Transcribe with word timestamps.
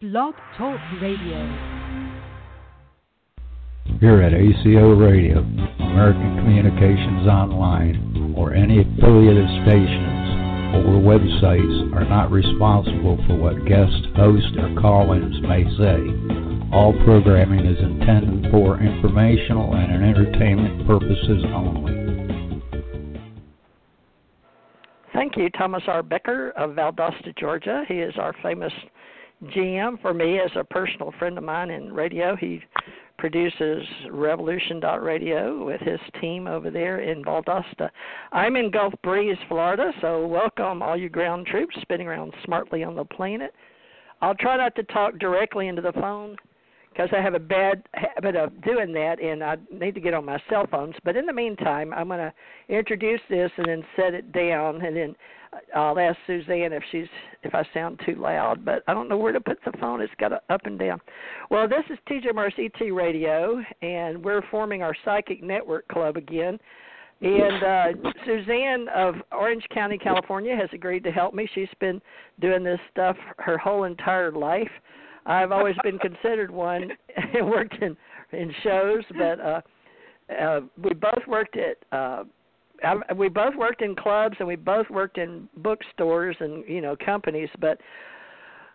Blog 0.00 0.32
Talk 0.56 0.78
Radio. 1.02 1.42
Here 3.98 4.22
at 4.22 4.32
ACO 4.32 4.94
Radio, 4.94 5.40
American 5.40 6.36
Communications 6.36 7.26
Online, 7.26 8.32
or 8.36 8.54
any 8.54 8.78
affiliated 8.78 9.48
stations 9.66 10.86
or 10.86 11.02
websites 11.02 11.92
are 11.96 12.08
not 12.08 12.30
responsible 12.30 13.18
for 13.26 13.34
what 13.34 13.66
guest 13.66 14.14
hosts 14.14 14.54
or 14.60 14.80
call-ins 14.80 15.42
may 15.42 15.64
say. 15.74 15.98
All 16.72 16.94
programming 17.04 17.66
is 17.66 17.82
intended 17.82 18.52
for 18.52 18.78
informational 18.78 19.74
and 19.74 20.04
entertainment 20.04 20.86
purposes 20.86 21.42
only. 21.52 21.98
Thank 25.12 25.36
you, 25.36 25.50
Thomas 25.50 25.82
R. 25.88 26.04
Becker 26.04 26.50
of 26.50 26.76
Valdosta, 26.76 27.36
Georgia. 27.36 27.82
He 27.88 27.94
is 27.94 28.14
our 28.16 28.32
famous 28.44 28.72
GM 29.44 30.00
for 30.02 30.12
me 30.12 30.40
as 30.40 30.50
a 30.56 30.64
personal 30.64 31.12
friend 31.18 31.38
of 31.38 31.44
mine 31.44 31.70
in 31.70 31.92
radio. 31.92 32.34
He 32.34 32.60
produces 33.18 33.84
Revolution 34.10 34.80
Radio 34.80 35.64
with 35.64 35.80
his 35.80 36.00
team 36.20 36.46
over 36.46 36.70
there 36.70 37.00
in 37.00 37.24
Valdosta. 37.24 37.90
I'm 38.32 38.56
in 38.56 38.70
Gulf 38.70 38.94
Breeze, 39.02 39.36
Florida, 39.48 39.92
so 40.00 40.26
welcome 40.26 40.82
all 40.82 40.96
you 40.96 41.08
ground 41.08 41.46
troops 41.46 41.76
spinning 41.82 42.08
around 42.08 42.32
smartly 42.44 42.82
on 42.82 42.96
the 42.96 43.04
planet. 43.04 43.54
I'll 44.20 44.34
try 44.34 44.56
not 44.56 44.74
to 44.76 44.82
talk 44.84 45.18
directly 45.18 45.68
into 45.68 45.82
the 45.82 45.92
phone 45.92 46.36
because 46.90 47.08
I 47.16 47.22
have 47.22 47.34
a 47.34 47.40
bad 47.40 47.84
habit 47.94 48.34
of 48.34 48.60
doing 48.62 48.92
that, 48.94 49.20
and 49.22 49.44
I 49.44 49.56
need 49.72 49.94
to 49.94 50.00
get 50.00 50.14
on 50.14 50.24
my 50.24 50.42
cell 50.50 50.66
phones. 50.68 50.96
But 51.04 51.16
in 51.16 51.26
the 51.26 51.32
meantime, 51.32 51.92
I'm 51.94 52.08
going 52.08 52.18
to 52.18 52.32
introduce 52.68 53.20
this 53.30 53.52
and 53.56 53.66
then 53.66 53.84
set 53.94 54.14
it 54.14 54.32
down, 54.32 54.84
and 54.84 54.96
then 54.96 55.14
I'll 55.74 55.98
ask 55.98 56.16
Suzanne 56.26 56.72
if 56.72 56.82
she's 56.90 57.06
if 57.42 57.54
I 57.54 57.62
sound 57.72 58.00
too 58.04 58.16
loud, 58.16 58.64
but 58.64 58.82
I 58.86 58.94
don't 58.94 59.08
know 59.08 59.16
where 59.16 59.32
to 59.32 59.40
put 59.40 59.58
the 59.64 59.72
phone. 59.78 60.00
It's 60.00 60.12
got 60.18 60.32
a 60.32 60.40
up 60.50 60.62
and 60.64 60.78
down. 60.78 61.00
Well, 61.50 61.68
this 61.68 61.84
is 61.90 61.98
TJ 62.08 62.34
Morris 62.34 62.54
ET 62.58 62.92
Radio, 62.92 63.62
and 63.82 64.22
we're 64.24 64.42
forming 64.50 64.82
our 64.82 64.94
Psychic 65.04 65.42
Network 65.42 65.86
Club 65.88 66.16
again. 66.16 66.58
And 67.20 67.64
uh, 67.64 68.10
Suzanne 68.24 68.86
of 68.94 69.16
Orange 69.32 69.64
County, 69.74 69.98
California, 69.98 70.54
has 70.54 70.68
agreed 70.72 71.02
to 71.02 71.10
help 71.10 71.34
me. 71.34 71.48
She's 71.52 71.68
been 71.80 72.00
doing 72.40 72.62
this 72.62 72.78
stuff 72.92 73.16
her 73.38 73.58
whole 73.58 73.84
entire 73.84 74.30
life. 74.30 74.70
I've 75.26 75.50
always 75.50 75.74
been 75.82 75.98
considered 76.00 76.50
one 76.50 76.90
and 77.34 77.48
worked 77.48 77.74
in 77.82 77.96
in 78.32 78.52
shows, 78.62 79.02
but 79.16 79.40
uh, 79.40 79.60
uh, 80.38 80.60
we 80.82 80.92
both 80.94 81.26
worked 81.26 81.56
at 81.56 81.78
uh, 81.96 82.24
I, 82.84 83.12
we 83.14 83.28
both 83.28 83.54
worked 83.56 83.82
in 83.82 83.94
clubs 83.94 84.36
and 84.38 84.48
we 84.48 84.56
both 84.56 84.88
worked 84.90 85.18
in 85.18 85.48
bookstores 85.58 86.36
and 86.40 86.64
you 86.68 86.80
know 86.80 86.96
companies 87.04 87.48
but 87.60 87.78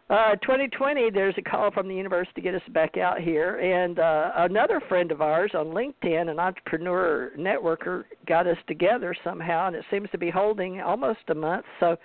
uh 0.09 0.35
2020 0.41 1.09
there's 1.11 1.35
a 1.37 1.41
call 1.41 1.71
from 1.71 1.87
the 1.87 1.95
universe 1.95 2.27
to 2.35 2.41
get 2.41 2.53
us 2.53 2.61
back 2.69 2.97
out 2.97 3.21
here. 3.21 3.57
And 3.57 3.99
uh 3.99 4.31
another 4.37 4.81
friend 4.89 5.11
of 5.11 5.21
ours 5.21 5.51
on 5.53 5.67
linkedin 5.67 6.29
an 6.29 6.39
entrepreneur 6.39 7.31
networker 7.37 8.03
got 8.27 8.47
us 8.47 8.57
together 8.67 9.15
somehow 9.23 9.67
and 9.67 9.75
it 9.75 9.85
seems 9.89 10.09
to 10.11 10.17
be 10.17 10.29
holding 10.29 10.81
almost 10.81 11.19
a 11.29 11.35
month. 11.35 11.65
So 11.79 11.97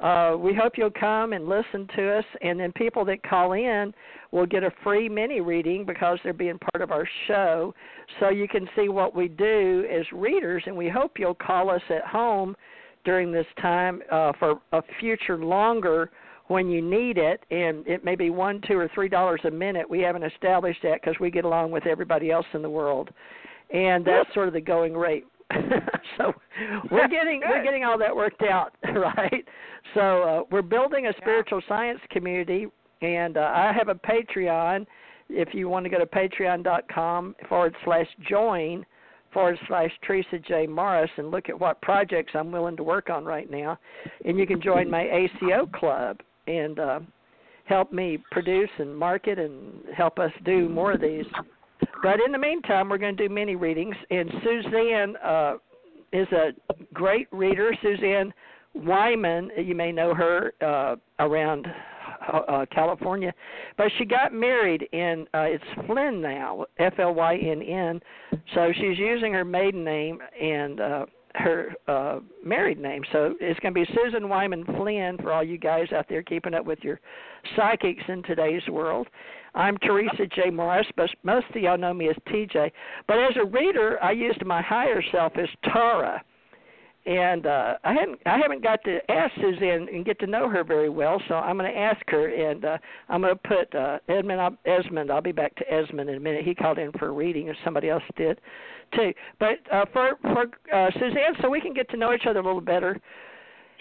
uh, 0.00 0.36
we 0.38 0.54
hope 0.54 0.74
you'll 0.76 0.90
come 0.90 1.32
and 1.32 1.48
listen 1.48 1.88
to 1.96 2.18
us, 2.18 2.24
and 2.42 2.60
then 2.60 2.72
people 2.72 3.04
that 3.06 3.22
call 3.22 3.52
in 3.52 3.94
will 4.30 4.46
get 4.46 4.62
a 4.62 4.70
free 4.84 5.08
mini 5.08 5.40
reading 5.40 5.86
because 5.86 6.18
they're 6.22 6.34
being 6.34 6.58
part 6.58 6.82
of 6.82 6.90
our 6.90 7.08
show. 7.26 7.74
So 8.20 8.28
you 8.28 8.46
can 8.46 8.68
see 8.76 8.88
what 8.88 9.14
we 9.14 9.28
do 9.28 9.86
as 9.90 10.04
readers, 10.12 10.62
and 10.66 10.76
we 10.76 10.88
hope 10.88 11.12
you'll 11.18 11.34
call 11.34 11.70
us 11.70 11.80
at 11.88 12.04
home 12.04 12.54
during 13.04 13.32
this 13.32 13.46
time 13.62 14.02
uh, 14.12 14.32
for 14.38 14.60
a 14.72 14.82
future 15.00 15.38
longer 15.38 16.10
when 16.48 16.68
you 16.68 16.82
need 16.82 17.16
it, 17.16 17.40
and 17.50 17.86
it 17.86 18.04
may 18.04 18.14
be 18.14 18.30
one, 18.30 18.60
two, 18.68 18.78
or 18.78 18.90
three 18.94 19.08
dollars 19.08 19.40
a 19.44 19.50
minute. 19.50 19.88
We 19.88 20.00
haven't 20.00 20.24
established 20.24 20.80
that 20.82 21.00
because 21.00 21.18
we 21.20 21.30
get 21.30 21.44
along 21.44 21.70
with 21.70 21.86
everybody 21.86 22.30
else 22.30 22.46
in 22.52 22.62
the 22.62 22.70
world, 22.70 23.10
and 23.72 24.04
that's 24.04 24.32
sort 24.34 24.46
of 24.46 24.54
the 24.54 24.60
going 24.60 24.94
rate. 24.94 25.24
so 26.18 26.32
we're 26.90 27.08
getting 27.08 27.40
we're 27.48 27.62
getting 27.62 27.84
all 27.84 27.98
that 27.98 28.14
worked 28.14 28.42
out, 28.42 28.72
right? 28.84 29.44
So 29.94 30.22
uh, 30.22 30.42
we're 30.50 30.62
building 30.62 31.06
a 31.06 31.12
spiritual 31.18 31.60
yeah. 31.62 31.68
science 31.68 32.00
community, 32.10 32.66
and 33.02 33.36
uh, 33.36 33.52
I 33.54 33.72
have 33.76 33.88
a 33.88 33.94
Patreon. 33.94 34.86
If 35.28 35.54
you 35.54 35.68
want 35.68 35.84
to 35.84 35.90
go 35.90 35.98
to 35.98 36.06
patreon.com 36.06 37.34
forward 37.48 37.74
slash 37.84 38.06
join 38.28 38.86
forward 39.32 39.58
slash 39.66 39.90
Theresa 40.06 40.38
J 40.38 40.66
Morris 40.66 41.10
and 41.16 41.30
look 41.30 41.48
at 41.48 41.58
what 41.58 41.80
projects 41.82 42.32
I'm 42.34 42.52
willing 42.52 42.76
to 42.76 42.82
work 42.82 43.10
on 43.10 43.24
right 43.24 43.50
now, 43.50 43.78
and 44.24 44.38
you 44.38 44.46
can 44.46 44.62
join 44.62 44.88
my 44.88 45.02
ACO 45.02 45.66
club 45.66 46.20
and 46.46 46.78
uh, 46.78 47.00
help 47.64 47.92
me 47.92 48.18
produce 48.30 48.70
and 48.78 48.96
market 48.96 49.38
and 49.38 49.82
help 49.96 50.18
us 50.18 50.30
do 50.44 50.68
more 50.68 50.92
of 50.92 51.00
these 51.00 51.26
but 52.02 52.20
in 52.24 52.32
the 52.32 52.38
meantime, 52.38 52.88
we're 52.88 52.98
going 52.98 53.16
to 53.16 53.28
do 53.28 53.32
many 53.32 53.56
readings, 53.56 53.96
and 54.10 54.30
Suzanne 54.42 55.16
uh, 55.24 55.54
is 56.12 56.28
a 56.32 56.50
great 56.92 57.28
reader. 57.32 57.74
Suzanne 57.82 58.32
Wyman, 58.74 59.50
you 59.56 59.74
may 59.74 59.92
know 59.92 60.14
her 60.14 60.52
uh, 60.60 60.96
around 61.18 61.66
uh, 62.32 62.66
California, 62.70 63.32
but 63.76 63.86
she 63.98 64.04
got 64.04 64.32
married 64.32 64.86
in 64.92 65.26
uh, 65.34 65.42
it's 65.42 65.64
Flynn 65.86 66.20
now, 66.20 66.66
F 66.78 66.94
L 66.98 67.14
Y 67.14 67.36
N 67.36 67.62
N. 67.62 68.00
So 68.54 68.72
she's 68.74 68.98
using 68.98 69.32
her 69.32 69.44
maiden 69.44 69.84
name 69.84 70.18
and 70.40 70.80
uh, 70.80 71.06
her 71.34 71.74
uh, 71.86 72.20
married 72.44 72.78
name. 72.78 73.02
So 73.12 73.34
it's 73.40 73.60
going 73.60 73.74
to 73.74 73.80
be 73.80 73.86
Susan 73.94 74.28
Wyman 74.28 74.64
Flynn 74.64 75.18
for 75.18 75.32
all 75.32 75.44
you 75.44 75.58
guys 75.58 75.92
out 75.92 76.06
there 76.08 76.22
keeping 76.22 76.54
up 76.54 76.64
with 76.64 76.78
your 76.82 77.00
psychics 77.54 78.02
in 78.08 78.22
today's 78.22 78.66
world. 78.68 79.06
I'm 79.56 79.78
Theresa 79.78 80.26
J. 80.26 80.50
Morris, 80.50 80.86
but 80.96 81.08
most 81.22 81.46
of 81.54 81.62
y'all 81.62 81.78
know 81.78 81.94
me 81.94 82.10
as 82.10 82.16
TJ. 82.28 82.70
But 83.08 83.18
as 83.18 83.32
a 83.40 83.46
reader, 83.46 83.98
I 84.02 84.12
used 84.12 84.44
my 84.44 84.60
higher 84.60 85.02
self 85.10 85.32
as 85.36 85.48
Tara. 85.64 86.22
And 87.06 87.46
uh, 87.46 87.74
I 87.84 87.94
hadn't, 87.94 88.20
I 88.26 88.36
haven't 88.36 88.62
got 88.62 88.82
to 88.84 88.98
ask 89.10 89.32
Suzanne 89.36 89.88
and 89.92 90.04
get 90.04 90.18
to 90.20 90.26
know 90.26 90.48
her 90.48 90.64
very 90.64 90.88
well, 90.88 91.22
so 91.28 91.36
I'm 91.36 91.56
going 91.56 91.72
to 91.72 91.78
ask 91.78 92.00
her, 92.08 92.28
and 92.28 92.64
uh, 92.64 92.78
I'm 93.08 93.22
going 93.22 93.32
to 93.32 93.48
put 93.48 93.74
uh, 93.76 93.98
Edmund, 94.08 94.58
Esmond. 94.66 95.12
I'll 95.12 95.22
be 95.22 95.30
back 95.30 95.54
to 95.56 95.72
Esmond 95.72 96.10
in 96.10 96.16
a 96.16 96.20
minute. 96.20 96.44
He 96.44 96.52
called 96.52 96.78
in 96.78 96.90
for 96.92 97.06
a 97.06 97.12
reading, 97.12 97.48
and 97.48 97.56
somebody 97.64 97.88
else 97.90 98.02
did, 98.16 98.40
too. 98.92 99.12
But 99.38 99.58
uh, 99.72 99.84
for 99.92 100.18
for 100.20 100.46
uh, 100.74 100.90
Suzanne, 100.94 101.36
so 101.40 101.48
we 101.48 101.60
can 101.60 101.72
get 101.72 101.88
to 101.90 101.96
know 101.96 102.12
each 102.12 102.26
other 102.28 102.40
a 102.40 102.44
little 102.44 102.60
better. 102.60 103.00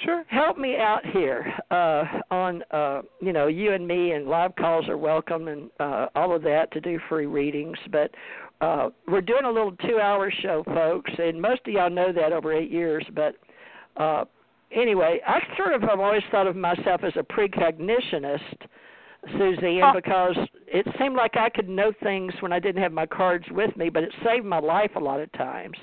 Sure. 0.03 0.25
Help 0.27 0.57
me 0.57 0.75
out 0.77 1.05
here 1.05 1.53
uh, 1.71 2.03
on 2.29 2.63
uh, 2.71 3.01
you 3.21 3.31
know 3.31 3.47
you 3.47 3.71
and 3.71 3.87
me 3.87 4.11
and 4.11 4.27
live 4.27 4.55
calls 4.57 4.89
are 4.89 4.97
welcome 4.97 5.47
and 5.47 5.69
uh, 5.79 6.07
all 6.15 6.35
of 6.35 6.41
that 6.43 6.71
to 6.73 6.81
do 6.81 6.99
free 7.07 7.27
readings, 7.27 7.77
but 7.91 8.11
uh, 8.61 8.89
we're 9.07 9.21
doing 9.21 9.45
a 9.45 9.51
little 9.51 9.71
two-hour 9.87 10.31
show, 10.41 10.63
folks, 10.65 11.11
and 11.17 11.41
most 11.41 11.61
of 11.67 11.73
y'all 11.73 11.89
know 11.89 12.11
that 12.13 12.33
over 12.33 12.53
eight 12.53 12.71
years. 12.71 13.05
But 13.13 13.35
uh, 13.97 14.25
anyway, 14.71 15.19
I 15.27 15.39
sort 15.57 15.73
of 15.73 15.81
have 15.81 15.99
always 15.99 16.23
thought 16.31 16.47
of 16.47 16.55
myself 16.55 17.01
as 17.03 17.13
a 17.17 17.23
precognitionist, 17.23 18.67
Suzanne, 19.37 19.81
oh. 19.83 19.91
because 19.93 20.37
it 20.67 20.85
seemed 20.99 21.15
like 21.15 21.35
I 21.35 21.49
could 21.49 21.67
know 21.67 21.91
things 22.01 22.33
when 22.39 22.53
I 22.53 22.59
didn't 22.59 22.81
have 22.81 22.91
my 22.91 23.05
cards 23.05 23.45
with 23.51 23.75
me, 23.75 23.89
but 23.89 24.03
it 24.03 24.13
saved 24.23 24.45
my 24.45 24.59
life 24.59 24.91
a 24.95 24.99
lot 24.99 25.19
of 25.19 25.31
times. 25.33 25.77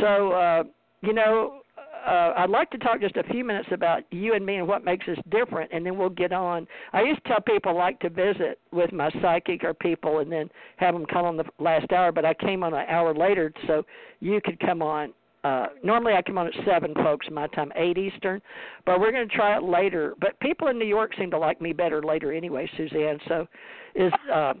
So, 0.00 0.32
uh, 0.32 0.64
you 1.00 1.14
know, 1.14 1.60
uh, 2.06 2.32
I'd 2.36 2.50
like 2.50 2.70
to 2.70 2.78
talk 2.78 3.00
just 3.00 3.16
a 3.16 3.22
few 3.24 3.44
minutes 3.44 3.68
about 3.72 4.02
you 4.10 4.34
and 4.34 4.44
me 4.44 4.56
and 4.56 4.68
what 4.68 4.84
makes 4.84 5.06
us 5.08 5.18
different, 5.30 5.70
and 5.72 5.84
then 5.84 5.98
we'll 5.98 6.08
get 6.10 6.32
on. 6.32 6.66
I 6.92 7.02
used 7.02 7.22
to 7.24 7.28
tell 7.28 7.40
people 7.40 7.72
I 7.72 7.74
like 7.74 8.00
to 8.00 8.10
visit 8.10 8.58
with 8.72 8.92
my 8.92 9.10
psychic 9.22 9.64
or 9.64 9.74
people, 9.74 10.18
and 10.18 10.30
then 10.30 10.50
have 10.76 10.94
them 10.94 11.06
come 11.06 11.24
on 11.24 11.36
the 11.36 11.44
last 11.58 11.92
hour. 11.92 12.12
But 12.12 12.24
I 12.24 12.34
came 12.34 12.62
on 12.62 12.74
an 12.74 12.86
hour 12.88 13.14
later, 13.14 13.52
so 13.66 13.84
you 14.20 14.40
could 14.42 14.58
come 14.60 14.82
on. 14.82 15.12
Uh, 15.44 15.66
normally 15.84 16.14
I 16.14 16.22
come 16.22 16.36
on 16.36 16.48
at 16.48 16.52
seven, 16.66 16.94
folks, 16.94 17.26
my 17.30 17.46
time, 17.48 17.72
eight 17.76 17.96
Eastern, 17.96 18.42
but 18.84 18.98
we're 18.98 19.12
going 19.12 19.28
to 19.28 19.34
try 19.34 19.56
it 19.56 19.62
later. 19.62 20.14
But 20.20 20.38
people 20.40 20.68
in 20.68 20.78
New 20.78 20.86
York 20.86 21.12
seem 21.18 21.30
to 21.30 21.38
like 21.38 21.60
me 21.60 21.72
better 21.72 22.02
later 22.02 22.32
anyway, 22.32 22.68
Suzanne. 22.76 23.18
So, 23.28 23.46
is 23.94 24.12
um, 24.34 24.60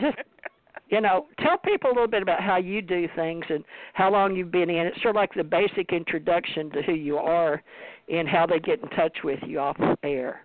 just 0.00 0.16
you 0.88 1.00
know, 1.00 1.26
tell 1.40 1.58
people 1.58 1.90
a 1.90 1.94
little 1.94 2.08
bit 2.08 2.22
about 2.22 2.42
how 2.42 2.56
you 2.56 2.82
do 2.82 3.08
things 3.16 3.44
and 3.48 3.64
how 3.94 4.10
long 4.12 4.36
you've 4.36 4.52
been 4.52 4.70
in. 4.70 4.86
It's 4.86 5.00
sort 5.02 5.16
of 5.16 5.16
like 5.16 5.34
the 5.34 5.44
basic 5.44 5.92
introduction 5.92 6.70
to 6.70 6.82
who 6.82 6.92
you 6.92 7.16
are 7.16 7.62
and 8.08 8.28
how 8.28 8.46
they 8.46 8.58
get 8.58 8.82
in 8.82 8.88
touch 8.90 9.16
with 9.24 9.40
you 9.46 9.60
off 9.60 9.76
air. 10.02 10.44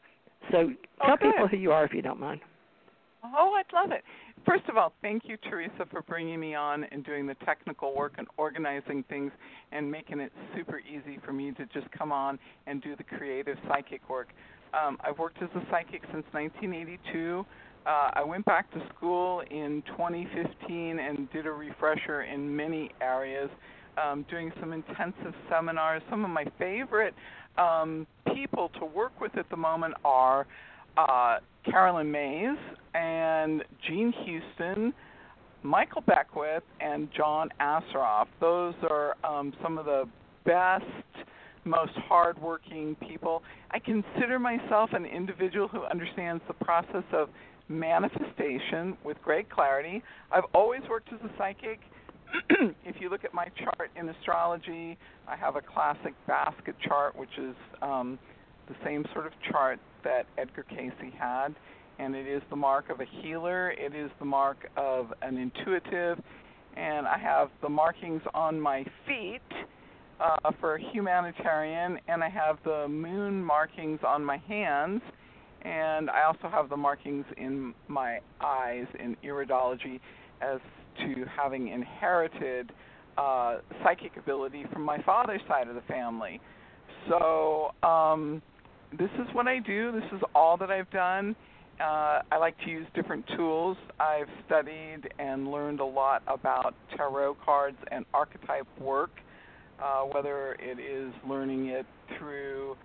So 0.51 0.71
tell 1.05 1.13
okay. 1.13 1.31
people 1.31 1.47
who 1.47 1.57
you 1.57 1.71
are 1.71 1.85
if 1.85 1.93
you 1.93 2.01
don't 2.01 2.19
mind. 2.19 2.41
Oh, 3.23 3.53
I'd 3.53 3.73
love 3.73 3.91
it. 3.91 4.03
First 4.45 4.63
of 4.69 4.77
all, 4.77 4.93
thank 5.01 5.23
you, 5.25 5.35
Theresa, 5.49 5.85
for 5.91 6.01
bringing 6.03 6.39
me 6.39 6.55
on 6.55 6.85
and 6.85 7.03
doing 7.03 7.27
the 7.27 7.35
technical 7.45 7.93
work 7.93 8.13
and 8.17 8.27
organizing 8.37 9.03
things 9.09 9.31
and 9.73 9.91
making 9.91 10.21
it 10.21 10.31
super 10.55 10.79
easy 10.79 11.19
for 11.25 11.33
me 11.33 11.51
to 11.51 11.65
just 11.67 11.91
come 11.91 12.13
on 12.13 12.39
and 12.65 12.81
do 12.81 12.95
the 12.95 13.03
creative 13.03 13.57
psychic 13.67 14.09
work. 14.09 14.29
Um, 14.73 14.97
I've 15.03 15.17
worked 15.17 15.41
as 15.41 15.49
a 15.55 15.61
psychic 15.69 16.01
since 16.13 16.25
1982 16.31 17.45
uh, 17.85 18.11
I 18.13 18.23
went 18.23 18.45
back 18.45 18.71
to 18.73 18.81
school 18.95 19.41
in 19.49 19.83
2015 19.87 20.99
and 20.99 21.31
did 21.31 21.45
a 21.45 21.51
refresher 21.51 22.23
in 22.23 22.55
many 22.55 22.91
areas, 23.01 23.49
um, 23.97 24.25
doing 24.29 24.51
some 24.59 24.73
intensive 24.73 25.33
seminars. 25.49 26.01
Some 26.09 26.23
of 26.23 26.29
my 26.29 26.45
favorite 26.57 27.13
um, 27.57 28.05
people 28.33 28.69
to 28.79 28.85
work 28.85 29.19
with 29.19 29.37
at 29.37 29.49
the 29.49 29.57
moment 29.57 29.93
are 30.03 30.45
uh, 30.97 31.37
Caroline 31.65 32.11
Myss 32.11 32.57
and 32.93 33.63
Jean 33.87 34.13
Houston, 34.25 34.93
Michael 35.63 36.01
Beckwith, 36.01 36.63
and 36.79 37.09
John 37.15 37.49
Assaraf. 37.59 38.27
Those 38.39 38.75
are 38.89 39.15
um, 39.23 39.53
some 39.61 39.77
of 39.77 39.85
the 39.85 40.05
best, 40.45 40.85
most 41.65 41.93
hardworking 42.07 42.95
people. 42.95 43.43
I 43.71 43.79
consider 43.79 44.39
myself 44.39 44.91
an 44.93 45.05
individual 45.05 45.67
who 45.67 45.83
understands 45.83 46.41
the 46.47 46.53
process 46.53 47.03
of 47.13 47.29
manifestation 47.69 48.97
with 49.05 49.21
great 49.23 49.49
clarity. 49.49 50.03
I've 50.31 50.45
always 50.53 50.81
worked 50.89 51.09
as 51.13 51.19
a 51.23 51.31
psychic. 51.37 51.79
if 52.85 52.95
you 52.99 53.09
look 53.09 53.23
at 53.23 53.33
my 53.33 53.47
chart 53.57 53.89
in 53.95 54.09
astrology, 54.09 54.97
I 55.27 55.35
have 55.35 55.55
a 55.55 55.61
classic 55.61 56.13
basket 56.27 56.75
chart, 56.85 57.15
which 57.15 57.37
is 57.37 57.55
um, 57.81 58.19
the 58.67 58.75
same 58.83 59.05
sort 59.13 59.25
of 59.25 59.33
chart 59.49 59.79
that 60.03 60.25
Edgar 60.37 60.65
Cayce 60.69 60.91
had, 61.17 61.55
and 61.97 62.15
it 62.15 62.27
is 62.27 62.41
the 62.49 62.55
mark 62.55 62.89
of 62.89 62.99
a 62.99 63.05
healer. 63.21 63.71
It 63.71 63.95
is 63.95 64.11
the 64.19 64.25
mark 64.25 64.69
of 64.77 65.13
an 65.21 65.37
intuitive, 65.37 66.19
and 66.75 67.07
I 67.07 67.17
have 67.17 67.49
the 67.61 67.69
markings 67.69 68.21
on 68.33 68.59
my 68.59 68.85
feet 69.07 69.41
uh, 70.19 70.51
for 70.59 70.75
a 70.75 70.91
humanitarian, 70.91 71.99
and 72.07 72.23
I 72.23 72.29
have 72.29 72.57
the 72.63 72.87
moon 72.87 73.43
markings 73.43 73.99
on 74.05 74.23
my 74.23 74.37
hands, 74.47 75.01
and 75.63 76.09
I 76.09 76.23
also 76.23 76.49
have 76.49 76.69
the 76.69 76.77
markings 76.77 77.25
in 77.37 77.73
my 77.87 78.19
eyes 78.41 78.85
in 78.99 79.15
iridology 79.23 79.99
as 80.41 80.59
to 80.99 81.25
having 81.35 81.69
inherited 81.69 82.71
uh, 83.17 83.57
psychic 83.83 84.15
ability 84.17 84.65
from 84.71 84.83
my 84.83 85.01
father's 85.03 85.41
side 85.47 85.67
of 85.67 85.75
the 85.75 85.81
family. 85.81 86.39
So 87.07 87.71
um, 87.83 88.41
this 88.97 89.09
is 89.15 89.27
what 89.33 89.47
I 89.47 89.59
do. 89.59 89.91
This 89.91 90.09
is 90.13 90.21
all 90.33 90.57
that 90.57 90.69
I've 90.69 90.89
done. 90.91 91.35
Uh, 91.79 92.21
I 92.31 92.37
like 92.39 92.57
to 92.65 92.69
use 92.69 92.85
different 92.93 93.25
tools. 93.37 93.77
I've 93.99 94.27
studied 94.45 95.01
and 95.17 95.49
learned 95.49 95.79
a 95.79 95.85
lot 95.85 96.23
about 96.27 96.75
tarot 96.95 97.37
cards 97.45 97.77
and 97.91 98.05
archetype 98.13 98.67
work, 98.79 99.11
uh, 99.81 100.01
whether 100.01 100.57
it 100.59 100.79
is 100.79 101.13
learning 101.27 101.67
it 101.67 101.85
through 102.17 102.75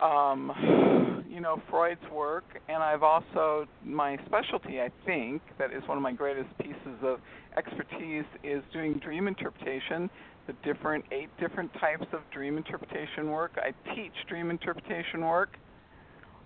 um, 0.00 1.24
you 1.28 1.40
know 1.40 1.60
Freud's 1.70 2.00
work, 2.12 2.44
and 2.68 2.82
I've 2.82 3.02
also 3.02 3.66
my 3.84 4.18
specialty, 4.26 4.80
I 4.80 4.90
think, 5.06 5.42
that 5.58 5.72
is 5.72 5.82
one 5.86 5.96
of 5.96 6.02
my 6.02 6.12
greatest 6.12 6.48
pieces 6.58 6.98
of 7.02 7.18
expertise 7.56 8.24
is 8.42 8.62
doing 8.72 8.94
dream 8.94 9.28
interpretation. 9.28 10.10
The 10.46 10.54
different 10.64 11.04
eight 11.12 11.30
different 11.38 11.72
types 11.74 12.06
of 12.12 12.20
dream 12.32 12.56
interpretation 12.56 13.30
work. 13.30 13.52
I 13.56 13.72
teach 13.94 14.12
dream 14.28 14.50
interpretation 14.50 15.20
work. 15.20 15.56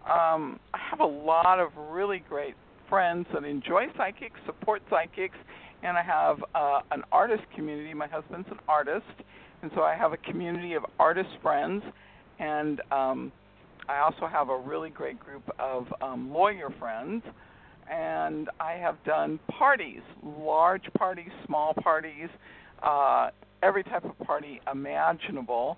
Um, 0.05 0.61
I 0.73 0.79
have 0.91 1.01
a 1.01 1.07
lot 1.07 1.59
of 1.59 1.71
really 1.91 2.23
great 2.29 2.55
friends 2.89 3.27
that 3.33 3.45
enjoy 3.45 3.87
psychics, 3.97 4.39
support 4.47 4.83
psychics, 4.89 5.37
and 5.83 5.97
I 5.97 6.03
have 6.03 6.45
uh, 6.55 6.81
an 6.93 7.03
artist 7.11 7.43
community. 7.55 7.93
My 7.95 8.07
husband's 8.07 8.49
an 8.51 8.59
artist, 8.69 9.07
and 9.63 9.71
so 9.75 9.83
I 9.83 9.97
have 9.97 10.13
a 10.13 10.17
community 10.19 10.75
of 10.75 10.85
artist 10.99 11.31
friends 11.43 11.83
and 12.39 12.81
um, 12.91 13.33
I 13.89 13.99
also 13.99 14.27
have 14.27 14.49
a 14.49 14.59
really 14.59 14.91
great 14.91 15.19
group 15.21 15.49
of 15.59 15.87
um, 16.03 16.33
lawyer 16.33 16.75
friends, 16.79 17.23
and 17.91 18.49
I 18.59 18.73
have 18.73 18.97
done 19.05 19.39
parties, 19.59 20.01
large 20.23 20.85
parties, 20.99 21.31
small 21.47 21.73
parties, 21.75 22.29
uh, 22.83 23.31
every 23.63 23.85
type 23.85 24.05
of 24.05 24.19
party 24.27 24.61
imaginable, 24.71 25.77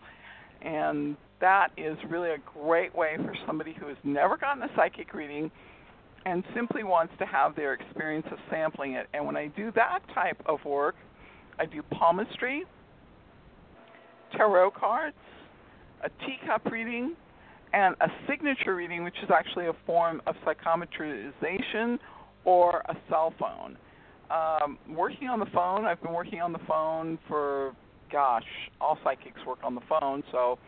and 0.62 1.16
that 1.40 1.68
is 1.76 1.96
really 2.08 2.30
a 2.30 2.38
great 2.60 2.94
way 2.94 3.16
for 3.16 3.34
somebody 3.46 3.74
who 3.78 3.86
has 3.88 3.96
never 4.02 4.36
gotten 4.36 4.62
a 4.62 4.68
psychic 4.74 5.14
reading 5.14 5.50
and 6.26 6.42
simply 6.54 6.82
wants 6.82 7.12
to 7.18 7.26
have 7.26 7.54
their 7.54 7.74
experience 7.74 8.26
of 8.32 8.38
sampling 8.50 8.94
it. 8.94 9.06
And 9.14 9.24
when 9.24 9.36
I 9.36 9.48
do 9.48 9.70
that 9.76 10.00
type 10.14 10.40
of 10.46 10.64
work, 10.64 10.96
I 11.58 11.66
do 11.66 11.82
palmistry, 11.90 12.64
tarot 14.36 14.72
cards, 14.72 15.16
a 16.02 16.10
teacup 16.24 16.64
reading, 16.70 17.14
and 17.72 17.94
a 18.00 18.08
signature 18.28 18.74
reading, 18.74 19.04
which 19.04 19.16
is 19.22 19.30
actually 19.30 19.66
a 19.66 19.76
form 19.86 20.22
of 20.26 20.34
psychometrization 20.46 21.98
or 22.44 22.82
a 22.88 22.96
cell 23.08 23.34
phone. 23.38 23.76
Um, 24.30 24.78
working 24.88 25.28
on 25.28 25.38
the 25.38 25.46
phone, 25.54 25.84
I've 25.84 26.02
been 26.02 26.12
working 26.12 26.40
on 26.40 26.52
the 26.52 26.60
phone 26.66 27.18
for, 27.28 27.74
gosh, 28.10 28.44
all 28.80 28.98
psychics 29.04 29.40
work 29.46 29.58
on 29.62 29.74
the 29.74 29.80
phone, 29.88 30.22
so 30.32 30.58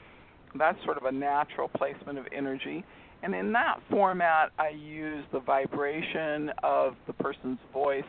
that's 0.58 0.78
sort 0.84 0.96
of 0.96 1.04
a 1.04 1.12
natural 1.12 1.68
placement 1.68 2.18
of 2.18 2.26
energy. 2.36 2.84
And 3.22 3.34
in 3.34 3.52
that 3.52 3.80
format, 3.90 4.50
I 4.58 4.70
use 4.70 5.24
the 5.32 5.40
vibration 5.40 6.50
of 6.62 6.94
the 7.06 7.12
person's 7.12 7.58
voice 7.72 8.02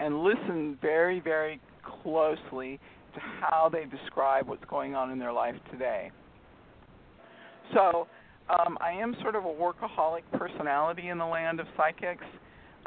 and 0.00 0.22
listen 0.22 0.78
very, 0.80 1.20
very 1.20 1.60
closely 2.02 2.78
to 3.14 3.20
how 3.20 3.70
they 3.72 3.84
describe 3.86 4.48
what's 4.48 4.64
going 4.66 4.94
on 4.94 5.10
in 5.10 5.18
their 5.18 5.32
life 5.32 5.56
today. 5.72 6.10
So 7.74 8.06
um, 8.48 8.78
I 8.80 8.92
am 8.92 9.14
sort 9.22 9.34
of 9.34 9.44
a 9.44 9.48
workaholic 9.48 10.22
personality 10.32 11.08
in 11.08 11.18
the 11.18 11.26
land 11.26 11.60
of 11.60 11.66
psychics. 11.76 12.24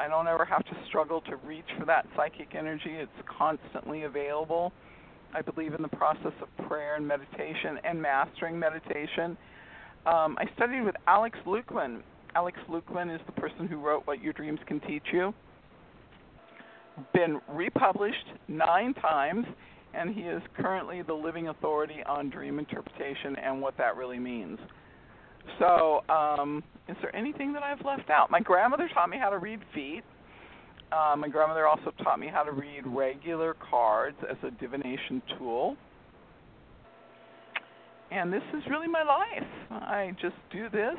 I 0.00 0.08
don't 0.08 0.26
ever 0.26 0.44
have 0.44 0.64
to 0.64 0.76
struggle 0.88 1.20
to 1.22 1.36
reach 1.36 1.64
for 1.78 1.84
that 1.86 2.06
psychic 2.16 2.54
energy. 2.56 2.90
It's 2.90 3.10
constantly 3.38 4.02
available. 4.02 4.72
I 5.34 5.42
believe 5.42 5.74
in 5.74 5.82
the 5.82 5.88
process 5.88 6.32
of 6.42 6.66
prayer 6.66 6.96
and 6.96 7.06
meditation 7.06 7.78
and 7.84 8.00
mastering 8.00 8.58
meditation. 8.58 9.36
Um, 10.04 10.36
I 10.38 10.44
studied 10.56 10.82
with 10.82 10.96
Alex 11.06 11.38
Lukeman. 11.46 12.02
Alex 12.34 12.58
Lukeman 12.68 13.14
is 13.14 13.20
the 13.26 13.32
person 13.32 13.68
who 13.68 13.76
wrote 13.76 14.06
What 14.06 14.20
Your 14.20 14.32
Dreams 14.32 14.58
Can 14.66 14.80
Teach 14.80 15.04
You. 15.12 15.32
Been 17.14 17.40
republished 17.48 18.26
nine 18.48 18.94
times, 18.94 19.46
and 19.94 20.14
he 20.14 20.22
is 20.22 20.42
currently 20.56 21.02
the 21.02 21.14
living 21.14 21.48
authority 21.48 22.02
on 22.06 22.30
dream 22.30 22.58
interpretation 22.58 23.36
and 23.36 23.60
what 23.60 23.76
that 23.78 23.96
really 23.96 24.18
means. 24.18 24.58
So, 25.58 26.02
um, 26.08 26.62
is 26.88 26.96
there 27.02 27.14
anything 27.14 27.52
that 27.52 27.62
I've 27.62 27.84
left 27.84 28.10
out? 28.10 28.30
My 28.30 28.40
grandmother 28.40 28.88
taught 28.94 29.10
me 29.10 29.18
how 29.18 29.30
to 29.30 29.38
read 29.38 29.60
feet. 29.74 30.02
Uh, 30.92 31.16
my 31.16 31.28
grandmother 31.28 31.66
also 31.66 31.92
taught 32.02 32.20
me 32.20 32.28
how 32.32 32.42
to 32.42 32.52
read 32.52 32.82
regular 32.86 33.56
cards 33.70 34.16
as 34.30 34.36
a 34.46 34.50
divination 34.60 35.22
tool. 35.38 35.76
And 38.10 38.32
this 38.32 38.42
is 38.54 38.62
really 38.68 38.88
my 38.88 39.02
life. 39.02 39.48
I 39.70 40.14
just 40.20 40.34
do 40.52 40.68
this, 40.68 40.98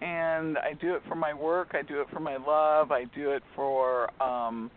and 0.00 0.56
I 0.58 0.74
do 0.80 0.94
it 0.94 1.02
for 1.08 1.16
my 1.16 1.34
work. 1.34 1.70
I 1.72 1.82
do 1.82 2.00
it 2.00 2.06
for 2.12 2.20
my 2.20 2.36
love. 2.36 2.92
I 2.92 3.04
do 3.14 3.30
it 3.32 3.42
for 3.56 4.10
um, 4.22 4.70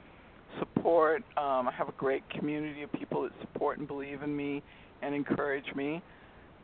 support. 0.60 1.24
Um, 1.38 1.68
I 1.68 1.74
have 1.78 1.90
a 1.90 1.94
great 1.94 2.28
community 2.30 2.84
of 2.84 2.92
people 2.94 3.24
that 3.24 3.32
support 3.42 3.80
and 3.80 3.88
believe 3.88 4.24
in 4.24 4.36
me 4.36 4.62
and 5.02 5.14
encourage 5.14 5.74
me 5.76 6.02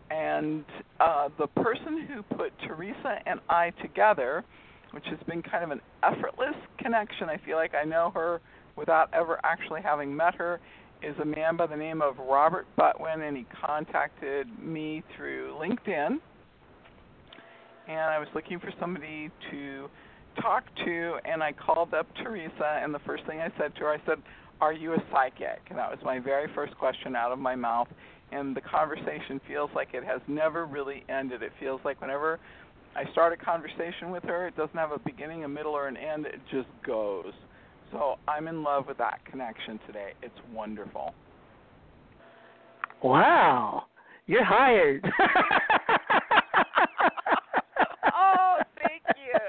and 0.09 0.65
uh, 0.99 1.29
the 1.37 1.47
person 1.47 2.07
who 2.07 2.23
put 2.35 2.51
Theresa 2.67 3.19
and 3.25 3.39
I 3.49 3.71
together, 3.81 4.43
which 4.91 5.05
has 5.05 5.19
been 5.27 5.41
kind 5.41 5.63
of 5.63 5.71
an 5.71 5.81
effortless 6.03 6.55
connection, 6.79 7.29
I 7.29 7.37
feel 7.45 7.57
like 7.57 7.73
I 7.75 7.83
know 7.83 8.11
her 8.15 8.41
without 8.75 9.13
ever 9.13 9.39
actually 9.43 9.81
having 9.81 10.15
met 10.15 10.35
her, 10.35 10.59
is 11.03 11.15
a 11.21 11.25
man 11.25 11.55
by 11.57 11.67
the 11.67 11.75
name 11.75 12.01
of 12.01 12.17
Robert 12.17 12.65
Butwin, 12.77 13.27
and 13.27 13.37
he 13.37 13.45
contacted 13.65 14.47
me 14.59 15.03
through 15.15 15.55
LinkedIn. 15.59 16.17
And 17.87 17.99
I 17.99 18.19
was 18.19 18.27
looking 18.35 18.59
for 18.59 18.71
somebody 18.79 19.29
to 19.51 19.89
talk 20.41 20.63
to, 20.85 21.17
and 21.25 21.43
I 21.43 21.51
called 21.53 21.93
up 21.93 22.07
Theresa, 22.23 22.81
and 22.83 22.93
the 22.93 22.99
first 22.99 23.25
thing 23.25 23.39
I 23.39 23.49
said 23.57 23.75
to 23.75 23.81
her, 23.81 23.89
I 23.89 24.01
said, 24.05 24.17
Are 24.61 24.73
you 24.73 24.93
a 24.93 25.03
psychic? 25.11 25.61
And 25.69 25.77
that 25.77 25.89
was 25.89 25.99
my 26.03 26.19
very 26.19 26.47
first 26.53 26.77
question 26.77 27.15
out 27.15 27.31
of 27.31 27.39
my 27.39 27.55
mouth 27.55 27.87
and 28.31 28.55
the 28.55 28.61
conversation 28.61 29.41
feels 29.47 29.69
like 29.75 29.89
it 29.93 30.03
has 30.03 30.21
never 30.27 30.65
really 30.65 31.03
ended. 31.09 31.41
It 31.41 31.51
feels 31.59 31.81
like 31.83 31.99
whenever 32.01 32.39
I 32.95 33.09
start 33.11 33.33
a 33.33 33.37
conversation 33.37 34.11
with 34.11 34.23
her, 34.23 34.47
it 34.47 34.55
doesn't 34.57 34.75
have 34.75 34.91
a 34.91 34.99
beginning, 34.99 35.43
a 35.43 35.47
middle, 35.47 35.73
or 35.73 35.87
an 35.87 35.97
end. 35.97 36.25
It 36.25 36.39
just 36.51 36.67
goes. 36.85 37.33
So 37.91 38.15
I'm 38.27 38.47
in 38.47 38.63
love 38.63 38.85
with 38.87 38.97
that 38.99 39.19
connection 39.25 39.79
today. 39.87 40.13
It's 40.21 40.35
wonderful. 40.53 41.13
Wow, 43.03 43.85
you're 44.27 44.43
hired. 44.43 45.03
oh, 48.13 48.57
thank 48.83 49.01
you. 49.17 49.39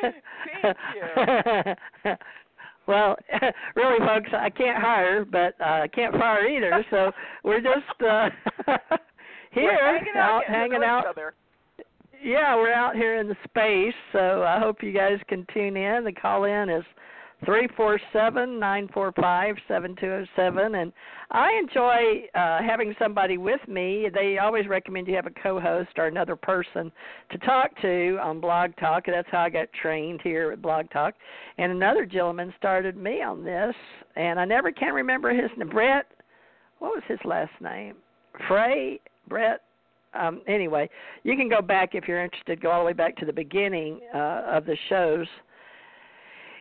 Thank 0.00 0.76
you. 2.04 2.14
Well, 2.90 3.16
really, 3.76 3.98
folks, 4.04 4.30
I 4.36 4.50
can't 4.50 4.82
hire, 4.82 5.24
but 5.24 5.54
uh, 5.60 5.82
I 5.82 5.88
can't 5.88 6.12
fire 6.14 6.48
either. 6.48 6.84
So 6.90 7.12
we're 7.44 7.60
just 7.60 8.02
uh, 8.02 8.30
here, 9.52 9.78
we're 9.80 9.98
hanging 9.98 10.16
out, 10.16 10.42
hanging 10.48 10.82
out. 10.82 11.04
Yeah, 12.22 12.56
we're 12.56 12.72
out 12.72 12.96
here 12.96 13.18
in 13.18 13.28
the 13.28 13.36
space. 13.44 13.94
So 14.12 14.42
I 14.42 14.58
hope 14.58 14.82
you 14.82 14.92
guys 14.92 15.18
can 15.28 15.46
tune 15.54 15.76
in. 15.76 16.04
The 16.04 16.12
call 16.12 16.44
in 16.44 16.68
is 16.68 16.84
three 17.44 17.68
four 17.76 18.00
seven 18.12 18.58
nine 18.58 18.88
four 18.92 19.12
five 19.12 19.56
seven 19.66 19.94
two 19.96 20.06
zero 20.06 20.26
seven. 20.36 20.74
And 20.76 20.92
i 21.30 21.52
enjoy 21.58 22.26
uh 22.34 22.62
having 22.62 22.94
somebody 22.98 23.38
with 23.38 23.60
me. 23.68 24.08
They 24.12 24.38
always 24.38 24.66
recommend 24.66 25.08
you 25.08 25.14
have 25.14 25.26
a 25.26 25.42
co-host 25.42 25.90
or 25.96 26.06
another 26.06 26.36
person 26.36 26.92
to 27.30 27.38
talk 27.38 27.70
to 27.82 28.18
on 28.22 28.40
blog 28.40 28.72
talk. 28.78 29.04
That's 29.06 29.28
how 29.30 29.40
i 29.40 29.50
got 29.50 29.68
trained 29.80 30.20
here 30.22 30.52
at 30.52 30.62
blog 30.62 30.90
talk. 30.90 31.14
And 31.58 31.72
another 31.72 32.04
gentleman 32.04 32.52
started 32.58 32.96
me 32.96 33.22
on 33.22 33.44
this 33.44 33.74
and 34.16 34.38
i 34.38 34.44
never 34.44 34.72
can 34.72 34.92
remember 34.94 35.30
his 35.30 35.50
name. 35.56 35.70
Brett 35.70 36.06
what 36.78 36.90
was 36.90 37.02
his 37.08 37.18
last 37.24 37.52
name? 37.60 37.96
Frey? 38.48 39.00
Brett? 39.28 39.62
Um 40.14 40.42
anyway 40.46 40.90
you 41.22 41.36
can 41.36 41.48
go 41.48 41.62
back 41.62 41.94
if 41.94 42.06
you're 42.06 42.22
interested 42.22 42.60
go 42.60 42.70
all 42.70 42.80
the 42.80 42.86
way 42.86 42.92
back 42.92 43.16
to 43.16 43.24
the 43.24 43.32
beginning 43.32 44.00
uh 44.14 44.42
of 44.46 44.66
the 44.66 44.76
shows 44.88 45.26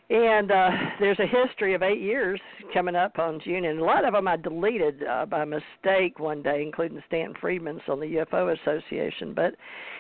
and 0.09 0.51
uh, 0.51 0.69
there's 0.99 1.19
a 1.19 1.27
history 1.27 1.75
of 1.75 1.83
eight 1.83 2.01
years 2.01 2.39
coming 2.73 2.95
up 2.95 3.19
on 3.19 3.39
June, 3.43 3.65
and 3.65 3.79
a 3.79 3.83
lot 3.83 4.05
of 4.05 4.13
them 4.13 4.27
I 4.27 4.37
deleted 4.37 5.03
uh, 5.03 5.25
by 5.27 5.45
mistake 5.45 6.19
one 6.19 6.41
day, 6.41 6.63
including 6.63 7.01
Stan 7.07 7.33
Friedman's 7.39 7.81
on 7.87 7.99
the 7.99 8.07
UFO 8.07 8.57
Association. 8.59 9.33
But 9.35 9.53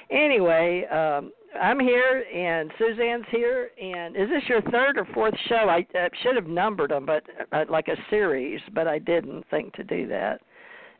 anyway, 0.09 0.85
um, 0.85 1.31
I'm 1.61 1.79
here, 1.79 2.23
and 2.33 2.71
Suzanne's 2.79 3.25
here. 3.29 3.69
And 3.79 4.15
is 4.15 4.29
this 4.29 4.43
your 4.49 4.61
third 4.71 4.97
or 4.97 5.05
fourth 5.13 5.35
show? 5.47 5.67
I 5.69 5.85
uh, 5.95 6.09
should 6.23 6.35
have 6.35 6.47
numbered 6.47 6.89
them, 6.89 7.05
but 7.05 7.23
uh, 7.51 7.65
like 7.69 7.87
a 7.87 7.95
series, 8.09 8.61
but 8.73 8.87
I 8.87 8.97
didn't 8.97 9.45
think 9.51 9.73
to 9.73 9.83
do 9.83 10.07
that. 10.07 10.41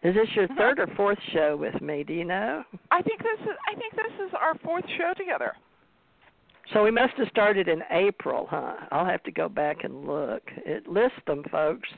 Is 0.04 0.16
this 0.16 0.28
your 0.36 0.48
third 0.50 0.80
or 0.80 0.88
fourth 0.96 1.18
show 1.34 1.58
with 1.58 1.82
me? 1.82 2.04
Do 2.04 2.14
you 2.14 2.24
know? 2.24 2.64
I 2.92 3.02
think 3.02 3.22
this 3.22 3.42
is 3.42 3.56
I 3.68 3.76
think 3.76 3.94
this 3.96 4.28
is 4.28 4.34
our 4.40 4.58
fourth 4.60 4.86
show 4.98 5.14
together. 5.18 5.54
So 6.74 6.84
we 6.84 6.92
must 6.92 7.14
have 7.18 7.28
started 7.30 7.68
in 7.68 7.82
April, 7.90 8.48
huh? 8.50 8.74
I'll 8.92 9.06
have 9.06 9.24
to 9.24 9.32
go 9.32 9.50
back 9.50 9.84
and 9.84 10.06
look. 10.06 10.44
It 10.66 10.88
lists 10.88 11.18
them, 11.26 11.44
folks. 11.52 11.90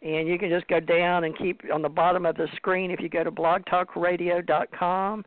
And 0.00 0.28
you 0.28 0.38
can 0.38 0.48
just 0.48 0.66
go 0.68 0.80
down 0.80 1.24
and 1.24 1.36
keep 1.36 1.60
on 1.72 1.82
the 1.82 1.88
bottom 1.88 2.24
of 2.24 2.36
the 2.36 2.46
screen 2.56 2.90
if 2.90 3.00
you 3.00 3.08
go 3.08 3.24
to 3.24 3.32
blogtalkradio.com 3.32 5.24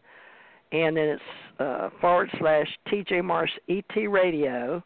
and 0.71 0.95
then 0.95 1.03
it's 1.03 1.21
uh, 1.59 1.89
forward 1.99 2.29
slash 2.39 2.67
TJ 2.87 3.23
Morris 3.23 3.51
ET 3.69 4.09
Radio. 4.09 4.83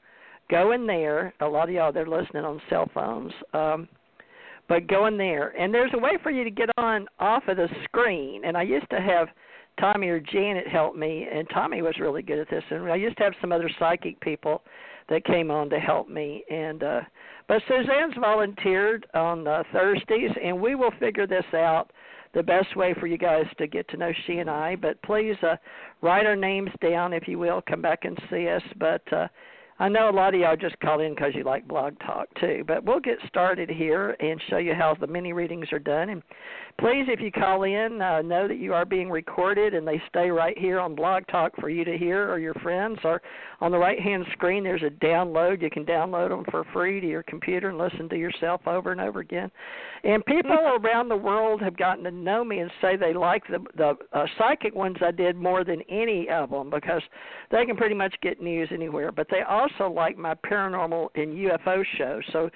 Go 0.50 0.72
in 0.72 0.88
there. 0.88 1.34
A 1.42 1.46
lot 1.46 1.70
of 1.70 1.76
y'all 1.76 1.92
they're 1.92 2.08
listening 2.08 2.44
on 2.44 2.62
cell 2.70 2.90
phones. 2.94 3.32
Um, 3.54 3.88
but 4.68 4.88
go 4.88 5.06
in 5.06 5.18
there 5.18 5.50
and 5.60 5.74
there's 5.74 5.92
a 5.94 6.00
way 6.00 6.18
for 6.24 6.32
you 6.32 6.44
to 6.44 6.50
get 6.50 6.70
on 6.78 7.08
off 7.20 7.44
of 7.48 7.58
the 7.58 7.70
screen. 7.84 8.44
And 8.46 8.58
I 8.58 8.64
used 8.64 8.90
to 8.90 9.00
have 9.00 9.28
Tommy 9.80 10.08
or 10.08 10.20
Janet 10.20 10.68
helped 10.68 10.98
me, 10.98 11.28
and 11.32 11.48
Tommy 11.54 11.82
was 11.82 11.96
really 12.00 12.22
good 12.22 12.40
at 12.40 12.50
this. 12.50 12.64
And 12.70 12.90
I 12.92 12.96
used 12.96 13.18
to 13.18 13.24
have 13.24 13.34
some 13.42 13.52
other 13.52 13.70
psychic 13.78 14.20
people 14.22 14.62
that 15.10 15.26
came 15.26 15.52
on 15.52 15.70
to 15.70 15.80
help 15.80 16.10
me. 16.10 16.44
And 16.50 16.84
uh, 16.84 17.02
but 17.48 17.62
Suzanne's 17.68 18.16
volunteered 18.20 19.06
on 19.14 19.48
uh, 19.48 19.64
Thursdays, 19.72 20.32
and 20.44 20.60
we 20.60 20.76
will 20.76 20.92
figure 21.00 21.28
this 21.28 21.46
out 21.54 21.92
the 22.34 22.44
best 22.44 22.76
way 22.76 22.94
for 23.00 23.08
you 23.08 23.18
guys 23.18 23.46
to 23.58 23.68
get 23.68 23.88
to 23.90 23.98
know 23.98 24.12
she 24.26 24.40
and 24.40 24.50
I. 24.50 24.76
But 24.76 25.02
please 25.04 25.36
uh, 25.44 25.56
write 26.02 26.26
our 26.26 26.36
names 26.36 26.72
down 26.82 27.14
if 27.14 27.28
you 27.28 27.38
will. 27.38 27.62
Come 27.68 27.82
back 27.82 28.04
and 28.04 28.18
see 28.30 28.48
us. 28.50 28.64
But 28.78 29.02
uh, 29.14 29.28
I 29.78 29.90
know 29.90 30.10
a 30.10 30.12
lot 30.12 30.34
of 30.34 30.40
y'all 30.40 30.56
just 30.56 30.80
call 30.80 31.02
in 31.02 31.14
because 31.14 31.34
you 31.36 31.44
like 31.44 31.68
Blog 31.68 32.00
Talk 32.00 32.28
too, 32.40 32.64
but 32.66 32.84
we'll 32.86 33.02
get 33.02 33.18
started 33.28 33.70
here 33.70 34.16
and 34.20 34.42
show 34.50 34.58
you 34.58 34.74
how 34.74 34.96
the 35.00 35.08
mini 35.08 35.34
readings 35.34 35.68
are 35.74 35.80
done. 35.80 36.10
And 36.10 36.24
please, 36.80 37.06
if 37.08 37.22
you 37.22 37.32
call 37.32 37.64
in, 37.64 38.02
uh, 38.02 38.22
know 38.22 38.48
that 38.48 38.60
you 38.60 38.74
are 38.74 38.86
being 38.86 39.10
recorded 39.10 39.74
and 39.74 39.88
they 39.88 40.02
stay 40.10 40.30
right 40.30 40.58
here 40.58 40.80
on 40.80 40.96
Blog 40.96 41.24
Talk 41.28 41.56
for 41.60 41.70
you 41.70 41.86
to 41.86 41.98
hear 41.98 42.30
or 42.30 42.40
your 42.40 42.54
friends. 42.56 43.00
Or 43.04 43.22
on 43.62 43.72
the 43.72 43.78
right 43.78 44.00
hand 44.00 44.26
screen, 44.34 44.64
there's 44.64 44.84
a 44.84 44.90
download. 45.04 45.62
You 45.62 45.70
can 45.70 45.86
download 45.86 46.30
them 46.30 46.46
for 46.52 46.66
free 46.74 47.00
to 47.00 47.08
your 47.08 47.24
computer 47.24 47.70
and 47.70 47.78
listen 47.78 48.10
to 48.10 48.18
yourself 48.18 48.62
over 48.68 48.92
and 48.92 49.00
over 49.00 49.20
again. 49.20 49.50
And 50.04 50.24
people 50.26 50.52
around 50.54 51.10
the 51.10 51.16
world 51.16 51.62
have 51.62 51.78
gotten 51.78 52.04
to 52.04 52.12
know 52.12 52.44
me 52.44 52.60
and 52.60 52.70
say 52.82 52.96
they 52.96 53.14
like 53.14 53.44
the 53.48 53.60
the 53.76 53.96
uh, 54.14 54.26
psychic 54.38 54.76
ones 54.76 54.98
I 55.02 55.12
did 55.12 55.36
more 55.36 55.64
than 55.64 55.82
any 55.90 56.30
of 56.30 56.52
them 56.52 56.70
because 56.70 57.02
they 57.52 57.66
can 57.66 57.76
pretty 57.76 57.96
much 57.96 58.14
get 58.22 58.42
news 58.42 58.70
anywhere. 58.72 59.12
But 59.12 59.28
they 59.32 59.42
also 59.42 59.90
like 59.90 60.18
my 60.18 60.36
paranormal 60.36 61.08
and 61.16 61.36
UFO 61.36 61.84
show. 61.98 62.20
So 62.32 62.50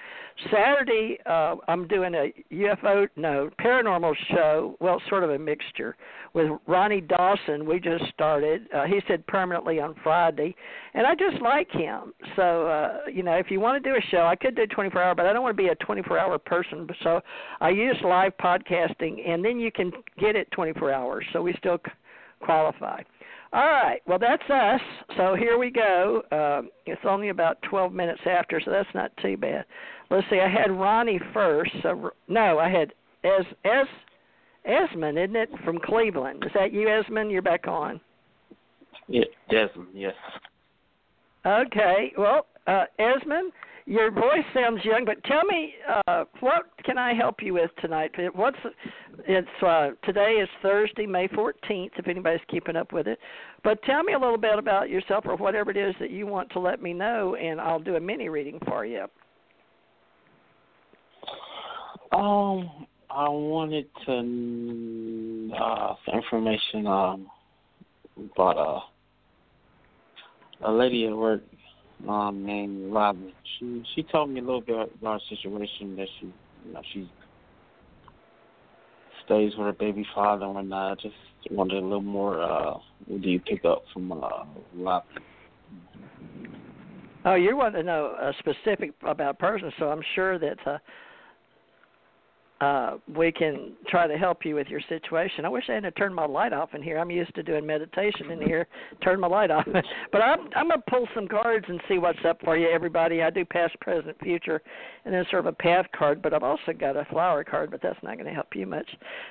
Saturday, 0.52 1.18
uh, 1.26 1.56
I'm 1.66 1.88
doing 1.88 2.14
a 2.14 2.32
UFO 2.52 3.08
no 3.16 3.50
paranormal 3.60 4.09
show. 4.30 4.76
Well, 4.80 5.00
sort 5.08 5.24
of 5.24 5.30
a 5.30 5.38
mixture 5.38 5.96
with 6.32 6.48
Ronnie 6.66 7.00
Dawson. 7.00 7.66
We 7.66 7.80
just 7.80 8.04
started. 8.12 8.66
Uh, 8.74 8.84
he 8.84 9.00
said 9.08 9.26
permanently 9.26 9.80
on 9.80 9.94
Friday, 10.02 10.54
and 10.94 11.06
I 11.06 11.14
just 11.14 11.42
like 11.42 11.70
him. 11.70 12.12
So 12.36 12.66
uh, 12.66 13.10
you 13.12 13.22
know, 13.22 13.34
if 13.34 13.50
you 13.50 13.60
want 13.60 13.82
to 13.82 13.90
do 13.90 13.96
a 13.96 14.00
show, 14.10 14.26
I 14.26 14.36
could 14.36 14.56
do 14.56 14.66
24 14.66 15.02
hour, 15.02 15.14
but 15.14 15.26
I 15.26 15.32
don't 15.32 15.42
want 15.42 15.56
to 15.56 15.62
be 15.62 15.68
a 15.68 15.74
24 15.76 16.18
hour 16.18 16.38
person. 16.38 16.88
So 17.02 17.20
I 17.60 17.70
use 17.70 17.96
live 18.04 18.32
podcasting, 18.38 19.28
and 19.28 19.44
then 19.44 19.58
you 19.58 19.70
can 19.72 19.92
get 20.18 20.36
it 20.36 20.50
24 20.52 20.92
hours. 20.92 21.24
So 21.32 21.42
we 21.42 21.54
still 21.58 21.78
qualify. 22.40 23.02
All 23.52 23.66
right. 23.66 24.00
Well, 24.06 24.18
that's 24.18 24.48
us. 24.48 24.80
So 25.16 25.34
here 25.34 25.58
we 25.58 25.70
go. 25.70 26.22
Uh, 26.30 26.68
it's 26.86 27.00
only 27.04 27.30
about 27.30 27.60
12 27.62 27.92
minutes 27.92 28.20
after, 28.24 28.60
so 28.64 28.70
that's 28.70 28.88
not 28.94 29.10
too 29.20 29.36
bad. 29.36 29.64
Let's 30.08 30.26
see. 30.30 30.38
I 30.38 30.48
had 30.48 30.70
Ronnie 30.70 31.20
first. 31.32 31.72
So 31.82 32.10
no, 32.28 32.58
I 32.58 32.68
had 32.68 32.92
Es 33.24 33.44
Es 33.64 33.86
Esmond, 34.64 35.18
isn't 35.18 35.36
it, 35.36 35.48
from 35.64 35.78
Cleveland? 35.78 36.44
Is 36.44 36.52
that 36.54 36.72
you, 36.72 36.88
Esmond? 36.88 37.30
You're 37.30 37.42
back 37.42 37.66
on. 37.66 38.00
Yeah, 39.08 39.24
Desmond. 39.50 39.88
Yes. 39.94 40.14
Okay. 41.46 42.12
Well, 42.16 42.46
uh, 42.66 42.84
Esmond, 42.98 43.52
your 43.86 44.10
voice 44.10 44.44
sounds 44.54 44.84
young, 44.84 45.04
but 45.04 45.22
tell 45.24 45.44
me, 45.44 45.74
uh, 46.06 46.24
what 46.40 46.66
can 46.84 46.98
I 46.98 47.14
help 47.14 47.36
you 47.40 47.54
with 47.54 47.70
tonight? 47.80 48.12
What's 48.34 48.58
it's 49.26 49.48
uh, 49.66 49.90
today 50.04 50.38
is 50.42 50.48
Thursday, 50.62 51.06
May 51.06 51.28
14th. 51.28 51.90
If 51.96 52.06
anybody's 52.06 52.40
keeping 52.48 52.76
up 52.76 52.92
with 52.92 53.06
it, 53.06 53.18
but 53.64 53.82
tell 53.82 54.02
me 54.02 54.12
a 54.12 54.18
little 54.18 54.38
bit 54.38 54.58
about 54.58 54.90
yourself 54.90 55.24
or 55.26 55.36
whatever 55.36 55.70
it 55.70 55.76
is 55.76 55.94
that 55.98 56.10
you 56.10 56.26
want 56.26 56.50
to 56.52 56.60
let 56.60 56.82
me 56.82 56.92
know, 56.92 57.34
and 57.36 57.60
I'll 57.60 57.80
do 57.80 57.96
a 57.96 58.00
mini 58.00 58.28
reading 58.28 58.60
for 58.66 58.84
you. 58.84 59.06
Um, 62.12 62.86
I 63.12 63.28
wanted 63.28 63.86
to 64.06 65.50
uh 65.56 65.94
some 66.06 66.14
information 66.14 66.86
um 66.86 67.26
about 68.16 68.56
uh 68.56 68.80
a 70.68 70.72
lady 70.72 71.06
at 71.06 71.16
work 71.16 71.42
um 72.08 72.46
named 72.46 72.92
Robin. 72.92 73.32
She 73.58 73.82
she 73.94 74.02
told 74.04 74.30
me 74.30 74.38
a 74.40 74.42
little 74.44 74.60
bit 74.60 74.92
about 75.00 75.20
a 75.22 75.34
situation 75.34 75.96
that 75.96 76.08
she 76.18 76.26
you 76.66 76.72
know 76.72 76.82
she 76.92 77.10
stays 79.24 79.52
with 79.56 79.66
her 79.66 79.72
baby 79.72 80.06
father 80.14 80.44
and 80.44 80.54
whatnot. 80.54 80.98
I 80.98 81.02
just 81.02 81.14
wanted 81.50 81.82
a 81.82 81.86
little 81.86 82.00
more 82.00 82.40
uh 82.40 82.74
what 83.06 83.22
do 83.22 83.28
you 83.28 83.40
pick 83.40 83.64
up 83.64 83.82
from 83.92 84.12
uh 84.12 84.44
Robin? 84.76 85.22
Oh, 87.24 87.34
you 87.34 87.56
want 87.56 87.74
to 87.74 87.82
know 87.82 88.14
a 88.20 88.32
specific 88.38 88.92
about 89.02 89.38
person, 89.40 89.72
so 89.80 89.88
I'm 89.88 90.02
sure 90.14 90.38
that 90.38 90.58
uh 90.64 90.78
uh, 92.60 92.98
we 93.16 93.32
can 93.32 93.72
try 93.88 94.06
to 94.06 94.18
help 94.18 94.44
you 94.44 94.54
with 94.54 94.68
your 94.68 94.82
situation. 94.88 95.46
I 95.46 95.48
wish 95.48 95.64
I 95.68 95.74
hadn't 95.74 95.96
turned 95.96 96.14
my 96.14 96.26
light 96.26 96.52
off 96.52 96.74
in 96.74 96.82
here. 96.82 96.98
I'm 96.98 97.10
used 97.10 97.34
to 97.36 97.42
doing 97.42 97.66
meditation 97.66 98.30
in 98.30 98.40
here. 98.42 98.66
Turn 99.02 99.18
my 99.18 99.28
light 99.28 99.50
off, 99.50 99.66
but 100.12 100.20
I'm 100.20 100.40
I'm 100.54 100.68
gonna 100.68 100.82
pull 100.88 101.08
some 101.14 101.26
cards 101.26 101.64
and 101.68 101.80
see 101.88 101.96
what's 101.96 102.18
up 102.28 102.38
for 102.44 102.58
you, 102.58 102.68
everybody. 102.68 103.22
I 103.22 103.30
do 103.30 103.46
past, 103.46 103.78
present, 103.80 104.16
future, 104.22 104.60
and 105.06 105.14
then 105.14 105.24
sort 105.30 105.40
of 105.40 105.46
a 105.46 105.56
path 105.56 105.86
card. 105.96 106.20
But 106.20 106.34
I've 106.34 106.42
also 106.42 106.72
got 106.78 106.96
a 106.96 107.06
flower 107.06 107.44
card, 107.44 107.70
but 107.70 107.80
that's 107.82 107.98
not 108.02 108.16
going 108.16 108.26
to 108.26 108.34
help 108.34 108.48
you 108.54 108.66
much. 108.66 108.88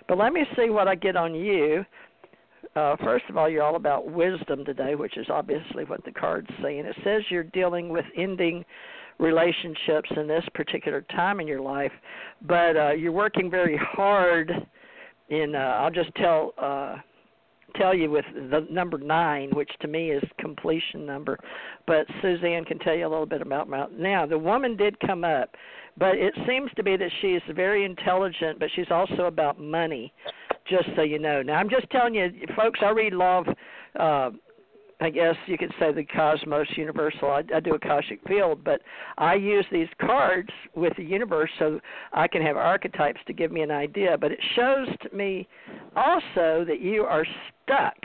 But 0.08 0.18
let 0.18 0.34
me 0.34 0.46
see 0.56 0.72
what 0.72 0.88
I 0.88 0.96
get 0.96 1.16
on 1.16 1.36
you. 1.36 1.86
Uh, 2.76 2.96
first 2.98 3.26
of 3.30 3.38
all, 3.38 3.50
you're 3.50 3.64
all 3.64 3.76
about 3.76 4.10
wisdom 4.10 4.66
today, 4.66 4.96
which 4.96 5.18
is 5.18 5.28
obviously 5.30 5.86
what 5.86 6.04
the 6.04 6.12
card's 6.12 6.50
saying. 6.62 6.86
It 6.86 6.96
says 7.04 7.24
you're 7.30 7.44
dealing 7.44 7.90
with 7.90 8.06
ending 8.18 8.66
relationships 9.20 10.10
in 10.16 10.28
this 10.28 10.44
particular 10.54 11.02
time 11.12 11.40
in 11.40 11.48
your 11.48 11.62
life, 11.62 11.92
but 12.48 12.76
uh, 12.76 12.92
you're 12.92 13.12
working 13.12 13.50
very 13.52 13.78
hard. 13.78 14.52
In 15.30 15.56
uh, 15.56 15.60
I'll 15.60 15.92
just 15.92 16.14
tell 16.16 16.54
uh, 16.58 16.98
tell 17.76 17.94
you 17.94 18.10
with 18.10 18.26
the 18.34 18.66
number 18.72 18.98
nine, 18.98 19.50
which 19.54 19.70
to 19.82 19.88
me 19.88 20.12
is 20.12 20.24
completion 20.40 21.06
number, 21.06 21.38
but 21.86 22.08
Suzanne 22.22 22.66
can 22.66 22.80
tell 22.80 22.96
you 22.96 23.06
a 23.06 23.10
little 23.10 23.28
bit 23.28 23.42
about 23.42 23.70
now. 23.92 24.26
The 24.26 24.38
woman 24.38 24.76
did 24.76 25.00
come 25.02 25.24
up, 25.24 25.56
but 25.98 26.16
it 26.18 26.34
seems 26.48 26.72
to 26.78 26.84
be 26.84 26.98
that 26.98 27.12
she's 27.22 27.42
very 27.56 27.86
intelligent, 27.86 28.60
but 28.60 28.70
she's 28.76 28.90
also 28.90 29.26
about 29.26 29.60
money. 29.60 30.12
Just 30.68 30.90
so 30.96 31.02
you 31.02 31.20
know. 31.20 31.42
Now 31.42 31.56
I'm 31.56 31.70
just 31.70 31.90
telling 31.90 32.14
you, 32.14 32.30
folks. 32.56 32.80
I 32.84 32.90
read 32.90 33.14
law 33.14 33.40
of 33.40 33.48
uh, 34.00 34.38
I 35.02 35.10
guess 35.10 35.36
you 35.46 35.58
could 35.58 35.72
say 35.80 35.94
the 35.94 36.04
cosmos 36.04 36.68
universal. 36.76 37.30
I, 37.30 37.44
I 37.54 37.60
do 37.60 37.72
a 37.72 37.76
Akashic 37.76 38.20
field, 38.28 38.64
but 38.64 38.82
I 39.18 39.36
use 39.36 39.66
these 39.72 39.88
cards 40.02 40.50
with 40.76 40.94
the 40.98 41.04
universe 41.04 41.50
so 41.58 41.80
I 42.12 42.28
can 42.28 42.42
have 42.42 42.58
archetypes 42.58 43.20
to 43.28 43.34
give 43.34 43.52
me 43.52 43.62
an 43.62 43.72
idea. 43.72 44.18
But 44.18 44.32
it 44.34 44.40
shows 44.56 44.88
to 45.04 45.16
me 45.16 45.48
also 45.96 46.66
that 46.68 46.80
you 46.82 47.04
are 47.04 47.26
stuck 47.64 47.96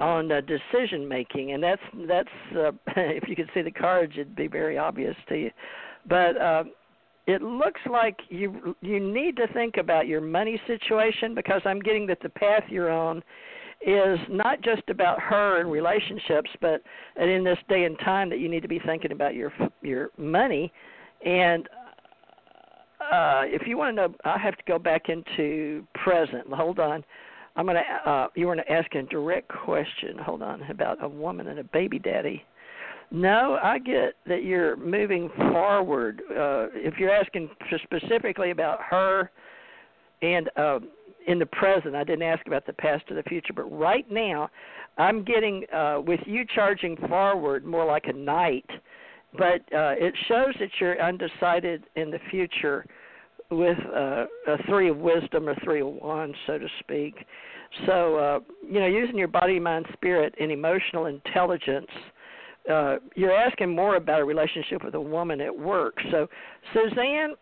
on 0.00 0.30
uh, 0.30 0.40
decision 0.42 1.06
making, 1.08 1.52
and 1.52 1.62
that's 1.62 1.82
that's 2.06 2.28
uh, 2.56 2.72
if 2.96 3.28
you 3.28 3.36
could 3.36 3.50
see 3.54 3.62
the 3.62 3.70
cards, 3.70 4.12
it'd 4.14 4.36
be 4.36 4.46
very 4.46 4.76
obvious 4.78 5.16
to 5.28 5.36
you. 5.36 5.50
but 6.06 6.40
uh, 6.40 6.64
it 7.26 7.42
looks 7.42 7.80
like 7.90 8.18
you 8.28 8.74
you 8.80 8.98
need 8.98 9.36
to 9.36 9.46
think 9.52 9.76
about 9.76 10.06
your 10.06 10.20
money 10.20 10.60
situation 10.66 11.34
because 11.34 11.62
I'm 11.64 11.80
getting 11.80 12.06
that 12.06 12.18
the 12.22 12.28
path 12.28 12.64
you're 12.68 12.90
on 12.90 13.22
is 13.86 14.18
not 14.28 14.60
just 14.60 14.82
about 14.88 15.20
her 15.20 15.60
and 15.60 15.70
relationships, 15.70 16.50
but 16.60 16.82
and 17.16 17.30
in 17.30 17.44
this 17.44 17.58
day 17.68 17.84
and 17.84 17.98
time 18.00 18.28
that 18.30 18.38
you 18.38 18.48
need 18.48 18.62
to 18.62 18.68
be 18.68 18.80
thinking 18.84 19.12
about 19.12 19.34
your 19.34 19.52
your 19.82 20.10
money. 20.18 20.72
And 21.24 21.68
uh, 23.00 23.42
if 23.46 23.66
you 23.66 23.78
want 23.78 23.96
to 23.96 24.08
know, 24.08 24.14
I 24.24 24.38
have 24.38 24.56
to 24.56 24.62
go 24.66 24.78
back 24.78 25.08
into 25.08 25.86
present. 25.94 26.46
Hold 26.52 26.78
on. 26.78 27.04
I'm 27.56 27.66
going 27.66 27.76
to. 27.76 28.10
Uh, 28.10 28.28
you 28.34 28.46
want 28.46 28.60
to 28.60 28.72
ask 28.72 28.94
a 28.94 29.02
direct 29.02 29.48
question. 29.48 30.18
Hold 30.18 30.42
on 30.42 30.62
about 30.64 31.02
a 31.02 31.08
woman 31.08 31.48
and 31.48 31.58
a 31.58 31.64
baby 31.64 31.98
daddy. 31.98 32.44
No, 33.10 33.58
I 33.60 33.78
get 33.78 34.14
that 34.26 34.44
you're 34.44 34.76
moving 34.76 35.30
forward. 35.36 36.22
Uh, 36.30 36.68
if 36.74 36.94
you're 36.98 37.10
asking 37.10 37.50
specifically 37.82 38.52
about 38.52 38.78
her 38.82 39.30
and 40.22 40.48
uh, 40.56 40.78
in 41.30 41.38
the 41.38 41.46
present, 41.46 41.94
I 41.94 42.04
didn't 42.04 42.22
ask 42.22 42.46
about 42.46 42.66
the 42.66 42.72
past 42.72 43.04
or 43.10 43.14
the 43.14 43.22
future, 43.22 43.52
but 43.54 43.64
right 43.64 44.10
now, 44.10 44.50
I'm 44.98 45.24
getting 45.24 45.64
uh, 45.72 46.00
with 46.04 46.20
you 46.26 46.44
charging 46.54 46.96
forward 47.08 47.64
more 47.64 47.86
like 47.86 48.06
a 48.06 48.12
knight, 48.12 48.66
but 49.38 49.60
uh, 49.72 49.94
it 49.96 50.14
shows 50.26 50.54
that 50.58 50.68
you're 50.80 51.00
undecided 51.00 51.84
in 51.94 52.10
the 52.10 52.18
future 52.30 52.84
with 53.50 53.78
uh, 53.94 54.26
a 54.48 54.56
three 54.68 54.88
of 54.88 54.96
wisdom 54.96 55.48
or 55.48 55.54
three 55.62 55.80
of 55.80 55.86
wands, 55.86 56.36
so 56.46 56.58
to 56.58 56.66
speak. 56.80 57.14
So, 57.86 58.16
uh, 58.16 58.40
you 58.68 58.80
know, 58.80 58.86
using 58.86 59.16
your 59.16 59.28
body, 59.28 59.60
mind, 59.60 59.86
spirit, 59.92 60.34
and 60.40 60.50
emotional 60.50 61.06
intelligence 61.06 61.90
uh, 62.70 62.96
you're 63.14 63.34
asking 63.34 63.74
more 63.74 63.96
about 63.96 64.20
a 64.20 64.24
relationship 64.24 64.84
with 64.84 64.94
a 64.94 65.00
woman 65.00 65.40
at 65.40 65.56
work. 65.56 65.94
So, 66.10 66.26
Suzanne, 66.74 67.34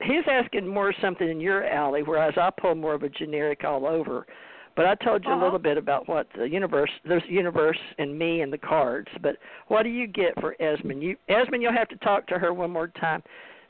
he's 0.00 0.24
asking 0.30 0.66
more 0.66 0.94
something 1.00 1.28
in 1.28 1.40
your 1.40 1.66
alley, 1.66 2.02
whereas 2.02 2.34
I 2.36 2.50
pull 2.50 2.74
more 2.74 2.94
of 2.94 3.02
a 3.02 3.08
generic 3.08 3.64
all 3.64 3.86
over. 3.86 4.26
But 4.74 4.86
I 4.86 4.94
told 4.96 5.24
you 5.24 5.30
uh-huh. 5.30 5.42
a 5.42 5.44
little 5.44 5.58
bit 5.58 5.76
about 5.76 6.08
what 6.08 6.28
the 6.36 6.48
universe, 6.48 6.90
there's 7.04 7.22
universe 7.28 7.78
and 7.98 8.18
me 8.18 8.40
and 8.40 8.52
the 8.52 8.58
cards. 8.58 9.08
But 9.22 9.36
what 9.68 9.82
do 9.82 9.90
you 9.90 10.06
get 10.06 10.38
for 10.40 10.60
Esmond? 10.62 11.02
You, 11.02 11.16
Esmond, 11.28 11.62
you'll 11.62 11.72
have 11.72 11.88
to 11.88 11.96
talk 11.96 12.26
to 12.28 12.38
her 12.38 12.54
one 12.54 12.70
more 12.70 12.88
time. 12.88 13.22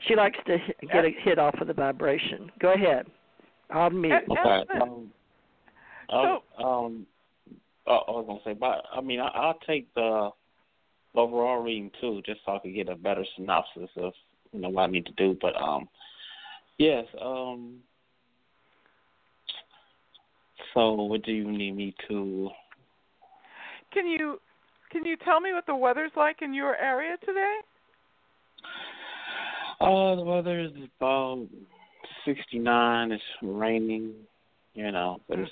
She 0.07 0.15
likes 0.15 0.37
to 0.47 0.57
get 0.91 1.05
a 1.05 1.11
hit 1.23 1.39
off 1.39 1.55
of 1.59 1.67
the 1.67 1.73
vibration. 1.73 2.51
Go 2.59 2.73
ahead. 2.73 3.07
I'll 3.69 3.89
mute. 3.89 4.13
Okay. 4.29 4.79
Um, 4.81 5.11
so, 6.09 6.43
um, 6.63 7.07
uh, 7.87 7.91
I 7.91 8.11
was 8.11 8.25
gonna 8.27 8.39
say, 8.45 8.57
but 8.57 8.83
I 8.93 9.01
mean, 9.01 9.19
I, 9.19 9.27
I'll 9.27 9.59
take 9.65 9.93
the 9.93 10.29
overall 11.15 11.61
reading 11.61 11.91
too, 11.99 12.21
just 12.25 12.41
so 12.45 12.53
I 12.53 12.59
could 12.59 12.75
get 12.75 12.89
a 12.89 12.95
better 12.95 13.25
synopsis 13.35 13.89
of 13.97 14.13
you 14.53 14.61
know 14.61 14.69
what 14.69 14.83
I 14.83 14.87
need 14.87 15.05
to 15.07 15.11
do. 15.13 15.37
But 15.41 15.55
um, 15.61 15.89
yes. 16.77 17.05
Um, 17.21 17.79
so 20.73 20.93
what 20.93 21.23
do 21.23 21.31
you 21.31 21.51
need 21.51 21.75
me 21.75 21.95
to? 22.07 22.49
Can 23.91 24.07
you 24.07 24.39
can 24.91 25.05
you 25.05 25.17
tell 25.17 25.39
me 25.39 25.53
what 25.53 25.65
the 25.65 25.75
weather's 25.75 26.11
like 26.15 26.41
in 26.41 26.53
your 26.53 26.75
area 26.77 27.17
today? 27.21 27.57
Uh, 29.81 30.15
the 30.15 30.23
weather 30.23 30.59
is 30.59 30.71
about 30.97 31.47
sixty 32.25 32.59
nine. 32.59 33.11
It's 33.11 33.23
raining, 33.41 34.13
you 34.73 34.91
know, 34.91 35.19
but 35.27 35.39
it's 35.39 35.51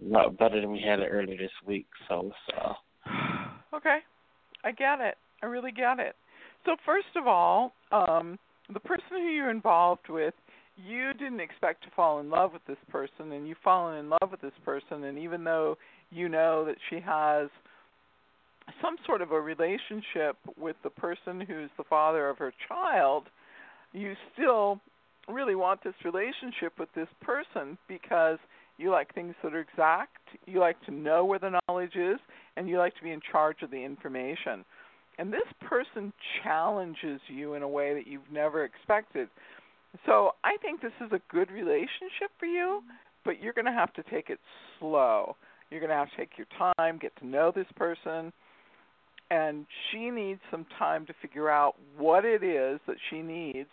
a 0.00 0.12
lot 0.12 0.36
better 0.38 0.60
than 0.60 0.70
we 0.70 0.80
had 0.80 1.00
it 1.00 1.08
earlier 1.10 1.36
this 1.36 1.50
week. 1.66 1.86
So 2.08 2.30
it's 2.30 2.58
uh. 2.58 2.74
Okay. 3.74 3.98
I 4.62 4.72
get 4.72 5.00
it. 5.00 5.16
I 5.42 5.46
really 5.46 5.72
get 5.72 5.98
it. 5.98 6.14
So 6.64 6.76
first 6.84 7.16
of 7.16 7.26
all, 7.26 7.72
um, 7.92 8.38
the 8.72 8.80
person 8.80 9.06
who 9.10 9.28
you're 9.28 9.50
involved 9.50 10.08
with, 10.08 10.34
you 10.76 11.12
didn't 11.14 11.40
expect 11.40 11.84
to 11.84 11.90
fall 11.94 12.20
in 12.20 12.30
love 12.30 12.52
with 12.52 12.64
this 12.66 12.78
person, 12.90 13.32
and 13.32 13.46
you've 13.46 13.58
fallen 13.62 13.98
in 13.98 14.08
love 14.08 14.30
with 14.30 14.40
this 14.40 14.52
person, 14.64 15.04
and 15.04 15.18
even 15.18 15.44
though 15.44 15.76
you 16.10 16.28
know 16.28 16.64
that 16.64 16.76
she 16.90 16.96
has 17.00 17.48
some 18.80 18.96
sort 19.06 19.20
of 19.20 19.30
a 19.30 19.40
relationship 19.40 20.36
with 20.58 20.76
the 20.82 20.90
person 20.90 21.40
who's 21.40 21.70
the 21.76 21.84
father 21.84 22.28
of 22.28 22.38
her 22.38 22.52
child, 22.66 23.24
you 23.92 24.14
still 24.32 24.80
really 25.28 25.54
want 25.54 25.82
this 25.84 25.94
relationship 26.04 26.72
with 26.78 26.88
this 26.94 27.08
person 27.20 27.78
because 27.88 28.38
you 28.78 28.90
like 28.90 29.14
things 29.14 29.34
that 29.42 29.54
are 29.54 29.60
exact, 29.60 30.18
you 30.46 30.58
like 30.60 30.80
to 30.84 30.90
know 30.92 31.24
where 31.24 31.38
the 31.38 31.60
knowledge 31.68 31.94
is, 31.94 32.18
and 32.56 32.68
you 32.68 32.78
like 32.78 32.94
to 32.96 33.02
be 33.02 33.10
in 33.10 33.20
charge 33.30 33.62
of 33.62 33.70
the 33.70 33.84
information. 33.84 34.64
And 35.18 35.32
this 35.32 35.42
person 35.68 36.12
challenges 36.42 37.20
you 37.28 37.54
in 37.54 37.62
a 37.62 37.68
way 37.68 37.94
that 37.94 38.06
you've 38.06 38.30
never 38.32 38.64
expected. 38.64 39.28
So 40.06 40.32
I 40.42 40.56
think 40.60 40.80
this 40.80 40.92
is 41.00 41.12
a 41.12 41.20
good 41.32 41.50
relationship 41.50 42.30
for 42.38 42.46
you, 42.46 42.82
but 43.24 43.40
you're 43.40 43.52
going 43.52 43.66
to 43.66 43.72
have 43.72 43.92
to 43.94 44.02
take 44.10 44.28
it 44.28 44.40
slow. 44.78 45.36
You're 45.70 45.80
going 45.80 45.90
to 45.90 45.96
have 45.96 46.10
to 46.10 46.16
take 46.16 46.30
your 46.36 46.48
time, 46.78 46.98
get 46.98 47.16
to 47.20 47.26
know 47.26 47.52
this 47.54 47.66
person, 47.76 48.32
and 49.30 49.66
she 49.90 50.10
needs 50.10 50.40
some 50.50 50.66
time 50.78 51.06
to 51.06 51.14
figure 51.22 51.48
out 51.48 51.74
what 51.96 52.24
it 52.24 52.42
is 52.42 52.80
that 52.86 52.96
she 53.10 53.22
needs 53.22 53.68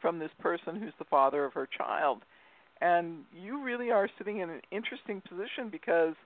from 0.00 0.18
this 0.18 0.30
person 0.40 0.76
who's 0.76 0.94
the 0.98 1.04
father 1.04 1.44
of 1.44 1.52
her 1.52 1.68
child. 1.76 2.22
And 2.80 3.24
you 3.34 3.62
really 3.62 3.90
are 3.90 4.08
sitting 4.18 4.38
in 4.38 4.50
an 4.50 4.60
interesting 4.70 5.20
position 5.28 5.68
because– 5.70 6.14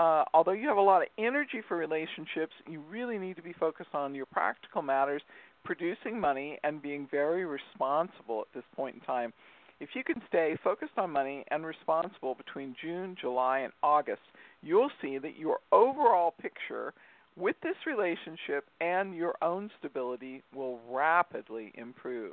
uh, 0.00 0.24
although 0.32 0.52
you 0.52 0.66
have 0.66 0.78
a 0.78 0.80
lot 0.80 1.02
of 1.02 1.08
energy 1.18 1.60
for 1.68 1.76
relationships, 1.76 2.54
you 2.66 2.80
really 2.90 3.18
need 3.18 3.36
to 3.36 3.42
be 3.42 3.52
focused 3.52 3.90
on 3.92 4.14
your 4.14 4.24
practical 4.24 4.80
matters, 4.80 5.20
producing 5.62 6.18
money, 6.18 6.58
and 6.64 6.80
being 6.80 7.06
very 7.10 7.44
responsible 7.44 8.40
at 8.40 8.46
this 8.54 8.64
point 8.74 8.94
in 8.94 9.00
time. 9.02 9.30
If 9.78 9.90
you 9.92 10.02
can 10.02 10.22
stay 10.26 10.56
focused 10.64 10.96
on 10.96 11.10
money 11.10 11.44
and 11.50 11.66
responsible 11.66 12.34
between 12.34 12.74
June, 12.80 13.14
July, 13.20 13.58
and 13.58 13.74
August, 13.82 14.22
you'll 14.62 14.90
see 15.02 15.18
that 15.18 15.36
your 15.38 15.58
overall 15.70 16.32
picture 16.40 16.94
with 17.36 17.56
this 17.62 17.76
relationship 17.86 18.64
and 18.80 19.14
your 19.14 19.34
own 19.42 19.70
stability 19.78 20.42
will 20.54 20.80
rapidly 20.90 21.72
improve. 21.74 22.32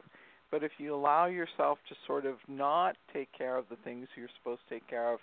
But 0.51 0.63
if 0.63 0.71
you 0.77 0.95
allow 0.95 1.25
yourself 1.25 1.79
to 1.89 1.95
sort 2.05 2.25
of 2.25 2.35
not 2.47 2.95
take 3.13 3.29
care 3.37 3.57
of 3.57 3.65
the 3.69 3.75
things 3.83 4.07
you're 4.15 4.29
supposed 4.37 4.61
to 4.69 4.75
take 4.75 4.87
care 4.87 5.11
of 5.11 5.19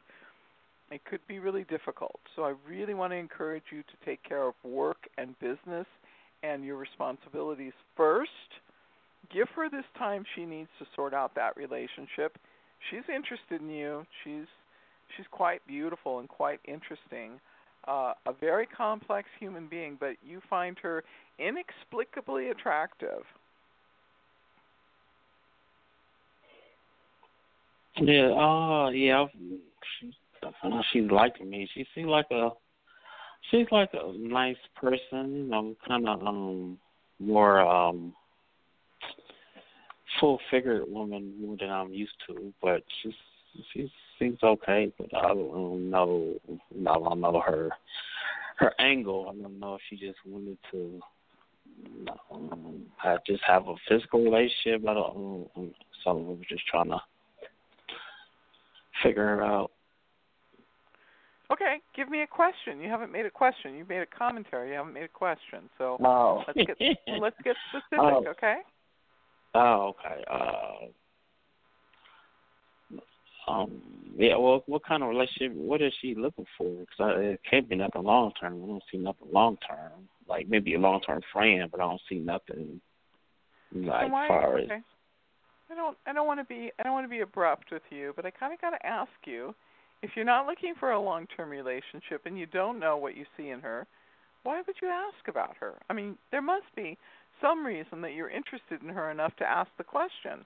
it 0.90 1.04
could 1.04 1.20
be 1.26 1.38
really 1.38 1.64
difficult. 1.64 2.20
So 2.36 2.44
I 2.44 2.54
really 2.68 2.94
want 2.94 3.12
to 3.12 3.16
encourage 3.16 3.64
you 3.72 3.82
to 3.82 4.04
take 4.04 4.22
care 4.22 4.46
of 4.46 4.54
work 4.62 5.08
and 5.18 5.38
business 5.40 5.86
and 6.42 6.64
your 6.64 6.76
responsibilities 6.76 7.72
first. 7.96 8.30
Give 9.32 9.48
her 9.56 9.70
this 9.70 9.84
time 9.98 10.24
she 10.34 10.44
needs 10.44 10.68
to 10.78 10.86
sort 10.94 11.14
out 11.14 11.34
that 11.34 11.56
relationship. 11.56 12.36
She's 12.90 13.02
interested 13.08 13.62
in 13.62 13.70
you. 13.70 14.06
She's 14.22 14.46
she's 15.16 15.26
quite 15.30 15.66
beautiful 15.66 16.18
and 16.18 16.28
quite 16.28 16.60
interesting. 16.66 17.40
Uh, 17.88 18.12
a 18.26 18.32
very 18.32 18.66
complex 18.66 19.28
human 19.38 19.66
being, 19.68 19.96
but 19.98 20.16
you 20.26 20.40
find 20.48 20.76
her 20.82 21.02
inexplicably 21.38 22.50
attractive. 22.50 23.22
Yeah, 27.96 28.32
uh, 28.32 28.90
yeah, 28.90 29.26
I 30.62 30.68
know 30.68 30.82
she's 30.92 31.10
liking 31.10 31.50
me. 31.50 31.68
She 31.74 31.86
seems 31.94 32.08
like 32.08 32.26
a 32.30 32.50
she's 33.50 33.66
like 33.70 33.90
a 33.94 34.12
nice 34.16 34.56
person, 34.76 35.36
you 35.36 35.44
know, 35.44 35.74
kind 35.86 36.08
of 36.08 36.22
um 36.26 36.78
more 37.18 37.60
um 37.60 38.14
full 40.20 40.38
figured 40.50 40.84
woman 40.88 41.34
more 41.40 41.56
than 41.58 41.70
I'm 41.70 41.92
used 41.92 42.12
to, 42.28 42.52
but 42.62 42.82
she's 43.02 43.14
she 43.72 43.90
seems 44.18 44.38
okay. 44.42 44.92
But 44.98 45.14
I 45.16 45.28
don't 45.28 45.90
know, 45.90 46.34
I 46.52 46.94
don't 46.94 47.20
know 47.20 47.42
her 47.44 47.70
her 48.56 48.72
angle. 48.78 49.28
I 49.30 49.42
don't 49.42 49.58
know 49.58 49.74
if 49.74 49.80
she 49.88 49.96
just 49.96 50.18
wanted 50.26 50.58
to 50.70 51.00
um, 52.30 52.84
I 53.02 53.16
just 53.26 53.42
have 53.46 53.68
a 53.68 53.74
physical 53.88 54.22
relationship. 54.22 54.88
I 54.88 54.94
don't. 54.94 55.50
Um, 55.56 55.74
so 56.02 56.14
we're 56.14 56.36
just 56.48 56.66
trying 56.66 56.88
to 56.88 57.00
figure 59.02 59.22
her 59.22 59.42
out. 59.42 59.70
Okay, 61.52 61.76
give 61.94 62.08
me 62.08 62.22
a 62.22 62.26
question. 62.26 62.80
You 62.80 62.88
haven't 62.88 63.12
made 63.12 63.26
a 63.26 63.30
question. 63.30 63.74
You 63.74 63.84
made 63.86 64.00
a 64.00 64.06
commentary. 64.06 64.70
You 64.70 64.76
haven't 64.76 64.94
made 64.94 65.04
a 65.04 65.08
question. 65.08 65.68
So 65.76 65.98
oh. 66.02 66.42
let's 66.46 66.58
get 66.66 66.98
let's 67.20 67.36
get 67.44 67.56
specific. 67.70 67.98
Oh. 67.98 68.24
Okay. 68.28 68.56
Oh, 69.54 69.94
okay. 69.94 70.24
Uh, 70.30 70.86
um, 73.50 73.82
yeah. 74.16 74.36
Well, 74.36 74.64
what 74.66 74.84
kind 74.84 75.02
of 75.02 75.10
relationship? 75.10 75.52
What 75.54 75.82
is 75.82 75.92
she 76.00 76.14
looking 76.14 76.46
for? 76.56 76.70
Because 76.80 77.14
it 77.18 77.40
can't 77.48 77.68
be 77.68 77.76
nothing 77.76 78.02
long 78.02 78.32
term. 78.40 78.62
I 78.64 78.66
don't 78.66 78.82
see 78.90 78.98
nothing 78.98 79.28
long 79.32 79.58
term. 79.68 80.08
Like 80.26 80.48
maybe 80.48 80.74
a 80.74 80.78
long 80.78 81.02
term 81.02 81.20
friend, 81.32 81.70
but 81.70 81.80
I 81.80 81.84
don't 81.84 82.00
see 82.08 82.16
nothing 82.16 82.80
like 83.74 84.10
why, 84.10 84.28
far 84.28 84.58
okay. 84.58 84.74
as. 84.76 84.82
I 85.70 85.74
don't. 85.74 85.96
I 86.06 86.12
don't 86.12 86.26
want 86.26 86.40
to 86.40 86.44
be. 86.44 86.70
I 86.78 86.82
don't 86.82 86.92
want 86.92 87.04
to 87.04 87.10
be 87.10 87.20
abrupt 87.20 87.70
with 87.70 87.82
you, 87.90 88.12
but 88.16 88.24
I 88.24 88.30
kind 88.30 88.52
of 88.52 88.60
got 88.60 88.70
to 88.70 88.86
ask 88.86 89.10
you 89.24 89.54
if 90.04 90.10
you're 90.14 90.24
not 90.24 90.46
looking 90.46 90.74
for 90.78 90.92
a 90.92 91.00
long 91.00 91.26
term 91.34 91.48
relationship 91.48 92.26
and 92.26 92.38
you 92.38 92.44
don't 92.44 92.78
know 92.78 92.98
what 92.98 93.16
you 93.16 93.24
see 93.38 93.48
in 93.48 93.60
her, 93.60 93.86
why 94.42 94.58
would 94.66 94.76
you 94.82 94.88
ask 94.88 95.26
about 95.28 95.56
her? 95.58 95.74
I 95.88 95.94
mean, 95.94 96.16
there 96.30 96.42
must 96.42 96.66
be 96.76 96.98
some 97.40 97.64
reason 97.64 98.02
that 98.02 98.12
you're 98.12 98.28
interested 98.28 98.82
in 98.82 98.90
her 98.90 99.10
enough 99.10 99.34
to 99.36 99.44
ask 99.44 99.70
the 99.78 99.84
question. 99.84 100.44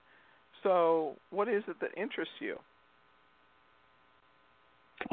So, 0.63 1.17
what 1.31 1.49
is 1.49 1.65
it 1.67 1.77
that 1.81 1.91
interests 2.01 2.35
you? 2.41 2.57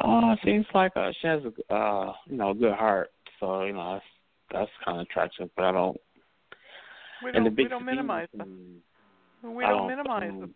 Oh, 0.03 0.31
it 0.31 0.39
seems 0.45 0.65
like 0.75 0.91
uh, 0.95 1.11
she 1.21 1.27
has 1.27 1.41
a 1.43 1.73
uh, 1.73 2.13
you 2.27 2.37
know, 2.37 2.51
a 2.51 2.55
good 2.55 2.73
heart. 2.73 3.09
So 3.39 3.63
you 3.63 3.73
know, 3.73 3.93
that's 3.93 4.05
that's 4.51 4.71
kind 4.85 4.99
of 4.99 5.07
attractive. 5.09 5.49
But 5.55 5.65
I 5.65 5.71
don't. 5.71 5.97
We 7.23 7.31
don't 7.31 7.55
we 7.55 7.67
don't 7.67 7.85
minimize 7.85 8.27
them. 8.35 8.81
we 9.41 9.63
don't 9.63 9.77
don't, 9.77 9.87
minimize 9.87 10.29
um, 10.29 10.39
the 10.41 10.49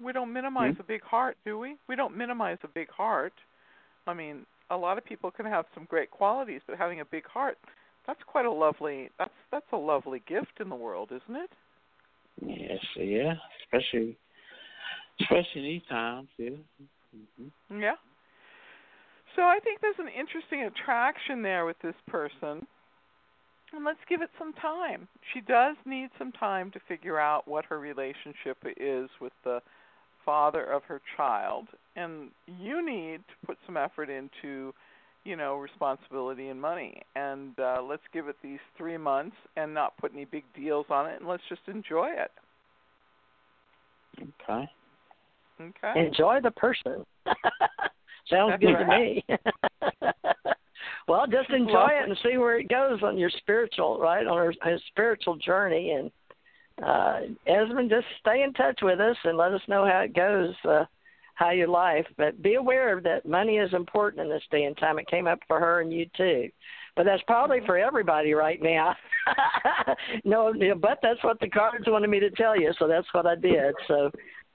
we 0.00 0.12
don't 0.12 0.32
minimize 0.32 0.74
Hmm? 0.74 0.80
a 0.80 0.84
big 0.84 1.02
heart, 1.02 1.36
do 1.44 1.58
we? 1.58 1.76
We 1.88 1.96
don't 1.96 2.16
minimize 2.16 2.58
a 2.64 2.68
big 2.68 2.90
heart. 2.90 3.32
I 4.06 4.14
mean, 4.14 4.46
a 4.70 4.76
lot 4.76 4.98
of 4.98 5.04
people 5.04 5.30
can 5.30 5.46
have 5.46 5.66
some 5.74 5.84
great 5.84 6.10
qualities, 6.10 6.60
but 6.66 6.76
having 6.78 7.00
a 7.00 7.04
big 7.04 7.26
heart, 7.26 7.58
that's 8.06 8.22
quite 8.26 8.46
a 8.46 8.50
lovely 8.50 9.10
that's 9.18 9.30
that's 9.52 9.66
a 9.72 9.76
lovely 9.76 10.22
gift 10.26 10.60
in 10.60 10.68
the 10.68 10.74
world, 10.76 11.10
isn't 11.12 11.36
it? 11.36 11.50
Yes, 12.40 12.78
yeah, 12.96 13.34
especially 13.62 14.16
especially 15.20 15.62
these 15.62 15.82
times. 15.88 16.28
Yeah. 16.38 16.50
hmm 17.12 17.80
Yeah. 17.80 17.96
So 19.36 19.42
I 19.42 19.58
think 19.62 19.80
there's 19.80 19.98
an 19.98 20.08
interesting 20.08 20.64
attraction 20.64 21.42
there 21.42 21.64
with 21.64 21.76
this 21.82 21.94
person. 22.08 22.66
And 23.72 23.84
let's 23.84 24.00
give 24.08 24.22
it 24.22 24.30
some 24.38 24.52
time. 24.54 25.06
She 25.32 25.40
does 25.40 25.76
need 25.86 26.08
some 26.18 26.32
time 26.32 26.70
to 26.72 26.80
figure 26.88 27.18
out 27.18 27.46
what 27.46 27.64
her 27.66 27.78
relationship 27.78 28.58
is 28.76 29.08
with 29.20 29.32
the 29.44 29.60
father 30.24 30.64
of 30.64 30.82
her 30.84 31.00
child. 31.16 31.68
And 31.96 32.30
you 32.46 32.84
need 32.84 33.18
to 33.18 33.46
put 33.46 33.58
some 33.66 33.76
effort 33.76 34.10
into, 34.10 34.74
you 35.24 35.36
know, 35.36 35.56
responsibility 35.56 36.48
and 36.48 36.60
money. 36.60 37.02
And 37.14 37.58
uh, 37.58 37.82
let's 37.82 38.02
give 38.12 38.28
it 38.28 38.36
these 38.42 38.58
three 38.76 38.98
months 38.98 39.36
and 39.56 39.72
not 39.72 39.96
put 39.98 40.12
any 40.12 40.24
big 40.24 40.44
deals 40.54 40.86
on 40.90 41.06
it 41.06 41.20
and 41.20 41.28
let's 41.28 41.42
just 41.48 41.62
enjoy 41.68 42.08
it. 42.08 42.30
Okay. 44.18 44.68
Okay? 45.60 46.06
Enjoy 46.06 46.40
the 46.42 46.50
person. 46.50 47.04
Sounds 48.28 48.52
That's 48.52 48.62
good 48.62 48.76
to 48.78 48.86
me. 48.86 49.24
well, 51.10 51.26
just 51.26 51.50
enjoy 51.50 51.72
lovely. 51.72 51.96
it 51.96 52.08
and 52.08 52.18
see 52.22 52.38
where 52.38 52.56
it 52.56 52.68
goes 52.68 53.02
on 53.02 53.18
your 53.18 53.30
spiritual, 53.38 53.98
right, 53.98 54.24
on 54.24 54.54
his 54.64 54.80
spiritual 54.86 55.34
journey. 55.34 55.90
And 55.90 56.10
uh, 56.80 57.20
Esmond, 57.48 57.90
just 57.90 58.06
stay 58.20 58.44
in 58.44 58.52
touch 58.52 58.78
with 58.80 59.00
us 59.00 59.16
and 59.24 59.36
let 59.36 59.52
us 59.52 59.60
know 59.66 59.84
how 59.84 60.02
it 60.02 60.14
goes, 60.14 60.54
uh, 60.68 60.84
how 61.34 61.50
your 61.50 61.66
life. 61.66 62.06
But 62.16 62.40
be 62.42 62.54
aware 62.54 63.00
that 63.00 63.26
money 63.26 63.56
is 63.56 63.74
important 63.74 64.22
in 64.22 64.28
this 64.28 64.44
day 64.52 64.62
and 64.62 64.76
time. 64.76 65.00
It 65.00 65.08
came 65.08 65.26
up 65.26 65.40
for 65.48 65.58
her 65.58 65.80
and 65.80 65.92
you 65.92 66.06
too. 66.16 66.48
But 66.94 67.06
that's 67.06 67.22
probably 67.26 67.58
for 67.66 67.76
everybody 67.76 68.32
right 68.32 68.62
now. 68.62 68.94
no, 70.24 70.54
but 70.80 71.00
that's 71.02 71.24
what 71.24 71.40
the 71.40 71.48
cards 71.48 71.86
wanted 71.88 72.08
me 72.08 72.20
to 72.20 72.30
tell 72.30 72.56
you, 72.56 72.72
so 72.78 72.86
that's 72.86 73.08
what 73.10 73.26
I 73.26 73.34
did. 73.34 73.74
So 73.88 74.12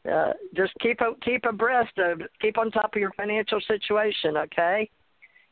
uh, 0.10 0.32
just 0.56 0.72
keep 0.80 1.02
keep 1.22 1.44
abreast 1.44 1.98
of 1.98 2.22
keep 2.42 2.58
on 2.58 2.72
top 2.72 2.96
of 2.96 3.02
your 3.02 3.12
financial 3.18 3.60
situation, 3.68 4.38
okay? 4.38 4.90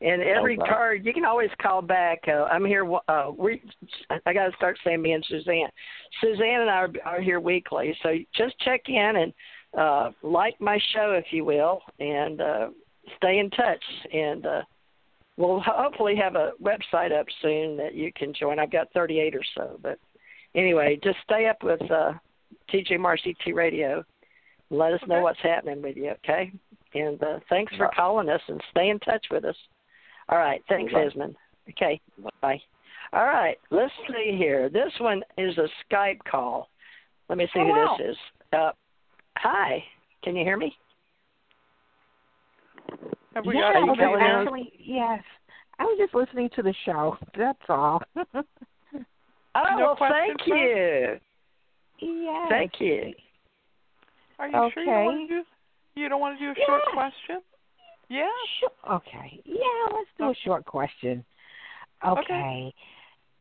And 0.04 0.20
every 0.22 0.58
Okay. 0.58 0.68
card 0.70 1.06
you 1.06 1.14
can 1.14 1.24
always 1.24 1.50
call 1.62 1.80
back. 1.80 2.28
Uh, 2.28 2.44
I'm 2.44 2.64
here. 2.64 2.84
Uh, 3.08 3.32
we 3.36 3.62
I 4.26 4.32
got 4.34 4.50
to 4.50 4.56
start 4.56 4.78
saying 4.84 5.00
me 5.00 5.12
and 5.12 5.24
Suzanne. 5.24 5.70
Suzanne 6.20 6.60
and 6.60 6.70
I 6.70 6.74
are, 6.74 6.90
are 7.06 7.20
here 7.22 7.40
weekly, 7.40 7.96
so 8.02 8.14
just 8.34 8.58
check 8.60 8.82
in 8.88 9.16
and 9.16 9.32
uh, 9.76 10.10
like 10.22 10.60
my 10.60 10.78
show 10.92 11.12
if 11.12 11.32
you 11.32 11.44
will, 11.46 11.80
and 12.00 12.40
uh, 12.42 12.68
stay 13.16 13.38
in 13.38 13.48
touch. 13.50 13.82
And 14.12 14.44
uh, 14.44 14.62
we'll 15.38 15.60
hopefully 15.60 16.16
have 16.16 16.36
a 16.36 16.52
website 16.62 17.18
up 17.18 17.26
soon 17.40 17.76
that 17.78 17.94
you 17.94 18.12
can 18.14 18.34
join. 18.34 18.58
I've 18.58 18.70
got 18.70 18.92
38 18.92 19.34
or 19.34 19.42
so, 19.56 19.80
but 19.82 19.98
anyway, 20.54 20.98
just 21.02 21.18
stay 21.24 21.46
up 21.48 21.62
with 21.62 21.80
uh, 21.90 22.12
TJ 22.70 23.00
Morris 23.00 23.22
ET 23.24 23.52
Radio. 23.54 24.04
Let 24.68 24.92
us 24.92 25.00
know 25.06 25.16
Okay. 25.16 25.22
what's 25.22 25.40
happening 25.42 25.80
with 25.80 25.96
you, 25.96 26.10
okay? 26.24 26.52
And 26.94 27.22
uh, 27.22 27.40
thanks 27.48 27.74
for 27.76 27.90
calling 27.96 28.28
us 28.28 28.40
and 28.48 28.62
stay 28.70 28.90
in 28.90 28.98
touch 29.00 29.24
with 29.30 29.44
us. 29.44 29.56
All 30.28 30.38
right, 30.38 30.62
thanks, 30.68 30.92
Right. 30.92 31.06
Esmond. 31.08 31.36
Okay, 31.70 32.00
bye. 32.40 32.60
All 33.12 33.24
right, 33.26 33.56
let's 33.70 33.92
see 34.08 34.36
here. 34.36 34.68
This 34.68 34.92
one 34.98 35.22
is 35.38 35.56
a 35.58 35.68
Skype 35.84 36.18
call. 36.28 36.68
Let 37.28 37.38
me 37.38 37.46
see 37.54 37.60
Oh, 37.60 37.64
who 37.64 37.70
wow. 37.70 37.96
this 37.98 38.10
is. 38.10 38.16
Uh, 38.52 38.70
hi, 39.36 39.82
can 40.22 40.36
you 40.36 40.44
hear 40.44 40.56
me? 40.56 40.76
Have 43.34 43.46
we 43.46 43.54
yeah, 43.54 43.72
got 43.72 43.76
Are 43.76 43.80
you 43.80 43.86
I 43.86 43.90
was 43.90 43.98
calling 43.98 44.20
in? 44.20 44.30
actually 44.30 44.72
yes. 44.78 45.22
I 45.78 45.84
was 45.84 45.98
just 45.98 46.14
listening 46.14 46.48
to 46.54 46.62
the 46.62 46.74
show. 46.84 47.16
That's 47.36 47.58
all. 47.68 48.02
Oh, 49.56 49.76
No 49.78 49.96
well, 50.00 50.10
thank 50.10 50.40
you. 50.46 51.16
yes. 52.00 52.46
Thank 52.50 52.72
you. 52.80 53.12
Are 54.40 54.48
you 54.48 54.70
sure 54.74 54.82
you 54.82 54.90
don't 54.90 55.04
want 55.04 55.28
to 55.28 55.34
do 55.94 56.00
you 56.00 56.08
don't 56.08 56.20
want 56.20 56.36
to 56.40 56.44
do 56.44 56.50
a 56.50 56.64
short 56.66 56.82
question? 56.92 57.38
Yeah. 58.08 58.28
Sure. 58.60 58.96
Okay. 58.96 59.40
Yeah, 59.44 59.92
let's 59.92 60.08
do 60.18 60.24
a 60.30 60.34
short 60.44 60.64
question. 60.64 61.24
Okay. 62.06 62.20
Okay. 62.20 62.74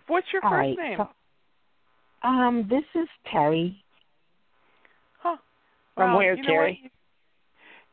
What's 0.07 0.27
your 0.33 0.43
All 0.43 0.51
first 0.51 0.59
right. 0.59 0.77
name? 0.77 0.97
So, 0.97 2.27
um, 2.27 2.67
this 2.69 2.83
is 3.01 3.07
Terry. 3.31 3.83
huh. 5.19 5.37
From 5.95 6.11
Well, 6.11 6.17
where, 6.19 6.35
Terry? 6.37 6.91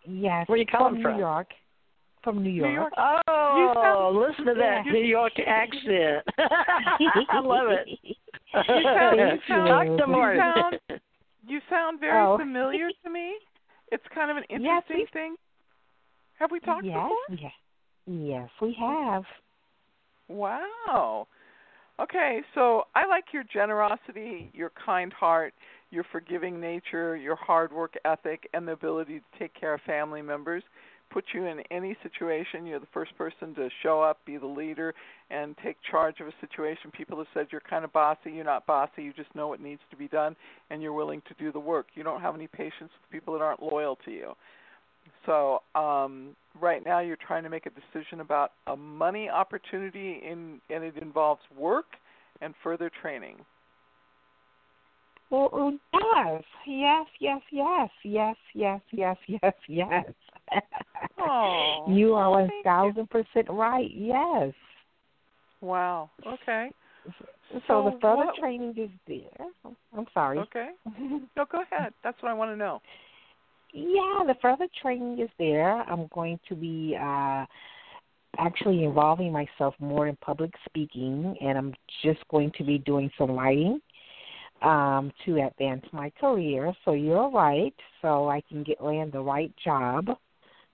Yes. 0.06 0.48
Where 0.48 0.58
you 0.58 0.66
calling 0.66 0.94
from? 0.94 1.02
from? 1.02 1.12
New 1.14 1.18
York. 1.18 1.46
From 2.22 2.42
New 2.42 2.50
York. 2.50 2.68
New 2.70 2.74
York. 2.74 2.92
Oh, 2.96 3.72
sound- 3.82 4.16
listen 4.18 4.44
to 4.46 4.54
that 4.54 4.86
Yeah. 4.86 4.92
New 4.92 5.04
York 5.04 5.32
accent. 5.40 6.24
I 6.38 7.40
love 7.42 7.68
it. 7.70 7.88
You 7.88 8.14
sound- 8.82 9.18
you 9.18 9.40
sound- 9.48 9.68
Talk 9.68 9.86
to 9.86 9.92
you 9.92 10.38
sound- 10.38 11.00
You 11.46 11.60
sound 11.70 12.00
very 12.00 12.18
Oh. 12.18 12.36
familiar 12.38 12.90
to 13.04 13.10
me. 13.10 13.34
It's 13.92 14.04
kind 14.14 14.30
of 14.30 14.36
an 14.36 14.44
Yes, 14.50 14.60
interesting 14.60 14.96
we- 14.98 15.06
thing. 15.12 15.36
Have 16.40 16.50
we 16.50 16.58
talked 16.58 16.86
yes, 16.86 16.94
before? 16.94 17.38
yes. 17.38 17.52
Yes, 18.06 18.48
we 18.60 18.74
have. 18.80 19.24
Wow. 20.28 21.26
Okay, 22.00 22.40
so 22.54 22.84
I 22.94 23.06
like 23.06 23.24
your 23.32 23.44
generosity, 23.52 24.50
your 24.54 24.72
kind 24.84 25.12
heart, 25.12 25.52
your 25.90 26.04
forgiving 26.10 26.58
nature, 26.58 27.14
your 27.14 27.36
hard 27.36 27.72
work 27.72 27.94
ethic, 28.06 28.48
and 28.54 28.66
the 28.66 28.72
ability 28.72 29.18
to 29.18 29.38
take 29.38 29.52
care 29.54 29.74
of 29.74 29.80
family 29.82 30.22
members. 30.22 30.62
Put 31.12 31.24
you 31.34 31.44
in 31.44 31.60
any 31.70 31.96
situation, 32.02 32.64
you're 32.64 32.78
the 32.80 32.86
first 32.94 33.16
person 33.18 33.54
to 33.56 33.68
show 33.82 34.00
up, 34.00 34.18
be 34.24 34.38
the 34.38 34.46
leader, 34.46 34.94
and 35.28 35.56
take 35.62 35.76
charge 35.90 36.20
of 36.20 36.28
a 36.28 36.32
situation. 36.40 36.90
People 36.96 37.18
have 37.18 37.26
said 37.34 37.48
you're 37.50 37.60
kind 37.68 37.84
of 37.84 37.92
bossy. 37.92 38.30
You're 38.32 38.44
not 38.44 38.64
bossy. 38.64 39.02
You 39.02 39.12
just 39.12 39.34
know 39.34 39.48
what 39.48 39.60
needs 39.60 39.82
to 39.90 39.96
be 39.96 40.08
done, 40.08 40.36
and 40.70 40.80
you're 40.80 40.92
willing 40.92 41.20
to 41.28 41.34
do 41.34 41.52
the 41.52 41.60
work. 41.60 41.88
You 41.94 42.04
don't 42.04 42.20
have 42.22 42.34
any 42.34 42.46
patience 42.46 42.90
with 43.02 43.10
people 43.10 43.34
that 43.34 43.42
aren't 43.42 43.62
loyal 43.62 43.98
to 44.04 44.10
you. 44.10 44.32
So 45.26 45.62
um, 45.74 46.34
right 46.60 46.84
now, 46.84 47.00
you're 47.00 47.16
trying 47.16 47.42
to 47.44 47.50
make 47.50 47.66
a 47.66 47.70
decision 47.70 48.20
about 48.20 48.52
a 48.66 48.76
money 48.76 49.28
opportunity, 49.28 50.20
in, 50.24 50.60
and 50.70 50.82
it 50.84 50.96
involves 50.96 51.42
work 51.56 51.86
and 52.40 52.54
further 52.62 52.90
training. 53.02 53.36
Well, 55.30 55.50
it 55.52 55.80
does. 55.92 56.42
Yes, 56.66 57.06
yes, 57.20 57.40
yes, 57.52 57.88
yes, 58.04 58.36
yes, 58.54 58.80
yes, 58.92 59.16
yes, 59.28 59.54
yes. 59.68 60.04
Oh, 61.18 61.84
you 61.88 62.14
are 62.14 62.30
one 62.30 62.50
thousand 62.64 63.08
percent 63.10 63.46
right. 63.48 63.90
Yes. 63.94 64.52
Wow. 65.60 66.10
Okay. 66.26 66.70
So, 67.18 67.60
So 67.68 67.84
the 67.84 67.98
further 68.00 68.16
what- 68.26 68.36
training 68.36 68.74
is 68.76 68.90
there. 69.06 69.46
I'm 69.96 70.06
sorry. 70.14 70.38
Okay. 70.38 70.70
No, 71.36 71.44
go 71.50 71.62
ahead. 71.62 71.92
That's 72.02 72.20
what 72.22 72.30
I 72.30 72.34
want 72.34 72.50
to 72.50 72.56
know. 72.56 72.80
Yeah, 73.72 74.24
the 74.26 74.34
further 74.40 74.66
training 74.80 75.20
is 75.20 75.30
there. 75.38 75.82
I'm 75.82 76.08
going 76.12 76.38
to 76.48 76.54
be 76.54 76.96
uh 77.00 77.46
actually 78.38 78.84
involving 78.84 79.32
myself 79.32 79.74
more 79.80 80.06
in 80.06 80.16
public 80.16 80.52
speaking 80.64 81.36
and 81.40 81.58
I'm 81.58 81.74
just 82.04 82.20
going 82.28 82.52
to 82.58 82.64
be 82.64 82.78
doing 82.78 83.10
some 83.18 83.32
writing 83.32 83.80
um 84.62 85.12
to 85.24 85.46
advance 85.46 85.84
my 85.92 86.10
career. 86.20 86.72
So 86.84 86.92
you're 86.92 87.30
right. 87.30 87.74
So 88.02 88.28
I 88.28 88.40
can 88.48 88.62
get 88.62 88.82
land 88.82 89.12
the 89.12 89.20
right 89.20 89.52
job 89.62 90.06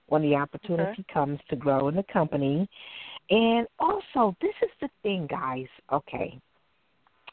when 0.07 0.21
the 0.21 0.35
opportunity 0.35 1.05
comes 1.13 1.39
to 1.49 1.55
grow 1.55 1.87
in 1.89 1.95
the 1.95 2.05
company. 2.11 2.67
And 3.29 3.67
also, 3.77 4.35
this 4.41 4.53
is 4.61 4.69
the 4.79 4.89
thing, 5.03 5.27
guys. 5.29 5.67
Okay. 5.91 6.39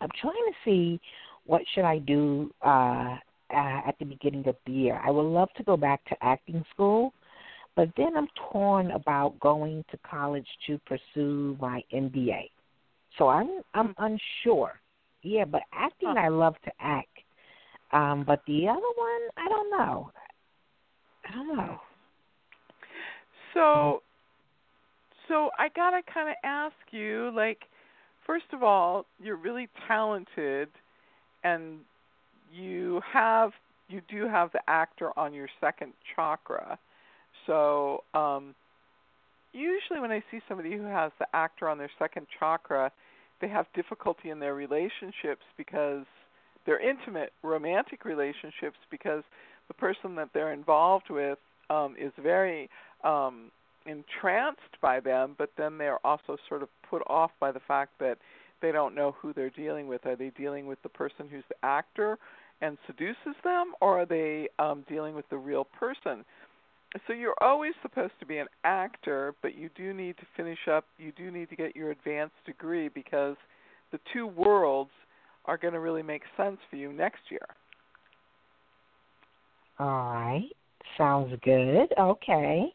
I'm 0.01 0.11
trying 0.21 0.35
to 0.35 0.53
see 0.65 1.01
what 1.47 1.63
should 1.75 1.85
I 1.85 1.99
do 1.99 2.51
uh 2.63 3.17
uh, 3.55 3.89
at 3.89 3.95
the 3.99 4.05
beginning 4.05 4.47
of 4.49 4.57
the 4.67 4.73
year. 4.73 5.01
I 5.05 5.11
would 5.11 5.23
love 5.23 5.49
to 5.57 5.63
go 5.63 5.77
back 5.77 6.05
to 6.07 6.17
acting 6.23 6.65
school, 6.73 7.13
but 7.77 7.89
then 7.97 8.17
I'm 8.17 8.29
torn 8.53 8.91
about 8.93 9.39
going 9.41 9.85
to 9.91 9.99
college 9.99 10.47
to 10.67 10.79
pursue 10.87 11.57
my 11.61 11.83
MBA. 11.93 12.51
So 13.19 13.29
I'm 13.29 13.61
I'm 13.75 13.95
unsure. 13.99 14.73
Yeah, 15.23 15.45
but 15.45 15.63
acting 15.73 16.15
Huh. 16.17 16.21
I 16.21 16.29
love 16.29 16.55
to 16.65 16.73
act. 16.81 17.09
Um, 17.93 18.25
but 18.27 18.43
the 18.47 18.69
other 18.69 18.81
one, 18.97 19.21
I 19.37 19.49
don't 19.49 19.71
know. 19.71 20.11
I 21.29 21.33
don't 21.33 21.57
know. 21.57 21.81
So, 23.55 24.03
so 25.29 25.51
I 25.59 25.69
gotta 25.75 26.01
kind 26.13 26.29
of 26.29 26.35
ask 26.43 26.75
you, 26.91 27.31
like, 27.35 27.61
first 28.27 28.47
of 28.53 28.63
all, 28.63 29.07
you're 29.23 29.37
really 29.37 29.69
talented, 29.87 30.69
and 31.45 31.79
you 32.55 33.01
have 33.13 33.53
you 33.89 34.01
do 34.09 34.27
have 34.27 34.51
the 34.53 34.61
actor 34.67 35.17
on 35.19 35.35
your 35.35 35.49
second 35.61 35.93
chakra. 36.15 36.79
So 37.47 38.03
um, 38.15 38.55
usually 39.53 40.01
when 40.01 40.11
I 40.11 40.23
see 40.31 40.41
somebody 40.49 40.77
who 40.77 40.85
has 40.85 41.13
the 41.19 41.27
actor 41.35 41.69
on 41.69 41.77
their 41.77 41.91
second 41.99 42.27
chakra, 42.39 42.91
they 43.41 43.49
have 43.49 43.67
difficulty 43.75 44.31
in 44.31 44.39
their 44.39 44.55
relationships 44.55 45.43
because 45.59 46.05
they're 46.65 46.81
intimate 46.81 47.33
romantic 47.43 48.05
relationships 48.07 48.79
because 48.91 49.23
the 49.69 49.75
person 49.75 50.15
that 50.17 50.31
they're 50.33 50.53
involved 50.53 51.11
with 51.11 51.39
um, 51.69 51.95
is 52.01 52.13
very 52.23 52.71
um, 53.05 53.51
entranced 53.87 54.81
by 54.81 55.01
them, 55.01 55.35
but 55.37 55.51
then 55.59 55.77
they're 55.77 56.05
also 56.07 56.37
sort 56.49 56.63
of 56.63 56.69
put 56.89 57.03
off 57.07 57.31
by 57.39 57.53
the 57.53 57.61
fact 57.61 57.93
that 58.01 58.17
they 58.63 58.73
don't 58.73 58.95
know 58.95 59.15
who 59.21 59.33
they're 59.35 59.51
dealing 59.51 59.89
with. 59.89 60.07
Are 60.07 60.17
they 60.17 60.31
dealing 60.31 60.67
with 60.67 60.83
the 60.83 60.89
person 60.89 61.29
who's 61.31 61.45
the 61.51 61.67
actor 61.67 62.19
and 62.61 62.79
seduces 62.87 63.35
them, 63.43 63.73
or 63.81 64.01
are 64.01 64.07
they 64.07 64.49
um, 64.59 64.85
dealing 64.89 65.15
with 65.15 65.29
the 65.31 65.37
real 65.37 65.65
person? 65.65 66.25
So 67.07 67.13
you're 67.13 67.35
always 67.41 67.73
supposed 67.83 68.13
to 68.21 68.27
be 68.27 68.39
an 68.39 68.47
actor, 68.63 69.35
but 69.43 69.57
you 69.57 69.69
do 69.75 69.93
need 69.93 70.17
to 70.19 70.27
finish 70.37 70.69
up. 70.71 70.85
You 70.97 71.13
do 71.13 71.31
need 71.31 71.51
to 71.51 71.57
get 71.57 71.75
your 71.75 71.91
advanced 71.91 72.37
degree 72.47 72.89
because 72.89 73.37
the 73.91 73.99
two 74.13 74.29
worlds 74.29 74.91
are 75.47 75.59
going 75.59 75.75
to 75.75 75.81
really 75.81 76.03
make 76.03 76.23
sense 76.37 76.59
for 76.71 76.77
you 76.77 76.93
next 76.93 77.21
year. 77.31 77.47
All 79.79 80.13
right. 80.15 80.49
Sounds 80.97 81.35
good. 81.43 81.93
Okay. 81.99 82.73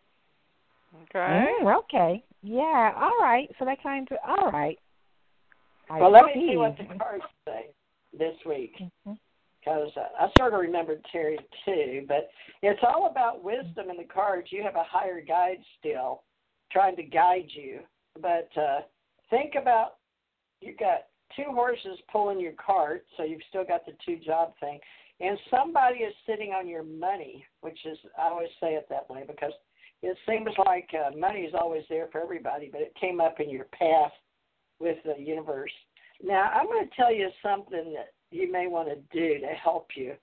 Okay. 1.04 1.54
Mm, 1.64 1.78
okay. 1.80 2.24
Yeah. 2.44 2.94
All 2.96 3.18
right. 3.22 3.50
So 3.58 3.66
that 3.66 3.82
kind 3.82 4.08
of 4.12 4.18
all 4.28 4.52
right. 4.52 4.78
I 5.90 6.02
well, 6.02 6.12
let 6.12 6.26
me 6.26 6.34
see. 6.36 6.52
see 6.52 6.58
what 6.58 6.78
the 6.78 6.86
cards 6.98 7.24
say 7.46 7.70
this 8.18 8.36
week 8.46 8.76
Mhm. 9.08 9.18
Because 9.70 9.92
uh, 9.98 10.24
I 10.26 10.28
sort 10.38 10.54
of 10.54 10.60
remembered 10.60 11.06
Terry 11.12 11.38
too. 11.66 12.06
But 12.08 12.30
it's 12.62 12.80
all 12.84 13.08
about 13.08 13.44
wisdom 13.44 13.90
in 13.90 13.98
the 13.98 14.04
cards. 14.04 14.48
You 14.52 14.64
have 14.64 14.76
a 14.76 14.84
higher 14.84 15.22
guide 15.22 15.58
still 15.80 16.24
trying 16.72 16.96
to 16.96 17.04
guide 17.04 17.48
you. 17.50 17.80
But 18.22 18.50
uh, 18.60 18.82
think 19.30 19.54
about 19.60 19.98
you 20.62 20.76
got 20.78 21.06
two 21.36 21.52
horses 21.52 22.00
pulling 22.12 22.40
your 22.40 22.54
cart, 22.54 23.06
so 23.16 23.24
you've 23.24 23.42
still 23.50 23.64
got 23.64 23.86
the 23.86 23.94
two 24.06 24.18
job 24.18 24.54
thing. 24.60 24.80
And 25.22 25.38
somebody 25.52 26.00
is 26.00 26.14
sitting 26.26 26.52
on 26.52 26.68
your 26.68 26.84
money, 26.84 27.46
which 27.62 27.80
is, 27.86 27.98
I 28.18 28.30
always 28.30 28.50
say 28.62 28.74
it 28.76 28.88
that 28.90 29.10
way 29.10 29.24
because 29.28 29.52
it 30.02 30.18
seems 30.28 30.50
like 30.66 30.90
uh, 30.94 31.16
money 31.18 31.42
is 31.42 31.54
always 31.60 31.84
there 31.90 32.08
for 32.12 32.22
everybody, 32.22 32.70
but 32.72 32.82
it 32.82 32.94
came 33.00 33.20
up 33.20 33.40
in 33.40 33.50
your 33.50 33.66
path 33.66 34.12
with 34.80 34.98
the 35.04 35.22
universe. 35.22 35.72
Now, 36.24 36.50
I'm 36.54 36.68
going 36.68 36.88
to 36.88 36.96
tell 36.96 37.14
you 37.14 37.30
something 37.44 37.94
that 37.94 38.14
you 38.32 38.52
may 38.52 38.68
want 38.68 38.90
to 38.90 38.96
do 39.18 39.40
to 39.40 39.48
help 39.48 39.88
you. 39.96 40.14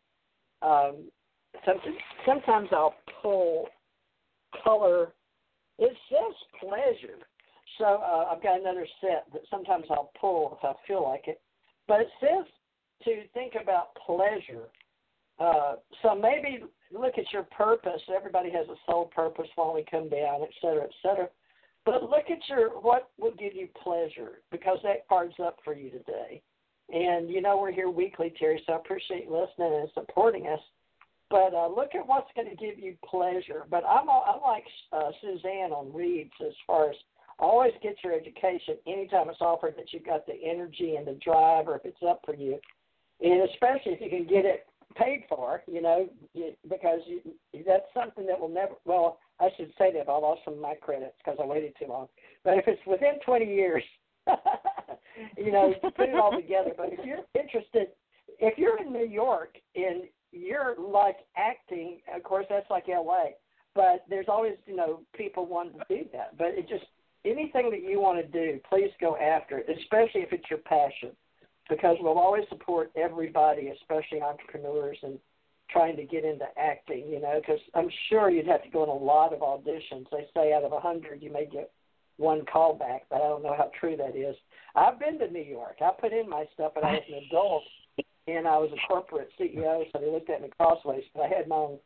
Um, 0.62 1.10
something, 1.64 1.96
sometimes 2.24 2.68
I'll 2.72 2.94
pull 3.22 3.68
color. 4.64 5.12
It 5.78 5.96
says 6.10 6.34
pleasure. 6.60 7.18
So 7.78 7.84
uh, 7.84 8.32
I've 8.32 8.42
got 8.42 8.60
another 8.60 8.86
set 9.00 9.26
that 9.32 9.42
sometimes 9.50 9.84
I'll 9.90 10.10
pull 10.18 10.58
if 10.58 10.64
I 10.64 10.72
feel 10.86 11.02
like 11.02 11.24
it. 11.26 11.40
But 11.88 12.00
it 12.00 12.08
says 12.20 12.46
to 13.04 13.22
think 13.34 13.54
about 13.60 13.94
pleasure. 14.06 14.68
Uh, 15.38 15.74
so 16.02 16.14
maybe 16.14 16.64
look 16.92 17.18
at 17.18 17.30
your 17.32 17.42
purpose. 17.44 18.00
Everybody 18.14 18.50
has 18.50 18.66
a 18.68 18.90
soul 18.90 19.10
purpose 19.14 19.48
when 19.56 19.74
we 19.74 19.84
come 19.90 20.08
down, 20.08 20.42
et 20.42 20.50
cetera, 20.62 20.84
et 20.84 20.94
cetera. 21.02 21.28
But 21.84 22.02
look 22.02 22.30
at 22.30 22.38
your 22.48 22.80
what 22.80 23.10
will 23.18 23.34
give 23.38 23.54
you 23.54 23.68
pleasure 23.82 24.40
because 24.50 24.78
that 24.82 25.06
card's 25.08 25.34
up 25.42 25.58
for 25.64 25.74
you 25.74 25.90
today. 25.90 26.42
And 26.92 27.28
you 27.28 27.40
know 27.40 27.58
we're 27.58 27.72
here 27.72 27.90
weekly, 27.90 28.32
Terry, 28.38 28.62
so 28.66 28.74
I 28.74 28.76
appreciate 28.76 29.24
you 29.24 29.32
listening 29.32 29.80
and 29.80 29.88
supporting 29.94 30.46
us. 30.46 30.60
But 31.28 31.54
uh, 31.54 31.68
look 31.68 31.94
at 31.96 32.06
what's 32.06 32.30
going 32.36 32.48
to 32.48 32.54
give 32.54 32.78
you 32.78 32.94
pleasure. 33.04 33.66
But 33.68 33.84
I'm 33.84 34.08
I'm 34.08 34.40
like 34.40 34.64
uh, 34.92 35.10
Suzanne 35.20 35.72
on 35.72 35.92
reads 35.92 36.32
as 36.40 36.52
far 36.66 36.90
as 36.90 36.96
always 37.38 37.72
get 37.82 37.96
your 38.02 38.14
education 38.14 38.76
anytime 38.86 39.28
it's 39.28 39.40
offered 39.40 39.74
that 39.76 39.92
you've 39.92 40.06
got 40.06 40.26
the 40.26 40.34
energy 40.44 40.96
and 40.96 41.06
the 41.06 41.18
drive, 41.24 41.68
or 41.68 41.76
if 41.76 41.84
it's 41.84 42.02
up 42.08 42.20
for 42.24 42.34
you, 42.34 42.58
and 43.20 43.48
especially 43.50 43.92
if 43.92 44.00
you 44.00 44.08
can 44.08 44.26
get 44.26 44.44
it 44.44 44.66
paid 44.96 45.24
for, 45.28 45.62
you 45.66 45.82
know, 45.82 46.08
you, 46.32 46.52
because 46.68 47.00
you, 47.06 47.20
that's 47.66 47.84
something 47.94 48.26
that 48.26 48.38
will 48.38 48.48
never. 48.48 48.74
Well, 48.84 49.18
I 49.40 49.48
should 49.56 49.72
say 49.78 49.92
that 49.92 50.08
I 50.08 50.12
lost 50.12 50.42
some 50.44 50.54
of 50.54 50.60
my 50.60 50.74
credits 50.74 51.14
because 51.22 51.38
I 51.42 51.46
waited 51.46 51.74
too 51.78 51.86
long. 51.88 52.08
But 52.44 52.58
if 52.58 52.64
it's 52.66 52.80
within 52.86 53.18
20 53.24 53.44
years, 53.44 53.82
you 55.36 55.52
know, 55.52 55.74
put 55.82 56.08
it 56.08 56.14
all 56.14 56.32
together. 56.32 56.72
But 56.76 56.92
if 56.92 57.04
you're 57.04 57.24
interested, 57.34 57.88
if 58.38 58.58
you're 58.58 58.80
in 58.80 58.92
New 58.92 59.06
York 59.06 59.56
and 59.74 60.04
you're 60.32 60.74
like 60.78 61.16
acting, 61.36 62.00
of 62.14 62.22
course 62.22 62.46
that's 62.48 62.70
like 62.70 62.84
LA. 62.88 63.30
But 63.74 64.04
there's 64.08 64.26
always, 64.28 64.54
you 64.66 64.76
know, 64.76 65.00
people 65.14 65.46
wanting 65.46 65.78
to 65.78 65.84
do 65.88 66.08
that. 66.12 66.36
But 66.38 66.48
it 66.48 66.68
just 66.68 66.84
anything 67.24 67.70
that 67.70 67.82
you 67.82 68.00
want 68.00 68.18
to 68.18 68.26
do, 68.26 68.60
please 68.68 68.90
go 69.00 69.16
after 69.16 69.58
it, 69.58 69.66
especially 69.68 70.22
if 70.22 70.32
it's 70.32 70.48
your 70.48 70.60
passion, 70.60 71.10
because 71.68 71.96
we'll 72.00 72.18
always 72.18 72.44
support 72.48 72.90
everybody, 72.96 73.68
especially 73.68 74.22
entrepreneurs 74.22 74.96
and 75.02 75.18
trying 75.70 75.96
to 75.96 76.04
get 76.04 76.24
into 76.24 76.46
acting. 76.56 77.06
You 77.08 77.20
know, 77.20 77.40
because 77.40 77.60
I'm 77.74 77.90
sure 78.08 78.30
you'd 78.30 78.46
have 78.46 78.62
to 78.62 78.70
go 78.70 78.84
in 78.84 78.88
a 78.88 78.94
lot 78.94 79.32
of 79.32 79.40
auditions. 79.40 80.06
They 80.10 80.26
say 80.34 80.52
out 80.52 80.64
of 80.64 80.72
a 80.72 80.80
hundred, 80.80 81.22
you 81.22 81.32
may 81.32 81.46
get 81.46 81.70
one 82.16 82.42
callback, 82.42 83.00
but 83.10 83.16
I 83.16 83.28
don't 83.28 83.42
know 83.42 83.54
how 83.56 83.70
true 83.78 83.96
that 83.96 84.16
is. 84.16 84.36
I've 84.76 85.00
been 85.00 85.18
to 85.18 85.30
New 85.30 85.42
York. 85.42 85.76
I 85.80 85.90
put 85.98 86.12
in 86.12 86.28
my 86.28 86.44
stuff, 86.54 86.72
and 86.76 86.84
I 86.84 86.92
was 86.92 87.02
an 87.08 87.22
adult, 87.30 87.62
and 88.28 88.46
I 88.46 88.58
was 88.58 88.70
a 88.72 88.86
corporate 88.86 89.30
CEO, 89.40 89.84
so 89.90 89.98
they 89.98 90.10
looked 90.10 90.30
at 90.30 90.42
me 90.42 90.50
crossways. 90.58 91.04
But 91.14 91.22
I 91.22 91.28
had 91.28 91.48
my 91.48 91.56
own 91.56 91.78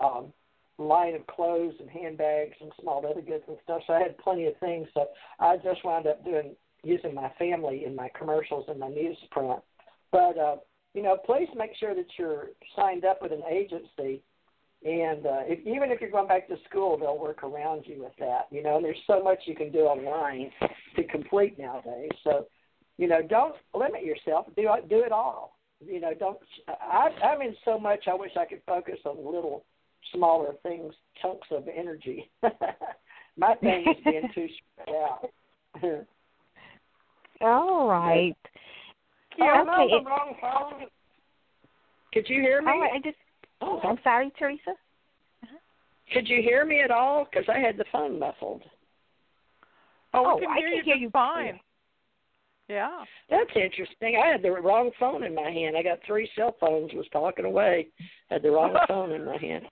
um, 0.00 0.32
line 0.78 1.14
of 1.14 1.26
clothes 1.26 1.74
and 1.80 1.88
handbags 1.88 2.56
and 2.60 2.70
small 2.80 3.04
other 3.06 3.22
goods 3.22 3.44
and 3.48 3.56
stuff. 3.64 3.82
So 3.86 3.94
I 3.94 4.00
had 4.00 4.18
plenty 4.18 4.46
of 4.46 4.56
things. 4.58 4.88
So 4.92 5.06
I 5.40 5.56
just 5.56 5.84
wound 5.84 6.06
up 6.06 6.24
doing 6.24 6.54
using 6.82 7.14
my 7.14 7.30
family 7.38 7.84
in 7.86 7.96
my 7.96 8.10
commercials 8.18 8.66
and 8.68 8.78
my 8.78 8.88
newsprint. 8.88 9.62
But 10.12 10.38
uh, 10.38 10.56
you 10.92 11.02
know, 11.02 11.16
please 11.24 11.48
make 11.56 11.70
sure 11.78 11.94
that 11.94 12.06
you're 12.18 12.48
signed 12.76 13.04
up 13.04 13.22
with 13.22 13.32
an 13.32 13.42
agency. 13.50 14.22
And 14.84 15.24
uh, 15.24 15.40
if, 15.46 15.60
even 15.60 15.90
if 15.90 16.00
you're 16.00 16.10
going 16.10 16.28
back 16.28 16.46
to 16.48 16.56
school, 16.68 16.98
they'll 16.98 17.18
work 17.18 17.42
around 17.42 17.84
you 17.86 18.02
with 18.02 18.12
that. 18.18 18.46
You 18.50 18.62
know, 18.62 18.76
and 18.76 18.84
there's 18.84 18.96
so 19.06 19.22
much 19.22 19.38
you 19.46 19.54
can 19.54 19.72
do 19.72 19.80
online 19.80 20.50
to 20.96 21.04
complete 21.04 21.58
nowadays. 21.58 22.10
So, 22.22 22.46
you 22.98 23.08
know, 23.08 23.22
don't 23.22 23.54
limit 23.74 24.04
yourself. 24.04 24.46
Do 24.56 24.68
do 24.88 25.00
it 25.00 25.12
all. 25.12 25.56
You 25.84 26.00
know, 26.00 26.12
don't. 26.18 26.38
I, 26.68 27.08
I'm 27.24 27.40
in 27.40 27.56
so 27.64 27.78
much. 27.78 28.04
I 28.06 28.14
wish 28.14 28.32
I 28.38 28.44
could 28.44 28.60
focus 28.66 28.98
on 29.04 29.16
little 29.16 29.64
smaller 30.12 30.54
things, 30.62 30.92
chunks 31.20 31.48
of 31.50 31.64
energy. 31.74 32.30
My 33.36 33.54
thing 33.56 33.86
is 33.88 34.04
being 34.04 34.28
too 34.34 34.46
spread 34.82 34.96
out. 34.96 35.30
All 37.40 37.88
right. 37.88 38.36
Yeah, 39.36 39.46
I'm 39.46 39.68
Okay. 39.68 39.90
the 39.90 40.08
wrong 40.08 40.36
phone. 40.40 40.86
Could 42.12 42.28
you 42.28 42.40
hear 42.40 42.62
me? 42.62 42.68
Right. 42.68 42.92
I 42.94 42.98
just. 42.98 43.16
Oh, 43.64 43.80
oh, 43.82 43.88
I'm 43.88 43.98
sorry, 44.04 44.32
Theresa. 44.38 44.70
Uh-huh. 45.42 45.56
Could 46.12 46.28
you 46.28 46.42
hear 46.42 46.64
me 46.64 46.80
at 46.80 46.90
all? 46.90 47.26
Because 47.30 47.48
I 47.48 47.58
had 47.58 47.76
the 47.76 47.84
phone 47.90 48.18
muffled. 48.18 48.62
Oh, 50.12 50.34
Oh, 50.34 50.38
can 50.38 50.48
I 50.50 50.58
hear 50.58 50.68
can 50.68 50.76
you 50.78 50.84
hear 50.84 50.96
you 50.96 51.10
fine. 51.10 51.58
Yeah. 52.68 53.04
That's 53.28 53.50
interesting. 53.54 54.20
I 54.22 54.28
had 54.30 54.42
the 54.42 54.50
wrong 54.50 54.90
phone 54.98 55.22
in 55.24 55.34
my 55.34 55.50
hand. 55.50 55.76
I 55.76 55.82
got 55.82 55.98
three 56.06 56.30
cell 56.36 56.56
phones. 56.60 56.92
Was 56.94 57.06
talking 57.12 57.44
away. 57.44 57.88
Had 58.30 58.42
the 58.42 58.50
wrong 58.50 58.74
phone 58.88 59.12
in 59.12 59.24
my 59.24 59.36
hand. 59.36 59.64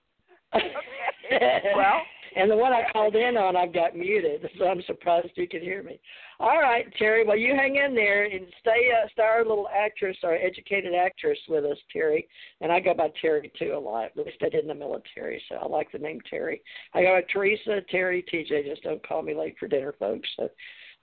Well. 0.53 2.01
And 2.35 2.49
the 2.49 2.55
one 2.55 2.73
I 2.73 2.83
called 2.91 3.15
in 3.15 3.37
on, 3.37 3.55
I've 3.55 3.73
got 3.73 3.95
muted, 3.95 4.49
so 4.57 4.65
I'm 4.65 4.81
surprised 4.83 5.29
you 5.35 5.47
can 5.47 5.61
hear 5.61 5.83
me. 5.83 5.99
All 6.39 6.59
right, 6.59 6.85
Terry. 6.97 7.25
Well, 7.25 7.37
you 7.37 7.55
hang 7.55 7.75
in 7.75 7.95
there 7.95 8.25
and 8.25 8.45
stay, 8.59 8.91
uh, 8.91 9.07
stay 9.13 9.23
our 9.23 9.45
little 9.45 9.69
actress, 9.73 10.17
our 10.23 10.35
educated 10.35 10.93
actress, 10.93 11.37
with 11.47 11.65
us, 11.65 11.77
Terry. 11.91 12.27
And 12.61 12.71
I 12.71 12.79
go 12.79 12.93
by 12.93 13.09
Terry 13.21 13.51
too 13.57 13.73
a 13.75 13.79
lot. 13.79 14.05
At 14.05 14.17
least 14.17 14.37
I 14.41 14.49
did 14.49 14.63
in 14.63 14.67
the 14.67 14.75
military, 14.75 15.41
so 15.49 15.55
I 15.55 15.67
like 15.67 15.91
the 15.91 15.99
name 15.99 16.19
Terry. 16.29 16.61
I 16.93 17.03
go 17.03 17.19
by 17.19 17.25
Theresa, 17.31 17.81
Terry, 17.89 18.25
TJ. 18.33 18.69
Just 18.69 18.83
don't 18.83 19.07
call 19.07 19.21
me 19.21 19.35
late 19.35 19.55
for 19.59 19.67
dinner, 19.67 19.93
folks. 19.99 20.27
So 20.37 20.49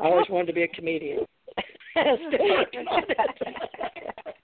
I 0.01 0.05
always 0.05 0.29
wanted 0.29 0.49
to 0.49 0.53
be 0.53 0.65
a 0.65 0.69
comedian. 0.69 1.25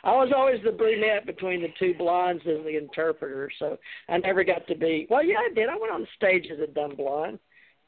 Still 0.00 0.18
working 0.18 0.34
on 0.34 0.40
it. 0.40 0.42
I 0.42 0.50
was 0.50 0.58
always 0.60 0.60
the 0.64 0.72
brunette 0.72 1.26
between 1.26 1.62
the 1.62 1.68
two 1.78 1.94
blondes 1.94 2.42
as 2.46 2.64
the 2.64 2.76
interpreter, 2.76 3.50
so 3.58 3.76
I 4.08 4.18
never 4.18 4.44
got 4.44 4.66
to 4.68 4.74
be. 4.74 5.06
Well, 5.10 5.24
yeah, 5.24 5.36
I 5.38 5.54
did. 5.54 5.68
I 5.68 5.76
went 5.76 5.92
on 5.92 6.06
stage 6.16 6.46
as 6.52 6.58
a 6.60 6.66
dumb 6.72 6.96
blonde. 6.96 7.38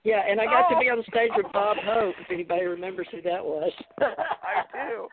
Yeah, 0.05 0.22
and 0.29 0.40
I 0.40 0.46
got 0.46 0.68
to 0.68 0.81
be 0.81 0.90
on 0.90 1.03
stage 1.05 1.31
with 1.37 1.46
Bob 1.53 1.77
Hope. 1.85 2.14
If 2.20 2.31
anybody 2.31 2.64
remembers 2.64 3.07
who 3.12 3.22
that 3.22 3.44
was. 3.44 3.72
I 4.01 4.64
do. 4.72 5.09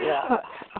Yeah. 0.00 0.36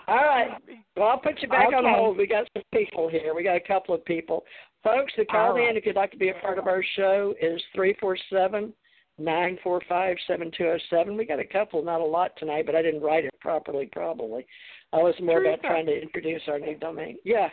All 0.08 0.16
right. 0.16 0.50
Well, 0.96 1.08
I'll 1.08 1.18
put 1.18 1.42
you 1.42 1.48
back 1.48 1.68
on 1.74 1.84
hold. 1.84 2.16
We 2.16 2.26
got 2.26 2.48
some 2.54 2.62
people 2.72 3.08
here. 3.08 3.34
We 3.34 3.42
got 3.42 3.56
a 3.56 3.60
couple 3.60 3.94
of 3.94 4.04
people. 4.04 4.44
Folks, 4.82 5.12
the 5.16 5.24
call 5.24 5.48
All 5.48 5.54
right. 5.54 5.70
in 5.70 5.76
if 5.76 5.84
you'd 5.84 5.96
like 5.96 6.12
to 6.12 6.16
be 6.16 6.30
a 6.30 6.34
part 6.34 6.58
of 6.58 6.66
our 6.66 6.82
show 6.96 7.34
is 7.40 7.60
three 7.74 7.96
four 8.00 8.16
seven 8.30 8.72
nine 9.18 9.58
four 9.62 9.80
five 9.88 10.16
seven 10.26 10.50
two 10.50 10.64
zero 10.64 10.78
seven. 10.90 11.16
We 11.16 11.24
got 11.24 11.38
a 11.38 11.44
couple, 11.44 11.82
not 11.84 12.00
a 12.00 12.04
lot 12.04 12.32
tonight, 12.36 12.66
but 12.66 12.74
I 12.74 12.82
didn't 12.82 13.02
write 13.02 13.24
it 13.24 13.34
properly. 13.40 13.88
Probably, 13.92 14.46
I 14.92 14.98
was 14.98 15.14
more 15.20 15.44
about 15.44 15.60
trying 15.62 15.86
to 15.86 16.02
introduce 16.02 16.42
our 16.48 16.58
new 16.58 16.76
domain. 16.76 17.16
Yeah, 17.24 17.48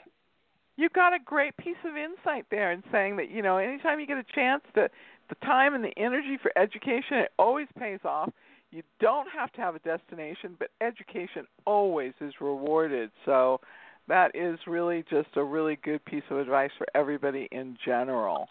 You 0.76 0.90
got 0.90 1.14
a 1.14 1.20
great 1.24 1.56
piece 1.58 1.78
of 1.86 1.96
insight 1.96 2.46
there 2.50 2.72
in 2.72 2.84
saying 2.92 3.18
that, 3.18 3.30
you 3.30 3.42
know, 3.42 3.58
anytime 3.58 4.00
you 4.00 4.08
get 4.08 4.18
a 4.18 4.26
chance 4.34 4.64
to 4.76 4.90
the 5.30 5.36
time 5.46 5.76
and 5.76 5.84
the 5.84 5.98
energy 5.98 6.38
for 6.42 6.52
education, 6.58 7.18
it 7.18 7.32
always 7.38 7.68
pays 7.78 8.00
off. 8.04 8.32
You 8.72 8.82
don't 9.00 9.28
have 9.30 9.52
to 9.54 9.62
have 9.62 9.76
a 9.76 9.80
destination, 9.80 10.56
but 10.58 10.70
education 10.82 11.46
always 11.66 12.14
is 12.22 12.34
rewarded. 12.42 13.12
So 13.24 13.62
that 14.08 14.36
is 14.36 14.58
really 14.66 15.06
just 15.10 15.30
a 15.36 15.44
really 15.44 15.78
good 15.84 16.04
piece 16.06 16.24
of 16.32 16.40
advice 16.40 16.72
for 16.78 16.88
everybody 16.96 17.48
in 17.52 17.78
general. 17.86 18.48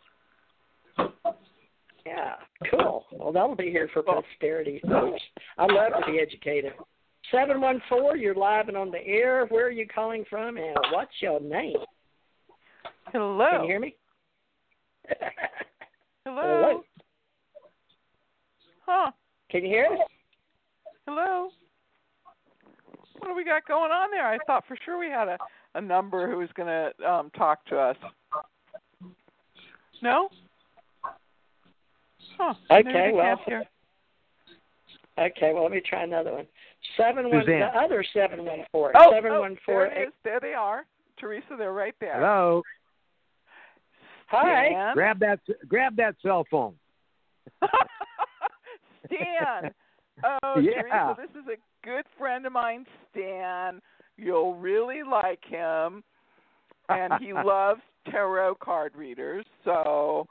Yeah, 2.07 2.35
cool. 2.71 3.07
Well, 3.13 3.33
that'll 3.33 3.57
be 3.57 3.71
here 3.71 3.89
for 3.93 4.03
posterity, 4.03 4.81
folks. 4.87 5.23
I 5.59 5.67
love 5.67 5.93
to 6.01 6.13
be 6.13 6.19
educated. 6.19 6.73
Seven 7.31 7.61
one 7.61 7.81
four, 7.89 8.17
you're 8.17 8.35
live 8.35 8.69
and 8.69 8.77
on 8.77 8.91
the 8.91 9.05
air. 9.07 9.47
Where 9.47 9.67
are 9.67 9.71
you 9.71 9.87
calling 9.87 10.25
from, 10.29 10.57
and 10.57 10.77
what's 10.93 11.13
your 11.21 11.41
name? 11.41 11.77
Hello. 13.13 13.49
Can 13.51 13.63
you 13.63 13.69
hear 13.69 13.81
me? 13.81 13.97
Hello. 16.25 16.43
Hello. 16.43 16.85
Huh. 18.87 19.11
Can 19.51 19.65
you 19.65 19.69
hear 19.69 19.87
us? 19.87 19.99
Hello. 21.07 21.51
What 23.19 23.29
do 23.29 23.35
we 23.35 23.45
got 23.45 23.67
going 23.69 23.93
on 23.93 24.11
there? 24.11 24.27
I 24.27 24.39
thought 24.47 24.65
for 24.67 24.77
sure 24.85 24.99
we 24.99 25.07
had 25.07 25.29
a 25.29 25.39
a 25.75 25.81
number 25.81 26.31
who 26.31 26.39
was 26.39 26.49
going 26.55 26.69
to 26.69 27.11
um 27.11 27.31
talk 27.37 27.65
to 27.67 27.79
us. 27.79 27.97
No? 30.03 30.29
Huh. 32.39 32.55
Okay, 32.71 33.11
well- 33.13 33.41
can't. 33.47 33.67
Okay, 35.19 35.53
well 35.53 35.65
let 35.65 35.73
me 35.73 35.83
try 35.87 36.05
another 36.05 36.33
one. 36.33 36.47
Seven 36.97 37.29
one 37.31 37.43
Suzanne. 37.43 37.61
the 37.61 37.79
other 37.79 38.03
seven 38.15 38.45
one 38.45 38.65
four. 38.73 38.93
Oh, 38.95 39.09
oh 39.09 39.13
Seven 39.13 39.33
oh, 39.33 39.41
one 39.41 39.59
four 39.65 39.89
there 39.89 40.05
it 40.05 40.09
is. 40.09 40.15
There 40.25 40.41
they 40.41 40.55
are. 40.55 40.87
Theresa, 41.19 41.55
they're 41.59 41.73
right 41.73 41.95
there. 42.01 42.15
Hello. 42.17 42.63
Hi. 44.29 44.69
Stan. 44.71 44.95
Grab 44.95 45.19
that. 45.21 45.41
Grab 45.69 45.97
that 45.97 46.15
cell 46.23 46.47
phone. 46.51 46.75
Stan. 49.07 49.71
Oh, 50.25 50.61
Yeah. 50.61 50.83
Theresa, 50.83 51.17
this 51.19 51.43
is 51.43 51.49
a 51.49 51.87
good 51.87 52.05
friend 52.19 52.47
of 52.47 52.53
mine, 52.53 52.87
Stan. 53.11 53.81
You'll 54.17 54.55
really 54.55 55.03
like 55.03 55.45
him. 55.45 56.03
And 56.89 57.13
he 57.21 57.33
loves 57.45 57.81
tarot 58.11 58.57
card 58.57 58.95
readers. 58.97 59.45
So 59.65 60.27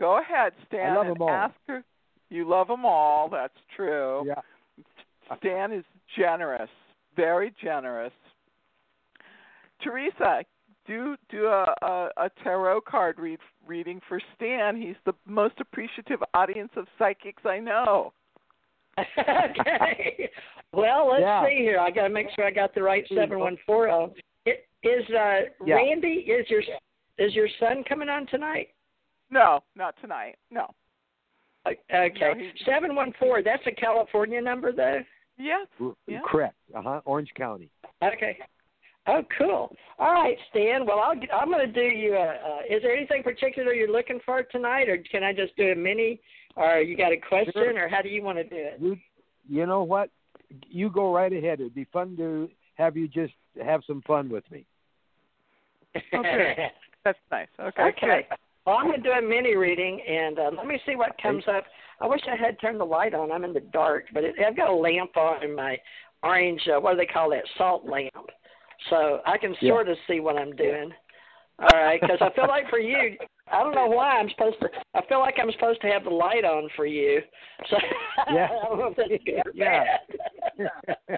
go 0.00 0.18
ahead, 0.18 0.52
Stan, 0.66 0.92
I 0.92 0.96
love 0.96 1.06
and 1.06 1.16
'em 1.16 1.22
all. 1.22 1.28
ask 1.30 1.54
her. 1.68 1.84
You 2.30 2.48
love 2.48 2.66
them 2.68 2.84
all. 2.84 3.28
That's 3.28 3.54
true. 3.76 4.24
Yeah. 4.26 4.40
Stan 5.38 5.70
is 5.72 5.84
generous, 6.16 6.70
very 7.14 7.52
generous. 7.62 8.12
Theresa, 9.82 10.42
do 10.86 11.16
do 11.28 11.46
a, 11.46 11.74
a, 11.82 12.08
a 12.16 12.30
tarot 12.42 12.80
card 12.82 13.18
read 13.18 13.38
reading 13.66 14.00
for 14.08 14.20
Stan. 14.34 14.76
He's 14.80 14.96
the 15.06 15.12
most 15.26 15.54
appreciative 15.60 16.20
audience 16.34 16.72
of 16.76 16.86
psychics 16.98 17.42
I 17.44 17.58
know. 17.58 18.12
okay. 19.18 20.28
Well, 20.72 21.08
let's 21.10 21.22
Yeah. 21.22 21.44
see 21.46 21.56
here. 21.58 21.78
I 21.78 21.90
got 21.90 22.02
to 22.02 22.08
make 22.10 22.26
sure 22.34 22.44
I 22.44 22.50
got 22.50 22.74
the 22.74 22.82
right 22.82 23.04
seven 23.14 23.38
one 23.38 23.56
four 23.66 23.88
on. 23.88 24.12
It- 24.46 24.66
Is 24.82 25.04
uh 25.10 25.40
Yeah. 25.64 25.76
Randy? 25.76 26.24
Is 26.30 26.48
your 26.50 26.62
is 27.18 27.34
your 27.34 27.48
son 27.58 27.84
coming 27.88 28.08
on 28.08 28.26
tonight? 28.26 28.68
No, 29.30 29.60
not 29.76 29.94
tonight. 30.00 30.36
No. 30.50 30.66
O- 31.66 31.70
Okay, 31.94 32.52
seven 32.64 32.94
one 32.94 33.12
four. 33.18 33.42
That's 33.42 33.62
a 33.66 33.72
California 33.72 34.40
number, 34.40 34.72
though. 34.72 35.00
Yes. 35.38 35.66
Yeah. 36.06 36.20
Correct. 36.26 36.54
Uh 36.74 36.82
huh. 36.82 37.00
Orange 37.04 37.30
County. 37.36 37.70
Okay. 38.02 38.38
Oh, 39.06 39.22
cool. 39.38 39.74
All 39.98 40.12
right, 40.12 40.36
Stan. 40.50 40.86
Well, 40.86 40.98
I'll, 41.00 41.14
I'm 41.34 41.50
going 41.50 41.66
to 41.66 41.72
do 41.72 41.96
you. 41.96 42.14
A, 42.14 42.20
uh, 42.20 42.58
is 42.68 42.82
there 42.82 42.94
anything 42.94 43.22
particular 43.22 43.72
you're 43.72 43.90
looking 43.90 44.20
for 44.26 44.42
tonight, 44.42 44.88
or 44.88 44.98
can 45.10 45.22
I 45.22 45.32
just 45.32 45.56
do 45.56 45.72
a 45.72 45.74
mini? 45.74 46.20
Or 46.56 46.78
you 46.80 46.96
got 46.96 47.12
a 47.12 47.16
question, 47.16 47.52
Sure. 47.54 47.84
or 47.86 47.88
how 47.88 48.02
do 48.02 48.08
you 48.08 48.22
want 48.22 48.38
to 48.38 48.44
do 48.44 48.56
it? 48.56 48.76
You, 48.80 48.96
you 49.48 49.66
know 49.66 49.82
what? 49.82 50.10
You 50.68 50.90
go 50.90 51.14
right 51.14 51.32
ahead. 51.32 51.60
It'd 51.60 51.74
be 51.74 51.86
fun 51.92 52.16
to 52.18 52.50
have 52.74 52.96
you 52.96 53.08
just 53.08 53.32
have 53.64 53.82
some 53.86 54.02
fun 54.06 54.28
with 54.28 54.44
me. 54.50 54.66
Okay. 56.12 56.70
That's 57.04 57.18
nice. 57.30 57.48
Okay. 57.58 57.82
Okay. 57.82 58.26
Good. 58.28 58.38
Well, 58.66 58.76
I'm 58.76 58.86
going 58.86 59.02
to 59.02 59.08
do 59.08 59.12
a 59.12 59.22
mini 59.22 59.56
reading, 59.56 60.00
and 60.06 60.38
uh, 60.38 60.50
let 60.56 60.66
me 60.66 60.78
see 60.86 60.96
what 60.96 61.16
comes 61.22 61.44
up. 61.48 61.64
I 62.00 62.06
wish 62.06 62.20
I 62.30 62.36
had 62.36 62.60
turned 62.60 62.78
the 62.80 62.84
light 62.84 63.14
on. 63.14 63.32
I'm 63.32 63.44
in 63.44 63.52
the 63.52 63.60
dark, 63.60 64.04
but 64.12 64.24
it, 64.24 64.34
I've 64.46 64.56
got 64.56 64.68
a 64.70 64.74
lamp 64.74 65.16
on 65.16 65.42
in 65.42 65.54
my 65.54 65.78
orange. 66.22 66.60
Uh, 66.68 66.80
what 66.80 66.92
do 66.92 66.98
they 66.98 67.06
call 67.06 67.30
that? 67.30 67.44
Salt 67.56 67.86
lamp. 67.86 68.12
So 68.88 69.20
I 69.26 69.38
can 69.38 69.54
Yeah. 69.60 69.70
sort 69.70 69.88
of 69.88 69.96
see 70.06 70.20
what 70.20 70.36
I'm 70.36 70.54
doing. 70.56 70.92
All 71.58 71.68
right, 71.68 72.00
because 72.00 72.18
I 72.22 72.30
feel 72.34 72.48
like 72.48 72.70
for 72.70 72.78
you, 72.78 73.18
I 73.52 73.62
don't 73.62 73.74
know 73.74 73.86
why 73.86 74.18
I'm 74.18 74.30
supposed 74.30 74.58
to. 74.60 74.68
I 74.94 75.04
feel 75.06 75.18
like 75.18 75.34
I'm 75.38 75.52
supposed 75.52 75.80
to 75.82 75.88
have 75.88 76.04
the 76.04 76.10
light 76.10 76.44
on 76.44 76.70
for 76.74 76.86
you. 76.86 77.20
So 77.68 77.76
Yeah. 78.32 78.48
I 78.50 78.68
don't 78.68 78.78
know 78.78 78.86
if 78.86 78.96
that's 78.96 79.10
good 79.26 79.42
Yeah. 79.54 79.84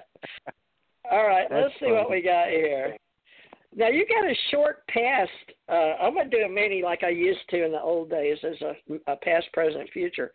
All 1.11 1.27
right, 1.27 1.47
That's 1.49 1.63
let's 1.63 1.75
see 1.79 1.91
what 1.91 2.09
we 2.09 2.21
got 2.21 2.47
here. 2.49 2.97
Now 3.75 3.87
you 3.87 4.05
got 4.07 4.29
a 4.29 4.35
short 4.51 4.85
past. 4.87 5.31
Uh, 5.69 5.95
I'm 6.01 6.13
gonna 6.13 6.29
do 6.29 6.45
a 6.45 6.49
mini 6.49 6.81
like 6.83 7.03
I 7.03 7.09
used 7.09 7.47
to 7.49 7.65
in 7.65 7.71
the 7.71 7.81
old 7.81 8.09
days 8.09 8.37
as 8.43 8.61
a, 8.61 9.11
a 9.11 9.15
past, 9.17 9.47
present, 9.53 9.89
future, 9.91 10.31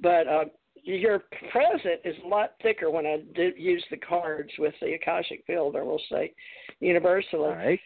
but 0.00 0.26
uh, 0.26 0.44
your 0.84 1.24
present 1.50 2.00
is 2.04 2.16
a 2.24 2.28
lot 2.28 2.52
thicker 2.62 2.90
when 2.90 3.06
I 3.06 3.18
do 3.34 3.52
use 3.56 3.84
the 3.90 3.96
cards 3.96 4.50
with 4.58 4.74
the 4.80 4.94
akashic 4.94 5.44
field, 5.46 5.76
or 5.76 5.84
we'll 5.84 6.00
say 6.10 6.32
universally. 6.80 7.50
All 7.50 7.56
right. 7.56 7.80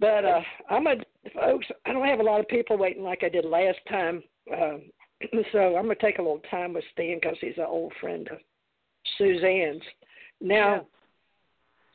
But 0.00 0.24
uh, 0.24 0.40
I'm 0.70 0.86
a 0.86 0.96
folks. 1.34 1.66
I 1.84 1.92
don't 1.92 2.06
have 2.06 2.20
a 2.20 2.24
lot 2.24 2.40
of 2.40 2.48
people 2.48 2.78
waiting 2.78 3.02
like 3.02 3.22
I 3.24 3.28
did 3.28 3.44
last 3.44 3.78
time, 3.88 4.22
um, 4.52 4.82
so 5.52 5.76
I'm 5.76 5.82
gonna 5.82 5.96
take 6.00 6.18
a 6.18 6.22
little 6.22 6.42
time 6.50 6.72
with 6.72 6.84
Stan 6.92 7.18
because 7.20 7.36
he's 7.40 7.58
an 7.58 7.66
old 7.68 7.92
friend 8.00 8.28
of 8.30 8.38
Suzanne's. 9.18 9.82
Now, 10.40 10.86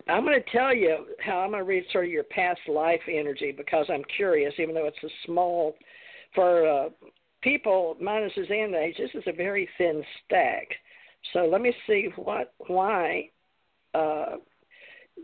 I'm 0.08 0.26
going 0.26 0.42
to 0.42 0.50
tell 0.52 0.74
you 0.74 1.06
how 1.20 1.39
I'm 1.39 1.52
going 1.52 1.63
to 1.63 1.68
read 1.68 1.86
sort 1.92 2.06
of 2.06 2.12
your 2.12 2.24
past 2.26 2.60
life 2.68 3.02
energy 3.10 3.54
because 3.56 3.86
I'm 3.89 4.04
curious, 4.16 4.54
even 4.60 4.76
though 4.76 4.88
it's 4.88 5.04
a 5.04 5.10
small 5.26 5.76
for 6.36 6.68
uh, 6.68 6.89
people 7.42 7.96
mine 8.02 8.24
and 8.24 8.32
Suzanne's 8.34 8.74
age. 8.74 8.96
This 8.98 9.12
is 9.13 9.24
a 9.28 9.36
very 9.36 9.70
thin 9.78 10.04
stack. 10.26 10.68
So 11.32 11.46
let 11.46 11.62
me 11.62 11.74
see 11.88 12.10
what 12.16 12.54
why. 12.68 13.30
Uh, 13.94 14.38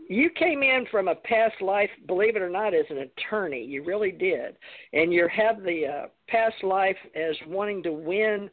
you 0.08 0.30
came 0.30 0.62
in 0.62 0.86
from 0.90 1.08
a 1.08 1.14
past 1.16 1.60
life, 1.60 1.90
believe 2.06 2.36
it 2.36 2.42
or 2.42 2.48
not, 2.48 2.74
as 2.74 2.84
an 2.90 2.98
attorney. 2.98 3.64
You 3.64 3.84
really 3.84 4.12
did, 4.12 4.56
and 4.92 5.12
you 5.12 5.28
have 5.34 5.62
the 5.62 5.86
uh, 5.86 6.06
past 6.28 6.62
life 6.62 6.96
as 7.16 7.34
wanting 7.48 7.82
to 7.82 7.92
win. 7.92 8.50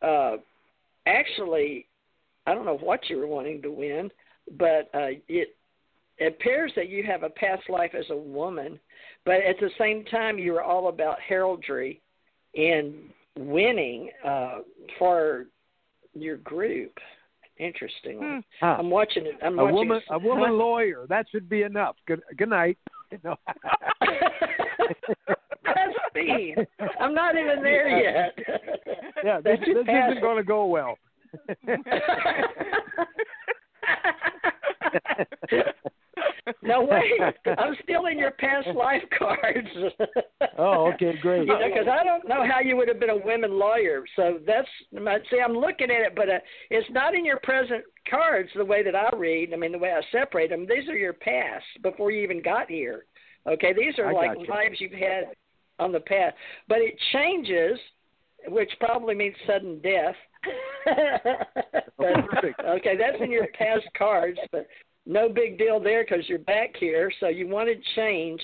Uh, 0.00 0.36
actually, 1.06 1.86
I 2.46 2.54
don't 2.54 2.64
know 2.64 2.78
what 2.78 3.10
you 3.10 3.18
were 3.18 3.26
wanting 3.26 3.60
to 3.62 3.70
win, 3.70 4.10
but 4.58 4.88
uh, 4.94 5.10
it, 5.28 5.56
it 6.18 6.26
appears 6.26 6.72
that 6.76 6.88
you 6.88 7.02
have 7.04 7.22
a 7.22 7.30
past 7.30 7.68
life 7.68 7.92
as 7.98 8.04
a 8.10 8.16
woman, 8.16 8.78
but 9.24 9.36
at 9.36 9.58
the 9.60 9.70
same 9.78 10.04
time, 10.06 10.38
you 10.38 10.52
were 10.52 10.62
all 10.62 10.88
about 10.88 11.18
heraldry 11.20 12.00
and 12.56 12.94
winning 13.38 14.10
uh, 14.26 14.58
for 14.98 15.46
your 16.14 16.36
group. 16.38 16.92
Interestingly, 17.58 18.26
Hmm. 18.26 18.38
Huh. 18.58 18.76
I'm 18.78 18.88
watching 18.90 19.26
it. 19.26 19.34
I'm 19.42 19.58
A 19.58 19.64
watching 19.64 19.76
woman, 19.76 20.00
a 20.10 20.18
woman 20.18 20.56
lawyer. 20.58 21.04
That 21.10 21.26
should 21.30 21.46
be 21.48 21.62
enough. 21.62 21.96
Good, 22.06 22.22
good 22.36 22.48
night. 22.48 22.78
No. 23.24 23.34
That's 25.64 25.94
me. 26.14 26.54
I'm 27.00 27.12
not 27.12 27.34
even 27.36 27.60
there 27.62 27.88
yet. 27.88 28.38
yeah, 29.24 29.40
this, 29.40 29.58
this 29.66 29.82
isn't 29.82 30.20
going 30.20 30.36
to 30.36 30.44
go 30.44 30.66
well. 30.66 30.96
no 36.62 36.82
wait, 36.82 37.20
I'm 37.58 37.74
still 37.82 38.06
in 38.06 38.18
your 38.18 38.32
past 38.32 38.68
life 38.74 39.02
cards. 39.18 39.68
Oh, 40.58 40.92
okay, 40.94 41.14
great. 41.20 41.46
You 41.46 41.58
know, 41.58 41.68
because 41.68 41.88
I 41.88 42.04
don't 42.04 42.28
know 42.28 42.46
how 42.46 42.60
you 42.60 42.76
would 42.76 42.88
have 42.88 43.00
been 43.00 43.10
a 43.10 43.16
women 43.16 43.58
lawyer. 43.58 44.04
So 44.16 44.38
that's 44.46 44.68
see, 45.30 45.40
I'm 45.44 45.54
looking 45.54 45.90
at 45.90 46.02
it, 46.02 46.14
but 46.14 46.28
uh, 46.28 46.38
it's 46.70 46.90
not 46.90 47.14
in 47.14 47.24
your 47.24 47.40
present 47.42 47.84
cards 48.08 48.50
the 48.54 48.64
way 48.64 48.82
that 48.82 48.94
I 48.94 49.10
read. 49.16 49.52
I 49.52 49.56
mean, 49.56 49.72
the 49.72 49.78
way 49.78 49.92
I 49.92 50.00
separate 50.12 50.50
them. 50.50 50.66
These 50.66 50.88
are 50.88 50.96
your 50.96 51.14
past 51.14 51.64
before 51.82 52.10
you 52.10 52.22
even 52.22 52.42
got 52.42 52.70
here. 52.70 53.06
Okay, 53.46 53.72
these 53.72 53.98
are 53.98 54.08
I 54.08 54.12
like 54.12 54.36
gotcha. 54.36 54.50
lives 54.50 54.80
you've 54.80 54.92
had 54.92 55.24
on 55.78 55.92
the 55.92 56.00
past, 56.00 56.36
but 56.68 56.78
it 56.78 56.94
changes, 57.12 57.78
which 58.48 58.70
probably 58.80 59.14
means 59.14 59.34
sudden 59.46 59.80
death. 59.80 60.16
But- 60.44 62.28
Perfect. 62.30 62.60
Okay, 62.64 62.96
that's 62.96 63.20
in 63.22 63.30
your 63.30 63.46
past 63.58 63.86
cards, 63.96 64.38
but 64.52 64.66
no 65.04 65.28
big 65.28 65.58
deal 65.58 65.80
there 65.80 66.04
because 66.04 66.28
you're 66.28 66.38
back 66.38 66.70
here. 66.78 67.10
So 67.20 67.28
you 67.28 67.46
wanted 67.46 67.82
change, 67.94 68.40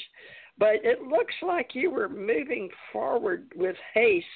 but 0.58 0.74
it 0.82 1.02
looks 1.02 1.34
like 1.42 1.70
you 1.74 1.90
were 1.90 2.08
moving 2.08 2.68
forward 2.92 3.50
with 3.56 3.76
haste 3.94 4.26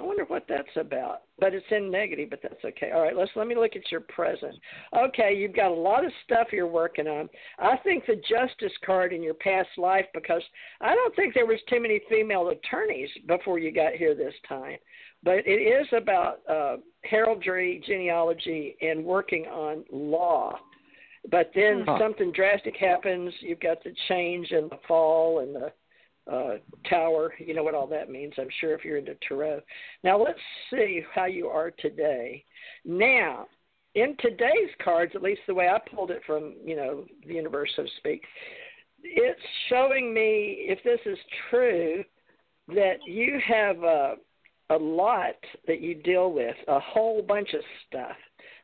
I 0.00 0.02
wonder 0.02 0.24
what 0.24 0.46
that's 0.48 0.76
about. 0.76 1.22
But 1.38 1.54
it's 1.54 1.66
in 1.70 1.90
negative, 1.90 2.30
but 2.30 2.40
that's 2.42 2.64
okay. 2.64 2.90
All 2.92 3.02
right, 3.02 3.16
let's 3.16 3.30
let 3.34 3.46
me 3.46 3.54
look 3.54 3.76
at 3.76 3.90
your 3.90 4.00
present. 4.00 4.54
Okay, 4.96 5.34
you've 5.34 5.54
got 5.54 5.70
a 5.70 5.74
lot 5.74 6.04
of 6.04 6.12
stuff 6.24 6.48
you're 6.52 6.66
working 6.66 7.06
on. 7.06 7.28
I 7.58 7.76
think 7.78 8.06
the 8.06 8.16
justice 8.28 8.72
card 8.84 9.12
in 9.12 9.22
your 9.22 9.34
past 9.34 9.68
life 9.76 10.06
because 10.14 10.42
I 10.80 10.94
don't 10.94 11.14
think 11.16 11.34
there 11.34 11.46
was 11.46 11.60
too 11.68 11.80
many 11.80 12.00
female 12.08 12.48
attorneys 12.48 13.10
before 13.26 13.58
you 13.58 13.72
got 13.72 13.92
here 13.94 14.14
this 14.14 14.34
time. 14.48 14.78
But 15.22 15.46
it 15.46 15.50
is 15.50 15.86
about 15.92 16.40
uh, 16.48 16.76
heraldry, 17.02 17.82
genealogy, 17.86 18.76
and 18.80 19.04
working 19.04 19.44
on 19.46 19.84
law. 19.92 20.58
But 21.30 21.50
then 21.54 21.84
huh. 21.86 21.98
something 21.98 22.32
drastic 22.32 22.76
happens. 22.76 23.32
You've 23.40 23.60
got 23.60 23.84
the 23.84 23.94
change 24.08 24.50
and 24.52 24.70
the 24.70 24.78
fall 24.88 25.40
and 25.40 25.54
the 25.54 25.72
uh, 26.32 26.58
tower. 26.88 27.34
You 27.38 27.54
know 27.54 27.62
what 27.62 27.74
all 27.74 27.86
that 27.88 28.10
means, 28.10 28.32
I'm 28.38 28.48
sure, 28.60 28.74
if 28.74 28.84
you're 28.84 28.96
into 28.96 29.16
tarot. 29.28 29.60
Now, 30.02 30.22
let's 30.22 30.38
see 30.70 31.02
how 31.14 31.26
you 31.26 31.48
are 31.48 31.70
today. 31.72 32.44
Now, 32.84 33.46
in 33.94 34.16
today's 34.20 34.70
cards, 34.82 35.12
at 35.14 35.22
least 35.22 35.40
the 35.46 35.54
way 35.54 35.68
I 35.68 35.78
pulled 35.94 36.10
it 36.10 36.22
from, 36.26 36.54
you 36.64 36.76
know, 36.76 37.04
the 37.26 37.34
universe, 37.34 37.70
so 37.76 37.82
to 37.82 37.88
speak, 37.98 38.22
it's 39.02 39.40
showing 39.68 40.14
me, 40.14 40.66
if 40.68 40.78
this 40.84 41.00
is 41.04 41.18
true, 41.50 42.04
that 42.68 42.98
you 43.04 43.40
have 43.46 43.82
a, 43.82 44.14
a 44.70 44.76
lot 44.76 45.34
that 45.66 45.80
you 45.80 45.94
deal 45.94 46.32
with, 46.32 46.56
a 46.68 46.80
whole 46.80 47.22
bunch 47.22 47.52
of 47.54 47.60
stuff, 47.86 48.16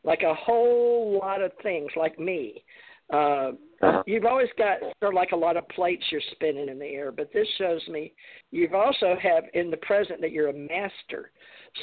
like 0.05 0.23
a 0.23 0.35
whole 0.35 1.19
lot 1.21 1.43
of 1.43 1.51
things, 1.63 1.91
like 1.97 2.19
me. 2.19 2.65
Uh, 3.13 3.53
uh-huh. 3.83 4.03
You've 4.07 4.25
always 4.25 4.49
got 4.57 4.81
sort 4.81 5.13
of 5.13 5.15
like 5.15 5.33
a 5.33 5.37
lot 5.37 5.57
of 5.57 5.69
plates 5.69 6.05
you're 6.11 6.21
spinning 6.33 6.69
in 6.69 6.79
the 6.79 6.87
air, 6.87 7.13
but 7.13 7.33
this 7.33 7.47
shows 7.59 7.87
me 7.89 8.15
you've 8.51 8.75
also 8.75 9.17
have 9.23 9.45
in 9.55 9.71
the 9.71 9.77
present 9.79 10.21
that 10.23 10.33
you're 10.33 10.49
a 10.49 10.53
master. 10.53 11.31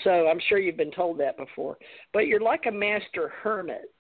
So 0.04 0.28
I'm 0.28 0.40
sure 0.50 0.58
you've 0.58 0.78
been 0.78 0.92
told 0.92 1.20
that 1.20 1.38
before, 1.38 1.78
but 2.14 2.28
you're 2.28 2.42
like 2.42 2.66
a 2.68 2.72
master 2.72 3.32
hermit. 3.44 3.94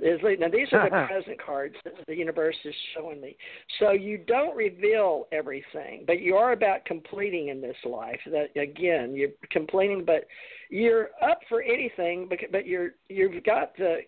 Now 0.00 0.48
these 0.48 0.68
are 0.72 0.88
the 0.88 1.06
present 1.08 1.44
cards 1.44 1.74
that 1.84 1.94
the 2.06 2.14
universe 2.14 2.56
is 2.64 2.74
showing 2.94 3.20
me. 3.20 3.36
So 3.78 3.92
you 3.92 4.18
don't 4.18 4.56
reveal 4.56 5.26
everything, 5.32 6.04
but 6.06 6.20
you 6.20 6.36
are 6.36 6.52
about 6.52 6.84
completing 6.84 7.48
in 7.48 7.60
this 7.60 7.76
life. 7.84 8.20
That 8.26 8.48
again, 8.60 9.14
you're 9.14 9.30
completing, 9.50 10.04
but 10.04 10.26
you're 10.70 11.08
up 11.22 11.40
for 11.48 11.62
anything. 11.62 12.26
But 12.28 12.38
but 12.52 12.66
you're 12.66 12.90
you've 13.08 13.42
got 13.44 13.76
the 13.76 13.98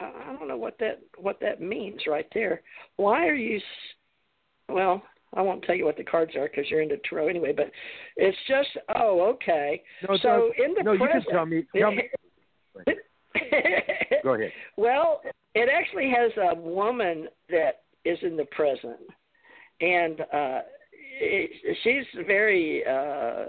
I 0.00 0.36
don't 0.38 0.48
know 0.48 0.56
what 0.56 0.78
that 0.80 1.00
what 1.16 1.40
that 1.40 1.60
means 1.60 2.02
right 2.06 2.26
there. 2.34 2.62
Why 2.96 3.26
are 3.26 3.34
you? 3.34 3.60
Well, 4.68 5.02
I 5.34 5.42
won't 5.42 5.62
tell 5.64 5.74
you 5.74 5.84
what 5.84 5.96
the 5.96 6.04
cards 6.04 6.32
are 6.36 6.48
because 6.48 6.70
you're 6.70 6.82
into 6.82 6.98
tarot 7.08 7.28
anyway. 7.28 7.52
But 7.56 7.70
it's 8.16 8.36
just 8.46 8.68
oh 8.96 9.22
okay. 9.34 9.82
No, 10.08 10.16
so 10.18 10.52
in 10.62 10.74
the 10.74 10.82
no, 10.82 10.96
present, 10.96 11.24
you 11.24 11.30
can 11.30 11.32
tell 11.32 11.46
me. 11.46 11.66
Tell 11.76 11.90
me. 11.90 12.02
Go 14.22 14.34
ahead. 14.34 14.52
Well, 14.76 15.20
it 15.54 15.68
actually 15.72 16.10
has 16.10 16.32
a 16.50 16.54
woman 16.54 17.28
that 17.50 17.82
is 18.04 18.18
in 18.22 18.36
the 18.36 18.46
present, 18.46 19.00
and 19.80 20.20
uh, 20.20 20.60
it, 21.20 21.76
she's 21.82 22.24
very 22.26 22.84
uh, 22.86 23.46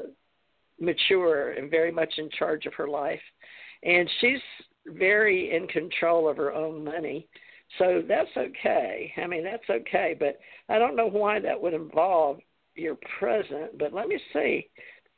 mature 0.80 1.51
and 1.51 1.70
very 1.70 1.91
much 1.91 2.14
in 2.18 2.30
charge 2.38 2.66
of 2.66 2.74
her 2.76 2.88
life, 2.88 3.22
and 3.84 4.10
she's 4.20 4.41
very 4.88 5.55
in 5.55 5.68
control 5.68 6.28
of 6.28 6.38
her 6.38 6.53
own 6.53 6.84
money. 6.84 7.28
So 7.78 8.01
that's 8.07 8.30
okay. 8.36 9.14
I 9.18 9.28
mean, 9.28 9.43
that's 9.43 9.70
okay. 9.70 10.16
But 10.18 10.39
I 10.70 10.80
don't 10.80 10.95
know 10.95 11.07
why 11.07 11.39
that 11.39 11.62
would 11.62 11.74
involve 11.74 12.39
your 12.76 12.97
present. 13.20 13.78
But 13.78 13.93
let 13.93 14.07
me 14.07 14.20
see. 14.34 14.68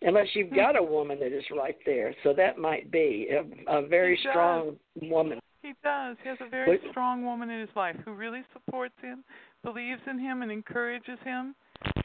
Unless 0.04 0.28
you've 0.34 0.50
hmm. 0.50 0.56
got 0.56 0.76
a 0.76 0.84
woman 0.84 1.20
that 1.20 1.36
is 1.36 1.44
right 1.56 1.78
there, 1.86 2.14
so 2.24 2.34
that 2.34 2.58
might 2.58 2.92
be 2.92 3.30
a, 3.32 3.78
a 3.78 3.86
very 3.86 4.20
strong 4.30 4.78
woman. 5.02 5.40
He 5.62 5.74
does. 5.84 6.18
He 6.24 6.30
has 6.30 6.40
a 6.42 6.50
very 6.50 6.78
but, 6.78 6.90
strong 6.90 7.24
woman 7.24 7.50
in 7.52 7.62
his 7.62 7.70
life 7.76 7.96
who 8.04 8.14
really 8.14 8.42
supports 8.52 8.96
him, 9.02 9.24
believes 9.64 10.02
in 10.10 10.18
him, 10.18 10.42
and 10.42 10.52
encourages 10.52 11.20
him. 11.24 11.54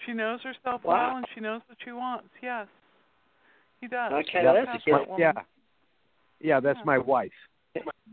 She 0.04 0.12
knows 0.12 0.40
herself 0.42 0.82
wow. 0.84 1.08
well, 1.08 1.16
and 1.16 1.26
she 1.34 1.40
knows 1.40 1.62
what 1.68 1.78
she 1.84 1.92
wants. 1.92 2.28
Yes, 2.42 2.66
he 3.80 3.88
does. 3.88 4.12
Okay, 4.12 4.42
yeah, 4.42 4.52
that's, 4.52 4.66
that's 4.66 4.82
a 4.86 4.90
good 4.90 5.08
one. 5.08 5.20
Yeah, 5.20 5.32
yeah, 6.40 6.60
that's 6.60 6.78
my 6.84 6.98
wife. 6.98 7.32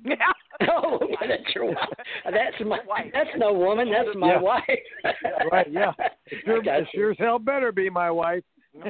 Yeah. 0.06 0.16
oh, 0.70 1.00
that's 1.28 1.56
your 1.56 1.66
wife. 1.66 1.78
That's 2.26 2.56
my. 2.66 2.80
Wife. 2.88 3.12
That's 3.14 3.30
no 3.38 3.54
woman. 3.54 3.90
That's 3.92 4.16
my 4.16 4.34
yeah. 4.34 4.42
wife. 4.42 4.64
right. 5.52 5.72
Yeah. 5.72 5.92
It 6.26 6.38
sure, 6.46 6.64
it 6.64 6.88
sure 6.96 7.12
as 7.12 7.18
hell 7.20 7.38
better 7.38 7.72
be 7.72 7.90
my 7.90 8.10
wife. 8.10 8.44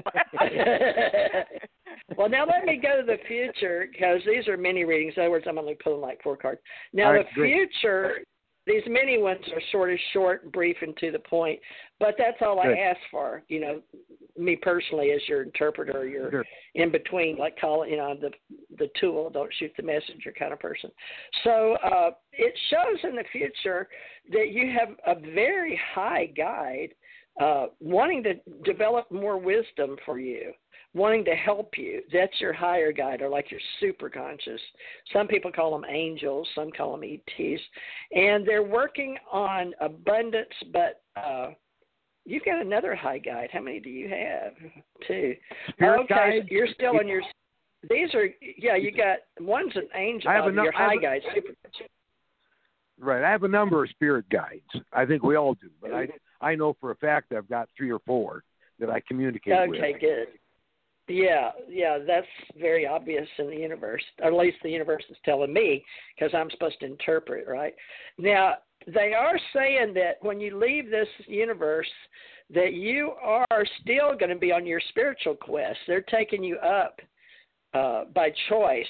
well, 2.18 2.30
now 2.30 2.46
let 2.46 2.66
me 2.66 2.80
go 2.82 3.02
to 3.02 3.06
the 3.06 3.18
future 3.28 3.88
because 3.92 4.22
these 4.26 4.48
are 4.48 4.58
mini 4.58 4.86
readings. 4.86 5.14
In 5.18 5.24
other 5.24 5.32
words, 5.32 5.46
I'm 5.48 5.58
only 5.58 5.76
pulling 5.84 6.02
like 6.02 6.22
four 6.24 6.38
cards. 6.38 6.62
Now, 6.94 7.12
right, 7.12 7.26
the 7.36 7.44
future 7.44 8.20
these 8.66 8.84
mini 8.88 9.18
ones 9.18 9.44
are 9.54 9.62
sort 9.72 9.92
of 9.92 10.00
short, 10.14 10.50
brief, 10.52 10.78
and 10.82 10.96
to 10.98 11.12
the 11.12 11.20
point. 11.20 11.60
But 12.00 12.16
that's 12.18 12.38
all 12.42 12.62
Good. 12.62 12.78
I 12.78 12.80
ask 12.80 13.00
for. 13.12 13.44
You 13.50 13.60
know, 13.60 13.82
me 14.38 14.56
personally 14.56 15.12
as 15.12 15.22
your 15.28 15.44
interpreter, 15.44 16.08
you're 16.08 16.32
sure. 16.32 16.46
in 16.76 16.92
between, 16.92 17.38
like 17.38 17.60
call 17.60 17.86
you 17.86 17.98
know 17.98 18.16
the 18.20 18.32
the 18.78 18.90
tool, 19.00 19.30
don't 19.30 19.54
shoot 19.60 19.72
the 19.76 19.84
messenger 19.84 20.34
kind 20.38 20.54
of 20.54 20.60
person. 20.60 20.90
So 21.44 21.76
uh, 21.84 22.12
it 22.32 22.54
shows 22.70 23.00
in 23.04 23.16
the 23.16 23.26
future 23.32 23.90
that 24.32 24.52
you 24.52 24.72
have 24.78 24.96
a 25.06 25.20
very 25.34 25.80
high 25.94 26.28
guide 26.28 26.94
uh, 27.42 27.68
wanting 27.80 28.24
to 28.24 28.34
develop 28.64 29.12
more 29.12 29.38
wisdom 29.38 29.98
for 30.06 30.20
you 30.20 30.54
wanting 30.94 31.26
to 31.26 31.36
help 31.36 31.74
you. 31.78 32.02
That's 32.12 32.40
your 32.40 32.54
higher 32.54 32.92
guide, 32.92 33.22
or 33.22 33.30
like 33.30 33.52
your 33.52 33.60
super 33.80 34.10
conscious. 34.10 34.62
Some 35.12 35.28
people 35.28 35.52
call 35.52 35.72
them 35.72 35.86
angels, 35.90 36.48
some 36.56 36.72
call 36.72 36.98
them 36.98 37.04
ETs, 37.04 37.62
and 38.12 38.48
they're 38.48 38.64
working 38.64 39.18
on 39.32 39.74
abundance. 39.82 40.54
But 40.72 41.02
uh, 41.16 41.52
you've 42.26 42.46
got 42.46 42.62
another 42.62 42.96
high 42.96 43.18
guide. 43.18 43.50
How 43.52 43.62
many 43.62 43.80
do 43.80 43.90
you 43.90 44.10
have? 44.10 44.54
Two. 45.08 45.36
Spirit 45.70 46.02
okay, 46.02 46.40
guide. 46.40 46.48
you're 46.50 46.68
still 46.74 47.00
in 47.00 47.08
your. 47.08 47.22
These 47.90 48.14
are 48.14 48.28
yeah. 48.58 48.78
You 48.78 48.92
got 48.92 49.18
one's 49.42 49.76
an 49.76 49.90
angel. 49.94 50.30
I 50.30 50.36
have 50.36 50.46
a, 50.46 50.52
your 50.54 50.72
high 50.72 50.96
guide. 50.96 51.22
Super. 51.36 51.50
Right. 52.98 53.24
I 53.24 53.30
have 53.30 53.44
a 53.44 53.48
number 53.48 53.84
of 53.84 53.90
spirit 53.90 54.24
guides. 54.30 54.62
I 54.94 55.06
think 55.06 55.24
we 55.24 55.36
all 55.36 55.56
do, 55.56 55.70
but 55.82 55.94
I 55.94 56.08
I 56.44 56.56
know 56.56 56.76
for 56.80 56.92
a 56.92 56.96
fact 56.96 57.32
I've 57.32 57.50
got 57.50 57.70
three 57.76 57.92
or 57.92 58.00
four 58.00 58.44
that 58.80 58.90
I 58.90 59.02
communicate 59.08 59.54
okay, 59.54 59.68
with. 59.68 59.80
Okay, 59.80 60.00
good. 60.00 60.28
Yeah, 61.08 61.52
yeah, 61.68 62.00
that's 62.06 62.28
very 62.58 62.88
obvious 62.88 63.28
in 63.38 63.48
the 63.48 63.56
universe. 63.56 64.04
Or 64.22 64.28
at 64.28 64.34
least 64.34 64.58
the 64.64 64.70
universe 64.70 65.04
is 65.10 65.18
telling 65.26 65.52
me 65.52 65.84
because 66.16 66.34
I'm 66.34 66.50
supposed 66.52 66.80
to 66.80 66.86
interpret, 66.86 67.46
right? 67.48 67.74
Now, 68.18 68.56
they 68.88 69.14
are 69.14 69.38
saying 69.54 69.94
that 69.96 70.16
when 70.22 70.40
you 70.40 70.58
leave 70.58 70.90
this 70.90 71.08
universe, 71.28 71.90
that 72.54 72.74
you 72.74 73.14
are 73.22 73.66
still 73.82 74.16
going 74.18 74.30
to 74.30 74.38
be 74.38 74.52
on 74.52 74.66
your 74.66 74.82
spiritual 74.90 75.36
quest. 75.36 75.78
They're 75.88 76.02
taking 76.02 76.44
you 76.44 76.58
up 76.58 77.00
uh, 77.74 78.04
by 78.14 78.32
choice. 78.50 78.86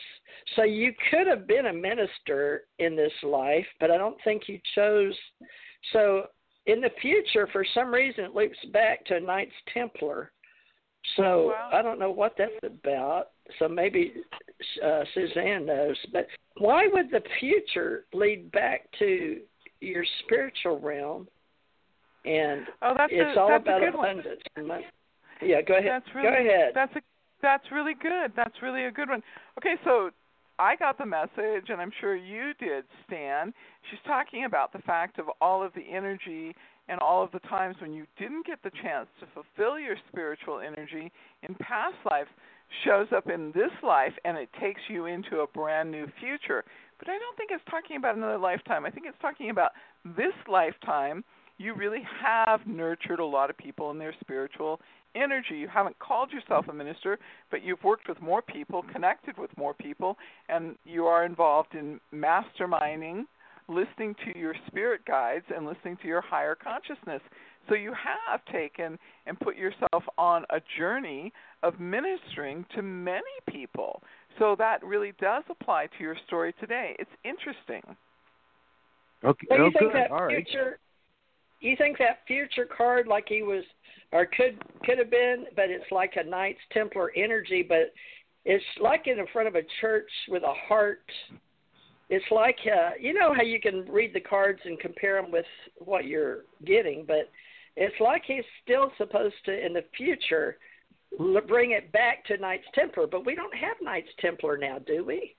So 0.55 0.63
you 0.63 0.91
could 1.09 1.27
have 1.27 1.47
been 1.47 1.67
a 1.67 1.73
minister 1.73 2.63
in 2.79 2.95
this 2.95 3.13
life, 3.23 3.65
but 3.79 3.91
I 3.91 3.97
don't 3.97 4.17
think 4.23 4.43
you 4.47 4.59
chose. 4.75 5.15
So 5.93 6.25
in 6.65 6.81
the 6.81 6.91
future, 7.01 7.47
for 7.51 7.65
some 7.73 7.93
reason, 7.93 8.25
it 8.25 8.35
loops 8.35 8.57
back 8.71 9.05
to 9.05 9.17
a 9.17 9.19
Knights 9.19 9.51
Templar 9.73 10.31
so 11.17 11.47
wow. 11.47 11.69
I 11.71 11.81
don't 11.81 11.99
know 11.99 12.11
what 12.11 12.35
that's 12.37 12.51
about. 12.63 13.29
So 13.59 13.67
maybe 13.67 14.13
uh, 14.83 15.03
Suzanne 15.13 15.65
knows. 15.65 15.97
But 16.11 16.27
why 16.57 16.87
would 16.91 17.11
the 17.11 17.21
future 17.39 18.05
lead 18.13 18.51
back 18.51 18.87
to 18.99 19.41
your 19.81 20.05
spiritual 20.23 20.79
realm? 20.79 21.27
And 22.25 22.65
oh, 22.81 22.93
that's 22.97 23.11
it's 23.13 23.37
a, 23.37 23.39
all 23.39 23.49
that's 23.49 23.63
about 23.63 23.83
a 23.83 23.85
good 23.85 23.95
abundance. 23.95 24.41
One. 24.55 24.81
Yeah, 25.41 25.61
go 25.61 25.77
ahead. 25.77 25.89
That's 25.89 26.15
really, 26.15 26.29
go 26.29 26.49
ahead. 26.49 26.71
That's 26.73 26.95
a, 26.95 27.01
that's 27.41 27.65
really 27.69 27.95
good. 28.01 28.31
That's 28.35 28.55
really 28.61 28.85
a 28.85 28.91
good 28.91 29.09
one. 29.09 29.21
Okay, 29.57 29.75
so 29.83 30.09
I 30.59 30.75
got 30.75 30.97
the 30.97 31.05
message, 31.05 31.69
and 31.69 31.81
I'm 31.81 31.91
sure 31.99 32.15
you 32.15 32.53
did, 32.59 32.85
Stan. 33.07 33.53
She's 33.89 33.99
talking 34.05 34.45
about 34.45 34.71
the 34.71 34.79
fact 34.79 35.19
of 35.19 35.25
all 35.41 35.63
of 35.63 35.73
the 35.73 35.85
energy 35.91 36.55
and 36.89 36.99
all 36.99 37.23
of 37.23 37.31
the 37.31 37.39
times 37.39 37.75
when 37.79 37.93
you 37.93 38.05
didn't 38.17 38.45
get 38.45 38.61
the 38.63 38.71
chance 38.81 39.07
to 39.19 39.27
fulfill 39.33 39.79
your 39.79 39.95
spiritual 40.09 40.59
energy 40.59 41.11
in 41.47 41.55
past 41.55 41.95
lives 42.09 42.29
shows 42.85 43.07
up 43.15 43.29
in 43.29 43.51
this 43.53 43.71
life 43.83 44.13
and 44.25 44.37
it 44.37 44.49
takes 44.59 44.81
you 44.89 45.05
into 45.05 45.39
a 45.39 45.47
brand 45.47 45.91
new 45.91 46.07
future. 46.19 46.63
But 46.99 47.09
I 47.09 47.17
don't 47.17 47.37
think 47.37 47.51
it's 47.51 47.63
talking 47.69 47.97
about 47.97 48.17
another 48.17 48.37
lifetime. 48.37 48.85
I 48.85 48.89
think 48.89 49.05
it's 49.07 49.17
talking 49.21 49.49
about 49.49 49.71
this 50.17 50.33
lifetime. 50.49 51.23
You 51.57 51.73
really 51.75 52.03
have 52.21 52.61
nurtured 52.65 53.19
a 53.19 53.25
lot 53.25 53.49
of 53.49 53.57
people 53.57 53.91
in 53.91 53.97
their 53.97 54.13
spiritual 54.19 54.79
energy. 55.15 55.55
You 55.55 55.67
haven't 55.67 55.97
called 55.99 56.31
yourself 56.31 56.67
a 56.67 56.73
minister, 56.73 57.19
but 57.51 57.63
you've 57.63 57.83
worked 57.83 58.09
with 58.09 58.21
more 58.21 58.41
people, 58.41 58.83
connected 58.91 59.37
with 59.37 59.55
more 59.57 59.73
people, 59.73 60.17
and 60.49 60.75
you 60.85 61.05
are 61.05 61.25
involved 61.25 61.75
in 61.75 61.99
masterminding 62.13 63.25
listening 63.67 64.15
to 64.25 64.37
your 64.37 64.55
spirit 64.67 65.01
guides 65.05 65.45
and 65.55 65.65
listening 65.65 65.97
to 66.01 66.07
your 66.07 66.21
higher 66.21 66.55
consciousness. 66.55 67.21
So 67.69 67.75
you 67.75 67.93
have 67.93 68.43
taken 68.51 68.99
and 69.25 69.39
put 69.39 69.55
yourself 69.55 70.03
on 70.17 70.43
a 70.49 70.59
journey 70.77 71.31
of 71.63 71.79
ministering 71.79 72.65
to 72.75 72.81
many 72.81 73.21
people. 73.49 74.01
So 74.37 74.55
that 74.57 74.83
really 74.83 75.13
does 75.21 75.43
apply 75.49 75.87
to 75.97 76.03
your 76.03 76.17
story 76.27 76.53
today. 76.59 76.95
It's 76.99 77.09
interesting. 77.23 77.95
Okay. 79.23 79.47
So 79.49 79.55
you 79.55 79.63
oh, 79.63 79.71
think 79.79 79.93
good. 79.93 79.95
that 79.95 80.11
All 80.11 80.25
right. 80.25 80.45
future 80.45 80.79
you 81.63 81.75
think 81.77 81.97
that 81.97 82.19
future 82.27 82.65
card 82.65 83.07
like 83.07 83.25
he 83.27 83.41
was 83.43 83.63
or 84.11 84.25
could 84.27 84.61
could 84.85 84.97
have 84.99 85.09
been, 85.09 85.45
but 85.55 85.69
it's 85.69 85.91
like 85.91 86.13
a 86.17 86.23
Knights 86.23 86.59
Templar 86.71 87.11
energy, 87.15 87.65
but 87.67 87.93
it's 88.45 88.63
like 88.81 89.07
in 89.07 89.17
front 89.31 89.47
of 89.47 89.55
a 89.55 89.61
church 89.81 90.09
with 90.27 90.43
a 90.43 90.53
heart. 90.67 91.03
It's 92.09 92.25
like 92.29 92.57
uh, 92.67 92.91
you 92.99 93.13
know 93.13 93.33
how 93.33 93.41
you 93.41 93.59
can 93.59 93.85
read 93.89 94.13
the 94.13 94.19
cards 94.19 94.59
and 94.65 94.79
compare 94.79 95.21
them 95.21 95.31
with 95.31 95.45
what 95.79 96.05
you're 96.05 96.41
getting, 96.65 97.05
but 97.07 97.31
it's 97.75 97.95
like 97.99 98.23
he's 98.27 98.43
still 98.63 98.91
supposed 98.97 99.35
to 99.45 99.65
in 99.65 99.73
the 99.73 99.83
future 99.97 100.57
l- 101.19 101.41
bring 101.47 101.71
it 101.71 101.91
back 101.91 102.23
to 102.25 102.37
Knights 102.37 102.67
Templar, 102.75 103.07
but 103.07 103.25
we 103.25 103.33
don't 103.33 103.55
have 103.55 103.77
Knights 103.81 104.09
Templar 104.19 104.57
now, 104.57 104.77
do 104.79 105.03
we? 105.03 105.35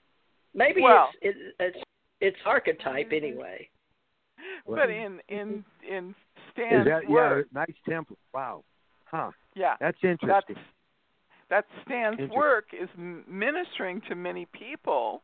Maybe 0.54 0.80
Well- 0.82 1.10
it's 1.20 1.38
it, 1.38 1.54
it's 1.60 1.84
it's 2.20 2.36
archetype 2.46 3.12
anyway. 3.12 3.68
But 4.66 4.90
in 4.90 5.20
in 5.28 5.64
in 5.88 6.14
Stan's 6.52 6.86
that 6.86 7.02
yeah? 7.04 7.14
work, 7.14 7.46
Nice 7.52 7.74
temple. 7.88 8.16
Wow. 8.32 8.64
Huh. 9.04 9.30
yeah, 9.54 9.74
That's 9.80 9.96
that's 10.02 10.22
interesting. 10.22 10.56
that 11.50 11.66
Stan's 11.84 12.30
work 12.30 12.66
is 12.72 12.88
ministering 13.28 14.00
to 14.08 14.14
many 14.14 14.46
people 14.46 15.22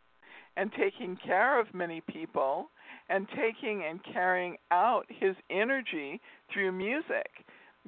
and 0.56 0.70
taking 0.72 1.16
care 1.24 1.58
of 1.60 1.72
many 1.74 2.02
people 2.02 2.70
and 3.08 3.26
taking 3.30 3.84
and 3.88 4.00
carrying 4.12 4.56
out 4.70 5.04
his 5.08 5.34
energy 5.50 6.20
through 6.52 6.72
music. 6.72 7.44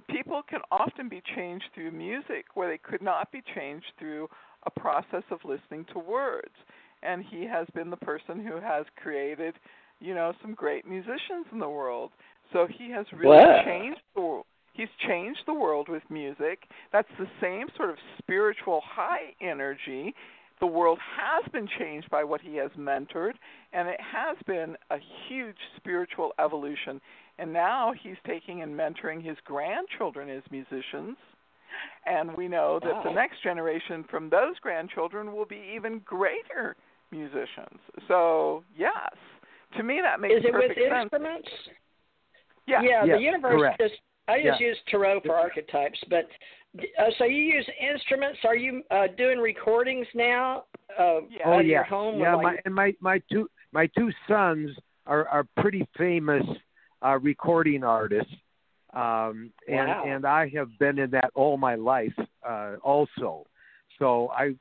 People 0.08 0.42
can 0.48 0.60
often 0.70 1.08
be 1.08 1.22
changed 1.36 1.66
through 1.74 1.92
music 1.92 2.46
where 2.54 2.68
they 2.68 2.78
could 2.78 3.02
not 3.02 3.30
be 3.30 3.42
changed 3.54 3.86
through 3.98 4.28
a 4.66 4.70
process 4.80 5.22
of 5.30 5.38
listening 5.44 5.84
to 5.92 5.98
words. 5.98 6.54
And 7.02 7.24
he 7.24 7.44
has 7.44 7.66
been 7.74 7.90
the 7.90 7.96
person 7.96 8.44
who 8.44 8.60
has 8.60 8.86
created, 8.96 9.54
you 10.02 10.14
know, 10.14 10.32
some 10.42 10.54
great 10.54 10.86
musicians 10.86 11.46
in 11.52 11.58
the 11.58 11.68
world. 11.68 12.10
So 12.52 12.66
he 12.66 12.90
has 12.90 13.06
really 13.12 13.36
Wow. 13.36 13.62
changed 13.64 14.00
the 14.14 14.20
world. 14.20 14.46
He's 14.74 14.90
changed 15.06 15.40
the 15.46 15.54
world 15.54 15.88
with 15.88 16.02
music. 16.10 16.66
That's 16.92 17.10
the 17.18 17.28
same 17.40 17.68
sort 17.76 17.90
of 17.90 17.98
spiritual 18.18 18.80
high 18.80 19.34
energy. 19.40 20.14
The 20.60 20.66
world 20.66 20.98
has 20.98 21.44
been 21.52 21.66
changed 21.66 22.08
by 22.10 22.24
what 22.24 22.40
he 22.40 22.56
has 22.56 22.70
mentored, 22.72 23.34
and 23.72 23.88
it 23.88 24.00
has 24.00 24.36
been 24.46 24.76
a 24.90 24.98
huge 25.28 25.58
spiritual 25.76 26.32
evolution. 26.38 27.00
And 27.38 27.52
now 27.52 27.92
he's 27.92 28.16
taking 28.26 28.62
and 28.62 28.74
mentoring 28.74 29.22
his 29.22 29.36
grandchildren 29.44 30.28
as 30.30 30.42
musicians. 30.50 31.16
And 32.06 32.36
we 32.36 32.48
know 32.48 32.78
that 32.80 33.02
the 33.04 33.10
next 33.10 33.42
generation 33.42 34.04
from 34.04 34.28
those 34.30 34.58
grandchildren 34.60 35.32
will 35.32 35.46
be 35.46 35.60
even 35.74 36.00
greater 36.04 36.76
musicians. 37.10 37.80
So, 38.08 38.64
yes, 38.76 39.14
to 39.76 39.82
me 39.82 40.00
that 40.02 40.20
makes 40.20 40.34
Is 40.34 40.44
it 40.44 40.52
with 40.54 40.76
sense. 40.76 41.02
instruments? 41.02 41.48
Yeah. 42.66 42.82
Yeah, 42.82 43.04
Yes, 43.04 43.16
the 43.16 43.22
universe 43.22 43.60
correct. 43.60 43.80
just 43.80 43.94
I 44.28 44.40
just 44.42 44.60
Yeah. 44.60 44.68
use 44.68 44.78
tarot 44.88 45.20
for 45.20 45.34
archetypes, 45.34 45.98
but 46.08 46.28
uh, 46.78 47.10
so 47.18 47.24
you 47.24 47.42
use 47.42 47.68
instruments. 47.80 48.38
Are 48.44 48.56
you 48.56 48.82
uh, 48.90 49.08
doing 49.18 49.38
recordings 49.38 50.06
now? 50.14 50.64
Uh, 50.98 51.22
Yeah. 51.28 51.42
Oh 51.46 51.52
out 51.54 51.60
of 51.60 51.66
yeah, 51.66 51.72
your 51.74 51.84
home 51.84 52.18
yeah. 52.18 52.36
My 52.36 52.42
like, 52.42 52.62
and 52.64 52.74
my 52.74 52.94
my 53.00 53.18
two 53.30 53.48
my 53.72 53.86
two 53.88 54.10
sons 54.28 54.70
are 55.06 55.26
are 55.28 55.44
pretty 55.56 55.86
famous 55.96 56.44
uh, 57.04 57.18
recording 57.18 57.82
artists, 57.82 58.32
um, 58.94 59.52
and 59.66 59.88
Wow. 59.88 60.04
and 60.06 60.24
I 60.26 60.48
have 60.50 60.68
been 60.78 60.98
in 60.98 61.10
that 61.10 61.30
all 61.34 61.56
my 61.56 61.74
life 61.74 62.14
uh, 62.46 62.76
also. 62.82 63.46
So 63.98 64.28
I, 64.28 64.54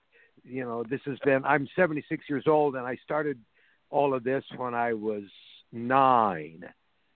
you 0.43 0.63
know, 0.63 0.83
this 0.83 1.01
has 1.05 1.17
been. 1.19 1.43
I'm 1.45 1.67
76 1.75 2.23
years 2.29 2.45
old, 2.47 2.75
and 2.75 2.85
I 2.85 2.95
started 3.03 3.39
all 3.91 4.13
of 4.13 4.23
this 4.23 4.43
when 4.57 4.73
I 4.73 4.93
was 4.93 5.23
nine, 5.71 6.63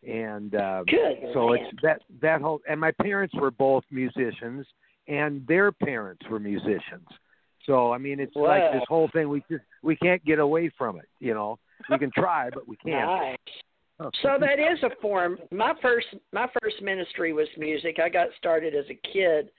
and 0.07 0.55
uh, 0.55 0.83
good. 0.87 1.31
so 1.33 1.49
man. 1.49 1.59
it's 1.59 1.81
that 1.81 2.01
that 2.21 2.41
whole 2.41 2.61
and 2.69 2.79
my 2.79 2.91
parents 2.91 3.33
were 3.35 3.51
both 3.51 3.83
musicians 3.91 4.65
and 5.07 5.45
their 5.47 5.71
parents 5.71 6.21
were 6.29 6.39
musicians 6.39 7.07
so 7.65 7.91
i 7.91 7.97
mean 7.97 8.19
it's 8.19 8.35
like 8.35 8.71
this 8.71 8.83
whole 8.87 9.09
thing 9.13 9.29
we 9.29 9.43
just 9.49 9.63
we 9.83 9.95
can't 9.95 10.23
get 10.25 10.39
away 10.39 10.71
from 10.77 10.97
it 10.97 11.07
you 11.19 11.33
know 11.33 11.57
we 11.89 11.97
can 11.97 12.11
try 12.15 12.49
but 12.51 12.67
we 12.67 12.75
can't 12.77 13.07
Nice. 13.07 14.13
So 14.21 14.37
that 14.41 14.59
is 14.59 14.83
a 14.83 14.89
form. 15.01 15.37
My 15.51 15.73
first 15.81 16.07
my 16.33 16.47
first 16.61 16.81
ministry 16.81 17.31
was 17.31 17.47
music. 17.57 17.97
I 18.03 18.09
got 18.09 18.27
started 18.37 18.75
as 18.75 18.83
a 18.89 18.99
kid 19.13 19.51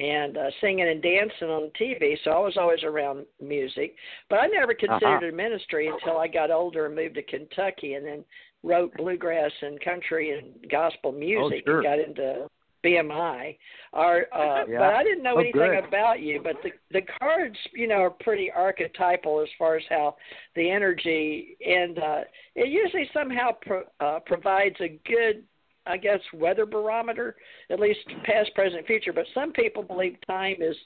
and 0.00 0.36
uh, 0.38 0.50
singing 0.60 0.88
and 0.88 1.02
dancing 1.02 1.48
on 1.48 1.70
TV, 1.78 2.16
so 2.24 2.30
I 2.30 2.38
was 2.38 2.56
always 2.56 2.82
around 2.82 3.26
music. 3.40 3.94
But 4.30 4.40
I 4.40 4.46
never 4.46 4.72
considered 4.74 5.04
Uh-huh. 5.04 5.26
a 5.26 5.32
ministry 5.32 5.88
until 5.88 6.16
I 6.18 6.26
got 6.26 6.50
older 6.50 6.86
and 6.86 6.94
moved 6.94 7.16
to 7.16 7.22
Kentucky, 7.22 7.94
and 7.94 8.06
then 8.06 8.24
wrote 8.62 8.92
bluegrass 8.96 9.52
and 9.62 9.80
country 9.82 10.30
and 10.38 10.68
gospel 10.70 11.12
music 11.12 11.64
sure. 11.66 11.76
and 11.80 11.84
got 11.84 11.98
into 11.98 12.48
BMI. 12.82 13.56
Or, 13.92 14.26
uh, 14.34 14.64
Yeah. 14.68 14.78
But 14.78 14.94
I 14.94 15.02
didn't 15.04 15.22
know 15.22 15.34
Oh, 15.36 15.40
anything 15.40 15.60
good. 15.74 15.84
about 15.84 16.20
you. 16.20 16.40
But 16.42 16.56
the 16.62 16.70
the 16.92 17.02
cards, 17.18 17.56
you 17.74 17.86
know, 17.86 17.96
are 17.96 18.10
pretty 18.10 18.50
archetypal 18.50 19.40
as 19.42 19.48
far 19.58 19.76
as 19.76 19.82
how 19.90 20.16
the 20.56 20.70
energy 20.70 21.56
and 21.66 21.98
uh, 21.98 22.20
it 22.54 22.68
usually 22.68 23.08
somehow 23.12 23.50
pro, 23.60 23.82
uh, 24.00 24.20
provides 24.20 24.76
a 24.80 24.98
good, 25.06 25.44
I 25.90 25.96
guess, 25.96 26.20
weather 26.34 26.64
barometer, 26.66 27.36
at 27.70 27.80
least 27.80 28.00
past, 28.24 28.54
present, 28.54 28.86
future. 28.86 29.12
But 29.12 29.26
some 29.34 29.52
people 29.52 29.82
believe 29.82 30.16
time 30.26 30.56
is 30.60 30.76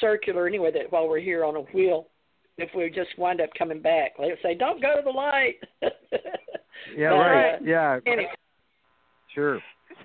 circular 0.00 0.46
anyway. 0.46 0.70
That 0.72 0.90
while 0.92 1.08
we're 1.08 1.20
here 1.20 1.44
on 1.44 1.56
a 1.56 1.62
wheel, 1.74 2.08
if 2.58 2.70
we 2.76 2.88
just 2.90 3.10
wind 3.18 3.40
up 3.40 3.50
coming 3.58 3.80
back, 3.82 4.12
they 4.18 4.26
would 4.26 4.38
say, 4.42 4.54
"Don't 4.54 4.80
go 4.80 4.96
to 4.96 5.02
the 5.02 5.10
light." 5.10 5.56
yeah 6.96 7.10
But, 7.10 7.16
right 7.16 7.54
uh, 7.54 7.58
yeah 7.64 7.98
Anyway, 8.06 8.30
sure 9.34 9.60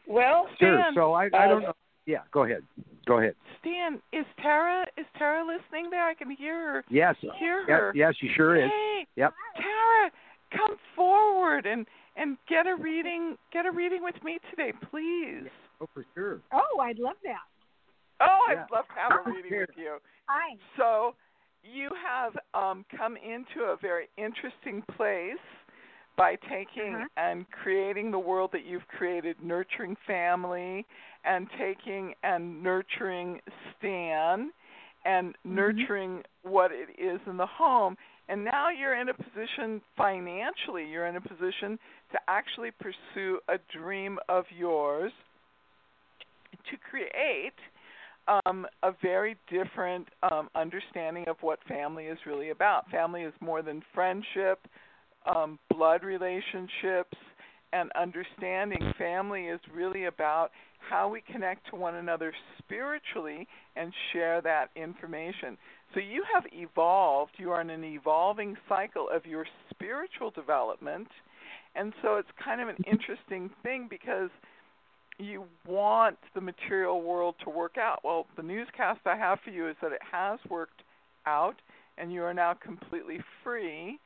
well, 0.07 0.47
sure 0.59 0.79
Stan, 0.81 0.93
so 0.95 1.13
i 1.13 1.25
i 1.25 1.47
don't 1.47 1.61
know 1.63 1.73
yeah 2.05 2.19
go 2.31 2.43
ahead 2.43 2.63
go 3.05 3.19
ahead 3.19 3.33
Stan, 3.59 3.99
is 4.13 4.25
Tara 4.41 4.85
is 4.97 5.05
Tara 5.17 5.43
listening 5.45 5.89
there? 5.89 6.07
I 6.07 6.13
can 6.13 6.29
hear 6.31 6.73
her. 6.73 6.83
yes 6.89 7.15
Hear 7.39 7.65
yeah, 7.67 7.75
her. 7.75 7.91
yes 7.95 8.13
you 8.21 8.29
sure 8.35 8.55
is 8.55 8.69
Hey, 8.71 9.05
Yep. 9.15 9.33
Tara, 9.57 10.11
come 10.51 10.75
forward 10.95 11.65
and 11.65 11.85
and 12.15 12.37
get 12.47 12.67
a 12.67 12.75
reading 12.75 13.37
get 13.53 13.65
a 13.65 13.71
reading 13.71 14.03
with 14.03 14.21
me 14.23 14.39
today, 14.49 14.73
please. 14.89 15.49
oh 15.81 15.87
for 15.93 16.05
sure 16.15 16.41
Oh, 16.51 16.79
I'd 16.79 16.99
love 16.99 17.15
that. 17.23 17.37
Oh, 18.21 18.39
Yeah. 18.51 18.63
I'd 18.63 18.71
love 18.71 18.85
to 18.87 18.93
have 18.95 19.25
a 19.25 19.29
reading 19.31 19.59
with 19.59 19.69
you. 19.77 19.97
Hi. 20.27 20.55
So 20.77 21.15
you 21.63 21.89
have 22.07 22.33
um, 22.53 22.85
come 22.95 23.15
into 23.17 23.65
a 23.65 23.77
very 23.81 24.07
interesting 24.17 24.81
place 24.95 25.37
by 26.17 26.35
taking 26.49 26.95
Uh-huh. 26.95 27.05
and 27.17 27.49
creating 27.51 28.11
the 28.11 28.19
world 28.19 28.51
that 28.51 28.65
you've 28.65 28.87
created, 28.87 29.37
nurturing 29.41 29.95
family, 30.05 30.85
and 31.23 31.47
taking 31.57 32.13
and 32.23 32.61
nurturing 32.61 33.39
Stan, 33.77 34.51
and 35.05 35.35
nurturing 35.45 36.23
what 36.43 36.71
it 36.73 36.89
is 36.97 37.21
in 37.25 37.37
the 37.37 37.45
home. 37.45 37.95
And 38.29 38.45
now 38.45 38.69
you're 38.69 38.99
in 38.99 39.09
a 39.09 39.13
position 39.13 39.81
financially, 39.97 40.85
you're 40.85 41.07
in 41.07 41.15
a 41.15 41.21
position 41.21 41.79
to 42.11 42.19
actually 42.27 42.69
pursue 42.79 43.39
a 43.49 43.57
dream 43.75 44.19
of 44.29 44.45
yours 44.55 45.11
to 46.69 46.77
create 46.77 47.53
um, 48.45 48.67
a 48.83 48.91
very 49.01 49.35
different 49.49 50.07
um, 50.31 50.49
understanding 50.53 51.25
of 51.27 51.37
what 51.41 51.57
family 51.67 52.05
is 52.05 52.19
really 52.27 52.51
about. 52.51 52.87
Family 52.91 53.23
is 53.23 53.33
more 53.41 53.63
than 53.63 53.81
friendship, 53.95 54.59
um, 55.25 55.57
blood 55.71 56.03
relationships, 56.03 57.17
and 57.73 57.91
understanding. 57.99 58.93
Family 58.97 59.45
is 59.45 59.59
really 59.73 60.05
about 60.05 60.51
how 60.89 61.09
we 61.09 61.21
connect 61.31 61.69
to 61.69 61.75
one 61.75 61.95
another 61.95 62.31
spiritually 62.59 63.47
and 63.75 63.91
share 64.13 64.41
that 64.41 64.69
information. 64.75 65.57
So 65.93 65.99
you 65.99 66.23
have 66.33 66.43
evolved, 66.53 67.31
you 67.37 67.51
are 67.51 67.61
in 67.61 67.69
an 67.69 67.83
evolving 67.83 68.55
cycle 68.67 69.07
of 69.11 69.25
your 69.25 69.45
spiritual 69.71 70.29
development. 70.31 71.07
And 71.75 71.93
so 72.01 72.15
it's 72.15 72.29
kind 72.43 72.61
of 72.61 72.67
an 72.67 72.77
interesting 72.85 73.49
thing 73.63 73.87
because 73.89 74.29
you 75.17 75.45
want 75.67 76.17
the 76.35 76.41
material 76.41 77.01
world 77.01 77.35
to 77.43 77.49
work 77.49 77.77
out. 77.77 77.99
Well, 78.03 78.27
the 78.37 78.43
newscast 78.43 79.01
I 79.05 79.17
have 79.17 79.39
for 79.43 79.49
you 79.49 79.67
is 79.67 79.75
that 79.81 79.91
it 79.91 80.01
has 80.11 80.39
worked 80.49 80.81
out 81.25 81.55
and 81.97 82.13
you 82.13 82.23
are 82.23 82.33
now 82.33 82.53
completely 82.53 83.19
free. 83.43 83.99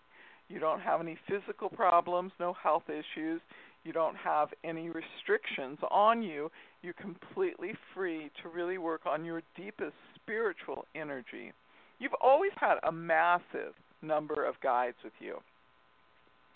You 0.50 0.60
don't 0.60 0.82
have 0.82 1.02
any 1.02 1.18
physical 1.28 1.70
problems, 1.70 2.32
no 2.40 2.54
health 2.54 2.84
issues. 2.90 3.42
You 3.84 3.92
don't 3.92 4.16
have 4.16 4.50
any 4.64 4.90
restrictions 4.90 5.78
on 5.92 6.24
you. 6.24 6.50
You're 6.82 6.94
completely 6.94 7.74
free 7.94 8.32
to 8.42 8.50
really 8.50 8.78
work 8.78 9.02
on 9.06 9.26
your 9.26 9.42
deepest 9.56 9.94
spiritual 10.16 10.86
energy. 10.96 11.52
You've 12.04 12.12
always 12.20 12.52
had 12.58 12.80
a 12.84 12.92
massive 12.92 13.74
number 14.02 14.46
of 14.46 14.56
guides 14.62 14.98
with 15.06 15.14
you. 15.22 15.38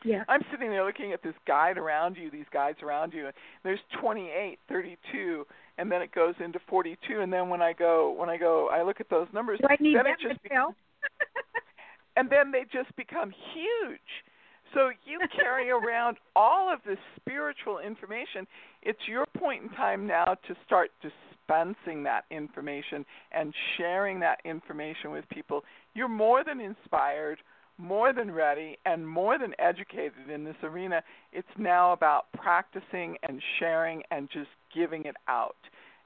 Yeah. 0.04 0.26
I'm 0.28 0.42
sitting 0.52 0.70
there 0.70 0.86
looking 0.86 1.14
at 1.14 1.24
this 1.24 1.36
guide 1.48 1.78
around 1.78 2.18
you, 2.18 2.30
these 2.30 2.46
guides 2.52 2.80
around 2.84 3.14
you. 3.14 3.28
And 3.28 3.34
there's 3.64 3.80
28, 4.02 4.60
32, 4.68 5.46
and 5.78 5.90
then 5.90 6.02
it 6.02 6.12
goes 6.12 6.36
into 6.44 6.60
42. 6.70 7.22
And 7.22 7.32
then 7.32 7.48
when 7.48 7.62
I 7.62 7.72
go, 7.72 8.12
when 8.12 8.30
I 8.30 8.36
go, 8.36 8.68
I 8.74 8.84
look 8.84 9.00
at 9.00 9.10
those 9.10 9.28
numbers. 9.34 9.60
Do 9.62 9.68
I 9.70 9.78
need 9.80 9.96
then 9.96 10.06
it 10.06 10.18
just 10.22 10.42
and 12.18 12.30
then 12.30 12.52
they 12.52 12.64
just 12.64 12.94
become 12.98 13.32
huge. 13.54 14.00
So 14.74 14.90
you 15.06 15.20
carry 15.34 15.70
around 15.70 16.18
all 16.36 16.72
of 16.72 16.80
this 16.86 17.00
spiritual 17.22 17.80
information. 17.80 18.46
It's 18.84 19.00
your 19.08 19.26
point 19.38 19.64
in 19.64 19.70
time 19.70 20.06
now 20.06 20.36
to 20.48 20.56
start 20.66 20.92
dispensing 21.48 22.04
that 22.04 22.26
information 22.32 23.06
and 23.32 23.54
sharing 23.78 24.20
that 24.20 24.40
information 24.46 25.12
with 25.12 25.28
people. 25.30 25.64
You're 25.94 26.08
more 26.08 26.44
than 26.44 26.60
inspired, 26.60 27.40
more 27.78 28.14
than 28.14 28.32
ready, 28.32 28.78
and 28.86 29.08
more 29.08 29.38
than 29.38 29.54
educated 29.60 30.30
in 30.34 30.44
this 30.44 30.56
arena. 30.64 31.02
It's 31.32 31.48
now 31.58 31.94
about 31.94 32.26
practicing 32.34 33.18
and 33.28 33.42
sharing 33.60 34.04
and 34.12 34.30
just 34.32 34.50
giving 34.74 35.06
it 35.06 35.16
out. 35.28 35.56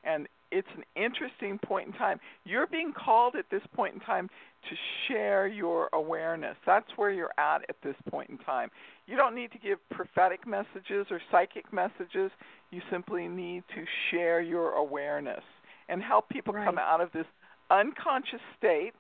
And 0.04 0.28
it's 0.52 0.68
an 0.76 0.84
interesting 1.02 1.60
point 1.66 1.88
in 1.88 1.94
time. 1.94 2.20
You're 2.44 2.68
being 2.68 2.94
called 2.94 3.36
at 3.36 3.46
this 3.50 3.62
point 3.74 3.94
in 3.94 4.00
time 4.02 4.30
to 4.70 4.76
share 5.08 5.48
your 5.48 5.89
awareness. 5.94 6.58
That's 6.66 6.89
where 6.98 7.12
you're 7.12 7.34
at 7.38 7.62
at 7.70 7.78
this 7.84 7.96
point 8.10 8.30
in 8.30 8.38
time. 8.39 8.70
You 9.12 9.18
don't 9.18 9.36
need 9.36 9.51
to 9.51 9.57
give 9.57 9.78
prophetic 9.89 10.47
messages 10.47 11.05
or 11.12 11.20
psychic 11.30 11.74
messages. 11.74 12.32
You 12.70 12.82
simply 12.89 13.28
need 13.28 13.66
to 13.76 13.84
share 14.09 14.39
your 14.39 14.72
awareness 14.76 15.43
and 15.89 16.01
help 16.01 16.30
people 16.30 16.53
Right. 16.53 16.64
come 16.64 16.78
out 16.78 17.01
of 17.01 17.12
this 17.12 17.28
unconscious 17.70 18.39
state 18.57 18.95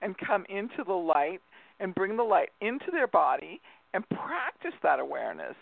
and 0.00 0.18
come 0.18 0.44
into 0.48 0.82
the 0.82 0.92
light 0.92 1.40
and 1.78 1.94
bring 1.94 2.16
the 2.16 2.24
light 2.24 2.50
into 2.60 2.90
their 2.90 3.06
body 3.06 3.60
and 3.94 4.02
practice 4.08 4.74
that 4.82 4.98
awareness. 4.98 5.54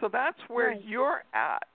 So 0.00 0.08
that's 0.08 0.40
where 0.48 0.70
Right. 0.70 0.82
you're 0.82 1.22
at 1.32 1.68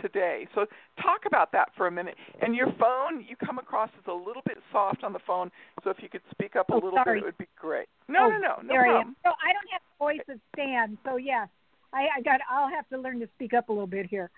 today. 0.00 0.46
So 0.54 0.66
talk 1.00 1.20
about 1.26 1.52
that 1.52 1.70
for 1.76 1.86
a 1.86 1.90
minute. 1.90 2.16
And 2.40 2.54
your 2.54 2.68
phone, 2.78 3.24
you 3.28 3.36
come 3.44 3.58
across 3.58 3.90
as 3.98 4.04
a 4.08 4.12
little 4.12 4.42
bit 4.46 4.58
soft 4.72 5.04
on 5.04 5.12
the 5.12 5.18
phone. 5.26 5.50
So 5.82 5.90
if 5.90 5.98
you 6.00 6.08
could 6.08 6.22
speak 6.30 6.56
up 6.56 6.70
a 6.70 6.74
Oh, 6.74 6.78
little 6.78 6.98
sorry. 7.04 7.20
bit, 7.20 7.22
it 7.22 7.26
would 7.26 7.38
be 7.38 7.48
great. 7.58 7.86
No, 8.08 8.20
Oh, 8.22 8.28
no, 8.28 8.38
no, 8.38 8.62
no 8.62 8.72
there 8.74 8.86
I 8.86 9.00
am. 9.00 9.16
So 9.24 9.30
I 9.30 9.52
don't 9.52 9.70
have 9.72 9.82
a 9.82 10.04
voice 10.04 10.20
of 10.28 10.38
Stan, 10.54 10.98
so 11.04 11.16
yes, 11.16 11.48
I, 11.92 12.08
I 12.18 12.20
got. 12.22 12.40
I'll 12.50 12.68
have 12.68 12.88
to 12.90 12.98
learn 12.98 13.20
to 13.20 13.28
speak 13.34 13.54
up 13.54 13.68
a 13.68 13.72
little 13.72 13.86
bit 13.86 14.06
here. 14.06 14.30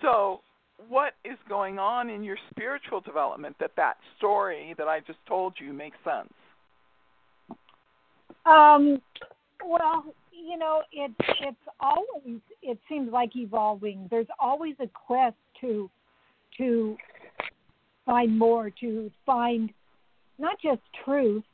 So 0.00 0.40
what 0.88 1.14
is 1.24 1.38
going 1.48 1.78
on 1.78 2.10
in 2.10 2.24
your 2.24 2.36
spiritual 2.50 3.00
development 3.00 3.56
that 3.60 3.70
that 3.76 3.96
story 4.18 4.74
that 4.78 4.88
I 4.88 5.00
just 5.00 5.18
told 5.26 5.54
you 5.58 5.72
makes 5.72 5.96
sense? 6.04 6.32
Um, 8.44 9.00
well, 9.64 10.04
you 10.32 10.58
know, 10.58 10.82
it's 10.92 11.14
it's 11.40 11.56
always 11.80 12.40
it 12.62 12.78
seems 12.88 13.12
like 13.12 13.36
evolving. 13.36 14.06
There's 14.10 14.26
always 14.40 14.74
a 14.80 14.88
quest 14.88 15.36
to 15.60 15.90
to 16.58 16.96
find 18.04 18.38
more, 18.38 18.70
to 18.80 19.10
find 19.24 19.70
not 20.38 20.56
just 20.62 20.80
truth, 21.04 21.44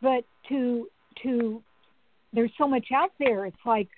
but 0.00 0.24
to 0.48 0.88
to 1.22 1.62
there's 2.32 2.52
so 2.58 2.66
much 2.66 2.86
out 2.94 3.12
there. 3.18 3.46
It's 3.46 3.56
like 3.64 3.88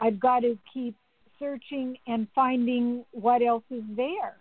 I've 0.00 0.20
got 0.20 0.40
to 0.40 0.58
keep 0.72 0.94
searching 1.38 1.96
and 2.06 2.26
finding 2.34 3.04
what 3.12 3.42
else 3.42 3.64
is 3.70 3.82
there 3.96 4.36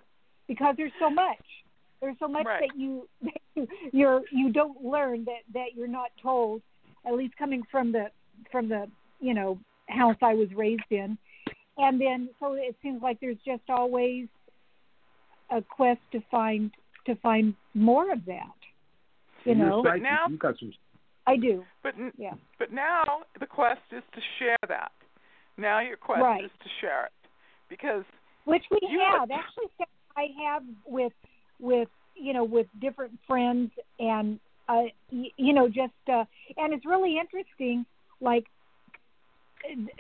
because 0.48 0.76
there's 0.78 0.92
so 1.00 1.10
much. 1.10 1.44
There's 2.02 2.16
so 2.20 2.28
much 2.28 2.46
Right. 2.46 2.70
that 2.70 2.80
you 2.80 3.08
you're 3.92 4.22
you 4.32 4.52
don't 4.52 4.84
learn 4.84 5.26
that 5.26 5.42
that 5.54 5.76
you're 5.76 5.88
not 5.88 6.12
told 6.22 6.62
at 7.06 7.14
least 7.14 7.36
coming 7.38 7.64
from 7.72 7.92
the 7.92 8.08
from 8.52 8.68
the 8.70 8.88
you 9.20 9.34
know 9.34 9.60
house 9.90 10.18
I 10.22 10.34
was 10.34 10.48
raised 10.56 10.82
in, 10.92 11.18
and 11.78 12.00
then 12.02 12.30
so 12.40 12.54
it 12.54 12.76
seems 12.82 13.02
like 13.02 13.20
there's 13.20 13.38
just 13.46 13.64
always 13.70 14.28
a 15.52 15.62
quest 15.62 16.00
to 16.12 16.22
find 16.32 16.72
to 17.06 17.16
find 17.16 17.54
more 17.74 18.12
of 18.12 18.26
that. 18.26 18.56
You 19.44 19.52
And 19.52 19.60
know, 19.62 19.84
But 19.84 20.02
now- 20.02 20.26
you 20.28 20.38
got 20.38 20.58
some. 20.58 20.74
I 21.28 21.38
do. 21.38 21.66
But 21.84 21.96
Yeah. 22.18 22.34
but 22.60 22.72
now 22.72 23.04
the 23.40 23.48
quest 23.48 23.82
is 23.92 24.04
to 24.14 24.22
share 24.40 24.58
that. 24.68 24.92
Now 25.58 25.80
your 25.80 25.98
quest 25.98 26.22
Right. 26.22 26.44
is 26.44 26.52
to 26.64 26.70
share 26.82 27.06
it 27.06 27.14
because 27.70 28.06
which 28.46 28.64
we 28.70 28.80
You 28.88 29.00
have 29.00 29.30
know- 29.30 29.36
actually 29.36 29.70
I 30.16 30.28
have 30.44 30.64
with 30.86 31.14
with 31.60 31.90
you 32.16 32.34
know 32.34 32.44
with 32.44 32.68
different 32.80 33.20
friends 33.28 33.72
and 34.00 34.40
uh 34.68 34.84
you 35.10 35.54
know 35.54 35.68
just 35.68 35.94
uh 36.10 36.26
and 36.58 36.74
it's 36.74 36.86
really 36.86 37.18
interesting 37.20 37.86
like 38.22 38.46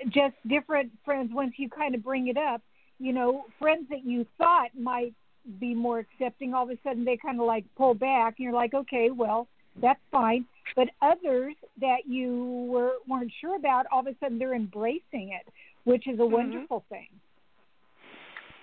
just 0.09 0.36
different 0.47 0.91
friends 1.03 1.32
once 1.34 1.53
you 1.57 1.70
kind 1.70 1.95
of 1.95 2.03
bring 2.03 2.28
it 2.28 2.38
up 2.38 2.61
you 2.99 3.11
know 3.13 3.45
friends 3.59 3.86
that 3.89 4.05
you 4.05 4.26
thought 4.38 4.70
might 4.80 5.13
be 5.59 5.74
more 5.76 5.99
accepting 5.99 6.53
all 6.53 6.63
of 6.63 6.70
a 6.70 6.78
sudden 6.84 7.03
they 7.05 7.18
kind 7.18 7.39
of 7.39 7.45
like 7.45 7.66
pull 7.78 7.93
back 7.93 8.36
and 8.38 8.43
you're 8.45 8.53
like 8.53 8.74
okay 8.74 9.09
well 9.11 9.47
that's 9.82 9.99
fine 10.11 10.45
but 10.76 10.88
others 11.01 11.53
that 11.80 12.07
you 12.07 12.66
were 12.70 12.93
weren't 13.07 13.32
sure 13.41 13.55
about 13.55 13.86
all 13.91 13.99
of 13.99 14.07
a 14.07 14.16
sudden 14.20 14.39
they're 14.39 14.55
embracing 14.55 15.30
it 15.34 15.51
which 15.84 16.07
is 16.07 16.20
a 16.20 16.24
Mhm. 16.24 16.32
wonderful 16.32 16.84
thing 16.89 17.07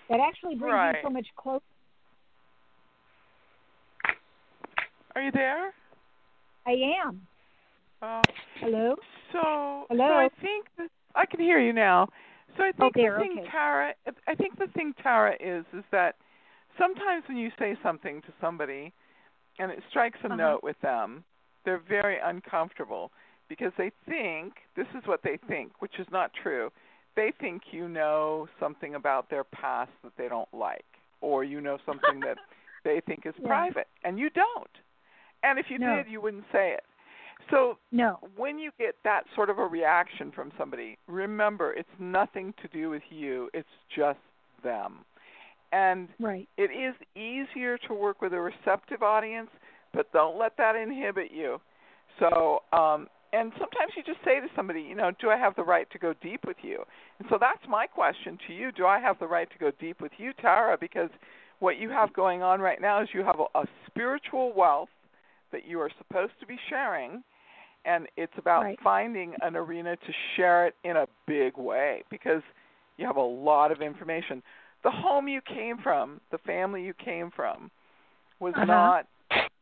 that 0.08 0.18
actually 0.20 0.54
brings 0.56 0.72
Right. 0.74 0.96
you 0.96 1.02
so 1.08 1.10
much 1.10 1.26
closer 1.36 1.62
are 5.14 5.22
you 5.22 5.30
there? 5.30 5.72
i 6.66 6.72
am 7.04 7.26
Oh. 8.00 8.22
hello 8.56 8.96
So, 9.32 9.86
Hello? 9.88 10.08
so 10.08 10.14
I 10.14 10.28
think 10.40 10.66
that, 10.78 10.90
I 11.14 11.26
can 11.26 11.40
hear 11.40 11.58
you 11.60 11.72
now. 11.72 12.08
So 12.56 12.62
I 12.64 12.72
think 12.72 12.94
Oh, 12.96 13.02
there, 13.02 13.18
the 13.18 13.24
thing, 13.24 13.38
okay. 13.38 13.50
Tara, 13.50 13.94
I 14.26 14.34
think 14.34 14.58
the 14.58 14.66
thing, 14.68 14.94
Tara, 15.02 15.34
is 15.40 15.64
is 15.72 15.84
that 15.92 16.16
sometimes 16.78 17.24
when 17.28 17.36
you 17.38 17.50
say 17.58 17.76
something 17.82 18.20
to 18.22 18.28
somebody, 18.40 18.92
and 19.58 19.70
it 19.70 19.82
strikes 19.90 20.18
a 20.24 20.28
Uh-huh. 20.30 20.36
note 20.36 20.62
with 20.62 20.80
them, 20.80 21.24
they're 21.64 21.78
very 21.88 22.18
uncomfortable 22.22 23.12
because 23.48 23.72
they 23.78 23.90
think 24.08 24.54
this 24.76 24.86
is 24.96 25.06
what 25.06 25.22
they 25.22 25.38
think, 25.48 25.80
which 25.80 25.98
is 25.98 26.06
not 26.10 26.32
true. 26.42 26.70
They 27.16 27.32
think 27.40 27.62
you 27.72 27.88
know 27.88 28.48
something 28.58 28.94
about 28.94 29.28
their 29.30 29.44
past 29.44 29.90
that 30.04 30.12
they 30.16 30.28
don't 30.28 30.52
like, 30.52 30.84
or 31.20 31.44
you 31.44 31.60
know 31.60 31.78
something 31.86 32.22
that 32.22 32.38
they 32.84 33.00
think 33.06 33.26
is 33.26 33.34
Yeah. 33.42 33.46
private, 33.46 33.88
and 34.04 34.18
you 34.18 34.30
don't. 34.30 34.70
And 35.42 35.58
if 35.58 35.66
you 35.70 35.78
No. 35.78 35.94
did, 35.96 36.08
you 36.08 36.20
wouldn't 36.20 36.44
say 36.52 36.72
it. 36.72 36.84
So 37.50 37.78
no 37.90 38.18
when 38.36 38.58
you 38.58 38.70
get 38.78 38.94
that 39.04 39.24
sort 39.34 39.50
of 39.50 39.58
a 39.58 39.66
reaction 39.66 40.32
from 40.32 40.52
somebody, 40.58 40.98
remember 41.06 41.72
it's 41.72 41.88
nothing 41.98 42.54
to 42.62 42.68
do 42.68 42.90
with 42.90 43.02
you, 43.10 43.50
it's 43.52 43.68
just 43.94 44.18
them. 44.62 45.04
And 45.72 46.08
right 46.20 46.48
it 46.56 46.70
is 46.70 46.94
easier 47.16 47.78
to 47.88 47.94
work 47.94 48.22
with 48.22 48.32
a 48.32 48.40
receptive 48.40 49.02
audience, 49.02 49.50
but 49.92 50.12
don't 50.12 50.38
let 50.38 50.56
that 50.56 50.76
inhibit 50.76 51.30
you. 51.32 51.60
So, 52.18 52.60
um 52.72 53.08
and 53.34 53.50
sometimes 53.58 53.92
you 53.96 54.02
just 54.02 54.22
say 54.26 54.40
to 54.40 54.46
somebody, 54.54 54.82
you 54.82 54.94
know, 54.94 55.10
do 55.18 55.30
I 55.30 55.38
have 55.38 55.56
the 55.56 55.62
right 55.62 55.90
to 55.92 55.98
go 55.98 56.12
deep 56.22 56.40
with 56.46 56.58
you? 56.62 56.84
And 57.18 57.26
so 57.30 57.38
that's 57.40 57.62
my 57.66 57.86
question 57.86 58.38
to 58.46 58.52
you. 58.52 58.72
Do 58.72 58.84
I 58.84 59.00
have 59.00 59.18
the 59.18 59.26
right 59.26 59.50
to 59.50 59.58
go 59.58 59.70
deep 59.80 60.02
with 60.02 60.12
you, 60.18 60.32
Tara? 60.34 60.76
Because 60.78 61.08
what 61.58 61.78
you 61.78 61.88
have 61.88 62.12
going 62.12 62.42
on 62.42 62.60
right 62.60 62.80
now 62.80 63.02
is 63.02 63.08
you 63.14 63.24
have 63.24 63.40
a, 63.40 63.58
a 63.58 63.64
spiritual 63.86 64.52
wealth 64.54 64.90
that 65.50 65.66
you 65.66 65.80
are 65.80 65.90
supposed 65.96 66.32
to 66.40 66.46
be 66.46 66.58
sharing 66.68 67.22
and 67.84 68.08
it's 68.16 68.36
about 68.38 68.62
Right. 68.62 68.80
finding 68.80 69.34
an 69.42 69.56
arena 69.56 69.96
to 69.96 70.12
share 70.36 70.66
it 70.66 70.76
in 70.84 70.96
a 70.96 71.06
big 71.26 71.56
way 71.56 72.02
because 72.10 72.42
you 72.96 73.06
have 73.06 73.16
a 73.16 73.20
lot 73.20 73.72
of 73.72 73.82
information. 73.82 74.42
The 74.82 74.90
home 74.90 75.28
you 75.28 75.40
came 75.40 75.78
from, 75.78 76.20
the 76.30 76.38
family 76.38 76.82
you 76.84 76.94
came 76.94 77.30
from, 77.30 77.70
was 78.40 78.54
Uh-huh. 78.54 78.66
not 78.66 79.06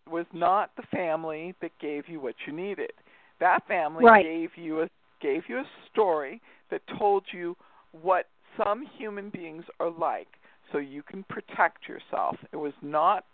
was 0.07 0.27
not 0.33 0.75
the 0.75 0.83
family 0.83 1.55
that 1.61 1.77
gave 1.79 2.09
you 2.09 2.19
what 2.19 2.35
you 2.45 2.53
needed. 2.53 2.93
That 3.39 3.65
family 3.69 4.05
Right. 4.05 4.25
gave 4.25 4.57
you 4.57 4.83
a 4.83 4.91
gave 5.21 5.49
you 5.49 5.59
a 5.59 5.67
story 5.87 6.41
that 6.71 6.85
told 6.89 7.33
you 7.33 7.57
what 7.93 8.27
some 8.57 8.83
human 8.83 9.31
beings 9.31 9.65
are 9.79 9.91
like 9.91 10.39
so 10.73 10.79
you 10.79 11.03
can 11.03 11.23
protect 11.25 11.87
yourself. 11.89 12.37
It 12.53 12.57
was 12.57 12.73
not 12.83 13.25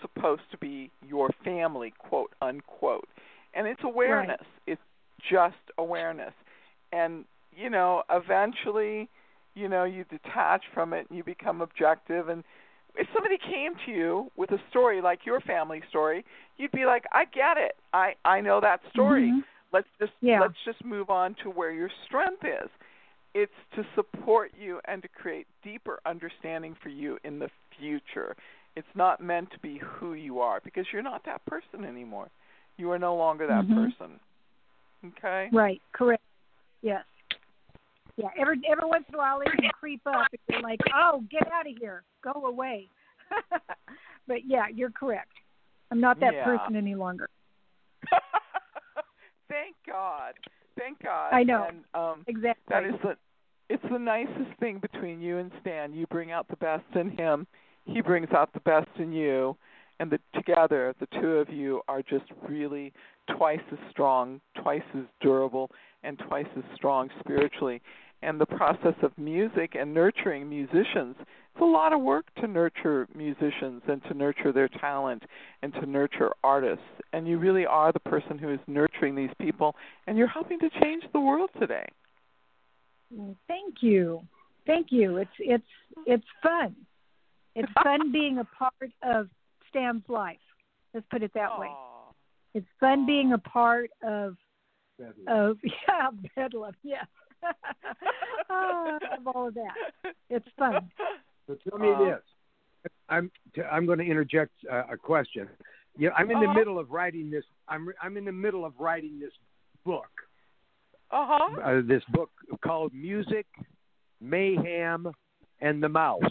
supposed 0.00 0.50
to 0.50 0.58
be 0.58 0.90
your 1.02 1.30
family, 1.44 1.92
quote 1.98 2.32
unquote. 2.42 3.08
And 3.54 3.66
it's 3.66 3.80
awareness. 3.84 4.42
It's 4.66 4.80
just 5.30 5.56
awareness. 5.78 6.32
And, 6.92 7.24
you 7.56 7.70
know, 7.70 8.02
eventually, 8.10 9.08
you 9.54 9.68
know, 9.68 9.84
you 9.84 10.04
detach 10.10 10.62
from 10.72 10.92
it 10.92 11.06
and 11.08 11.16
you 11.16 11.24
become 11.24 11.60
objective 11.60 12.28
and 12.28 12.44
if 12.96 13.08
somebody 13.12 13.38
came 13.38 13.72
to 13.86 13.90
you 13.90 14.30
with 14.36 14.52
a 14.52 14.58
story 14.70 15.00
like 15.00 15.26
your 15.26 15.40
family 15.40 15.82
story, 15.88 16.24
you'd 16.58 16.70
be 16.70 16.86
like, 16.86 17.04
I 17.12 17.24
get 17.24 17.56
it. 17.56 17.74
I 17.92 18.14
I 18.24 18.40
know 18.40 18.60
that 18.60 18.80
story. 18.90 19.32
Mhm. 19.32 19.42
Let's 19.72 19.88
just 19.98 20.12
Yeah. 20.20 20.40
let's 20.40 20.62
just 20.64 20.84
move 20.84 21.10
on 21.10 21.34
to 21.42 21.50
where 21.50 21.72
your 21.72 21.90
strength 22.04 22.44
is. 22.44 22.70
It's 23.34 23.52
to 23.74 23.84
support 23.96 24.52
you 24.56 24.80
and 24.84 25.02
to 25.02 25.08
create 25.08 25.48
deeper 25.64 25.98
understanding 26.06 26.76
for 26.76 26.88
you 26.88 27.18
in 27.24 27.40
the 27.40 27.50
future. 27.76 28.36
It's 28.76 28.94
not 28.94 29.20
meant 29.20 29.50
to 29.50 29.58
be 29.58 29.78
who 29.78 30.12
you 30.14 30.38
are 30.40 30.60
because 30.60 30.92
you're 30.92 31.02
not 31.02 31.24
that 31.24 31.44
person 31.46 31.84
anymore. 31.84 32.30
You 32.76 32.90
are 32.90 32.98
no 32.98 33.16
longer 33.16 33.46
that 33.46 33.64
Mhm. 33.64 33.74
person. 33.74 34.20
Okay? 35.06 35.48
right 35.52 35.82
correct 35.92 36.22
Yes. 36.82 37.04
Yeah. 38.16 38.28
Every 38.36 38.60
every 38.68 38.86
once 38.86 39.06
in 39.08 39.14
a 39.14 39.18
while, 39.18 39.40
it 39.40 39.50
can 39.52 39.70
creep 39.70 40.02
up, 40.06 40.26
and 40.30 40.40
you're 40.48 40.60
like, 40.60 40.80
"Oh, 40.94 41.24
get 41.30 41.50
out 41.50 41.66
of 41.66 41.76
here, 41.78 42.04
go 42.22 42.32
away." 42.46 42.90
but 44.28 44.44
yeah, 44.44 44.68
you're 44.68 44.90
correct. 44.90 45.32
I'm 45.90 46.00
not 46.00 46.20
that 46.20 46.34
Yeah. 46.34 46.44
person 46.44 46.76
any 46.76 46.94
longer. 46.94 47.28
Thank 49.48 49.76
God. 49.86 50.34
Thank 50.78 51.02
God. 51.02 51.32
I 51.32 51.42
know. 51.42 51.66
And 51.68 51.84
um 51.94 52.24
Exactly. 52.26 52.62
that 52.68 52.84
is 52.84 52.94
the 53.02 53.16
it's 53.68 53.82
the 53.90 53.98
nicest 53.98 54.58
thing 54.60 54.78
between 54.78 55.20
you 55.20 55.38
and 55.38 55.50
Stan. 55.60 55.94
You 55.94 56.06
bring 56.08 56.32
out 56.32 56.46
the 56.48 56.56
best 56.56 56.84
in 56.94 57.10
him. 57.10 57.46
He 57.86 58.00
brings 58.00 58.30
out 58.32 58.52
the 58.52 58.60
best 58.60 58.88
in 58.98 59.12
you. 59.12 59.56
And 60.00 60.10
the 60.10 60.18
together 60.34 60.94
the 60.98 61.06
two 61.20 61.38
of 61.38 61.48
you 61.50 61.80
are 61.88 62.02
just 62.02 62.24
really 62.48 62.92
twice 63.36 63.60
as 63.72 63.78
strong, 63.90 64.40
twice 64.62 64.82
as 64.96 65.04
durable, 65.20 65.70
and 66.02 66.18
twice 66.28 66.46
as 66.56 66.64
strong 66.74 67.10
spiritually. 67.20 67.80
And 68.22 68.40
the 68.40 68.46
process 68.46 68.94
of 69.02 69.16
music 69.18 69.74
and 69.78 69.92
nurturing 69.92 70.48
musicians, 70.48 71.14
it's 71.18 71.60
a 71.60 71.64
lot 71.64 71.92
of 71.92 72.00
work 72.00 72.24
to 72.40 72.46
nurture 72.46 73.06
musicians 73.14 73.82
and 73.86 74.02
to 74.04 74.14
nurture 74.14 74.50
their 74.50 74.68
talent 74.68 75.22
and 75.62 75.72
to 75.74 75.86
nurture 75.86 76.30
artists. 76.42 76.84
And 77.12 77.28
you 77.28 77.38
really 77.38 77.66
are 77.66 77.92
the 77.92 78.00
person 78.00 78.38
who 78.38 78.50
is 78.50 78.60
nurturing 78.66 79.14
these 79.14 79.30
people, 79.40 79.76
and 80.06 80.16
you're 80.16 80.26
helping 80.26 80.58
to 80.60 80.70
change 80.82 81.04
the 81.12 81.20
world 81.20 81.50
today. 81.60 81.86
Thank 83.46 83.76
you. 83.82 84.22
Thank 84.66 84.88
you. 84.90 85.18
It's 85.18 85.30
it's 85.38 85.64
it's 86.06 86.24
fun. 86.42 86.74
It's 87.54 87.70
fun 87.82 88.10
being 88.10 88.38
a 88.38 88.44
part 88.44 88.90
of 89.02 89.28
Stan's 89.74 90.02
life. 90.08 90.38
Let's 90.92 91.06
put 91.10 91.22
it 91.22 91.32
that 91.34 91.58
way. 91.58 91.68
It's 92.54 92.66
fun 92.78 93.04
being 93.06 93.32
a 93.32 93.38
part 93.38 93.90
of 94.02 94.36
of 95.26 95.56
yeah, 95.88 96.10
bedlam, 96.36 96.72
yes. 96.84 97.06
oh, 98.50 98.98
of 99.18 99.26
all 99.26 99.48
of 99.48 99.54
that. 99.54 100.14
It's 100.30 100.46
fun. 100.58 100.88
So 101.48 101.56
tell 101.68 101.78
me 101.78 101.88
Uh, 101.92 102.04
this. 102.04 102.20
I'm 103.08 103.30
I'm 103.70 103.86
going 103.86 103.98
to 103.98 104.04
interject 104.04 104.52
uh, 104.70 104.84
a 104.92 104.96
question. 104.96 105.48
Yeah, 105.98 106.10
I'm 106.16 106.30
in 106.30 106.38
the 106.40 106.46
Uh-huh. 106.46 106.54
middle 106.58 106.78
of 106.78 106.90
writing 106.90 107.30
this. 107.30 107.44
I'm 107.68 107.88
I'm 108.00 108.16
in 108.16 108.24
the 108.24 108.32
middle 108.32 108.64
of 108.64 108.72
writing 108.78 109.18
this 109.18 109.32
book. 109.84 110.10
Uh-huh. 111.10 111.60
Uh, 111.60 111.80
this 111.84 112.02
book 112.10 112.30
called 112.64 112.92
Music, 112.94 113.46
Mayhem, 114.20 115.08
and 115.60 115.82
the 115.82 115.88
Mouse. 115.88 116.22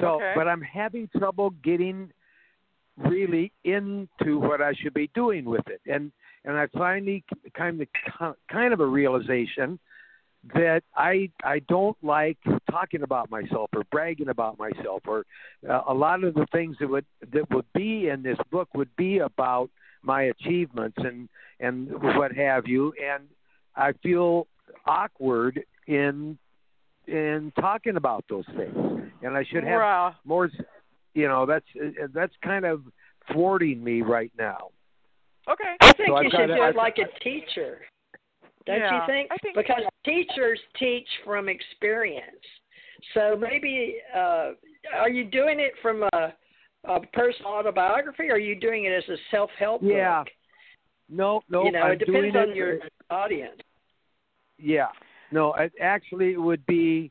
So, 0.00 0.16
Okay. 0.16 0.32
but 0.34 0.48
I'm 0.48 0.62
having 0.62 1.08
trouble 1.16 1.50
getting 1.62 2.12
really 2.96 3.52
into 3.64 4.38
what 4.38 4.60
I 4.60 4.72
should 4.74 4.94
be 4.94 5.10
doing 5.14 5.44
with 5.44 5.66
it, 5.68 5.80
and 5.86 6.12
and 6.44 6.56
I 6.56 6.66
finally 6.68 7.24
kind 7.54 7.80
of 7.80 8.34
kind 8.50 8.72
of 8.72 8.80
a 8.80 8.86
realization 8.86 9.78
that 10.54 10.82
I 10.96 11.30
I 11.42 11.60
don't 11.60 11.96
like 12.02 12.38
talking 12.70 13.02
about 13.02 13.30
myself 13.30 13.70
or 13.74 13.84
bragging 13.90 14.28
about 14.28 14.58
myself 14.58 15.02
or 15.06 15.24
uh, 15.68 15.82
a 15.88 15.94
lot 15.94 16.24
of 16.24 16.34
the 16.34 16.46
things 16.52 16.76
that 16.80 16.88
would 16.88 17.06
that 17.32 17.50
would 17.50 17.66
be 17.74 18.08
in 18.08 18.22
this 18.22 18.38
book 18.50 18.68
would 18.74 18.94
be 18.96 19.18
about 19.18 19.70
my 20.02 20.22
achievements 20.24 20.96
and 20.98 21.28
and 21.60 21.90
what 22.00 22.32
have 22.32 22.66
you. 22.66 22.92
And 23.02 23.24
I 23.76 23.92
feel 24.02 24.46
awkward 24.86 25.64
in 25.86 26.38
in 27.06 27.52
talking 27.58 27.96
about 27.96 28.24
those 28.28 28.46
things 28.56 28.87
and 29.22 29.36
I 29.36 29.44
should 29.44 29.64
have 29.64 29.80
Wow. 29.80 30.14
more 30.24 30.50
you 31.14 31.26
know 31.28 31.46
that's 31.46 31.66
uh, 31.80 32.06
that's 32.12 32.34
kind 32.42 32.64
of 32.64 32.82
thwarting 33.32 33.82
me 33.82 34.02
right 34.02 34.32
now 34.38 34.68
Okay. 35.50 35.74
I 35.80 35.92
think 35.94 36.08
So 36.10 36.16
I've 36.16 36.24
you 36.24 36.30
should 36.30 36.40
it- 36.50 36.56
do 36.56 36.62
I've- 36.62 36.70
it 36.70 36.76
like 36.76 36.98
a 36.98 37.08
teacher. 37.20 37.80
Don't 38.66 38.80
Yeah, 38.80 39.00
you 39.00 39.06
think? 39.06 39.30
Think- 39.42 39.56
Because 39.56 39.82
teachers 40.04 40.60
teach 40.78 41.08
from 41.24 41.48
experience. 41.48 42.44
So 43.14 43.34
maybe 43.34 43.96
uh 44.14 44.50
are 44.94 45.08
you 45.08 45.24
doing 45.24 45.58
it 45.60 45.72
from 45.80 46.02
a, 46.12 46.34
a 46.84 47.00
personal 47.14 47.52
autobiography 47.52 48.28
or 48.28 48.34
are 48.34 48.38
you 48.38 48.54
doing 48.60 48.84
it 48.84 48.90
as 48.92 49.08
a 49.08 49.16
self 49.30 49.50
help 49.58 49.80
Yeah. 49.82 50.24
book? 50.24 50.28
no 51.08 51.40
no 51.48 51.64
you 51.64 51.72
know, 51.72 51.80
I'm 51.80 51.92
it 51.92 52.00
depends 52.00 52.36
on 52.36 52.50
it, 52.50 52.56
your 52.56 52.78
audience. 53.08 53.58
Yeah. 54.58 54.88
No, 55.32 55.54
it, 55.54 55.72
actually, 55.80 56.32
it 56.34 56.40
would 56.40 56.64
be 56.66 57.10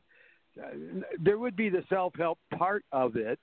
there 1.20 1.38
would 1.38 1.56
be 1.56 1.68
the 1.68 1.82
self 1.88 2.14
help 2.16 2.38
part 2.56 2.84
of 2.92 3.16
it 3.16 3.38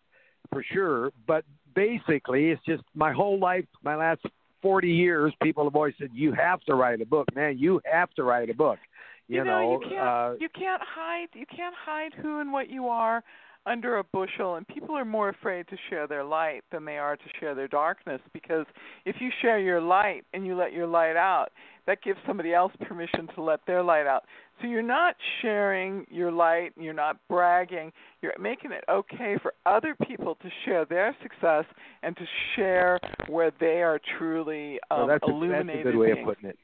for 0.51 0.63
sure, 0.71 1.11
but 1.27 1.43
basically, 1.75 2.51
it's 2.51 2.61
just 2.65 2.83
my 2.93 3.11
whole 3.11 3.39
life, 3.39 3.65
my 3.83 3.95
last 3.95 4.21
forty 4.61 4.91
years, 4.91 5.33
people 5.41 5.63
have 5.63 5.75
always 5.75 5.93
said 5.99 6.09
you 6.13 6.33
have 6.33 6.61
to 6.61 6.75
write 6.75 7.01
a 7.01 7.05
book, 7.05 7.27
man. 7.35 7.57
You 7.57 7.81
have 7.91 8.11
to 8.11 8.23
write 8.23 8.49
a 8.49 8.53
book. 8.53 8.79
You, 9.27 9.43
know, 9.43 9.79
you 9.81 9.89
can't 9.89 10.07
uh, 10.07 10.33
you 10.39 10.49
can't 10.49 10.81
hide 10.83 11.27
you 11.33 11.45
can't 11.47 11.75
hide 11.75 12.13
who 12.21 12.41
and 12.41 12.51
what 12.51 12.69
you 12.69 12.87
are 12.87 13.23
under 13.65 13.97
a 13.97 14.03
bushel 14.03 14.55
and 14.55 14.67
people 14.67 14.95
are 14.95 15.05
more 15.05 15.29
afraid 15.29 15.67
to 15.67 15.75
share 15.89 16.07
their 16.07 16.23
light 16.23 16.61
than 16.71 16.85
they 16.85 16.97
are 16.97 17.17
to 17.17 17.23
share 17.39 17.55
their 17.55 17.67
darkness 17.67 18.21
because 18.33 18.67
if 19.05 19.15
you 19.19 19.31
share 19.41 19.57
your 19.57 19.81
light 19.81 20.23
and 20.33 20.45
you 20.45 20.55
let 20.55 20.71
your 20.71 20.85
light 20.85 21.15
out 21.15 21.47
that 21.87 22.01
gives 22.01 22.19
somebody 22.25 22.53
else 22.53 22.71
permission 22.87 23.27
to 23.35 23.41
let 23.41 23.59
their 23.67 23.83
light 23.83 24.07
out 24.07 24.23
so 24.61 24.67
you're 24.67 24.81
not 24.81 25.15
sharing 25.41 26.05
your 26.09 26.31
light 26.31 26.71
you're 26.77 26.93
not 26.93 27.17
bragging 27.29 27.91
you're 28.21 28.33
making 28.39 28.71
it 28.71 28.83
okay 28.89 29.37
for 29.41 29.53
other 29.65 29.95
people 30.07 30.35
to 30.41 30.49
share 30.65 30.85
their 30.85 31.15
success 31.21 31.65
and 32.03 32.15
to 32.17 32.25
share 32.55 32.99
where 33.27 33.51
they 33.59 33.81
are 33.81 33.99
truly 34.17 34.79
um, 34.91 34.99
well, 34.99 35.07
that's, 35.07 35.23
a, 35.23 35.27
that's 35.27 35.69
a 35.69 35.83
good 35.83 35.95
way 35.95 36.11
of 36.11 36.17
putting 36.25 36.49
it. 36.49 36.57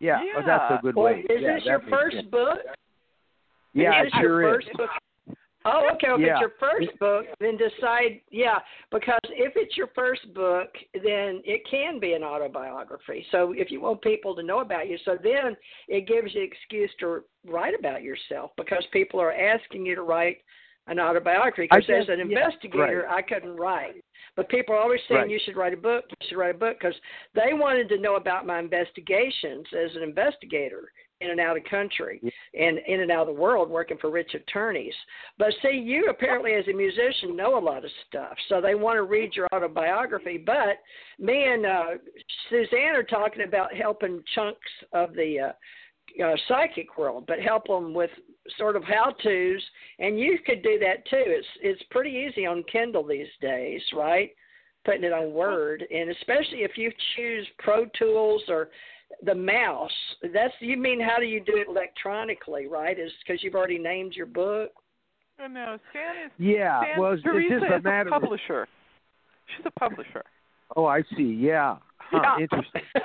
Yeah, 0.00 0.20
oh, 0.36 0.42
that's 0.44 0.78
a 0.78 0.82
good 0.82 0.96
Well, 0.96 1.06
way. 1.06 1.20
is 1.30 1.40
yeah, 1.40 1.54
this 1.54 1.64
your 1.64 1.80
first 1.88 2.16
sense. 2.16 2.28
book? 2.30 2.58
Yeah, 3.72 4.02
is 4.02 4.12
this 4.12 4.20
sure 4.20 4.42
your 4.42 4.60
is. 4.60 4.66
first 4.66 4.76
book? 4.76 4.90
Oh, 5.66 5.88
okay. 5.94 6.08
If 6.08 6.20
Yeah. 6.20 6.32
it's 6.32 6.40
your 6.40 6.54
first 6.60 6.98
book, 6.98 7.26
then 7.40 7.56
decide. 7.56 8.20
Yeah, 8.30 8.60
because 8.90 9.18
if 9.24 9.56
it's 9.56 9.76
your 9.76 9.86
first 9.88 10.32
book, 10.34 10.76
then 10.92 11.42
it 11.44 11.64
can 11.66 11.98
be 11.98 12.12
an 12.12 12.22
autobiography. 12.22 13.26
So 13.30 13.52
if 13.52 13.70
you 13.70 13.80
want 13.80 14.02
people 14.02 14.34
to 14.36 14.42
know 14.42 14.60
about 14.60 14.88
you, 14.88 14.98
so 14.98 15.16
then 15.16 15.56
it 15.88 16.06
gives 16.06 16.34
you 16.34 16.42
an 16.42 16.46
excuse 16.46 16.90
to 17.00 17.24
write 17.46 17.78
about 17.78 18.02
yourself 18.02 18.52
because 18.56 18.84
people 18.92 19.20
are 19.20 19.32
asking 19.32 19.86
you 19.86 19.94
to 19.94 20.02
write 20.02 20.42
an 20.86 21.00
autobiography. 21.00 21.66
Because 21.70 21.88
as 21.88 22.08
an 22.10 22.18
yeah, 22.18 22.24
investigator, 22.24 23.08
I 23.08 23.22
couldn't 23.22 23.56
write. 23.56 24.04
But 24.36 24.48
people 24.50 24.74
are 24.74 24.80
always 24.80 25.00
saying 25.08 25.20
Right. 25.22 25.30
you 25.30 25.38
should 25.38 25.56
write 25.56 25.72
a 25.72 25.78
book. 25.78 26.04
You 26.10 26.28
should 26.28 26.36
write 26.36 26.54
a 26.54 26.58
book 26.58 26.78
because 26.78 26.98
they 27.32 27.54
wanted 27.54 27.88
to 27.88 27.98
know 27.98 28.16
about 28.16 28.44
my 28.46 28.58
investigations 28.58 29.66
as 29.72 29.96
an 29.96 30.02
investigator 30.02 30.92
in 31.20 31.30
and 31.30 31.40
out 31.40 31.56
of 31.56 31.64
country 31.64 32.20
and 32.58 32.78
in 32.86 33.00
and 33.00 33.10
out 33.10 33.28
of 33.28 33.34
the 33.34 33.40
world 33.40 33.70
working 33.70 33.98
for 34.00 34.10
rich 34.10 34.34
attorneys. 34.34 34.94
But 35.38 35.54
see, 35.62 35.76
you 35.76 36.08
apparently 36.10 36.52
as 36.54 36.66
a 36.68 36.72
musician 36.72 37.36
know 37.36 37.58
a 37.58 37.64
lot 37.64 37.84
of 37.84 37.90
stuff, 38.08 38.36
so 38.48 38.60
they 38.60 38.74
want 38.74 38.96
to 38.96 39.02
read 39.02 39.34
your 39.34 39.48
autobiography. 39.54 40.38
But 40.38 40.80
me 41.18 41.44
and 41.44 41.66
uh, 41.66 41.84
Suzanne 42.50 42.94
are 42.94 43.02
talking 43.02 43.44
about 43.44 43.74
helping 43.74 44.22
chunks 44.34 44.58
of 44.92 45.14
the 45.14 45.40
uh, 45.48 46.24
uh, 46.24 46.36
psychic 46.48 46.96
world, 46.98 47.24
but 47.26 47.40
help 47.40 47.66
them 47.66 47.94
with 47.94 48.10
sort 48.58 48.76
of 48.76 48.84
how 48.84 49.14
tos, 49.22 49.62
and 49.98 50.18
you 50.18 50.38
could 50.44 50.62
do 50.62 50.78
that 50.78 51.04
too. 51.06 51.24
It's 51.26 51.46
it's 51.62 51.82
pretty 51.90 52.10
easy 52.10 52.46
on 52.46 52.62
Kindle 52.70 53.06
these 53.06 53.28
days, 53.40 53.80
right? 53.94 54.30
Putting 54.84 55.04
it 55.04 55.12
on 55.12 55.32
Word, 55.32 55.82
and 55.90 56.10
especially 56.10 56.62
if 56.62 56.76
you 56.76 56.92
choose 57.16 57.46
Pro 57.58 57.86
Tools 57.98 58.42
or 58.48 58.68
the 59.24 59.34
mouse. 59.34 59.90
That's 60.32 60.52
you 60.60 60.76
mean 60.76 61.00
how 61.00 61.18
do 61.18 61.24
you 61.26 61.40
do 61.40 61.56
it 61.56 61.68
electronically, 61.68 62.66
right? 62.66 62.98
Is 62.98 63.10
because 63.26 63.42
you've 63.42 63.54
already 63.54 63.78
named 63.78 64.14
your 64.14 64.26
book. 64.26 64.70
Oh, 65.42 65.46
no, 65.48 65.78
Stan 65.90 66.26
is 66.26 66.30
Yeah, 66.38 66.80
Stan, 66.82 67.00
well, 67.00 67.12
it's, 67.12 67.22
it's 67.26 67.60
just 67.60 67.72
a 67.72 67.80
matter. 67.82 68.08
a 68.10 68.14
of- 68.16 68.22
publisher. 68.22 68.68
She's 69.56 69.66
a 69.66 69.70
publisher. 69.78 70.22
Oh, 70.76 70.86
I 70.86 71.02
see. 71.16 71.22
Yeah. 71.40 71.76
Huh, 71.98 72.20
Yeah. 72.22 72.42
Interesting. 72.42 72.82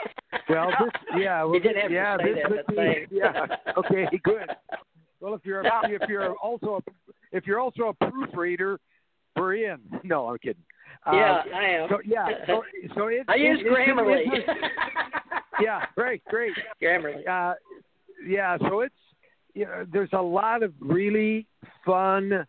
Well, 0.47 0.69
this, 0.79 0.89
yeah, 1.21 1.43
well, 1.43 1.53
You 1.55 1.59
didn't 1.61 1.77
have 1.81 1.89
to 1.89 1.93
yeah, 1.95 2.17
say 2.17 2.33
this 2.33 2.43
that, 2.43 2.65
could 2.65 2.67
be, 2.67 2.75
thanks. 2.75 3.11
yeah. 3.11 3.55
Okay, 3.77 4.07
good. 4.23 4.49
Well, 5.19 5.33
if 5.35 5.41
you're 5.43 5.61
a, 5.61 5.71
if 5.85 6.09
you're 6.09 6.33
also 6.37 6.81
a, 6.87 6.91
if 7.31 7.45
you're 7.45 7.59
also 7.59 7.83
a 7.99 8.09
proofreader, 8.09 8.79
we're 9.35 9.55
in. 9.55 9.77
No, 10.03 10.27
I'm 10.27 10.37
kidding. 10.39 10.63
Uh, 11.05 11.11
yeah, 11.13 11.41
I 11.55 11.63
am. 11.65 11.89
So 11.89 11.99
yeah, 12.05 12.27
so 12.47 12.63
so 12.95 13.07
it. 13.07 13.25
I 13.27 13.35
it- 13.35 13.39
use 13.41 13.59
an 13.65 13.73
Grammarly. 13.73 14.23
interest- 14.25 14.47
yeah, 15.61 15.85
great, 15.95 16.23
great. 16.25 16.53
Grammarly. 16.81 17.27
Uh, 17.27 17.53
yeah, 18.27 18.57
so 18.57 18.81
it's 18.81 18.93
you 19.53 19.65
know, 19.65 19.85
there's 19.91 20.09
a 20.13 20.21
lot 20.21 20.61
of 20.63 20.73
really 20.79 21.47
fun 21.85 22.45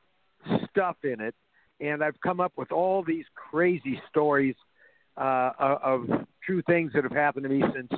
stuff 0.71 0.97
in 1.05 1.21
it, 1.21 1.35
and 1.81 2.03
I've 2.03 2.21
come 2.23 2.41
up 2.41 2.53
with 2.57 2.73
all 2.73 3.03
these 3.05 3.25
crazy 3.35 4.01
stories 4.09 4.55
uh, 5.17 5.53
of 5.59 6.07
true 6.45 6.63
things 6.63 6.93
that 6.95 7.05
have 7.05 7.13
happened 7.13 7.45
to 7.45 7.49
me 7.49 7.63
since 7.75 7.91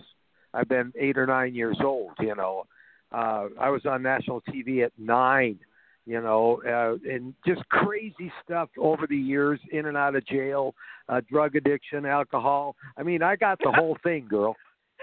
I've 0.55 0.68
been 0.68 0.93
eight 0.99 1.16
or 1.18 1.26
nine 1.26 1.55
years 1.55 1.78
old. 1.83 2.12
You 2.20 2.35
know, 2.35 2.66
uh, 3.11 3.47
I 3.61 3.70
was 3.70 3.83
on 3.87 4.03
national 4.03 4.41
TV 4.43 4.85
at 4.85 4.93
nine. 4.99 5.59
You 6.05 6.20
know, 6.20 6.61
uh, 6.66 7.09
and 7.09 7.32
just 7.46 7.66
crazy 7.68 8.32
stuff 8.44 8.68
over 8.76 9.07
the 9.07 9.16
years, 9.16 9.61
in 9.70 9.86
and 9.86 9.96
out 9.96 10.16
of 10.16 10.26
jail, 10.26 10.74
uh, 11.09 11.20
drug 11.30 11.55
addiction, 11.55 12.05
alcohol. 12.07 12.74
I 12.98 13.05
mean, 13.05 13.22
I 13.22 13.36
got 13.36 13.59
the 13.62 13.70
whole 13.70 13.96
thing, 14.03 14.26
girl. 14.28 14.57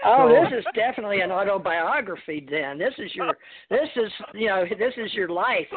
Oh, 0.04 0.28
So- 0.28 0.44
this 0.50 0.60
is 0.60 0.64
definitely 0.74 1.20
an 1.22 1.30
autobiography. 1.30 2.46
Then 2.50 2.78
this 2.78 2.94
is 2.98 3.14
your 3.14 3.36
this 3.70 3.88
is 3.96 4.12
you 4.34 4.48
know 4.48 4.64
this 4.78 4.94
is 4.96 5.12
your 5.14 5.28
life. 5.28 5.68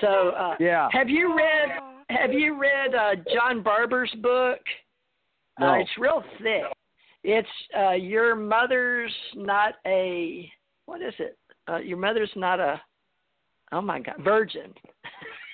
So 0.00 0.30
uh, 0.30 0.56
Yeah. 0.60 0.88
have 0.92 1.08
you 1.08 1.36
read 1.36 1.68
have 2.10 2.32
you 2.32 2.58
read 2.58 2.94
uh, 2.94 3.16
John 3.32 3.62
Barbour's 3.62 4.12
book? 4.22 4.60
No. 5.58 5.68
Uh, 5.70 5.74
it's 5.78 5.90
real 5.98 6.22
thick. 6.38 6.62
It's 7.24 7.48
uh, 7.76 7.92
your 7.92 8.36
mother's 8.36 9.12
not 9.34 9.74
a 9.86 10.50
what 10.86 11.02
is 11.02 11.14
it? 11.18 11.36
Uh, 11.68 11.78
your 11.78 11.98
mother's 11.98 12.30
not 12.36 12.60
a 12.60 12.80
oh 13.72 13.80
my 13.80 14.00
god 14.00 14.16
virgin. 14.22 14.72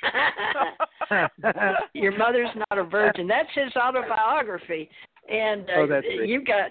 your 1.94 2.16
mother's 2.16 2.50
not 2.70 2.78
a 2.78 2.84
virgin. 2.84 3.26
That's 3.26 3.48
his 3.54 3.74
autobiography, 3.76 4.88
and 5.30 5.62
uh, 5.62 5.72
Oh, 5.76 5.86
that's 5.86 6.06
you've 6.24 6.46
got 6.46 6.70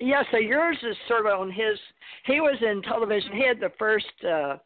yeah. 0.00 0.22
So 0.30 0.38
yours 0.38 0.76
is 0.82 0.96
sort 1.06 1.26
of 1.26 1.40
on 1.40 1.50
his. 1.50 1.78
He 2.24 2.40
was 2.40 2.56
in 2.60 2.82
television. 2.82 3.32
He 3.32 3.46
had 3.46 3.60
the 3.60 3.72
first. 3.78 4.06
uh 4.24 4.56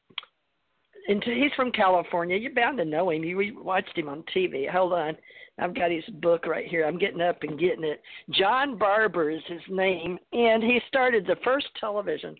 and 1.08 1.22
he's 1.24 1.52
from 1.56 1.72
California. 1.72 2.36
You're 2.36 2.54
bound 2.54 2.78
to 2.78 2.84
know 2.84 3.10
him. 3.10 3.24
You 3.24 3.36
we 3.36 3.50
watched 3.50 3.96
him 3.98 4.08
on 4.08 4.22
TV. 4.34 4.70
Hold 4.70 4.92
on, 4.92 5.16
I've 5.58 5.74
got 5.74 5.90
his 5.90 6.04
book 6.20 6.46
right 6.46 6.66
here. 6.66 6.84
I'm 6.86 6.98
getting 6.98 7.20
up 7.20 7.42
and 7.42 7.58
getting 7.58 7.84
it. 7.84 8.00
John 8.30 8.78
Barbour 8.78 9.30
is 9.30 9.42
his 9.48 9.60
name, 9.68 10.18
and 10.32 10.62
he 10.62 10.80
started 10.88 11.26
the 11.26 11.36
first 11.44 11.66
television. 11.78 12.36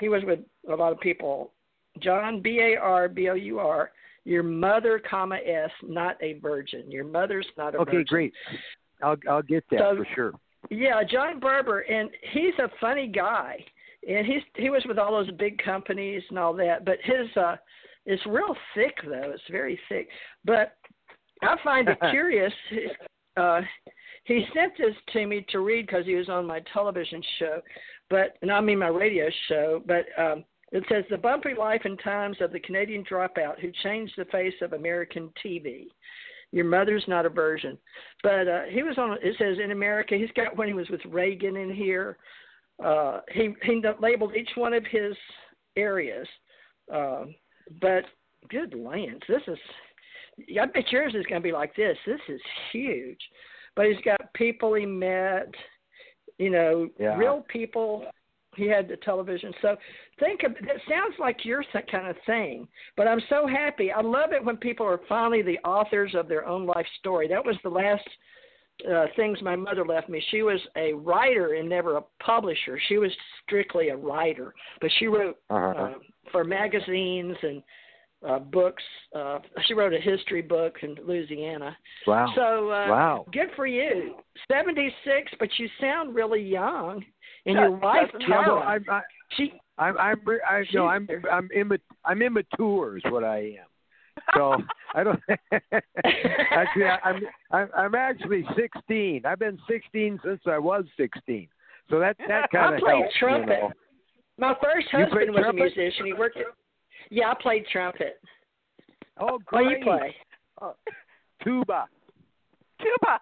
He 0.00 0.08
was 0.08 0.22
with 0.24 0.40
a 0.70 0.74
lot 0.76 0.92
of 0.92 1.00
people. 1.00 1.52
John 2.00 2.40
B 2.40 2.60
A 2.60 2.80
R 2.80 3.08
B 3.08 3.28
O 3.28 3.34
U 3.34 3.58
R. 3.58 3.90
Your 4.24 4.42
mother, 4.42 5.00
comma 5.08 5.36
S, 5.36 5.70
not 5.82 6.16
a 6.22 6.34
virgin. 6.34 6.90
Your 6.90 7.04
mother's 7.04 7.46
not 7.56 7.74
a 7.74 7.78
okay, 7.78 7.84
virgin. 7.84 8.00
Okay, 8.00 8.08
great. 8.08 8.32
I'll 9.02 9.16
I'll 9.28 9.42
get 9.42 9.64
that 9.70 9.80
So- 9.80 9.96
for 9.96 10.06
sure. 10.14 10.32
Yeah, 10.70 11.02
John 11.04 11.38
Barbour, 11.38 11.80
and 11.80 12.10
he's 12.32 12.52
a 12.58 12.68
funny 12.80 13.06
guy, 13.06 13.64
and 14.06 14.26
he's 14.26 14.42
he 14.56 14.70
was 14.70 14.82
with 14.86 14.98
all 14.98 15.12
those 15.12 15.30
big 15.38 15.56
companies 15.62 16.22
and 16.30 16.38
all 16.38 16.52
that. 16.54 16.84
But 16.84 16.98
his 17.04 17.28
uh, 17.36 17.56
it's 18.06 18.24
real 18.26 18.56
thick 18.74 18.96
though. 19.04 19.30
It's 19.32 19.42
very 19.50 19.78
thick. 19.88 20.08
But 20.44 20.76
I 21.42 21.56
find 21.62 21.88
it 21.88 21.98
curious. 22.10 22.52
Uh, 23.36 23.60
he 24.24 24.44
sent 24.54 24.72
this 24.76 24.94
to 25.12 25.26
me 25.26 25.46
to 25.50 25.60
read 25.60 25.86
because 25.86 26.04
he 26.04 26.16
was 26.16 26.28
on 26.28 26.44
my 26.44 26.60
television 26.72 27.22
show, 27.38 27.60
but 28.10 28.36
and 28.42 28.50
I 28.50 28.60
mean 28.60 28.80
my 28.80 28.88
radio 28.88 29.28
show. 29.48 29.82
But 29.86 30.06
um, 30.20 30.44
it 30.72 30.84
says 30.88 31.04
the 31.10 31.16
bumpy 31.16 31.54
life 31.58 31.82
and 31.84 31.98
times 32.02 32.36
of 32.40 32.52
the 32.52 32.60
Canadian 32.60 33.04
dropout 33.04 33.58
who 33.60 33.70
changed 33.82 34.14
the 34.16 34.24
face 34.26 34.54
of 34.60 34.72
American 34.72 35.30
TV. 35.44 35.86
Your 36.50 36.64
mother's 36.64 37.04
not 37.08 37.26
a 37.26 37.30
virgin, 37.30 37.76
but 38.22 38.48
uh, 38.48 38.62
he 38.70 38.82
was 38.82 38.96
on. 38.96 39.18
It 39.22 39.36
says 39.38 39.58
in 39.62 39.70
America, 39.70 40.16
he's 40.16 40.30
got 40.34 40.56
when 40.56 40.68
he 40.68 40.74
was 40.74 40.88
with 40.88 41.04
Reagan 41.06 41.56
in 41.56 41.72
here. 41.72 42.16
Uh, 42.82 43.20
he 43.32 43.50
he 43.64 43.82
labeled 44.00 44.34
each 44.34 44.50
one 44.54 44.72
of 44.72 44.84
his 44.86 45.14
areas, 45.76 46.26
uh, 46.92 47.24
but 47.80 48.04
good 48.48 48.74
lands. 48.74 49.22
This 49.28 49.42
is. 49.46 49.58
I 50.58 50.66
bet 50.66 50.90
yours 50.92 51.14
is 51.14 51.26
going 51.26 51.42
to 51.42 51.46
be 51.46 51.52
like 51.52 51.74
this. 51.74 51.98
This 52.06 52.20
is 52.28 52.40
huge, 52.72 53.20
but 53.74 53.86
he's 53.86 54.00
got 54.04 54.32
people 54.34 54.74
he 54.74 54.86
met. 54.86 55.52
You 56.38 56.50
know, 56.50 56.88
Yeah. 56.98 57.18
real 57.18 57.44
people. 57.48 58.06
He 58.58 58.66
had 58.68 58.88
the 58.88 58.96
television. 58.96 59.52
So 59.62 59.76
think 60.18 60.42
of 60.42 60.52
it 60.52 60.80
sounds 60.88 61.14
like 61.18 61.44
your 61.44 61.62
kind 61.90 62.08
of 62.08 62.16
thing 62.26 62.66
but 62.96 63.06
i'm 63.06 63.20
so 63.28 63.46
happy 63.46 63.92
i 63.92 64.00
love 64.00 64.32
it 64.32 64.44
when 64.44 64.56
people 64.56 64.84
are 64.84 65.00
finally 65.08 65.42
the 65.42 65.58
authors 65.60 66.12
of 66.14 66.26
their 66.28 66.44
own 66.46 66.66
life 66.66 66.86
story 66.98 67.28
that 67.28 67.44
was 67.44 67.56
the 67.62 67.68
last 67.68 68.02
uh, 68.92 69.06
things 69.16 69.38
my 69.42 69.54
mother 69.56 69.84
left 69.86 70.08
me 70.08 70.20
she 70.30 70.42
was 70.42 70.60
a 70.76 70.92
writer 70.94 71.54
and 71.54 71.68
never 71.68 71.96
a 71.98 72.02
publisher 72.20 72.78
she 72.88 72.98
was 72.98 73.10
strictly 73.44 73.88
a 73.90 73.96
writer 73.96 74.52
but 74.80 74.90
she 74.98 75.06
wrote 75.06 75.36
Uh-huh. 75.50 75.82
uh, 75.82 75.94
for 76.32 76.42
magazines 76.44 77.36
and 77.42 77.62
uh, 78.28 78.38
books 78.40 78.82
uh, 79.14 79.38
she 79.66 79.74
wrote 79.74 79.94
a 79.94 80.00
history 80.00 80.42
book 80.42 80.74
in 80.82 80.96
louisiana 81.06 81.76
Wow. 82.06 82.26
so 82.34 82.70
uh, 82.70 82.88
wow. 82.90 83.26
good 83.32 83.50
for 83.54 83.66
you 83.66 84.16
76 84.50 85.32
but 85.38 85.48
you 85.58 85.68
sound 85.80 86.14
really 86.14 86.42
young 86.42 87.04
and 87.48 87.56
your 87.56 87.70
wife 87.70 88.10
Tara, 88.26 88.60
I'm 88.60 88.84
I, 88.88 89.00
she 89.36 89.52
I'm 89.78 89.96
I'm 89.98 90.20
I, 90.48 90.64
no, 90.74 90.86
I'm 90.86 91.08
I'm 91.30 91.48
imma- 91.54 91.78
I'm 92.04 92.22
immature 92.22 92.98
is 92.98 93.02
what 93.06 93.24
I 93.24 93.38
am. 93.60 94.22
So 94.34 94.56
I 94.94 95.04
don't 95.04 95.20
actually 96.50 96.84
I, 96.84 96.98
I'm 97.04 97.20
I'm 97.50 97.68
I'm 97.76 97.94
actually 97.94 98.44
16. 98.56 99.22
I've 99.24 99.38
been 99.38 99.58
16 99.68 100.20
since 100.24 100.40
I 100.46 100.58
was 100.58 100.84
16. 100.96 101.48
So 101.90 101.98
that 101.98 102.16
that 102.28 102.50
kind 102.50 102.74
I 102.74 102.74
of 102.74 102.80
played 102.80 103.00
helps. 103.02 103.14
trumpet. 103.18 103.48
You 103.48 103.62
know. 103.62 103.72
My 104.38 104.54
first 104.62 104.86
husband 104.92 105.30
was 105.30 105.40
trumpet? 105.40 105.48
a 105.48 105.52
musician. 105.52 106.06
He 106.06 106.12
worked. 106.12 106.36
At, 106.36 106.46
yeah, 107.10 107.30
I 107.30 107.34
played 107.40 107.64
trumpet. 107.72 108.20
Oh, 109.18 109.30
oh 109.32 109.38
great! 109.46 109.64
What 109.64 109.70
do 109.70 109.76
you 109.76 109.84
play? 109.84 110.16
Oh. 110.60 110.74
Tuba. 111.42 111.86
Tuba. 112.80 113.20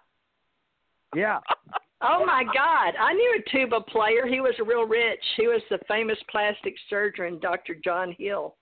Yeah. 1.15 1.39
Oh 2.01 2.23
my 2.25 2.43
God! 2.43 2.93
I 2.99 3.13
knew 3.13 3.39
a 3.39 3.49
tuba 3.49 3.81
player. 3.81 4.27
He 4.27 4.39
was 4.39 4.53
real 4.65 4.85
rich. 4.85 5.23
He 5.35 5.47
was 5.47 5.61
the 5.69 5.79
famous 5.87 6.17
plastic 6.29 6.75
surgeon, 6.89 7.39
Dr. 7.41 7.75
John 7.83 8.15
Hill, 8.17 8.55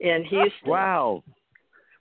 in 0.00 0.22
Houston. 0.24 0.68
Wow. 0.70 1.22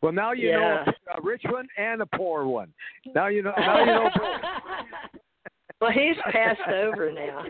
Well, 0.02 0.12
now 0.12 0.34
you 0.34 0.50
Yeah. 0.50 0.84
know 0.86 0.94
a 1.18 1.22
rich 1.22 1.44
one 1.46 1.68
and 1.78 2.02
a 2.02 2.06
poor 2.06 2.46
one. 2.46 2.74
Now 3.16 3.28
you 3.28 3.42
know. 3.44 3.54
Now 3.58 3.80
you 3.80 3.86
know. 3.86 4.10
well, 5.80 5.92
he's 5.92 6.18
passed 6.32 6.60
over 6.70 7.10
now, 7.12 7.46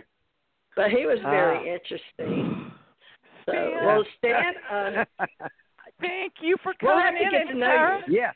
but 0.75 0.91
he 0.91 1.05
was 1.07 1.17
very 1.21 1.69
Ah. 1.71 1.73
interesting. 1.73 2.71
So, 3.45 3.51
Stan. 3.51 3.85
well, 3.85 4.03
Stan, 4.19 4.53
uh, 4.71 5.05
Thank 5.99 6.33
you 6.39 6.55
for 6.63 6.73
We'll 6.81 6.93
coming 6.93 7.05
have 7.05 7.15
to 7.15 7.23
in, 7.23 7.31
get 7.47 7.51
to 7.51 7.59
know 7.59 7.65
Tara. 7.65 8.01
yes. 8.07 8.35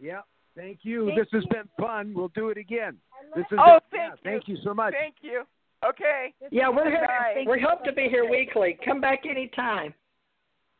Yeah. 0.00 0.20
Thank 0.56 0.78
you. 0.82 1.12
This 1.16 1.26
has 1.32 1.44
been 1.50 1.68
fun. 1.78 2.12
We'll 2.14 2.28
do 2.28 2.48
it 2.48 2.56
again. 2.56 2.96
This 3.34 3.44
is 3.52 3.58
Oh, 3.60 3.78
yeah, 3.92 4.08
thank 4.08 4.12
you. 4.12 4.18
thank 4.24 4.48
you 4.48 4.56
so 4.64 4.72
much. 4.74 4.94
Thank 4.98 5.16
you. 5.20 5.42
Okay. 5.86 6.32
yeah, 6.50 6.68
we're 6.70 6.88
here. 6.88 7.06
Bye. 7.06 7.44
We 7.48 7.60
hope 7.60 7.84
to 7.84 7.92
be 7.92 8.08
here 8.08 8.28
weekly. 8.28 8.78
Come 8.84 9.00
back 9.00 9.24
anytime. 9.28 9.92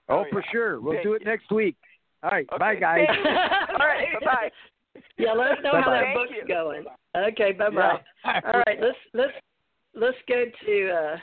Oh, 0.09 0.21
Oh, 0.21 0.25
for 0.33 0.43
sure. 0.51 0.81
We'll 0.81 0.95
Thank 0.95 1.05
do 1.05 1.13
it 1.15 1.23
you. 1.23 1.27
next 1.31 1.51
week. 1.53 1.77
All 2.23 2.31
right. 2.31 2.47
Okay, 2.51 2.59
Bye, 2.59 2.75
guys. 2.77 3.07
All 3.79 3.87
right. 3.87 4.07
Bye 4.21 4.27
bye. 4.27 4.51
Yeah, 5.19 5.33
let 5.33 5.51
us 5.53 5.59
know 5.63 5.73
how 5.73 5.81
Bye-bye. 5.81 5.93
that 5.93 6.03
Thank 6.05 6.17
book's 6.17 6.33
you. 6.41 6.49
going. 6.49 6.85
Okay, 7.15 7.53
bye 7.53 7.69
bye. 7.71 8.01
All 8.25 8.63
right, 8.67 8.79
let's 8.81 8.97
let's 9.13 9.33
let's 9.95 10.17
go 10.27 10.45
to. 10.65 10.91
uh 10.91 11.17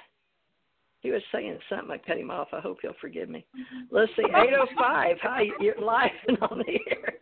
He 1.02 1.10
was 1.10 1.22
saying 1.32 1.58
something. 1.70 1.90
I 1.90 1.98
cut 1.98 2.18
him 2.20 2.30
off. 2.30 2.50
I 2.54 2.60
hope 2.60 2.78
he'll 2.84 2.94
forgive 3.02 3.30
me. 3.30 3.46
Let's 3.90 4.12
see. 4.16 4.24
Eight 4.36 4.54
oh 4.56 4.68
five. 4.78 5.18
Hi, 5.24 5.46
you're 5.60 5.80
live 5.82 6.12
and 6.28 6.38
on 6.44 6.60
the 6.60 6.80
air. 6.92 7.16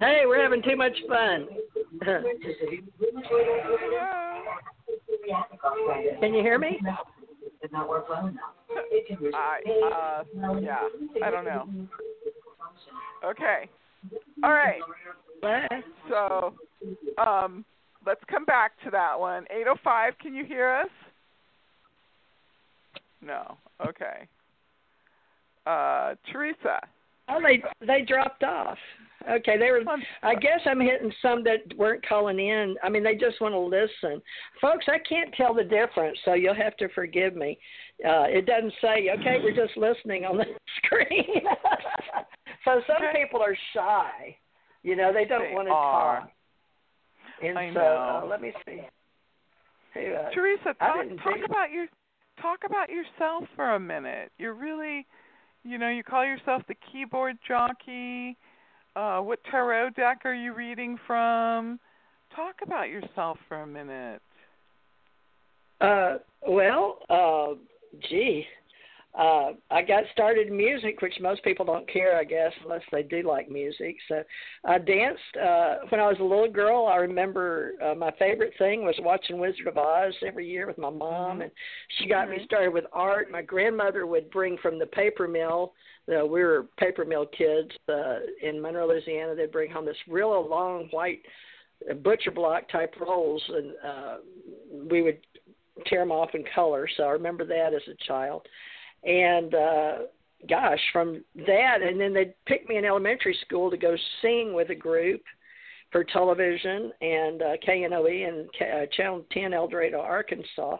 Hey, 0.00 0.22
we're 0.26 0.42
having 0.42 0.62
too 0.62 0.76
much 0.76 0.96
fun. 1.08 1.48
Can 6.20 6.34
you 6.34 6.42
hear 6.42 6.58
me? 6.58 6.80
I 9.34 9.60
uh 9.94 10.24
yeah. 10.60 10.88
I 11.22 11.30
don't 11.30 11.44
know. 11.44 11.68
Okay. 13.24 13.68
All 14.42 14.52
right. 14.52 14.80
So, 16.08 16.54
um, 17.18 17.64
let's 18.06 18.20
come 18.30 18.44
back 18.44 18.72
to 18.84 18.90
that 18.90 19.18
one. 19.18 19.44
805, 19.50 20.14
can 20.18 20.34
you 20.34 20.44
hear 20.44 20.70
us? 20.70 20.88
No. 23.20 23.56
Okay. 23.86 24.28
Uh, 25.66 26.14
Theresa. 26.30 26.80
Oh, 27.28 27.40
they 27.42 27.62
they 27.86 28.02
dropped 28.02 28.42
off. 28.42 28.78
Okay, 29.30 29.58
they 29.58 29.70
were. 29.70 29.82
I 30.22 30.34
guess 30.34 30.60
I'm 30.66 30.80
hitting 30.80 31.12
some 31.20 31.44
that 31.44 31.76
weren't 31.76 32.06
calling 32.06 32.38
in. 32.38 32.76
I 32.82 32.88
mean, 32.88 33.02
they 33.02 33.14
just 33.14 33.40
want 33.40 33.52
to 33.54 33.58
listen, 33.58 34.22
folks. 34.60 34.86
I 34.88 34.98
can't 35.08 35.32
tell 35.34 35.54
the 35.54 35.64
difference, 35.64 36.18
so 36.24 36.34
you'll 36.34 36.54
have 36.54 36.76
to 36.78 36.88
forgive 36.90 37.36
me. 37.36 37.58
Uh, 38.04 38.24
it 38.28 38.46
doesn't 38.46 38.72
say, 38.80 39.08
"Okay, 39.18 39.36
we're 39.42 39.54
just 39.54 39.76
listening" 39.76 40.24
on 40.24 40.38
the 40.38 40.46
screen. 40.84 41.42
so 42.64 42.80
some 42.86 43.02
people 43.14 43.40
are 43.40 43.56
shy. 43.74 44.36
You 44.82 44.96
know, 44.96 45.12
they 45.12 45.24
don't 45.24 45.48
They 45.48 45.54
want 45.54 45.68
to 45.68 45.72
are. 45.72 46.20
talk. 46.20 46.30
And 47.42 47.58
I 47.58 47.68
so, 47.70 47.74
know. 47.74 48.20
Uh, 48.24 48.26
let 48.28 48.40
me 48.40 48.52
see. 48.66 48.80
Hey, 49.94 50.14
uh, 50.14 50.30
Theresa, 50.30 50.74
talk 50.78 51.06
talk 51.22 51.38
about 51.44 51.70
your 51.70 51.86
talk 52.40 52.60
about 52.64 52.88
yourself 52.88 53.44
for 53.54 53.74
a 53.74 53.80
minute. 53.80 54.32
You're 54.38 54.54
really, 54.54 55.06
you 55.64 55.78
know, 55.78 55.88
you 55.88 56.02
call 56.02 56.24
yourself 56.24 56.62
the 56.66 56.74
keyboard 56.90 57.36
jockey. 57.46 58.36
Uh, 58.94 59.20
what 59.20 59.42
tarot 59.50 59.90
deck 59.90 60.22
are 60.24 60.34
you 60.34 60.52
reading 60.52 60.98
from? 61.06 61.80
Talk 62.34 62.56
about 62.62 62.88
yourself 62.88 63.38
for 63.48 63.62
a 63.62 63.66
minute. 63.66 64.20
Uh, 65.80 66.18
well, 66.46 66.98
uh, 67.08 67.54
gee, 68.08 68.46
uh, 69.18 69.52
I 69.70 69.82
got 69.82 70.04
started 70.12 70.48
in 70.48 70.56
music, 70.56 71.02
which 71.02 71.14
most 71.20 71.42
people 71.42 71.64
don't 71.66 71.90
care, 71.90 72.18
I 72.18 72.24
guess, 72.24 72.52
unless 72.62 72.82
they 72.90 73.02
do 73.02 73.22
like 73.26 73.50
music. 73.50 73.96
So 74.08 74.22
I 74.64 74.78
danced 74.78 75.36
uh, 75.36 75.76
when 75.88 76.00
I 76.00 76.06
was 76.06 76.16
a 76.20 76.24
little 76.24 76.50
girl. 76.50 76.86
I 76.86 76.96
remember 76.96 77.72
uh, 77.82 77.94
my 77.94 78.10
favorite 78.18 78.54
thing 78.58 78.84
was 78.84 78.94
watching 79.00 79.38
Wizard 79.38 79.66
of 79.66 79.76
Oz 79.76 80.14
every 80.26 80.46
year 80.48 80.66
with 80.66 80.78
my 80.78 80.90
mom, 80.90 81.38
Mhm. 81.38 81.42
and 81.44 81.52
she 81.98 82.06
got 82.06 82.30
me 82.30 82.38
Mhm. 82.38 82.44
started 82.44 82.72
with 82.72 82.86
art. 82.92 83.30
My 83.30 83.42
grandmother 83.42 84.06
would 84.06 84.30
bring 84.30 84.56
from 84.58 84.78
the 84.78 84.86
paper 84.86 85.28
mill. 85.28 85.74
Uh, 86.08 86.26
we 86.26 86.42
were 86.42 86.66
paper 86.78 87.04
mill 87.04 87.26
kids 87.26 87.70
uh, 87.88 88.16
in 88.42 88.60
Monroe, 88.60 88.88
Louisiana. 88.88 89.34
They'd 89.34 89.52
bring 89.52 89.70
home 89.70 89.86
this 89.86 89.96
real 90.08 90.48
long 90.48 90.88
white 90.90 91.20
uh, 91.90 91.94
butcher 91.94 92.30
block 92.30 92.68
type 92.68 92.94
rolls, 93.00 93.42
and 93.48 93.72
uh, 93.86 94.16
we 94.90 95.02
would 95.02 95.18
tear 95.86 96.00
them 96.00 96.12
off 96.12 96.30
in 96.34 96.44
color. 96.54 96.88
So 96.96 97.04
I 97.04 97.10
remember 97.10 97.44
that 97.46 97.72
as 97.74 97.82
a 97.88 98.04
child 98.06 98.46
and 99.04 99.54
uh 99.54 99.92
gosh 100.48 100.80
from 100.92 101.22
that 101.34 101.78
and 101.82 102.00
then 102.00 102.12
they'd 102.12 102.34
pick 102.46 102.68
me 102.68 102.76
in 102.76 102.84
elementary 102.84 103.36
school 103.44 103.70
to 103.70 103.76
go 103.76 103.96
sing 104.20 104.54
with 104.54 104.70
a 104.70 104.74
group 104.74 105.22
for 105.90 106.04
television 106.04 106.92
and 107.00 107.42
uh 107.42 107.56
knoe 107.66 108.06
and 108.06 108.48
uh, 108.60 108.86
channel 108.96 109.24
10 109.32 109.52
el 109.52 109.68
dorado 109.68 110.00
arkansas 110.00 110.78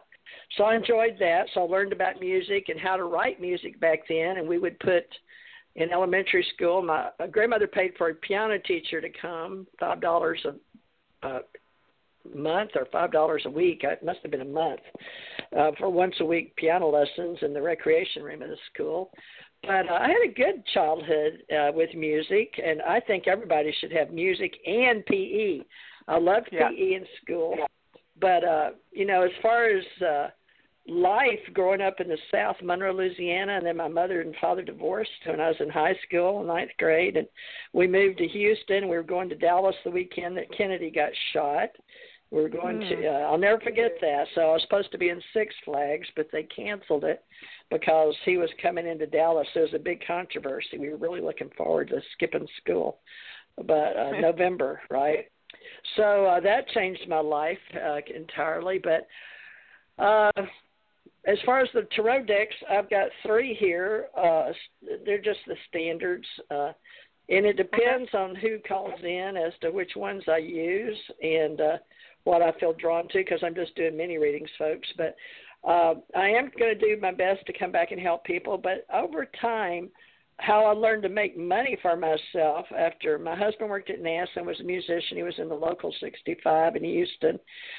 so 0.56 0.64
i 0.64 0.74
enjoyed 0.74 1.16
that 1.18 1.46
so 1.54 1.60
i 1.60 1.64
learned 1.64 1.92
about 1.92 2.20
music 2.20 2.66
and 2.68 2.78
how 2.80 2.96
to 2.96 3.04
write 3.04 3.40
music 3.40 3.78
back 3.80 4.00
then 4.08 4.36
and 4.38 4.48
we 4.48 4.58
would 4.58 4.78
put 4.80 5.04
in 5.76 5.90
elementary 5.90 6.46
school 6.54 6.82
my, 6.82 7.08
my 7.18 7.26
grandmother 7.26 7.66
paid 7.66 7.92
for 7.96 8.10
a 8.10 8.14
piano 8.14 8.58
teacher 8.58 9.00
to 9.00 9.08
come 9.20 9.66
five 9.78 10.00
dollars 10.00 10.44
a 10.44 11.26
uh, 11.26 11.40
month 12.34 12.70
or 12.74 12.86
five 12.92 13.12
dollars 13.12 13.42
a 13.46 13.50
week. 13.50 13.82
It 13.84 14.02
must 14.04 14.20
have 14.22 14.30
been 14.30 14.42
a 14.42 14.44
month 14.44 14.80
uh, 15.56 15.70
for 15.78 15.90
once 15.90 16.14
a 16.20 16.24
week 16.24 16.54
piano 16.56 16.88
lessons 16.88 17.38
in 17.42 17.52
the 17.52 17.62
recreation 17.62 18.22
room 18.22 18.42
of 18.42 18.48
the 18.48 18.56
school. 18.72 19.10
But 19.62 19.88
uh, 19.88 19.94
I 19.94 20.08
had 20.08 20.28
a 20.28 20.32
good 20.32 20.64
childhood 20.74 21.42
uh, 21.52 21.70
with 21.72 21.94
music, 21.94 22.60
and 22.64 22.82
I 22.82 23.00
think 23.00 23.28
everybody 23.28 23.72
should 23.80 23.92
have 23.92 24.10
music 24.10 24.54
and 24.66 25.04
PE. 25.06 25.60
I 26.08 26.18
loved 26.18 26.48
Yeah. 26.50 26.68
PE 26.68 26.94
in 26.94 27.06
school, 27.22 27.56
but 28.20 28.44
uh, 28.44 28.70
you 28.90 29.06
know, 29.06 29.22
as 29.22 29.30
far 29.40 29.66
as 29.66 29.84
uh, 30.02 30.28
life 30.88 31.38
growing 31.52 31.80
up 31.80 32.00
in 32.00 32.08
the 32.08 32.18
South, 32.32 32.56
Monroe, 32.62 32.92
Louisiana, 32.92 33.56
and 33.56 33.66
then 33.66 33.76
my 33.76 33.88
mother 33.88 34.20
and 34.20 34.34
father 34.40 34.62
divorced 34.62 35.10
when 35.26 35.40
I 35.40 35.48
was 35.48 35.56
in 35.60 35.68
high 35.68 35.96
school, 36.06 36.42
ninth 36.42 36.72
grade, 36.78 37.16
and 37.16 37.28
we 37.72 37.86
moved 37.86 38.18
to 38.18 38.26
Houston. 38.26 38.88
We 38.88 38.96
were 38.96 39.02
going 39.02 39.28
to 39.28 39.36
Dallas 39.36 39.76
the 39.84 39.90
weekend 39.90 40.36
that 40.36 40.56
Kennedy 40.56 40.90
got 40.90 41.10
shot. 41.32 41.68
We 42.30 42.40
were 42.40 42.48
going 42.48 42.80
to. 42.80 42.96
Hmm. 42.96 43.04
Uh, 43.04 43.28
I'll 43.28 43.38
never 43.38 43.60
forget 43.60 43.92
that. 44.00 44.26
So 44.34 44.40
I 44.40 44.52
was 44.54 44.62
supposed 44.62 44.90
to 44.92 44.98
be 44.98 45.10
in 45.10 45.22
Six 45.32 45.54
Flags, 45.64 46.08
but 46.16 46.28
they 46.32 46.44
canceled 46.44 47.04
it 47.04 47.22
because 47.70 48.14
he 48.24 48.38
was 48.38 48.50
coming 48.60 48.86
into 48.86 49.06
Dallas. 49.06 49.46
There 49.54 49.64
was 49.64 49.74
a 49.74 49.78
big 49.78 50.02
controversy. 50.06 50.78
We 50.78 50.88
were 50.88 50.96
really 50.96 51.20
looking 51.20 51.50
forward 51.56 51.88
to 51.88 52.00
skipping 52.14 52.48
school, 52.60 52.98
but 53.56 53.96
uh, 53.96 54.10
November, 54.20 54.80
right? 54.90 55.26
So 55.96 56.24
uh, 56.24 56.40
that 56.40 56.68
changed 56.68 57.06
my 57.06 57.20
life 57.20 57.58
uh, 57.74 57.98
entirely. 58.14 58.80
But 58.82 59.06
uh, 60.02 60.32
as 61.26 61.38
far 61.46 61.60
as 61.60 61.68
the 61.72 61.86
tarot 61.94 62.24
decks, 62.24 62.54
I've 62.68 62.90
got 62.90 63.08
three 63.24 63.54
here. 63.54 64.06
Uh, 64.16 64.50
they're 65.04 65.22
just 65.22 65.40
the 65.46 65.56
standards. 65.68 66.26
Uh, 66.50 66.72
and 67.28 67.46
it 67.46 67.56
depends 67.56 68.10
on 68.14 68.34
who 68.34 68.58
calls 68.66 68.98
in 69.02 69.36
as 69.36 69.52
to 69.60 69.70
which 69.70 69.92
ones 69.94 70.24
I 70.28 70.38
use 70.38 70.98
and 71.22 71.60
uh, 71.60 71.76
what 72.24 72.42
I 72.42 72.52
feel 72.58 72.72
drawn 72.72 73.08
to 73.08 73.18
because 73.18 73.40
I'm 73.42 73.54
just 73.54 73.74
doing 73.76 73.96
mini 73.96 74.18
readings, 74.18 74.50
folks. 74.58 74.88
But 74.96 75.16
uh, 75.66 75.94
I 76.16 76.28
am 76.28 76.50
going 76.58 76.76
to 76.76 76.94
do 76.96 77.00
my 77.00 77.12
best 77.12 77.46
to 77.46 77.58
come 77.58 77.70
back 77.70 77.92
and 77.92 78.00
help 78.00 78.24
people. 78.24 78.58
But 78.58 78.84
over 78.92 79.26
time, 79.40 79.90
how 80.38 80.64
I 80.64 80.72
learned 80.72 81.02
to 81.04 81.08
make 81.08 81.36
money 81.36 81.76
for 81.82 81.96
myself 81.96 82.66
after 82.76 83.18
my 83.18 83.36
husband 83.36 83.70
worked 83.70 83.90
at 83.90 84.02
NASA 84.02 84.36
and 84.36 84.46
was 84.46 84.58
a 84.60 84.64
musician. 84.64 85.16
He 85.16 85.22
was 85.22 85.38
in 85.38 85.48
the 85.48 85.54
local 85.54 85.94
65 86.00 86.76
in 86.76 86.84
Houston. 86.84 87.38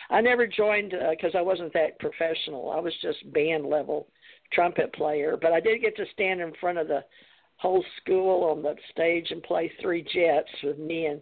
I 0.10 0.22
never 0.22 0.48
joined 0.48 0.94
because 1.10 1.36
uh, 1.36 1.40
I 1.40 1.42
wasn't 1.42 1.74
that 1.74 2.00
professional. 2.00 2.72
I 2.72 2.80
was 2.80 2.94
just 3.02 3.32
band 3.34 3.66
level 3.66 4.08
trumpet 4.54 4.94
player, 4.94 5.38
but 5.42 5.52
I 5.52 5.60
did 5.60 5.82
get 5.82 5.98
to 5.98 6.06
stand 6.14 6.42
in 6.42 6.54
front 6.62 6.78
of 6.78 6.88
the 6.88 7.04
whole 7.58 7.84
school 8.02 8.44
on 8.50 8.62
the 8.62 8.76
stage 8.92 9.28
and 9.32 9.44
play 9.44 9.72
three 9.82 10.04
jets 10.04 10.50
with 10.64 10.78
me 10.78 11.08
and 11.08 11.22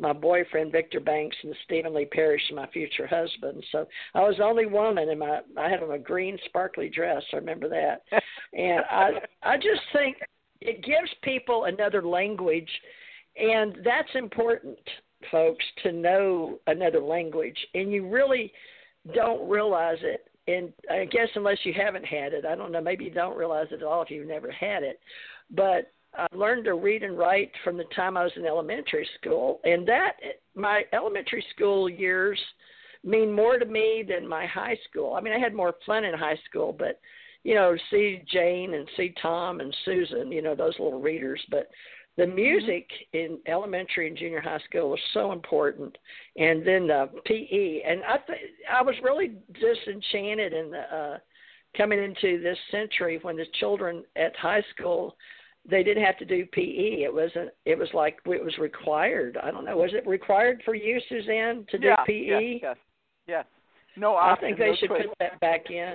my 0.00 0.12
boyfriend 0.12 0.70
Victor 0.70 1.00
Banks 1.00 1.36
and 1.42 1.54
Stephen 1.64 1.94
Lee 1.94 2.04
Parrish 2.04 2.42
my 2.54 2.68
future 2.68 3.06
husband. 3.06 3.64
So 3.72 3.86
I 4.14 4.20
was 4.20 4.36
the 4.38 4.44
only 4.44 4.66
woman 4.66 5.08
and 5.08 5.18
my 5.18 5.40
I 5.56 5.68
had 5.68 5.82
on 5.82 5.92
a 5.92 5.98
green 5.98 6.38
sparkly 6.46 6.88
dress, 6.88 7.22
I 7.32 7.36
remember 7.36 7.68
that. 7.68 8.02
and 8.52 8.80
I 8.90 9.10
I 9.42 9.56
just 9.56 9.82
think 9.92 10.16
it 10.60 10.82
gives 10.84 11.10
people 11.22 11.64
another 11.64 12.02
language 12.02 12.70
and 13.36 13.76
that's 13.84 14.08
important 14.14 14.78
folks 15.30 15.64
to 15.82 15.92
know 15.92 16.58
another 16.66 17.00
language 17.00 17.58
and 17.74 17.92
you 17.92 18.08
really 18.08 18.52
don't 19.14 19.48
realize 19.48 19.98
it 20.02 20.28
and 20.48 20.72
I 20.90 21.04
guess 21.04 21.28
unless 21.34 21.58
you 21.64 21.74
haven't 21.74 22.06
had 22.06 22.32
it, 22.32 22.46
I 22.46 22.54
don't 22.54 22.72
know, 22.72 22.80
maybe 22.80 23.04
you 23.04 23.10
don't 23.10 23.36
realize 23.36 23.66
it 23.70 23.76
at 23.76 23.82
all 23.82 24.02
if 24.02 24.10
you've 24.10 24.26
never 24.26 24.50
had 24.50 24.82
it. 24.82 24.98
But 25.50 25.92
I 26.14 26.26
learned 26.34 26.64
to 26.64 26.74
read 26.74 27.02
and 27.02 27.18
write 27.18 27.52
from 27.62 27.76
the 27.76 27.84
time 27.94 28.16
I 28.16 28.24
was 28.24 28.32
in 28.34 28.46
elementary 28.46 29.06
school, 29.20 29.60
and 29.64 29.86
that 29.86 30.12
my 30.54 30.84
elementary 30.94 31.44
school 31.54 31.88
years 31.88 32.40
mean 33.04 33.30
more 33.30 33.58
to 33.58 33.66
me 33.66 34.04
than 34.08 34.26
my 34.26 34.46
high 34.46 34.76
school. 34.88 35.14
I 35.14 35.20
mean, 35.20 35.34
I 35.34 35.38
had 35.38 35.54
more 35.54 35.74
fun 35.84 36.04
in 36.04 36.14
high 36.14 36.38
school, 36.48 36.74
but 36.76 36.98
you 37.48 37.54
know, 37.54 37.74
see 37.90 38.20
Jane 38.30 38.74
and 38.74 38.86
see 38.94 39.14
Tom 39.22 39.60
and 39.60 39.74
Susan, 39.86 40.30
you 40.30 40.42
know, 40.42 40.54
those 40.54 40.74
little 40.78 41.00
readers, 41.00 41.40
but 41.50 41.70
the 42.18 42.26
music 42.26 42.86
in 43.14 43.38
elementary 43.46 44.06
and 44.06 44.18
junior 44.18 44.42
high 44.42 44.58
school 44.68 44.90
was 44.90 45.00
so 45.14 45.32
important, 45.32 45.96
and 46.36 46.60
then 46.66 46.88
the 46.88 47.08
PE, 47.24 47.80
and 47.90 48.02
I 48.04 48.18
th- 48.18 48.50
I 48.70 48.82
was 48.82 48.96
really 49.02 49.36
disenchanted 49.54 50.52
in 50.52 50.72
the 50.72 50.94
uh, 50.94 51.18
coming 51.74 51.98
into 52.04 52.38
this 52.42 52.58
century 52.70 53.18
when 53.22 53.36
the 53.36 53.46
children 53.58 54.04
at 54.14 54.36
high 54.36 54.64
school 54.74 55.16
they 55.70 55.82
didn't 55.82 56.04
have 56.04 56.18
to 56.18 56.26
do 56.26 56.44
PE. 56.52 57.02
It 57.02 57.14
wasn't. 57.14 57.48
It 57.64 57.78
was 57.78 57.88
like 57.94 58.18
it 58.26 58.44
was 58.44 58.58
required. 58.58 59.38
I 59.42 59.50
don't 59.50 59.64
know. 59.64 59.78
Was 59.78 59.94
it 59.94 60.06
required 60.06 60.60
for 60.66 60.74
you, 60.74 61.00
Suzanne, 61.08 61.64
to 61.70 61.78
do 61.78 61.86
yeah, 61.86 62.04
PE? 62.04 62.58
Yes, 62.60 62.60
yes, 62.62 62.76
yes. 63.26 63.44
No 63.96 64.16
I 64.16 64.32
option. 64.32 64.48
think 64.48 64.58
they 64.58 64.70
no 64.70 64.76
should 64.76 64.90
choice. 64.90 65.06
put 65.06 65.18
that 65.20 65.40
back 65.40 65.70
in. 65.70 65.94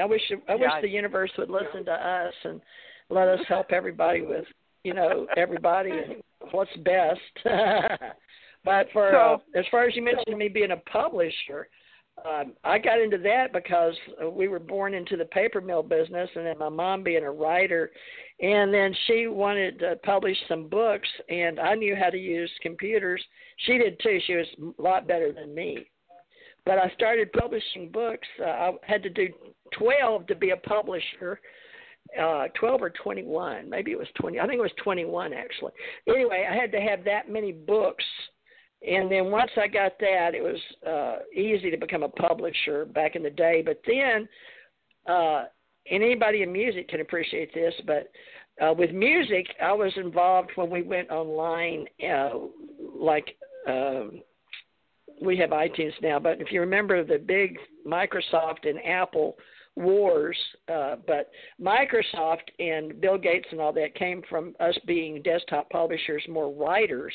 I 0.00 0.04
wish. 0.04 0.22
I 0.48 0.54
Yeah, 0.54 0.60
wish 0.60 0.70
I- 0.72 0.80
the 0.80 0.88
universe 0.88 1.30
would 1.38 1.50
listen 1.50 1.84
to 1.84 1.92
us 1.92 2.34
and 2.44 2.60
let 3.10 3.28
us 3.28 3.40
help 3.46 3.72
everybody 3.72 4.22
with, 4.22 4.46
you 4.82 4.94
know, 4.94 5.26
everybody 5.36 5.90
and 5.90 6.22
what's 6.50 6.74
best. 6.78 7.20
but 8.64 8.90
for 8.92 9.14
uh, 9.16 9.38
as 9.54 9.64
far 9.70 9.84
as 9.84 9.94
you 9.94 10.02
mentioned 10.02 10.36
me 10.36 10.48
being 10.48 10.72
a 10.72 10.76
publisher, 10.78 11.68
um, 12.24 12.54
I 12.62 12.78
got 12.78 13.00
into 13.00 13.18
that 13.18 13.52
because 13.52 13.94
we 14.32 14.46
were 14.48 14.60
born 14.60 14.94
into 14.94 15.16
the 15.16 15.24
paper 15.26 15.60
mill 15.60 15.82
business, 15.82 16.30
and 16.36 16.46
then 16.46 16.58
my 16.58 16.68
mom 16.68 17.02
being 17.02 17.24
a 17.24 17.30
writer, 17.30 17.90
and 18.40 18.72
then 18.72 18.94
she 19.06 19.26
wanted 19.26 19.78
to 19.80 19.96
publish 20.04 20.36
some 20.48 20.68
books, 20.68 21.08
and 21.28 21.58
I 21.58 21.74
knew 21.74 21.96
how 21.96 22.10
to 22.10 22.18
use 22.18 22.50
computers. 22.62 23.22
She 23.66 23.78
did 23.78 23.98
too. 24.00 24.18
She 24.26 24.34
was 24.34 24.46
a 24.78 24.82
lot 24.82 25.08
better 25.08 25.32
than 25.32 25.54
me. 25.54 25.86
But 26.66 26.78
I 26.78 26.90
started 26.94 27.32
publishing 27.32 27.90
books. 27.92 28.26
Uh, 28.40 28.48
I 28.48 28.72
had 28.82 29.02
to 29.02 29.10
do 29.10 29.28
12 29.78 30.26
to 30.28 30.34
be 30.34 30.50
a 30.50 30.56
publisher. 30.56 31.40
Uh, 32.20 32.46
12 32.60 32.82
or 32.82 32.90
21, 32.90 33.68
maybe 33.68 33.90
it 33.90 33.98
was 33.98 34.06
20. 34.20 34.38
I 34.38 34.46
think 34.46 34.58
it 34.58 34.62
was 34.62 34.70
21 34.82 35.32
actually. 35.32 35.72
Anyway, 36.06 36.46
I 36.48 36.54
had 36.54 36.70
to 36.72 36.80
have 36.80 37.02
that 37.04 37.30
many 37.30 37.50
books 37.50 38.04
and 38.86 39.10
then 39.10 39.30
once 39.30 39.50
I 39.56 39.66
got 39.66 39.98
that, 40.00 40.34
it 40.34 40.42
was 40.42 40.60
uh, 40.86 41.22
easy 41.34 41.70
to 41.70 41.76
become 41.76 42.02
a 42.02 42.08
publisher 42.08 42.84
back 42.84 43.16
in 43.16 43.22
the 43.22 43.30
day. 43.30 43.62
But 43.64 43.80
then, 43.86 44.28
uh, 45.08 45.44
and 45.90 46.02
anybody 46.02 46.42
in 46.42 46.52
music 46.52 46.88
can 46.88 47.00
appreciate 47.00 47.52
this, 47.54 47.74
but 47.86 48.10
uh, 48.62 48.74
with 48.74 48.92
music, 48.92 49.46
I 49.62 49.72
was 49.72 49.92
involved 49.96 50.50
when 50.56 50.70
we 50.70 50.82
went 50.82 51.10
online, 51.10 51.86
uh, 52.08 52.30
like. 52.98 53.36
Um, 53.66 54.22
we 55.24 55.36
have 55.38 55.50
iTunes 55.50 55.92
now, 56.02 56.18
but 56.18 56.40
if 56.40 56.52
you 56.52 56.60
remember 56.60 57.04
the 57.04 57.18
big 57.18 57.58
Microsoft 57.86 58.68
and 58.68 58.78
Apple 58.84 59.36
wars, 59.76 60.36
uh, 60.72 60.96
but 61.06 61.30
Microsoft 61.60 62.42
and 62.58 63.00
Bill 63.00 63.18
Gates 63.18 63.46
and 63.50 63.60
all 63.60 63.72
that 63.72 63.94
came 63.94 64.22
from 64.28 64.54
us 64.60 64.78
being 64.86 65.22
desktop 65.22 65.68
publishers, 65.70 66.22
more 66.28 66.52
writers. 66.52 67.14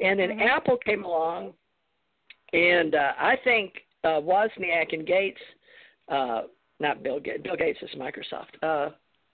And 0.00 0.18
then 0.18 0.40
Apple 0.40 0.76
came 0.84 1.04
along, 1.04 1.52
and 2.52 2.94
uh, 2.94 3.12
I 3.18 3.36
think 3.44 3.74
uh, 4.02 4.20
Wozniak 4.20 4.92
and 4.92 5.06
Gates, 5.06 5.40
uh, 6.10 6.42
not 6.80 7.02
Bill 7.02 7.20
Gates, 7.20 7.42
Bill 7.42 7.56
Gates 7.56 7.78
is 7.82 7.90
Microsoft. 7.96 8.62
Uh, 8.62 8.90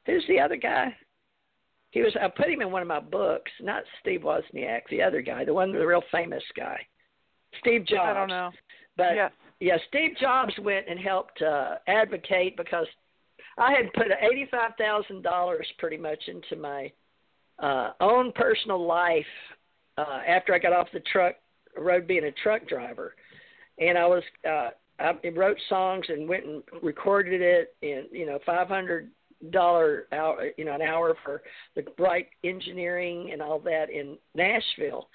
who's 0.07 0.25
the 0.29 0.39
other 0.39 0.57
guy? 0.57 0.95
He 1.91 2.03
was. 2.03 2.15
I 2.21 2.29
put 2.29 2.49
him 2.49 2.61
in 2.61 2.71
one 2.71 2.83
of 2.83 2.89
my 2.89 3.01
books. 3.01 3.51
Not 3.61 3.83
Steve 4.01 4.21
Wozniak, 4.21 4.83
the 4.91 5.03
other 5.03 5.23
guy, 5.23 5.45
the 5.45 5.55
one, 5.55 5.73
the 5.73 5.85
real 5.85 6.03
famous 6.13 6.45
guy, 6.57 6.79
Steve 7.59 7.87
Jobs. 7.87 8.09
I 8.09 8.15
don't 8.15 8.29
know. 8.29 8.51
But 8.97 9.15
yes. 9.15 9.33
yeah, 9.61 9.77
Steve 9.89 10.17
Jobs 10.21 10.53
went 10.63 10.87
and 10.89 10.99
helped 10.99 11.43
uh, 11.43 11.77
advocate 11.87 12.57
because 12.57 12.87
I 13.59 13.73
had 13.73 13.93
put 13.93 14.07
eighty 14.21 14.47
five 14.51 14.73
thousand 14.79 15.23
dollars 15.23 15.67
pretty 15.79 15.97
much 15.97 16.23
into 16.29 16.57
my 16.61 16.93
uh 17.59 17.93
own 18.01 18.33
personal 18.33 18.87
life 18.87 19.25
uh 19.99 20.21
after 20.27 20.55
I 20.55 20.59
got 20.59 20.73
off 20.73 20.89
the 20.93 21.03
truck 21.13 21.35
road 21.77 22.07
being 22.07 22.25
a 22.25 22.33
truck 22.33 22.67
driver. 22.69 23.15
And 23.79 23.99
I 23.99 24.07
was 24.07 24.23
uh 24.49 24.71
I 24.99 25.15
wrote 25.35 25.57
songs 25.69 26.07
and 26.09 26.29
went 26.29 26.45
and 26.45 26.63
recorded 26.83 27.41
it 27.41 27.75
in 27.83 28.07
you 28.13 28.27
know 28.27 28.39
five 28.47 28.69
hundred 28.69 29.11
dollar 29.51 30.07
hour 30.13 30.51
you 30.57 30.65
know 30.65 30.75
an 30.75 30.83
hour 30.83 31.17
for 31.25 31.43
the 31.75 31.83
bright 31.97 32.29
engineering 32.45 33.31
and 33.33 33.43
all 33.43 33.59
that 33.61 33.91
in 33.91 34.17
Nashville. 34.35 35.09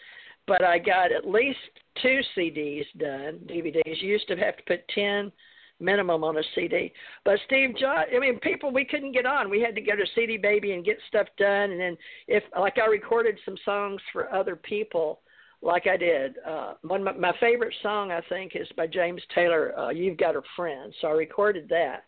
But 0.47 0.63
I 0.63 0.77
got 0.77 1.11
at 1.11 1.27
least 1.27 1.57
two 2.01 2.19
CDs 2.37 2.85
done, 2.97 3.39
DVDs. 3.47 4.01
You 4.01 4.09
used 4.09 4.27
to 4.27 4.35
have 4.35 4.57
to 4.57 4.63
put 4.67 4.87
ten 4.93 5.31
minimum 5.79 6.23
on 6.23 6.37
a 6.37 6.43
CD. 6.53 6.93
But 7.23 7.39
Steve 7.45 7.75
Jobs, 7.77 8.09
I 8.15 8.19
mean, 8.19 8.39
people 8.39 8.71
we 8.71 8.85
couldn't 8.85 9.11
get 9.11 9.25
on. 9.25 9.49
We 9.49 9.61
had 9.61 9.75
to 9.75 9.81
go 9.81 9.95
to 9.95 10.05
CD 10.15 10.37
Baby 10.37 10.71
and 10.73 10.85
get 10.85 10.97
stuff 11.07 11.27
done. 11.37 11.71
And 11.71 11.79
then 11.79 11.97
if 12.27 12.43
like 12.57 12.77
I 12.77 12.85
recorded 12.85 13.37
some 13.45 13.57
songs 13.65 14.01
for 14.13 14.33
other 14.33 14.55
people, 14.55 15.21
like 15.61 15.87
I 15.87 15.97
did. 15.97 16.35
Uh, 16.47 16.73
one 16.83 17.05
of 17.05 17.15
my, 17.15 17.31
my 17.31 17.37
favorite 17.39 17.73
song 17.81 18.11
I 18.11 18.21
think 18.29 18.53
is 18.55 18.67
by 18.77 18.87
James 18.87 19.21
Taylor. 19.33 19.77
Uh, 19.77 19.89
You've 19.89 20.17
Got 20.17 20.35
a 20.35 20.41
Friend. 20.55 20.93
So 21.01 21.07
I 21.07 21.11
recorded 21.11 21.67
that. 21.69 22.05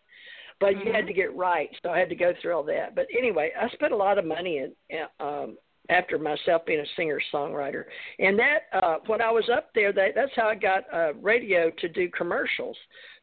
But 0.59 0.73
mm-hmm. 0.73 0.87
you 0.87 0.93
had 0.93 1.01
mm-hmm. 1.01 1.07
to 1.07 1.13
get 1.13 1.35
right, 1.35 1.69
so 1.83 1.89
I 1.89 1.99
had 1.99 2.09
to 2.09 2.15
go 2.15 2.33
through 2.41 2.55
all 2.55 2.63
that. 2.63 2.95
But 2.95 3.05
anyway, 3.15 3.51
I 3.59 3.69
spent 3.69 3.93
a 3.93 3.97
lot 3.97 4.17
of 4.17 4.25
money 4.25 4.57
in, 4.57 4.73
um, 5.19 5.55
after 5.89 6.17
myself 6.17 6.65
being 6.65 6.79
a 6.79 6.95
singer 6.95 7.19
songwriter. 7.33 7.85
And 8.19 8.37
that 8.39 8.63
uh 8.73 8.97
when 9.07 9.21
I 9.21 9.31
was 9.31 9.49
up 9.49 9.69
there 9.73 9.93
that 9.93 10.11
that's 10.15 10.31
how 10.35 10.47
I 10.47 10.55
got 10.55 10.83
uh 10.93 11.13
radio 11.15 11.71
to 11.79 11.89
do 11.89 12.09
commercials. 12.09 12.77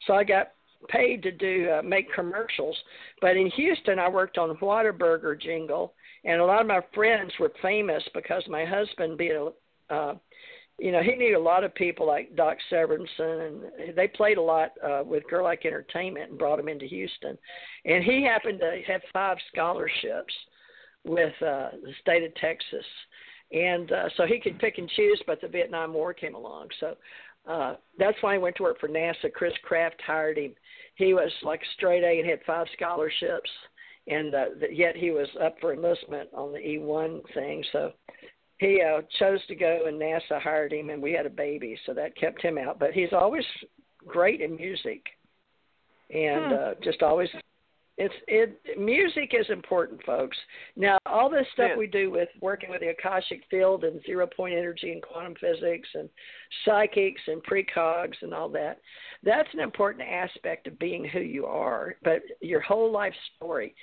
So 0.07 0.15
I 0.15 0.25
got 0.25 0.53
paid 0.89 1.23
to 1.23 1.33
do 1.33 1.71
uh, 1.71 1.83
make 1.83 2.13
commercials. 2.13 2.77
But 3.21 3.37
in 3.37 3.51
Houston 3.51 3.99
I 3.99 4.09
worked 4.09 4.39
on 4.39 4.57
Whataburger 4.57 5.41
jingle 5.41 5.95
and 6.25 6.41
a 6.41 6.45
lot 6.45 6.61
of 6.61 6.67
my 6.67 6.81
friends 6.95 7.33
were 7.39 7.53
famous 7.63 8.03
because 8.15 8.43
my 8.49 8.65
husband 8.65 9.19
being 9.19 9.51
a 9.91 9.95
uh 9.95 10.15
you 10.79 10.91
know, 10.91 11.03
he 11.03 11.15
knew 11.15 11.39
a 11.39 11.41
lot 11.41 11.63
of 11.63 11.75
people 11.75 12.07
like 12.07 12.35
Doc 12.35 12.57
Severinsen, 12.71 13.63
and 13.79 13.97
they 13.97 14.09
played 14.09 14.39
a 14.39 14.43
lot 14.43 14.73
uh, 14.83 15.03
with 15.05 15.23
Gerlach 15.31 15.65
Entertainment 15.65 16.31
and 16.31 16.39
brought 16.39 16.59
him 16.59 16.69
into 16.69 16.87
Houston. 16.87 17.39
And 17.85 18.03
he 18.03 18.25
happened 18.25 18.59
to 18.61 18.83
have 18.89 19.01
five 19.13 19.37
scholarships 19.53 20.35
with 21.05 21.35
uh, 21.43 21.71
the 21.83 21.93
state 22.01 22.25
of 22.25 22.35
Texas, 22.37 22.85
and 23.53 23.93
uh, 23.93 24.09
so 24.17 24.27
he 24.27 24.41
could 24.41 24.59
pick 24.59 24.79
and 24.79 24.89
choose. 24.91 25.23
But 25.27 25.41
the 25.41 25.49
Vietnam 25.49 25.93
War 25.93 26.15
came 26.15 26.35
along, 26.35 26.69
so 26.81 26.97
uh, 27.47 27.75
that's 27.99 28.17
why 28.23 28.35
he 28.35 28.39
went 28.39 28.57
to 28.57 28.63
work 28.63 28.81
for 28.81 28.89
NASA. 28.89 29.33
Chris 29.33 29.53
Kraft 29.63 30.01
hired 30.07 30.39
him. 30.39 30.55
He 30.97 31.13
was 31.13 31.31
like 31.43 31.61
straight 31.77 32.03
A 32.03 32.21
and 32.21 32.29
had 32.29 32.41
five 32.47 32.67
scholarships, 32.75 33.51
and 34.07 34.35
uh, 34.35 34.45
yet 34.71 34.97
he 34.97 35.11
was 35.11 35.29
up 35.43 35.57
for 35.61 35.73
enlistment 35.73 36.31
on 36.33 36.53
the 36.53 36.59
E1 36.59 37.21
thing. 37.35 37.65
So 37.73 37.93
he 38.59 38.83
uh, 38.83 39.03
chose 39.19 39.45
to 39.49 39.55
go, 39.55 39.83
and 39.87 40.01
NASA 40.01 40.41
hired 40.41 40.73
him, 40.73 40.91
and 40.91 41.03
we 41.03 41.13
had 41.13 41.27
a 41.27 41.31
baby, 41.31 41.79
so 41.85 41.95
that 41.95 42.17
kept 42.17 42.41
him 42.41 42.57
out. 42.57 42.79
But 42.79 42.93
he's 42.93 43.13
always 43.13 43.45
great 44.07 44.41
in 44.41 44.57
music, 44.57 45.03
and 46.11 46.47
hmm. 46.47 46.53
uh, 46.53 46.75
just 46.83 47.03
always 47.03 47.29
it's 47.97 48.15
it 48.27 48.79
music 48.79 49.35
is 49.39 49.47
important, 49.51 50.03
folks. 50.05 50.37
Now 50.77 50.99
all 51.07 51.31
this 51.31 51.47
stuff 51.53 51.71
yeah. 51.71 51.77
we 51.77 51.87
do 51.87 52.11
with 52.11 52.29
working 52.41 52.71
with 52.71 52.81
the 52.81 52.89
Akashic 52.89 53.43
field 53.49 53.85
and 53.85 54.03
zero 54.05 54.27
point 54.27 54.55
energy 54.55 54.91
and 54.91 55.01
quantum 55.01 55.35
physics 55.41 55.89
and 55.95 56.09
psychics 56.65 57.21
and 57.29 57.41
precogs 57.45 58.15
and 58.23 58.35
all 58.35 58.49
that, 58.49 58.81
that's 59.23 59.49
an 59.53 59.61
important 59.61 60.09
aspect 60.09 60.67
of 60.67 60.79
being 60.81 61.05
who 61.05 61.21
you 61.21 61.47
are. 61.47 61.95
But 62.03 62.23
your 62.41 62.61
whole 62.61 62.91
life 62.91 63.15
story. 63.37 63.77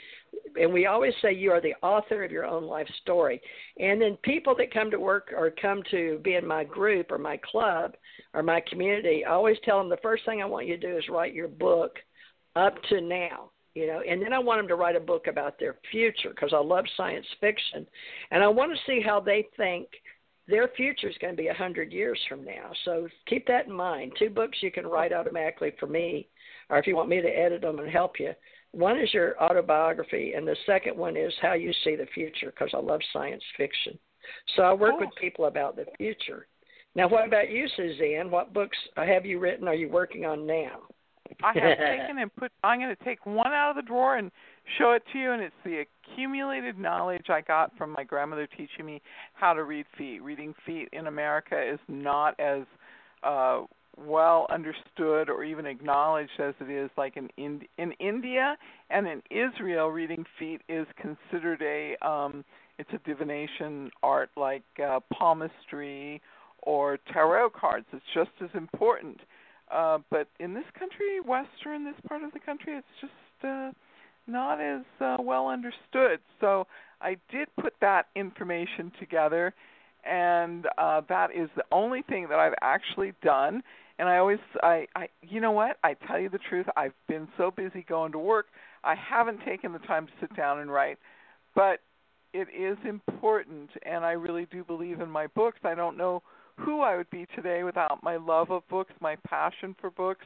And 0.59 0.73
we 0.73 0.87
always 0.87 1.13
say 1.21 1.33
you 1.33 1.51
are 1.51 1.61
the 1.61 1.75
author 1.81 2.23
of 2.23 2.31
your 2.31 2.45
own 2.45 2.63
life 2.63 2.87
story. 3.01 3.41
And 3.79 4.01
then 4.01 4.17
people 4.23 4.55
that 4.57 4.73
come 4.73 4.91
to 4.91 4.99
work 4.99 5.33
or 5.35 5.51
come 5.51 5.83
to 5.91 6.19
be 6.21 6.35
in 6.35 6.45
my 6.45 6.65
group 6.65 7.11
or 7.11 7.17
my 7.17 7.39
club 7.49 7.95
or 8.33 8.43
my 8.43 8.61
community, 8.69 9.23
I 9.23 9.31
always 9.31 9.57
tell 9.63 9.77
them 9.77 9.89
the 9.89 9.97
first 9.97 10.25
thing 10.25 10.41
I 10.41 10.45
want 10.45 10.67
you 10.67 10.77
to 10.77 10.87
do 10.87 10.97
is 10.97 11.07
write 11.09 11.33
your 11.33 11.47
book 11.47 11.97
up 12.57 12.75
to 12.89 12.99
now 12.99 13.50
you 13.73 13.87
know 13.87 14.01
and 14.07 14.21
then 14.21 14.33
i 14.33 14.39
want 14.39 14.59
them 14.59 14.67
to 14.67 14.75
write 14.75 14.95
a 14.95 14.99
book 14.99 15.27
about 15.27 15.59
their 15.59 15.77
future 15.91 16.29
because 16.29 16.53
i 16.53 16.59
love 16.59 16.85
science 16.97 17.25
fiction. 17.39 17.85
And 18.31 18.43
i 18.43 18.47
want 18.47 18.71
to 18.71 18.91
see 18.91 19.01
how 19.01 19.19
they 19.19 19.47
think 19.57 19.87
their 20.47 20.67
future 20.75 21.07
is 21.07 21.17
going 21.19 21.35
to 21.35 21.41
be 21.41 21.47
a 21.47 21.53
hundred 21.53 21.93
years 21.93 22.19
from 22.27 22.43
now. 22.43 22.71
So 22.83 23.07
keep 23.27 23.47
that 23.47 23.67
in 23.67 23.73
mind. 23.73 24.11
Two 24.17 24.29
books 24.29 24.57
you 24.61 24.71
can 24.71 24.85
write 24.85 25.13
automatically 25.13 25.71
for 25.79 25.87
me 25.87 26.27
or 26.69 26.77
if 26.77 26.87
you 26.87 26.95
want 26.95 27.09
me 27.09 27.21
to 27.21 27.27
edit 27.27 27.61
them 27.61 27.79
and 27.79 27.89
help 27.89 28.19
you. 28.19 28.33
One 28.71 28.99
is 28.99 29.13
your 29.13 29.41
autobiography 29.41 30.33
and 30.35 30.47
the 30.47 30.55
second 30.65 30.97
one 30.97 31.15
is 31.15 31.33
how 31.41 31.53
you 31.53 31.71
see 31.83 31.95
the 31.95 32.07
future 32.13 32.47
because 32.47 32.71
i 32.73 32.79
love 32.79 33.01
science 33.13 33.43
fiction. 33.57 33.97
So 34.55 34.63
i 34.63 34.73
work 34.73 34.99
with 34.99 35.09
oh. 35.11 35.21
people 35.21 35.45
about 35.45 35.75
the 35.75 35.85
future. 35.97 36.47
Now 36.95 37.07
what 37.07 37.27
about 37.27 37.49
you 37.49 37.67
suzanne? 37.75 38.29
What 38.29 38.53
books 38.53 38.77
have 38.97 39.25
you 39.25 39.39
written 39.39 39.67
are 39.67 39.75
you 39.75 39.89
working 39.89 40.25
on 40.25 40.45
now 40.45 40.81
I 41.43 41.53
have 41.53 41.77
taken 41.77 42.17
and 42.19 42.35
put. 42.35 42.51
I'm 42.63 42.79
going 42.79 42.95
to 42.95 43.03
take 43.03 43.25
one 43.25 43.51
out 43.51 43.71
of 43.71 43.75
the 43.75 43.81
drawer 43.87 44.17
and 44.17 44.31
show 44.77 44.91
it 44.91 45.03
to 45.13 45.19
you, 45.19 45.31
and 45.31 45.41
it's 45.41 45.55
the 45.63 45.85
accumulated 46.11 46.77
knowledge 46.77 47.25
I 47.29 47.41
got 47.41 47.75
from 47.77 47.91
my 47.91 48.03
grandmother 48.03 48.47
teaching 48.47 48.85
me 48.85 49.01
how 49.33 49.53
to 49.53 49.63
read 49.63 49.85
feet. 49.97 50.21
Reading 50.21 50.53
feet 50.65 50.89
in 50.93 51.07
America 51.07 51.61
is 51.61 51.79
not 51.87 52.39
as 52.39 52.63
uh, 53.23 53.61
well 53.97 54.47
understood 54.49 55.29
or 55.29 55.43
even 55.43 55.65
acknowledged 55.65 56.31
as 56.39 56.53
it 56.59 56.69
is 56.69 56.89
like 56.97 57.17
in 57.17 57.29
in, 57.37 57.61
in 57.77 57.91
India 57.93 58.57
and 58.89 59.07
in 59.07 59.21
Israel. 59.29 59.89
Reading 59.89 60.25
feet 60.39 60.61
is 60.69 60.87
considered 60.99 61.61
a 61.61 61.95
um, 62.07 62.43
it's 62.77 62.89
a 62.93 63.07
divination 63.07 63.91
art 64.01 64.29
like 64.35 64.63
uh, 64.83 64.99
palmistry 65.13 66.21
or 66.63 66.97
tarot 67.11 67.49
cards. 67.51 67.85
It's 67.91 68.03
just 68.13 68.31
as 68.41 68.49
important 68.53 69.19
uh, 69.71 69.99
but 70.09 70.27
in 70.39 70.53
this 70.53 70.65
country, 70.77 71.19
Western, 71.19 71.85
this 71.85 71.95
part 72.07 72.23
of 72.23 72.31
the 72.33 72.39
country, 72.39 72.73
it's 72.77 72.87
just 72.99 73.13
uh, 73.43 73.71
not 74.27 74.59
as 74.59 74.81
uh, 74.99 75.17
well 75.19 75.47
understood. 75.47 76.19
So 76.39 76.67
I 77.01 77.17
did 77.31 77.47
put 77.59 77.73
that 77.81 78.07
information 78.15 78.91
together, 78.99 79.53
and 80.03 80.67
uh, 80.77 81.01
that 81.09 81.29
is 81.35 81.49
the 81.55 81.63
only 81.71 82.01
thing 82.03 82.27
that 82.29 82.39
I've 82.39 82.55
actually 82.61 83.13
done. 83.23 83.63
And 83.99 84.09
I 84.09 84.17
always, 84.17 84.39
I, 84.63 84.87
I, 84.95 85.09
you 85.21 85.41
know 85.41 85.51
what? 85.51 85.77
I 85.83 85.93
tell 86.07 86.19
you 86.19 86.29
the 86.29 86.39
truth. 86.39 86.65
I've 86.75 86.93
been 87.07 87.27
so 87.37 87.51
busy 87.51 87.85
going 87.87 88.11
to 88.13 88.19
work, 88.19 88.47
I 88.83 88.95
haven't 88.95 89.45
taken 89.45 89.73
the 89.73 89.79
time 89.79 90.07
to 90.07 90.13
sit 90.19 90.35
down 90.35 90.59
and 90.59 90.71
write. 90.71 90.97
But 91.55 91.79
it 92.33 92.47
is 92.57 92.77
important, 92.87 93.69
and 93.83 94.05
I 94.05 94.11
really 94.11 94.47
do 94.51 94.63
believe 94.63 95.01
in 95.01 95.09
my 95.09 95.27
books. 95.27 95.59
I 95.63 95.75
don't 95.75 95.97
know 95.97 96.23
who 96.57 96.81
I 96.81 96.95
would 96.95 97.09
be 97.09 97.25
today 97.35 97.63
without 97.63 98.03
my 98.03 98.17
love 98.17 98.51
of 98.51 98.67
books, 98.69 98.93
my 98.99 99.15
passion 99.27 99.75
for 99.79 99.89
books, 99.89 100.25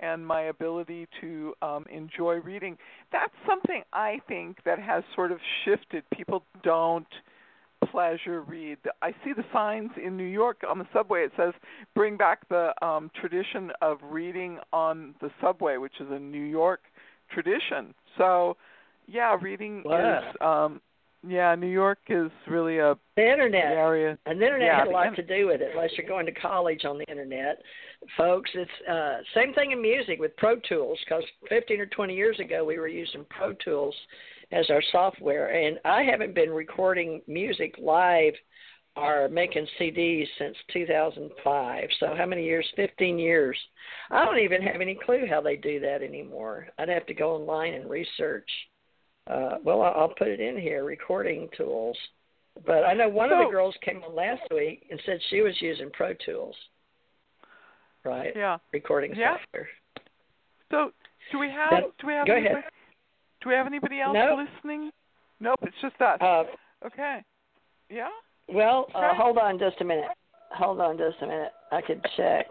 and 0.00 0.26
my 0.26 0.42
ability 0.42 1.06
to 1.20 1.54
um, 1.62 1.84
enjoy 1.92 2.34
reading. 2.34 2.76
That's 3.12 3.32
something 3.46 3.82
I 3.92 4.20
think 4.28 4.58
that 4.64 4.78
has 4.78 5.04
sort 5.14 5.32
of 5.32 5.38
shifted. 5.64 6.04
People 6.12 6.44
don't 6.62 7.06
pleasure 7.90 8.42
read. 8.42 8.78
I 9.00 9.10
see 9.24 9.32
the 9.34 9.44
signs 9.52 9.90
in 10.02 10.16
New 10.16 10.24
York 10.24 10.62
on 10.68 10.78
the 10.78 10.86
subway. 10.92 11.24
It 11.24 11.32
says 11.36 11.52
bring 11.94 12.16
back 12.16 12.48
the 12.48 12.72
um, 12.84 13.10
tradition 13.20 13.70
of 13.80 13.98
reading 14.02 14.58
on 14.72 15.14
the 15.20 15.30
subway, 15.40 15.76
which 15.76 15.94
is 16.00 16.06
a 16.10 16.18
New 16.18 16.44
York 16.44 16.80
tradition. 17.32 17.94
So, 18.18 18.56
yeah, 19.06 19.36
reading 19.40 19.82
wow. 19.84 20.18
is 20.18 20.36
um, 20.40 20.80
yeah, 21.26 21.54
New 21.54 21.68
York 21.68 21.98
is 22.08 22.30
really 22.48 22.78
a 22.78 22.96
the 23.16 23.30
internet 23.30 23.64
area. 23.64 24.18
And 24.26 24.40
the 24.40 24.46
internet 24.46 24.66
yeah, 24.66 24.78
had 24.80 24.88
a 24.88 24.90
lot 24.90 25.14
to 25.14 25.22
do 25.22 25.46
with 25.46 25.60
it, 25.60 25.70
unless 25.74 25.90
you're 25.96 26.06
going 26.06 26.26
to 26.26 26.32
college 26.32 26.84
on 26.84 26.98
the 26.98 27.04
internet, 27.08 27.62
folks. 28.16 28.50
It's 28.54 28.88
uh, 28.88 29.18
same 29.34 29.54
thing 29.54 29.72
in 29.72 29.80
music 29.80 30.18
with 30.18 30.36
Pro 30.36 30.56
Tools, 30.68 30.98
because 31.04 31.22
15 31.48 31.80
or 31.80 31.86
20 31.86 32.14
years 32.14 32.38
ago 32.40 32.64
we 32.64 32.78
were 32.78 32.88
using 32.88 33.24
Pro 33.30 33.52
Tools 33.52 33.94
as 34.50 34.68
our 34.68 34.82
software, 34.90 35.54
and 35.54 35.78
I 35.84 36.02
haven't 36.02 36.34
been 36.34 36.50
recording 36.50 37.22
music 37.26 37.74
live 37.78 38.34
or 38.96 39.28
making 39.28 39.66
CDs 39.80 40.26
since 40.38 40.56
2005. 40.72 41.88
So 41.98 42.14
how 42.16 42.26
many 42.26 42.44
years? 42.44 42.66
15 42.76 43.18
years. 43.18 43.56
I 44.10 44.24
don't 44.24 44.38
even 44.38 44.60
have 44.62 44.80
any 44.80 44.98
clue 45.06 45.24
how 45.28 45.40
they 45.40 45.56
do 45.56 45.80
that 45.80 46.02
anymore. 46.02 46.68
I'd 46.78 46.90
have 46.90 47.06
to 47.06 47.14
go 47.14 47.36
online 47.36 47.74
and 47.74 47.88
research 47.88 48.48
uh, 49.30 49.56
well, 49.64 49.82
I'll 49.82 50.14
put 50.16 50.28
it 50.28 50.40
in 50.40 50.58
here, 50.58 50.84
recording 50.84 51.48
tools. 51.56 51.96
But 52.66 52.84
I 52.84 52.92
know 52.92 53.08
one 53.08 53.30
so, 53.30 53.40
of 53.40 53.46
the 53.46 53.50
girls 53.50 53.74
came 53.82 54.02
on 54.02 54.14
last 54.14 54.42
week 54.50 54.86
and 54.90 55.00
said 55.06 55.18
she 55.30 55.40
was 55.40 55.54
using 55.60 55.90
Pro 55.90 56.12
Tools. 56.24 56.54
Right. 58.04 58.32
Yeah. 58.36 58.58
Recording 58.72 59.14
yeah. 59.16 59.36
software. 59.38 59.68
So 60.70 60.90
do 61.30 61.38
we 61.38 61.48
have 61.48 61.70
that, 61.70 61.82
do 62.00 62.06
we 62.06 62.12
have 62.14 62.26
go 62.26 62.34
anybody, 62.34 62.54
ahead. 62.54 62.70
do 63.42 63.48
we 63.48 63.54
have 63.54 63.66
anybody 63.66 64.00
else 64.00 64.14
nope. 64.14 64.40
listening? 64.54 64.90
Nope, 65.40 65.60
it's 65.62 65.76
just 65.80 66.00
us. 66.00 66.18
Uh, 66.20 66.44
okay. 66.86 67.20
Yeah. 67.88 68.08
Well, 68.48 68.86
okay. 68.90 68.98
uh, 68.98 69.14
hold 69.14 69.38
on 69.38 69.58
just 69.58 69.80
a 69.80 69.84
minute. 69.84 70.10
Hold 70.50 70.80
on 70.80 70.98
just 70.98 71.16
a 71.22 71.26
minute. 71.26 71.52
I 71.70 71.80
could 71.80 72.04
check. 72.16 72.46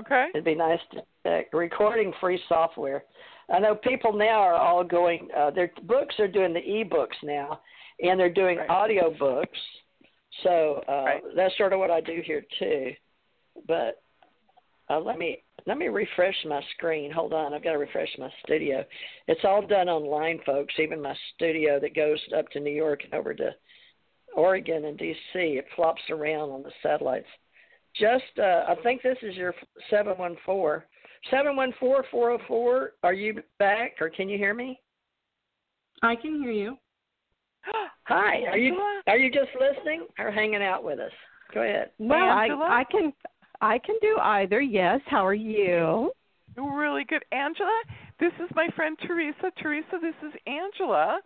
Okay. 0.00 0.26
It'd 0.34 0.44
be 0.44 0.54
nice 0.54 0.80
to 0.92 1.02
check. 1.24 1.52
Recording 1.52 2.12
free 2.20 2.40
software. 2.48 3.04
I 3.52 3.58
know 3.58 3.74
people 3.74 4.12
now 4.12 4.40
are 4.40 4.54
all 4.54 4.82
going. 4.82 5.28
Uh, 5.36 5.50
their 5.50 5.70
books 5.84 6.14
are 6.18 6.28
doing 6.28 6.52
the 6.54 6.60
e-books 6.60 7.16
now, 7.22 7.60
and 8.02 8.18
they're 8.18 8.32
doing 8.32 8.58
Right. 8.58 8.70
audio 8.70 9.10
books. 9.10 9.58
So 10.42 10.82
uh, 10.88 11.04
Right. 11.04 11.22
that's 11.36 11.56
sort 11.58 11.72
of 11.72 11.78
what 11.78 11.90
I 11.90 12.00
do 12.00 12.22
here 12.24 12.44
too. 12.58 12.92
But 13.66 14.02
uh, 14.88 14.98
let 15.00 15.18
me 15.18 15.42
let 15.66 15.76
me 15.78 15.88
refresh 15.88 16.36
my 16.46 16.62
screen. 16.74 17.10
Hold 17.10 17.32
on, 17.34 17.54
I've 17.54 17.62
got 17.62 17.72
to 17.72 17.78
refresh 17.78 18.08
my 18.18 18.32
studio. 18.44 18.84
It's 19.28 19.44
all 19.44 19.62
done 19.64 19.88
online, 19.88 20.40
folks. 20.44 20.74
Even 20.78 21.00
my 21.02 21.14
studio 21.34 21.78
that 21.78 21.94
goes 21.94 22.18
up 22.36 22.48
to 22.50 22.60
New 22.60 22.72
York 22.72 23.04
and 23.04 23.14
over 23.14 23.34
to 23.34 23.54
Oregon 24.34 24.86
and 24.86 24.98
DC, 24.98 25.14
it 25.34 25.66
flops 25.76 26.02
around 26.10 26.50
on 26.50 26.62
the 26.62 26.72
satellites. 26.82 27.28
Just, 27.94 28.38
uh, 28.38 28.64
I 28.66 28.74
think 28.82 29.02
this 29.02 29.18
is 29.22 29.36
your 29.36 29.54
seven 29.90 30.16
one 30.16 30.36
four. 30.46 30.86
714-404, 31.30 32.86
are 33.02 33.14
you 33.14 33.42
back 33.58 33.96
or 34.00 34.08
can 34.08 34.28
you 34.28 34.38
hear 34.38 34.54
me? 34.54 34.80
I 36.02 36.16
can 36.16 36.42
hear 36.42 36.52
you. 36.52 36.76
Hi, 38.04 38.42
are 38.50 38.58
you 38.58 38.76
are 39.06 39.16
you 39.16 39.30
just 39.30 39.50
listening 39.60 40.06
or 40.18 40.30
hanging 40.30 40.62
out 40.62 40.82
with 40.82 40.98
us? 40.98 41.12
Go 41.54 41.62
ahead. 41.62 41.90
Well, 41.98 42.18
I, 42.18 42.48
I 42.48 42.84
can 42.90 43.12
I 43.60 43.78
can 43.78 43.94
do 44.00 44.16
either. 44.20 44.60
Yes. 44.60 45.00
How 45.06 45.24
are 45.24 45.34
you? 45.34 46.10
Really 46.56 47.04
good. 47.04 47.24
Angela, 47.30 47.82
this 48.18 48.32
is 48.42 48.50
my 48.54 48.68
friend 48.74 48.98
Theresa. 49.06 49.52
Theresa, 49.60 49.98
this 50.00 50.14
is 50.26 50.32
Angela. 50.46 51.20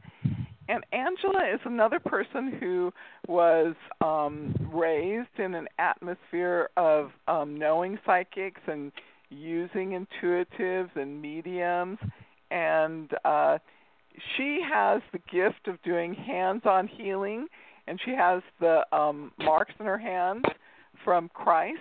And 0.68 0.84
Angela 0.92 1.48
is 1.52 1.60
another 1.64 2.00
person 2.00 2.52
who 2.58 2.92
was 3.28 3.74
um, 4.04 4.54
raised 4.72 5.38
in 5.38 5.54
an 5.54 5.68
atmosphere 5.78 6.70
of 6.76 7.10
um, 7.28 7.56
knowing 7.56 7.98
psychics 8.04 8.60
and 8.66 8.90
using 9.30 9.90
intuitives 10.22 10.94
and 10.96 11.20
mediums. 11.20 11.98
And 12.50 13.10
uh, 13.24 13.58
she 14.36 14.60
has 14.72 15.02
the 15.12 15.18
gift 15.30 15.66
of 15.68 15.82
doing 15.82 16.14
hands 16.14 16.62
on 16.64 16.86
healing, 16.86 17.46
and 17.86 18.00
she 18.04 18.12
has 18.12 18.42
the 18.60 18.82
um, 18.96 19.32
marks 19.38 19.72
in 19.80 19.86
her 19.86 19.98
hands 19.98 20.44
from 21.04 21.28
Christ, 21.34 21.78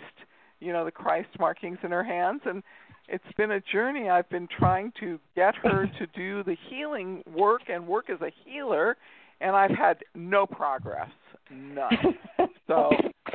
you 0.60 0.74
know, 0.74 0.86
the 0.86 0.92
Christ 0.92 1.30
markings 1.40 1.78
in 1.84 1.92
her 1.92 2.04
hands. 2.04 2.42
And 2.46 2.64
it's 3.08 3.24
been 3.38 3.52
a 3.52 3.62
journey. 3.72 4.10
I've 4.10 4.30
been 4.30 4.48
trying 4.58 4.92
to 5.00 5.20
get 5.36 5.56
her 5.58 5.86
to 6.00 6.08
do 6.16 6.44
the 6.44 6.58
healing 6.70 7.24
work 7.32 7.62
and 7.70 7.86
work 7.88 8.10
as 8.10 8.20
a 8.22 8.32
healer, 8.44 8.98
and 9.42 9.56
I've 9.56 9.72
had 9.78 9.98
no 10.16 10.46
progress, 10.46 11.10
none. 11.52 12.16
So 12.68 12.90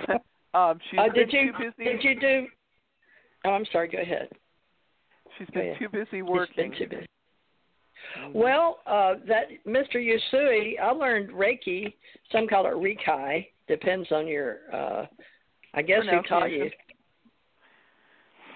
um, 0.55 0.81
she's 0.91 0.99
Uh, 0.99 1.05
been 1.05 1.29
did 1.29 1.33
you 1.33 1.53
too 1.53 1.59
busy. 1.77 1.85
did 1.91 2.03
you 2.03 2.19
do? 2.21 2.47
Oh, 3.45 3.51
I'm 3.51 3.65
sorry. 3.73 3.89
Go 3.89 3.99
ahead. 3.99 4.29
She's 5.39 5.49
been 5.49 5.63
ahead. 5.71 5.77
too 5.79 5.89
busy 5.89 6.07
She's 6.13 6.23
working. 6.25 6.71
been 6.71 6.79
too 6.79 6.87
busy. 6.89 7.07
Mhm. 8.19 8.33
Well, 8.35 8.81
uh, 8.87 9.15
that 9.27 9.49
Mr. 9.67 9.97
Usui, 9.97 10.79
I 10.81 10.91
learned 10.91 11.31
Reiki. 11.31 11.93
Some 12.33 12.49
call 12.49 12.67
it 12.67 12.73
Reikai. 12.75 13.47
Depends 13.69 14.11
on 14.11 14.27
your. 14.27 14.59
Uh, 14.73 15.07
I 15.75 15.83
guess 15.83 16.03
who 16.11 16.23
taught 16.23 16.51
you. 16.51 16.71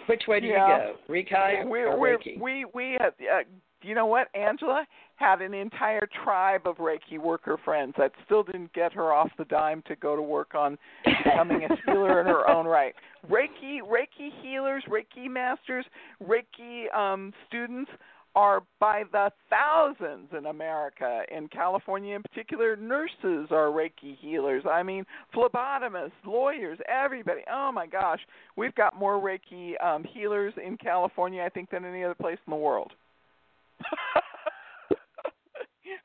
Which 0.07 0.27
way 0.27 0.41
do 0.41 0.49
Yeah. 0.49 0.89
you 0.89 0.95
go? 0.95 1.13
Reikai 1.15 1.69
we 1.69 1.81
or 1.83 1.97
we 1.99 2.09
Reiki? 2.11 2.39
we 2.41 2.65
we 2.75 2.93
had, 3.01 3.15
uh, 3.33 3.45
you 3.85 3.95
know 3.95 4.07
what 4.07 4.29
Angela 4.35 4.87
had 5.17 5.41
an 5.41 5.55
entire 5.55 6.09
tribe 6.25 6.67
of 6.67 6.77
Reiki 6.77 7.19
worker 7.19 7.59
friends 7.65 7.95
that 7.99 8.13
still 8.25 8.43
didn't 8.43 8.73
get 8.73 8.93
her 8.93 9.13
off 9.13 9.31
the 9.39 9.45
dime 9.45 9.83
to 9.87 9.97
go 9.97 10.17
to 10.17 10.23
work 10.23 10.55
on 10.55 10.77
becoming 11.05 11.65
a 11.65 11.69
healer 11.87 12.21
in 12.21 12.27
her 12.27 12.49
own 12.51 12.67
right. 12.67 12.95
Reiki 13.31 13.79
Reiki 13.81 14.31
healers, 14.43 14.83
Reiki 14.89 15.31
masters, 15.31 15.85
Reiki 16.23 16.95
um 16.97 17.33
students 17.47 17.91
are 18.35 18.63
by 18.81 19.05
the 19.13 19.31
thousands 19.49 20.29
in 20.37 20.47
America. 20.47 21.23
In 21.31 21.47
California 21.49 22.17
in 22.17 22.23
particular, 22.23 22.77
nurses 22.77 23.49
are 23.51 23.69
Reiki 23.69 24.19
healers. 24.21 24.65
I 24.69 24.83
mean, 24.83 25.05
phlebotomists, 25.35 26.11
lawyers, 26.27 26.79
everybody. 26.89 27.43
Oh 27.53 27.71
my 27.73 27.87
gosh, 27.87 28.21
we've 28.57 28.75
got 28.75 28.99
more 28.99 29.21
Reiki 29.21 29.83
um, 29.85 30.05
healers 30.05 30.53
in 30.65 30.77
California, 30.77 31.43
I 31.45 31.49
think, 31.49 31.71
than 31.71 31.85
any 31.85 32.03
other 32.03 32.15
place 32.15 32.39
in 32.47 32.51
the 32.51 32.57
world. 32.57 32.93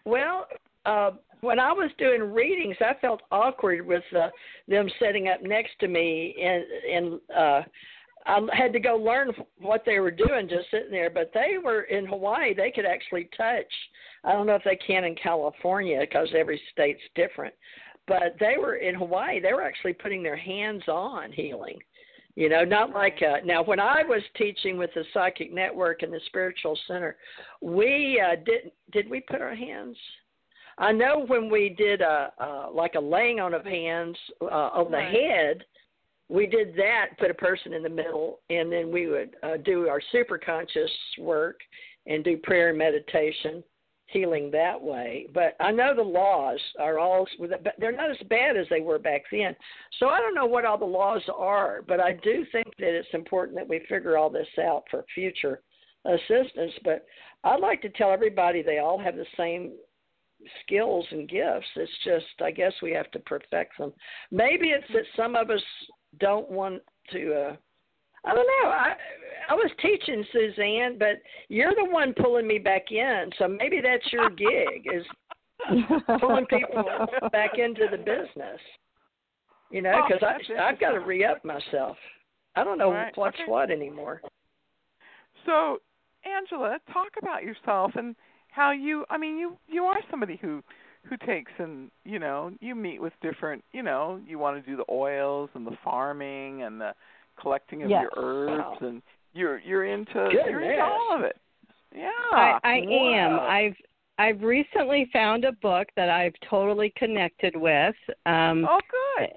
Well, 0.06 0.48
uh, 0.86 1.12
when 1.42 1.60
I 1.60 1.72
was 1.72 1.92
doing 1.98 2.22
readings, 2.22 2.76
I 2.82 2.94
felt 3.00 3.22
awkward 3.32 3.86
with 3.86 4.04
uh, 4.18 4.30
them 4.68 4.90
sitting 5.00 5.28
up 5.28 5.42
next 5.44 5.72
to 5.82 5.88
me, 5.88 6.36
and 6.42 6.64
and 6.92 7.20
uh, 7.36 7.62
I 8.26 8.48
had 8.54 8.74
to 8.74 8.80
go 8.80 8.96
learn 8.96 9.32
what 9.60 9.84
they 9.86 10.00
were 10.00 10.12
doing 10.12 10.50
just 10.50 10.72
sitting 10.72 10.92
there. 10.92 11.10
But 11.10 11.32
they 11.34 11.58
were 11.64 11.84
in 11.84 12.06
Hawaii; 12.06 12.54
they 12.54 12.72
could 12.72 12.86
actually 12.86 13.30
touch. 13.38 13.72
I 14.24 14.34
don't 14.34 14.48
know 14.48 14.56
if 14.56 14.64
they 14.64 14.78
can 14.78 15.04
in 15.04 15.16
California 15.16 16.00
because 16.02 16.30
every 16.36 16.62
state's 16.72 17.02
different. 17.16 17.54
But 18.08 18.36
they 18.40 18.56
were 18.58 18.76
in 18.76 18.96
Hawaii; 18.96 19.40
they 19.40 19.54
were 19.54 19.64
actually 19.64 19.94
putting 19.94 20.24
their 20.24 20.38
hands 20.38 20.84
on 20.88 21.32
healing. 21.32 21.78
You 22.40 22.48
know, 22.48 22.64
not 22.64 22.92
like 22.92 23.22
uh, 23.22 23.44
now. 23.44 23.62
When 23.62 23.82
I 23.82 24.02
was 24.08 24.22
teaching 24.38 24.78
with 24.78 24.92
the 24.96 25.04
Psychic 25.14 25.54
Network 25.54 26.04
and 26.04 26.14
the 26.14 26.22
Spiritual 26.28 26.80
Center, 26.88 27.18
we 27.62 28.24
uh, 28.26 28.38
didn't. 28.46 28.72
Did 28.94 29.10
we 29.10 29.20
put 29.20 29.42
our 29.42 29.54
hands? 29.54 29.98
I 30.78 30.94
know 30.94 31.26
when 31.28 31.50
we 31.52 31.76
did 31.78 32.00
a 32.00 32.32
uh, 32.40 32.68
like 32.74 32.96
a 32.96 33.00
laying 33.00 33.42
on 33.42 33.54
of 33.54 33.66
hands 33.66 34.16
uh, 34.42 34.46
on 34.46 34.90
the 34.90 35.00
Right. 35.00 35.14
head, 35.14 35.66
we 36.30 36.48
did 36.48 36.78
that. 36.78 37.08
Put 37.20 37.30
a 37.30 37.34
person 37.34 37.74
in 37.74 37.84
the 37.84 37.90
middle, 37.90 38.40
and 38.50 38.72
then 38.72 38.90
we 38.90 39.08
would 39.08 39.36
uh, 39.44 39.58
do 39.58 39.90
our 39.90 40.00
super 40.14 40.38
conscious 40.38 40.92
work 41.18 41.60
and 42.08 42.24
do 42.24 42.38
prayer 42.38 42.70
and 42.70 42.78
meditation, 42.78 43.62
healing 44.12 44.50
that 44.52 44.82
way. 44.82 45.28
But 45.34 45.56
I 45.60 45.72
know 45.72 45.96
the 45.96 46.02
laws 46.02 46.60
are 46.80 47.00
all 47.00 47.28
they're 47.78 47.92
not 47.92 48.12
as 48.12 48.28
bad 48.30 48.58
as 48.58 48.68
they 48.70 48.82
were 48.82 49.00
back 49.00 49.24
then. 49.32 49.56
So 50.00 50.08
I 50.10 50.20
don't 50.20 50.36
know 50.36 50.46
what 50.46 50.66
all 50.66 50.78
the 50.78 50.86
laws 50.86 51.22
are, 51.36 51.84
but 51.88 52.00
I 52.00 52.14
do 52.14 52.46
think 52.52 52.68
that 52.80 52.96
it's 52.96 53.08
important 53.14 53.58
that 53.58 53.68
we 53.68 53.86
figure 53.90 54.18
all 54.18 54.30
this 54.30 54.48
out 54.60 54.84
for 54.90 55.06
future 55.14 55.62
assistance. 56.06 56.74
But 56.84 57.06
I'd 57.44 57.60
like 57.60 57.82
to 57.84 57.90
tell 57.90 58.12
everybody 58.12 58.62
they 58.62 58.80
all 58.80 59.00
have 59.00 59.16
the 59.16 59.26
same 59.38 59.74
skills 60.64 61.06
and 61.12 61.30
gifts. 61.30 61.68
It's 61.76 61.92
just 62.04 62.42
I 62.44 62.52
guess 62.52 62.74
we 62.82 62.92
have 62.92 63.12
to 63.12 63.20
perfect 63.20 63.78
them. 63.78 63.94
Maybe 64.32 64.70
it's 64.70 64.88
that 64.94 65.04
some 65.16 65.36
of 65.36 65.50
us 65.50 65.62
don't 66.20 66.50
want 66.50 66.82
to 67.12 67.34
uh 67.34 67.56
I 68.26 68.34
don't 68.34 68.48
know. 68.48 68.70
I 68.70 68.94
I 69.50 69.54
was 69.54 69.72
teaching 69.82 70.24
Suzanne, 70.32 70.98
but 71.00 71.22
you're 71.48 71.74
the 71.76 71.86
one 71.92 72.14
pulling 72.14 72.48
me 72.48 72.60
back 72.60 72.92
in. 72.92 73.30
So 73.40 73.48
maybe 73.48 73.82
that's 73.82 74.12
your 74.14 74.30
gig 74.30 74.86
is 74.94 75.04
pulling 76.20 76.46
people 76.46 76.84
back 77.32 77.58
into 77.58 77.88
the 77.90 77.98
business. 77.98 78.60
You 79.72 79.82
know, 79.82 79.94
Oh, 79.96 80.04
because 80.08 80.22
that's 80.22 80.60
I 80.60 80.70
I've 80.70 80.80
got 80.80 80.92
to 80.92 81.00
re 81.00 81.24
up 81.24 81.44
myself. 81.46 81.98
I 82.56 82.64
don't 82.64 82.78
know 82.78 82.92
Right, 82.92 83.16
what's 83.16 83.36
okay. 83.36 83.50
what 83.50 83.72
anymore. 83.72 84.22
So, 85.46 85.80
Angela, 86.26 86.80
talk 86.92 87.10
about 87.22 87.44
yourself 87.44 87.92
and 87.96 88.16
how 88.50 88.72
you. 88.72 89.06
I 89.10 89.18
mean, 89.18 89.38
you 89.38 89.58
you 89.68 89.84
are 89.86 89.98
somebody 90.10 90.38
who 90.42 90.64
who 91.04 91.16
takes 91.18 91.52
and 91.60 91.90
you 92.04 92.20
know 92.20 92.52
you 92.60 92.76
meet 92.76 93.02
with 93.02 93.14
different. 93.22 93.64
You 93.72 93.84
know, 93.84 94.20
you 94.28 94.38
want 94.40 94.64
to 94.64 94.70
do 94.70 94.76
the 94.78 94.92
oils 94.92 95.50
and 95.54 95.66
the 95.66 95.78
farming 95.84 96.64
and 96.64 96.80
the 96.82 96.94
collecting 97.42 97.84
of 97.84 97.90
Yes. 97.90 98.02
your 98.04 98.12
herbs 98.16 98.82
Wow. 98.82 98.88
and 98.88 99.02
you're 99.34 99.60
you're 99.60 99.86
into 99.86 100.30
you're 100.32 100.32
Goodness. 100.60 100.72
into 100.72 100.84
all 100.84 101.16
of 101.16 101.22
it. 101.24 101.38
Yeah, 101.96 102.10
I, 102.34 102.60
I 102.64 102.76
am. 102.78 103.40
I've 103.40 103.76
I've 104.18 104.42
recently 104.42 105.10
found 105.14 105.46
a 105.46 105.54
book 105.54 105.88
that 105.96 106.10
I've 106.10 106.34
totally 106.50 106.92
connected 106.98 107.56
with. 107.56 107.96
Um, 108.26 108.68
oh, 108.70 108.80
good. 109.18 109.30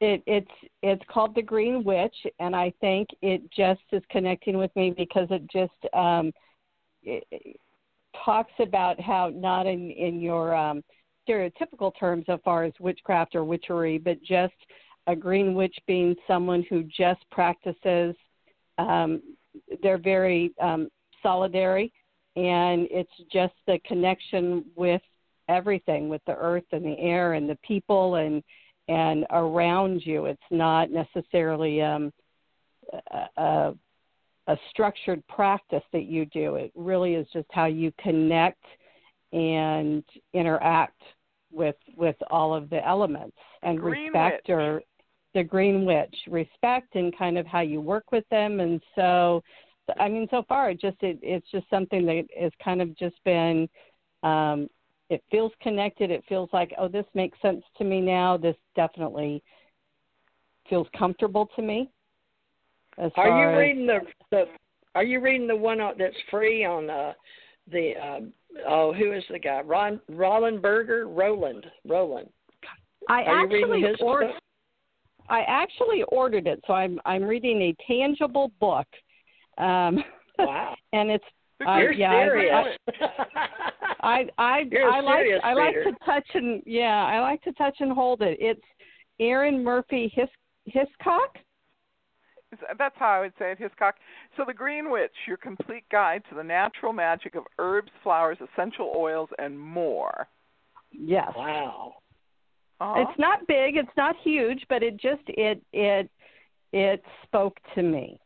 it 0.00 0.22
it's 0.26 0.50
it's 0.82 1.02
called 1.08 1.34
the 1.34 1.42
green 1.42 1.84
witch 1.84 2.16
and 2.40 2.56
i 2.56 2.72
think 2.80 3.08
it 3.22 3.40
just 3.56 3.80
is 3.92 4.02
connecting 4.10 4.58
with 4.58 4.74
me 4.74 4.90
because 4.96 5.28
it 5.30 5.42
just 5.50 5.94
um 5.94 6.32
it, 7.04 7.24
it 7.30 7.56
talks 8.24 8.52
about 8.58 9.00
how 9.00 9.30
not 9.34 9.66
in 9.66 9.90
in 9.92 10.20
your 10.20 10.54
um 10.54 10.82
stereotypical 11.28 11.92
terms 11.98 12.24
as 12.28 12.40
far 12.44 12.64
as 12.64 12.72
witchcraft 12.80 13.34
or 13.36 13.44
witchery 13.44 13.96
but 13.96 14.20
just 14.22 14.54
a 15.06 15.16
green 15.16 15.54
witch 15.54 15.76
being 15.86 16.14
someone 16.26 16.64
who 16.68 16.82
just 16.84 17.20
practices 17.30 18.14
um 18.78 19.20
they're 19.82 19.98
very 19.98 20.52
um 20.60 20.88
solidary 21.24 21.90
and 22.36 22.88
it's 22.90 23.10
just 23.32 23.54
the 23.66 23.78
connection 23.86 24.64
with 24.74 25.02
everything 25.48 26.08
with 26.08 26.22
the 26.26 26.36
earth 26.36 26.64
and 26.72 26.84
the 26.84 26.98
air 26.98 27.34
and 27.34 27.48
the 27.48 27.58
people 27.62 28.16
and 28.16 28.42
and 28.88 29.24
around 29.30 30.04
you. 30.04 30.26
It's 30.26 30.40
not 30.50 30.90
necessarily 30.90 31.80
um, 31.80 32.12
a, 33.36 33.72
a, 34.48 34.56
structured 34.70 35.26
practice 35.28 35.84
that 35.92 36.06
you 36.06 36.26
do. 36.26 36.56
It 36.56 36.72
really 36.74 37.14
is 37.14 37.26
just 37.32 37.46
how 37.52 37.66
you 37.66 37.92
connect 38.00 38.64
and 39.32 40.02
interact 40.34 41.00
with 41.52 41.76
with 41.96 42.16
all 42.30 42.54
of 42.54 42.70
the 42.70 42.86
elements 42.86 43.36
and 43.62 43.78
Green 43.78 44.06
respect 44.06 44.48
witch. 44.48 44.54
or 44.54 44.82
the 45.34 45.42
green 45.42 45.84
witch 45.84 46.14
respect 46.28 46.94
and 46.94 47.16
kind 47.16 47.38
of 47.38 47.46
how 47.46 47.60
you 47.60 47.80
work 47.80 48.12
with 48.12 48.28
them 48.30 48.60
and 48.60 48.80
so 48.94 49.42
I 49.98 50.08
mean, 50.08 50.28
so 50.30 50.44
far, 50.48 50.70
it 50.70 50.80
just 50.80 50.96
it, 51.02 51.18
it's 51.22 51.50
just 51.50 51.68
something 51.70 52.06
that 52.06 52.24
has 52.40 52.52
kind 52.62 52.80
of 52.80 52.96
just 52.96 53.16
been. 53.24 53.68
Um, 54.22 54.68
it 55.10 55.22
feels 55.30 55.52
connected. 55.60 56.10
It 56.10 56.24
feels 56.28 56.48
like, 56.52 56.72
oh, 56.78 56.88
this 56.88 57.04
makes 57.14 57.40
sense 57.42 57.62
to 57.78 57.84
me 57.84 58.00
now. 58.00 58.36
This 58.36 58.56
definitely 58.76 59.42
feels 60.70 60.86
comfortable 60.96 61.48
to 61.56 61.62
me. 61.62 61.90
As 62.98 63.10
are 63.16 63.52
you 63.52 63.58
reading 63.58 63.86
the 63.86 64.00
the? 64.30 64.44
Are 64.94 65.04
you 65.04 65.20
reading 65.20 65.46
the 65.46 65.56
one 65.56 65.78
that's 65.98 66.14
free 66.30 66.64
on 66.64 66.88
uh, 66.88 67.12
the? 67.70 67.92
Uh, 67.96 68.20
oh, 68.68 68.92
who 68.92 69.12
is 69.12 69.24
the 69.30 69.38
guy? 69.38 69.60
Ron 69.62 70.00
Roland 70.08 70.62
Berger. 70.62 71.08
Roland. 71.08 71.66
Roland. 71.86 72.28
I 73.08 73.22
are 73.22 73.44
actually 73.44 73.82
his 73.82 73.96
ordered. 74.00 74.32
Book? 75.38 75.46
I 75.48 75.62
actually 75.62 76.02
ordered 76.08 76.46
it, 76.46 76.62
so 76.66 76.74
I'm 76.74 77.00
I'm 77.04 77.22
reading 77.24 77.62
a 77.62 77.74
tangible 77.86 78.52
book. 78.60 78.86
Um, 79.58 80.02
Wow. 80.38 80.74
and 80.92 81.10
it's 81.10 81.24
You're 81.60 81.68
uh, 81.68 81.92
yeah, 81.92 82.10
I- 82.10 82.24
serious. 82.24 82.78
I 84.00 84.24
I 84.38 84.58
You're 84.70 84.88
a 84.88 84.94
I 84.94 85.00
like 85.00 85.18
serious 85.24 85.40
I 85.44 85.52
like 85.54 85.74
to 85.74 85.92
touch 86.04 86.26
and 86.34 86.62
yeah, 86.66 87.04
I 87.04 87.20
like 87.20 87.42
to 87.42 87.52
touch 87.52 87.76
and 87.80 87.92
hold 87.92 88.22
it. 88.22 88.38
It's 88.40 88.60
Arin 89.20 89.62
Murphy 89.62 90.12
His 90.14 90.28
Hiscock. 90.66 91.36
That's 92.78 92.94
how 92.98 93.08
I 93.08 93.20
would 93.20 93.32
say 93.38 93.52
it, 93.52 93.58
Hiscock. 93.58 93.94
So, 94.36 94.44
The 94.46 94.52
Green 94.52 94.90
Witch, 94.90 95.12
your 95.26 95.38
complete 95.38 95.84
guide 95.90 96.22
to 96.28 96.34
the 96.34 96.42
natural 96.42 96.92
magic 96.92 97.34
of 97.34 97.44
herbs, 97.58 97.90
flowers, 98.02 98.36
essential 98.40 98.92
oils, 98.94 99.30
and 99.38 99.58
more. 99.58 100.28
Yes. 100.90 101.30
wow. 101.34 101.94
Uh-huh. 102.80 103.04
It's 103.08 103.18
not 103.18 103.46
big, 103.46 103.76
it's 103.76 103.96
not 103.96 104.16
huge, 104.22 104.64
but 104.68 104.82
it 104.82 104.96
just 104.96 105.22
it 105.28 105.62
it 105.72 106.10
it 106.72 107.02
spoke 107.24 107.58
to 107.74 107.82
me. 107.82 108.18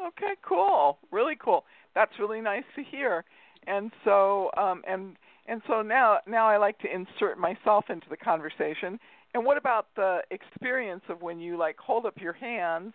Okay, 0.00 0.34
cool. 0.42 0.98
Really 1.10 1.36
cool. 1.42 1.64
That's 1.94 2.12
really 2.18 2.40
nice 2.40 2.64
to 2.76 2.82
hear. 2.82 3.24
And 3.66 3.92
so 4.04 4.50
um 4.56 4.82
and 4.86 5.16
and 5.46 5.62
so 5.66 5.82
now 5.82 6.18
now 6.26 6.48
I 6.48 6.56
like 6.56 6.78
to 6.80 6.92
insert 6.92 7.38
myself 7.38 7.86
into 7.88 8.08
the 8.10 8.16
conversation. 8.16 8.98
And 9.34 9.44
what 9.44 9.56
about 9.56 9.86
the 9.96 10.20
experience 10.30 11.02
of 11.08 11.22
when 11.22 11.40
you 11.40 11.56
like 11.56 11.78
hold 11.78 12.04
up 12.04 12.18
your 12.18 12.34
hands 12.34 12.92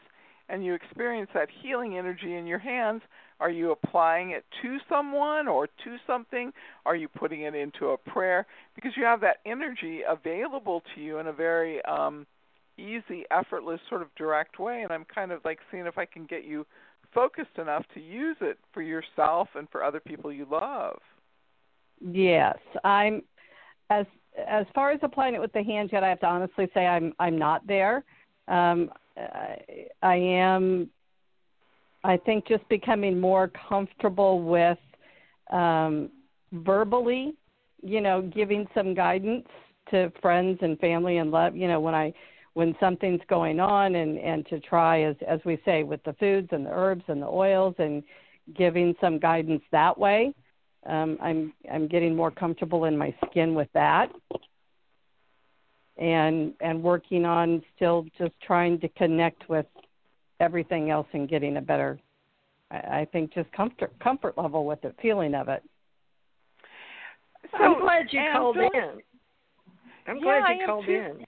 and 0.50 0.64
you 0.64 0.74
experience 0.74 1.30
that 1.34 1.50
healing 1.62 1.98
energy 1.98 2.36
in 2.36 2.46
your 2.46 2.60
hands? 2.60 3.02
Are 3.40 3.50
you 3.50 3.72
applying 3.72 4.32
it 4.32 4.46
to 4.62 4.78
someone 4.90 5.48
or 5.48 5.68
to 5.68 5.98
something? 6.06 6.52
Are 6.86 6.96
you 6.96 7.08
putting 7.08 7.42
it 7.44 7.56
into 7.56 7.90
a 7.90 7.98
prayer? 7.98 8.46
Because 8.76 8.92
you 8.98 9.04
have 9.04 9.22
that 9.22 9.38
energy 9.46 10.02
available 10.08 10.82
to 10.96 11.02
you 11.02 11.20
in 11.20 11.28
a 11.28 11.34
very 11.34 11.84
um 11.86 12.26
easy, 12.78 13.26
effortless, 13.32 13.80
sort 13.90 14.02
of 14.02 14.14
direct 14.16 14.60
way. 14.60 14.82
And 14.84 14.92
I'm 14.92 15.06
kind 15.06 15.32
of 15.32 15.44
like 15.44 15.60
seeing 15.72 15.86
if 15.86 15.98
I 15.98 16.06
can 16.06 16.26
get 16.26 16.46
you 16.46 16.66
focused 17.14 17.58
enough 17.58 17.84
to 17.94 18.00
use 18.00 18.38
it 18.42 18.58
for 18.74 18.82
yourself 18.82 19.50
and 19.56 19.68
for 19.70 19.84
other 19.84 20.00
people 20.00 20.32
you 20.32 20.46
love. 20.50 21.00
Yes, 22.00 22.58
I'm 22.84 23.24
as 23.90 24.06
as 24.48 24.66
far 24.76 24.92
as 24.92 25.00
applying 25.02 25.34
it 25.34 25.42
with 25.42 25.54
the 25.54 25.64
hands 25.64 25.90
yet. 25.92 26.04
I 26.04 26.10
have 26.10 26.20
to 26.20 26.28
honestly 26.28 26.68
say 26.74 26.86
I'm 26.86 27.14
I'm 27.20 27.38
not 27.38 27.66
there. 27.66 28.04
Um, 28.48 28.92
I, 29.18 29.58
I 30.04 30.16
am. 30.16 30.90
I 32.08 32.18
think 32.18 32.48
just 32.48 32.68
becoming 32.70 33.20
more 33.20 33.52
comfortable 33.70 34.42
with 34.42 34.78
um, 35.52 36.10
verbally, 36.52 37.36
you 37.84 38.02
know, 38.02 38.22
giving 38.22 38.68
some 38.74 38.94
guidance 38.94 39.48
to 39.92 40.12
friends 40.22 40.58
and 40.62 40.80
family 40.80 41.18
and 41.18 41.32
love. 41.32 41.56
You 41.56 41.68
know, 41.68 41.80
when 41.80 41.94
I 41.94 42.14
when 42.54 42.76
something's 42.80 43.22
going 43.30 43.60
on 43.60 43.96
and 43.96 44.18
and 44.18 44.46
to 44.48 44.60
try 44.60 45.04
as 45.04 45.16
as 45.28 45.40
we 45.46 45.60
say 45.66 45.84
with 45.84 46.04
the 46.04 46.14
foods 46.14 46.50
and 46.52 46.66
the 46.66 46.72
herbs 46.72 47.04
and 47.08 47.22
the 47.22 47.28
oils 47.28 47.76
and 47.78 48.02
giving 48.56 48.96
some 49.02 49.20
guidance 49.20 49.62
that 49.72 49.98
way 49.98 50.34
um, 50.88 51.18
I'm 51.22 51.54
I'm 51.72 51.88
getting 51.88 52.16
more 52.16 52.32
comfortable 52.32 52.86
in 52.86 52.98
my 52.98 53.14
skin 53.26 53.54
with 53.54 53.68
that, 53.74 54.10
and 55.98 56.54
and 56.62 56.82
working 56.82 57.26
on 57.26 57.62
still 57.76 58.06
just 58.18 58.34
trying 58.42 58.80
to 58.80 58.90
connect 58.90 59.50
with 59.50 59.66
everything 60.40 60.90
else 60.90 61.08
and 61.14 61.28
getting 61.30 61.58
a 61.58 61.62
better, 61.62 62.00
I, 62.72 62.76
I 63.02 63.08
think 63.12 63.34
just 63.34 63.52
comfort 63.52 63.92
comfort 64.00 64.38
level 64.38 64.66
with 64.66 64.84
it, 64.86 64.96
feeling 65.02 65.34
of 65.36 65.48
it. 65.50 65.64
I'm 67.54 67.80
glad 67.80 68.08
you 68.12 68.20
Angela- 68.20 68.34
called 68.40 68.58
in. 68.58 69.02
I'm 70.08 70.18
Yeah, 70.18 70.24
glad 70.24 70.44
I 70.44 70.54
you 70.54 70.62
am 70.62 70.68
called 70.68 70.86
too. 70.86 70.92
in 70.94 71.26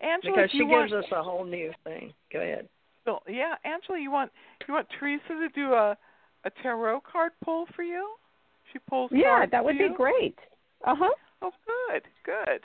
Angela, 0.00 0.36
because 0.36 0.50
she 0.52 0.58
gives 0.58 0.70
want, 0.70 0.92
us 0.92 1.04
a 1.12 1.22
whole 1.22 1.44
new 1.44 1.72
thing. 1.84 2.12
Go 2.32 2.40
ahead. 2.40 2.68
Well, 3.06 3.22
yeah, 3.28 3.54
Angela, 3.64 3.98
you 3.98 4.10
want 4.10 4.30
you 4.66 4.74
want 4.74 4.86
Theresa 4.98 5.22
to 5.28 5.48
do 5.54 5.72
a 5.74 5.96
a 6.44 6.50
tarot 6.62 7.00
card 7.10 7.32
pull 7.44 7.66
for 7.74 7.82
you? 7.82 8.08
She 8.72 8.78
pulls 8.88 9.10
Yeah, 9.12 9.46
that 9.50 9.64
would 9.64 9.76
for 9.76 9.88
be 9.88 9.94
great. 9.94 10.38
Uh 10.86 10.94
huh. 10.96 11.10
Oh, 11.42 11.50
good, 11.90 12.02
good. 12.24 12.60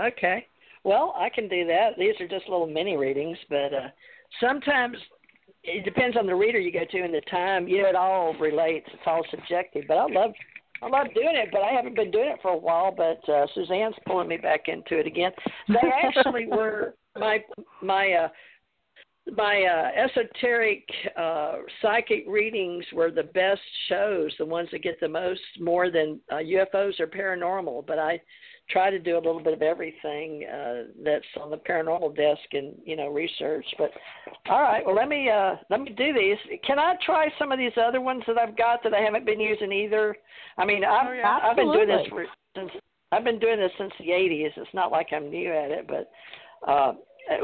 Okay. 0.00 0.46
Well, 0.84 1.12
I 1.16 1.28
can 1.28 1.48
do 1.48 1.66
that. 1.66 1.90
These 1.98 2.14
are 2.20 2.28
just 2.28 2.48
little 2.48 2.66
mini 2.66 2.96
readings, 2.96 3.36
but 3.50 3.74
uh 3.74 3.88
sometimes 4.40 4.96
it 5.64 5.84
depends 5.84 6.16
on 6.16 6.26
the 6.26 6.34
reader 6.34 6.58
you 6.58 6.72
go 6.72 6.84
to 6.90 7.00
and 7.00 7.12
the 7.12 7.20
time. 7.30 7.68
You 7.68 7.82
know, 7.82 7.88
it 7.88 7.96
all 7.96 8.34
relates. 8.34 8.86
It's 8.92 9.02
all 9.06 9.24
subjective. 9.30 9.84
But 9.88 9.98
I 9.98 10.06
love 10.06 10.32
I 10.80 10.88
love 10.88 11.06
doing 11.14 11.34
it, 11.34 11.48
but 11.50 11.62
I 11.62 11.72
haven't 11.72 11.96
been 11.96 12.10
doing 12.10 12.28
it 12.28 12.38
for 12.40 12.52
a 12.52 12.56
while. 12.56 12.94
But 12.96 13.26
uh, 13.30 13.46
Suzanne's 13.54 13.96
pulling 14.06 14.28
me 14.28 14.36
back 14.36 14.68
into 14.68 14.98
it 14.98 15.06
again. 15.06 15.32
They 15.68 15.88
actually 16.04 16.46
were 16.46 16.94
my 17.16 17.42
my 17.82 18.12
uh, 18.12 18.28
my 19.32 19.62
uh, 19.62 19.90
esoteric 20.04 20.88
uh, 21.16 21.56
psychic 21.82 22.24
readings 22.26 22.84
were 22.92 23.10
the 23.10 23.24
best 23.24 23.60
shows, 23.88 24.32
the 24.38 24.44
ones 24.44 24.68
that 24.72 24.82
get 24.82 24.98
the 25.00 25.08
most 25.08 25.40
more 25.60 25.90
than 25.90 26.20
uh, 26.30 26.36
UFOs 26.36 26.98
or 27.00 27.06
paranormal. 27.06 27.86
But 27.86 27.98
I 27.98 28.20
try 28.70 28.90
to 28.90 28.98
do 28.98 29.14
a 29.14 29.22
little 29.22 29.42
bit 29.42 29.54
of 29.54 29.62
everything 29.62 30.44
uh, 30.44 30.82
that's 31.02 31.24
on 31.40 31.50
the 31.50 31.56
paranormal 31.56 32.14
desk 32.14 32.40
and 32.52 32.74
you 32.84 32.96
know 32.96 33.08
research. 33.08 33.64
But 33.78 33.90
all 34.48 34.60
right, 34.60 34.84
well 34.84 34.94
let 34.94 35.08
me 35.08 35.30
uh, 35.30 35.56
let 35.70 35.80
me 35.80 35.90
do 35.90 36.12
these. 36.12 36.36
Can 36.66 36.78
I 36.78 36.94
try 37.04 37.28
some 37.38 37.52
of 37.52 37.58
these 37.58 37.72
other 37.80 38.00
ones 38.00 38.22
that 38.26 38.38
I've 38.38 38.56
got 38.56 38.82
that 38.84 38.94
I 38.94 39.00
haven't 39.00 39.26
been 39.26 39.40
using 39.40 39.72
either? 39.72 40.16
I 40.56 40.64
mean, 40.64 40.84
I've 40.84 41.08
Oh, 41.08 41.12
yeah. 41.12 41.38
I've 41.42 41.56
been 41.56 41.72
doing 41.72 41.88
this 41.88 42.06
for 42.08 42.24
since 42.56 42.70
I've 43.12 43.24
been 43.24 43.38
doing 43.38 43.58
this 43.58 43.72
since 43.78 43.92
the 43.98 44.10
'80s. 44.10 44.50
It's 44.56 44.74
not 44.74 44.92
like 44.92 45.08
I'm 45.12 45.30
new 45.30 45.52
at 45.52 45.70
it, 45.70 45.86
but 45.88 46.10
uh, 46.68 46.92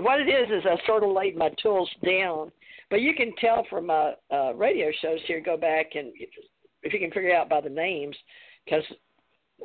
what 0.00 0.20
it 0.20 0.28
is 0.28 0.48
is 0.50 0.64
I 0.66 0.76
sort 0.86 1.04
of 1.04 1.10
laid 1.10 1.36
my 1.36 1.50
tools 1.62 1.90
down. 2.04 2.52
But 2.90 3.00
you 3.00 3.14
can 3.14 3.34
tell 3.36 3.66
from 3.70 3.86
my 3.86 4.12
uh, 4.30 4.52
radio 4.54 4.90
shows 5.00 5.20
here. 5.26 5.40
Go 5.40 5.56
back 5.56 5.94
and 5.94 6.08
if, 6.16 6.28
if 6.82 6.92
you 6.92 6.98
can 6.98 7.10
figure 7.10 7.34
out 7.34 7.48
by 7.48 7.60
the 7.60 7.70
names, 7.70 8.16
because 8.64 8.84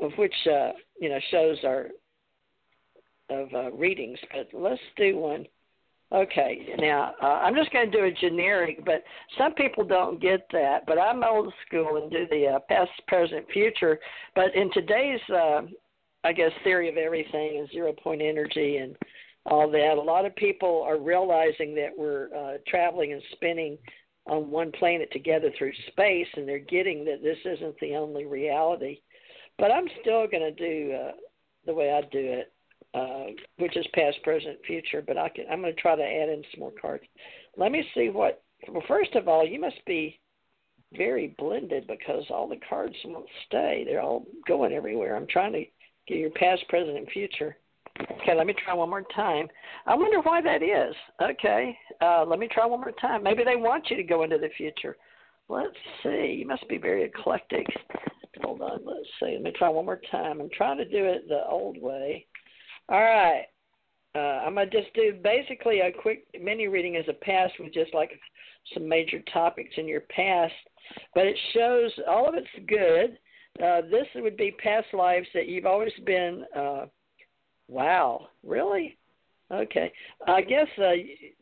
of 0.01 0.11
which 0.17 0.33
uh, 0.49 0.71
you 0.99 1.09
know 1.09 1.19
shows 1.31 1.57
are 1.63 1.87
of 3.29 3.53
uh, 3.53 3.71
readings. 3.71 4.19
But 4.33 4.49
let's 4.53 4.81
do 4.97 5.17
one. 5.17 5.45
Okay, 6.11 6.69
now 6.79 7.13
uh, 7.21 7.39
I'm 7.43 7.53
just 7.53 7.71
going 7.71 7.91
to 7.91 7.97
do 7.97 8.05
a 8.05 8.11
generic, 8.11 8.83
but 8.83 9.03
some 9.37 9.53
people 9.53 9.85
don't 9.85 10.19
get 10.19 10.47
that. 10.51 10.85
But 10.87 10.97
I'm 10.97 11.23
old 11.23 11.53
school 11.67 11.97
and 11.97 12.09
do 12.11 12.25
the 12.31 12.55
uh, 12.55 12.59
past, 12.67 12.89
present, 13.07 13.45
future. 13.53 13.99
But 14.33 14.55
in 14.55 14.71
today's, 14.73 15.19
uh, 15.31 15.61
I 16.23 16.33
guess, 16.33 16.51
theory 16.63 16.89
of 16.89 16.97
everything 16.97 17.59
and 17.59 17.69
zero 17.69 17.93
point 17.93 18.23
energy 18.23 18.77
and 18.77 18.95
all 19.45 19.69
that, 19.69 19.97
a 19.97 20.01
lot 20.01 20.25
of 20.25 20.35
people 20.35 20.83
are 20.87 20.99
realizing 20.99 21.75
that 21.75 21.91
we're 21.95 22.29
uh, 22.35 22.57
traveling 22.67 23.13
and 23.13 23.21
spinning 23.33 23.77
on 24.25 24.49
one 24.49 24.71
planet 24.71 25.11
together 25.11 25.51
through 25.57 25.71
space, 25.91 26.27
and 26.35 26.47
they're 26.47 26.59
getting 26.59 27.05
that 27.05 27.21
this 27.21 27.37
isn't 27.45 27.79
the 27.79 27.95
only 27.95 28.25
reality. 28.25 28.99
But 29.59 29.71
I'm 29.71 29.87
still 30.01 30.25
going 30.27 30.43
to 30.43 30.51
do 30.51 30.93
uh, 30.93 31.11
the 31.65 31.73
way 31.73 31.91
I 31.91 32.01
do 32.01 32.19
it, 32.19 32.53
uh, 32.93 33.33
which 33.57 33.75
is 33.75 33.85
past, 33.93 34.17
present, 34.23 34.57
future. 34.65 35.03
But 35.05 35.17
I 35.17 35.29
can, 35.29 35.45
I'm 35.51 35.61
going 35.61 35.75
to 35.75 35.81
try 35.81 35.95
to 35.95 36.03
add 36.03 36.29
in 36.29 36.43
some 36.51 36.61
more 36.61 36.73
cards. 36.79 37.03
Let 37.57 37.71
me 37.71 37.83
see 37.93 38.09
what. 38.09 38.41
Well, 38.67 38.83
first 38.87 39.15
of 39.15 39.27
all, 39.27 39.45
you 39.45 39.59
must 39.59 39.83
be 39.85 40.19
very 40.93 41.35
blended 41.37 41.87
because 41.87 42.23
all 42.29 42.47
the 42.47 42.59
cards 42.67 42.95
won't 43.05 43.27
stay. 43.47 43.83
They're 43.85 44.01
all 44.01 44.25
going 44.47 44.73
everywhere. 44.73 45.15
I'm 45.15 45.27
trying 45.27 45.53
to 45.53 45.63
get 46.07 46.17
your 46.17 46.31
past, 46.31 46.67
present, 46.67 46.97
and 46.97 47.07
future. 47.09 47.55
Okay, 48.01 48.33
let 48.35 48.47
me 48.47 48.55
try 48.65 48.73
one 48.73 48.89
more 48.89 49.03
time. 49.15 49.47
I 49.85 49.95
wonder 49.95 50.21
why 50.21 50.41
that 50.41 50.63
is. 50.63 50.95
Okay, 51.21 51.77
uh, 52.01 52.25
let 52.25 52.39
me 52.39 52.47
try 52.51 52.65
one 52.65 52.79
more 52.79 52.93
time. 52.93 53.23
Maybe 53.23 53.43
they 53.43 53.55
want 53.55 53.89
you 53.89 53.97
to 53.97 54.03
go 54.03 54.23
into 54.23 54.37
the 54.37 54.49
future. 54.57 54.95
Let's 55.49 55.75
see. 56.03 56.37
You 56.39 56.47
must 56.47 56.67
be 56.69 56.77
very 56.77 57.03
eclectic. 57.03 57.65
Hold 58.41 58.61
on. 58.61 58.79
Let's 58.85 59.07
see. 59.19 59.33
Let 59.33 59.41
me 59.41 59.51
try 59.57 59.69
one 59.69 59.85
more 59.85 60.01
time. 60.11 60.39
I'm 60.39 60.49
trying 60.55 60.77
to 60.77 60.85
do 60.85 61.05
it 61.05 61.27
the 61.27 61.45
old 61.47 61.81
way. 61.81 62.25
All 62.87 63.01
right. 63.01 63.45
Uh, 64.15 64.43
I'm 64.45 64.55
gonna 64.55 64.69
just 64.69 64.93
do 64.95 65.13
basically 65.23 65.81
a 65.81 65.91
quick 65.91 66.25
mini 66.39 66.67
reading 66.67 66.95
as 66.95 67.05
a 67.07 67.13
past 67.13 67.53
with 67.59 67.73
just 67.73 67.93
like 67.93 68.11
some 68.73 68.87
major 68.87 69.19
topics 69.31 69.73
in 69.77 69.87
your 69.87 70.01
past, 70.01 70.53
but 71.13 71.27
it 71.27 71.37
shows 71.53 71.91
all 72.07 72.27
of 72.27 72.35
it's 72.35 72.47
good. 72.67 73.17
Uh, 73.63 73.81
this 73.89 74.07
would 74.15 74.37
be 74.37 74.51
past 74.63 74.87
lives 74.93 75.27
that 75.33 75.47
you've 75.47 75.65
always 75.65 75.93
been. 76.05 76.43
Uh, 76.55 76.85
wow, 77.67 78.27
really? 78.43 78.97
Okay. 79.51 79.91
I 80.27 80.41
guess 80.41 80.67
uh, 80.77 80.91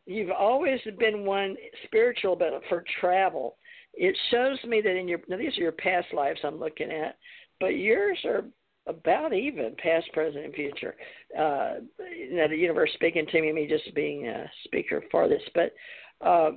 you've 0.06 0.32
always 0.32 0.80
been 0.98 1.26
one 1.26 1.56
spiritual, 1.86 2.36
but 2.36 2.62
for 2.70 2.84
travel. 3.00 3.58
It 3.98 4.16
shows 4.32 4.60
me 4.64 4.80
that 4.82 4.96
in 4.96 5.08
your 5.08 5.20
now 5.28 5.38
these 5.38 5.58
are 5.58 5.62
your 5.62 5.72
past 5.72 6.08
lives 6.14 6.40
I'm 6.44 6.60
looking 6.60 6.92
at, 6.92 7.18
but 7.60 7.70
yours 7.70 8.18
are 8.26 8.44
about 8.88 9.34
even 9.34 9.76
past, 9.82 10.06
present, 10.14 10.46
and 10.46 10.54
future. 10.54 10.96
Uh, 11.38 11.76
you 12.16 12.38
know, 12.38 12.48
the 12.48 12.56
universe 12.56 12.92
speaking 12.94 13.26
to 13.26 13.42
me, 13.42 13.52
me 13.52 13.68
just 13.68 13.94
being 13.96 14.28
a 14.28 14.50
speaker 14.66 15.04
for 15.12 15.28
this, 15.28 15.42
but 15.54 15.74
uh, 16.26 16.52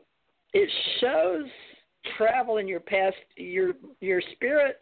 it 0.53 0.69
shows 1.01 1.47
travel 2.17 2.59
in 2.59 2.69
your 2.69 2.81
past. 2.81 3.17
Your 3.37 3.73
your 4.01 4.23
spirit 4.33 4.77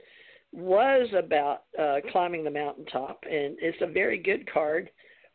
was 0.52 1.08
about 1.16 1.62
uh, 1.78 1.96
climbing 2.10 2.44
the 2.44 2.50
mountaintop, 2.50 3.22
and 3.24 3.56
it's 3.60 3.78
a 3.82 3.86
very 3.86 4.18
good 4.18 4.50
card 4.50 4.90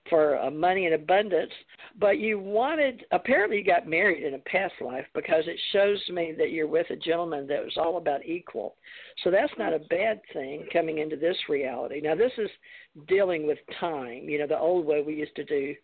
for 0.10 0.38
uh, 0.40 0.52
money 0.52 0.86
and 0.86 0.96
abundance. 0.96 1.52
But 2.00 2.20
you 2.20 2.40
wanted, 2.40 3.06
apparently, 3.12 3.58
you 3.58 3.64
got 3.64 3.88
married 3.88 4.24
in 4.24 4.34
a 4.34 4.40
past 4.40 4.74
life 4.82 5.06
because 5.14 5.44
it 5.48 5.60
shows 5.72 6.02
me 6.10 6.34
that 6.38 6.52
you're 6.52 6.68
with 6.68 6.90
a 6.90 6.96
gentleman 6.96 7.48
that 7.48 7.64
was 7.64 7.78
all 7.78 7.98
about 7.98 8.26
equal. 8.26 8.76
So 9.24 9.32
that's 9.32 9.54
not 9.58 9.74
a 9.74 9.80
bad 9.90 10.22
thing 10.34 10.66
coming 10.74 11.00
into 11.00 11.16
this 11.16 11.38
reality. 11.48 12.02
Now, 12.02 12.16
this 12.16 12.32
is 12.38 12.50
dealing 13.08 13.48
with 13.48 13.60
time. 13.80 14.30
You 14.30 14.40
know, 14.40 14.48
the 14.48 14.60
old 14.60 14.86
way 14.86 15.02
we 15.02 15.16
used 15.16 15.36
to 15.36 15.44
do 15.44 15.76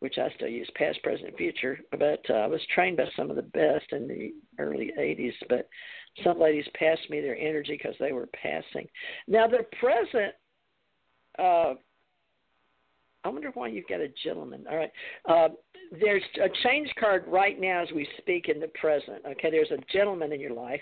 which 0.00 0.16
I 0.18 0.30
still 0.34 0.48
use 0.48 0.68
past, 0.74 1.02
present, 1.02 1.36
future. 1.36 1.78
But 1.92 2.24
uh, 2.28 2.34
I 2.34 2.46
was 2.46 2.60
trained 2.74 2.96
by 2.96 3.04
some 3.16 3.30
of 3.30 3.36
the 3.36 3.42
best 3.42 3.92
in 3.92 4.08
the 4.08 4.32
early 4.58 4.90
80s. 4.98 5.34
But 5.48 5.68
some 6.24 6.40
ladies 6.40 6.66
passed 6.74 7.08
me 7.10 7.20
their 7.20 7.36
energy 7.36 7.78
because 7.80 7.96
they 8.00 8.12
were 8.12 8.28
passing. 8.28 8.88
Now, 9.28 9.46
the 9.46 9.66
present, 9.78 10.34
uh, 11.38 11.74
I 13.24 13.28
wonder 13.28 13.50
why 13.52 13.68
you've 13.68 13.88
got 13.88 14.00
a 14.00 14.08
gentleman. 14.24 14.64
All 14.70 14.76
right. 14.76 14.92
Uh, 15.28 15.48
there's 16.00 16.22
a 16.42 16.48
change 16.62 16.88
card 16.98 17.24
right 17.26 17.60
now 17.60 17.82
as 17.82 17.88
we 17.94 18.08
speak 18.18 18.48
in 18.48 18.60
the 18.60 18.68
present. 18.80 19.22
Okay, 19.26 19.50
there's 19.50 19.70
a 19.70 19.92
gentleman 19.92 20.32
in 20.32 20.40
your 20.40 20.52
life. 20.54 20.80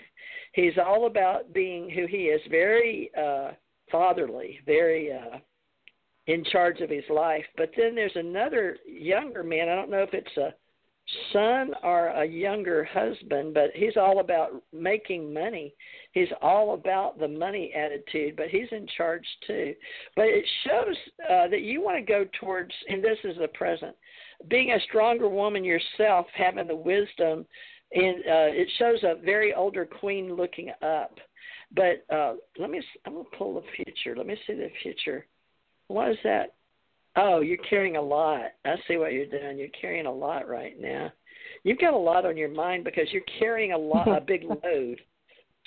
He's 0.53 0.77
all 0.83 1.07
about 1.07 1.51
being 1.53 1.89
who 1.89 2.05
he 2.05 2.25
is, 2.25 2.41
very 2.49 3.11
uh, 3.17 3.51
fatherly, 3.91 4.59
very 4.65 5.11
uh, 5.11 5.39
in 6.27 6.43
charge 6.45 6.79
of 6.79 6.89
his 6.89 7.03
life. 7.09 7.45
But 7.57 7.71
then 7.75 7.95
there's 7.95 8.15
another 8.15 8.77
younger 8.87 9.43
man. 9.43 9.67
I 9.67 9.75
don't 9.75 9.89
know 9.89 10.03
if 10.03 10.13
it's 10.13 10.37
a 10.37 10.53
son 11.33 11.73
or 11.83 12.07
a 12.09 12.25
younger 12.25 12.83
husband, 12.83 13.53
but 13.53 13.71
he's 13.73 13.97
all 13.97 14.19
about 14.19 14.63
making 14.71 15.33
money. 15.33 15.73
He's 16.11 16.29
all 16.41 16.73
about 16.73 17.19
the 17.19 17.27
money 17.27 17.71
attitude, 17.75 18.35
but 18.35 18.47
he's 18.47 18.67
in 18.71 18.87
charge 18.97 19.25
too. 19.45 19.75
But 20.15 20.25
it 20.25 20.45
shows 20.65 20.95
uh, 21.29 21.47
that 21.49 21.61
you 21.61 21.81
want 21.83 21.97
to 21.97 22.11
go 22.11 22.25
towards, 22.39 22.71
and 22.87 23.03
this 23.03 23.17
is 23.23 23.37
the 23.39 23.47
present, 23.49 23.95
being 24.49 24.71
a 24.71 24.81
stronger 24.87 25.29
woman 25.29 25.63
yourself, 25.63 26.25
having 26.33 26.67
the 26.67 26.75
wisdom. 26.75 27.45
And 27.91 28.17
uh, 28.17 28.51
it 28.53 28.67
shows 28.77 29.03
a 29.03 29.23
very 29.23 29.53
older 29.53 29.85
queen 29.85 30.35
looking 30.35 30.71
up. 30.81 31.17
But 31.75 32.05
uh, 32.13 32.33
let 32.57 32.69
me, 32.69 32.81
I'm 33.05 33.13
going 33.13 33.25
to 33.25 33.37
pull 33.37 33.55
the 33.55 33.83
future. 33.83 34.15
Let 34.15 34.27
me 34.27 34.37
see 34.47 34.53
the 34.53 34.69
future. 34.81 35.25
What 35.87 36.09
is 36.09 36.17
that? 36.23 36.55
Oh, 37.15 37.41
you're 37.41 37.57
carrying 37.69 37.97
a 37.97 38.01
lot. 38.01 38.51
I 38.65 38.75
see 38.87 38.97
what 38.97 39.13
you're 39.13 39.25
doing. 39.25 39.57
You're 39.57 39.67
carrying 39.79 40.05
a 40.05 40.11
lot 40.11 40.47
right 40.47 40.79
now. 40.79 41.11
You've 41.63 41.79
got 41.79 41.93
a 41.93 41.97
lot 41.97 42.25
on 42.25 42.37
your 42.37 42.49
mind 42.49 42.83
because 42.83 43.07
you're 43.11 43.23
carrying 43.39 43.73
a 43.73 43.77
lot, 43.77 44.07
a 44.07 44.21
big 44.21 44.43
load. 44.63 45.01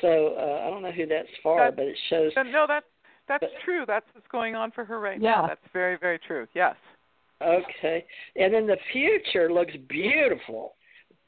So 0.03 0.35
uh, 0.37 0.67
I 0.67 0.71
don't 0.71 0.83
know 0.83 0.93
who 0.93 1.07
that's 1.07 1.29
for, 1.43 1.59
that, 1.61 1.77
but 1.77 1.87
it 1.87 1.97
shows. 2.11 2.33
No, 2.37 2.67
that's 2.69 2.85
that's 3.29 3.45
but, 3.45 3.51
true. 3.65 3.85
That's 3.87 4.05
what's 4.13 4.27
going 4.31 4.55
on 4.55 4.71
for 4.73 4.85
her 4.85 5.01
right 5.01 5.21
yeah. 5.21 5.31
now. 5.31 5.47
That's 5.47 5.73
very 5.73 5.97
very 5.97 6.19
true. 6.19 6.47
Yes. 6.55 6.77
Okay, 7.41 8.05
and 8.37 8.53
then 8.53 8.67
the 8.67 8.77
future 8.93 9.51
looks 9.53 9.75
beautiful. 9.89 10.75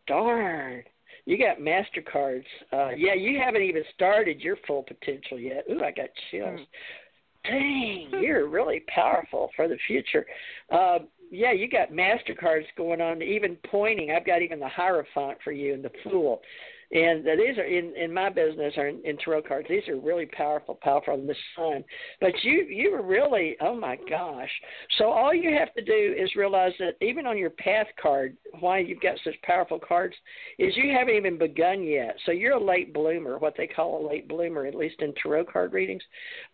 Darn. 0.07 0.83
You 1.25 1.39
got 1.39 1.59
Mastercards. 1.59 2.45
Uh, 2.71 2.91
yeah, 2.91 3.15
you 3.15 3.41
haven't 3.43 3.63
even 3.63 3.83
started 3.95 4.41
your 4.41 4.59
full 4.67 4.83
potential 4.83 5.39
yet. 5.39 5.65
Ooh, 5.71 5.83
I 5.83 5.91
got 5.91 6.11
chills. 6.31 6.61
Mm 6.61 6.67
dang, 7.45 8.09
you're 8.21 8.49
really 8.49 8.83
powerful 8.93 9.51
for 9.55 9.69
the 9.69 9.77
future. 9.87 10.27
Uh, 10.71 11.01
yeah, 11.31 11.53
you 11.53 11.69
got 11.69 11.91
Mastercards 11.91 12.67
going 12.77 13.01
on, 13.01 13.23
even 13.23 13.57
pointing. 13.71 14.11
I've 14.11 14.27
got 14.27 14.43
even 14.43 14.61
the 14.61 14.69
Hierophant 14.69 15.39
for 15.43 15.53
you 15.53 15.75
and 15.75 15.85
the 15.85 15.91
Fool 16.03 16.41
and 16.93 17.25
these 17.25 17.59
are 17.59 17.65
in 17.65 17.95
in 17.97 18.13
my 18.13 18.29
business 18.29 18.75
are 18.77 18.89
in, 18.89 19.01
in 19.05 19.17
tarot 19.19 19.43
cards. 19.43 19.69
These 19.69 19.89
are 19.89 19.99
really 19.99 20.27
powerful, 20.27 20.79
powerful 20.83 21.15
in 21.15 21.27
the 21.27 21.35
sun. 21.57 21.85
But 22.21 22.33
you 22.43 22.65
you 22.69 22.93
were 22.93 23.03
really 23.03 23.57
oh 23.61 23.75
my 23.75 23.99
gosh. 24.09 24.51
So 24.99 25.11
all 25.11 25.35
you 25.35 25.55
have 25.59 25.73
to 25.75 25.85
do 25.85 26.15
is 26.17 26.37
realize 26.37 26.73
that 26.79 26.97
even 27.01 27.27
on 27.27 27.39
your 27.39 27.51
path 27.51 27.87
card, 28.01 28.37
why 28.61 28.79
you've 28.79 29.01
got 29.01 29.19
such 29.25 29.35
powerful 29.43 29.79
cards, 29.79 30.15
is 30.59 30.77
you 30.77 30.93
haven't 30.93 31.15
even 31.15 31.39
begun 31.39 31.83
yet. 31.83 32.17
So 32.27 32.33
you're 32.33 32.57
a 32.57 32.65
late 32.65 32.93
bloomer, 32.93 33.39
what 33.39 33.55
they 33.57 33.67
call 33.67 34.05
a 34.05 34.09
late 34.09 34.29
bloomer, 34.29 34.67
at 34.67 34.75
least 34.75 35.01
in 35.01 35.15
tarot 35.15 35.47
card 35.47 35.73
readings. 35.73 36.03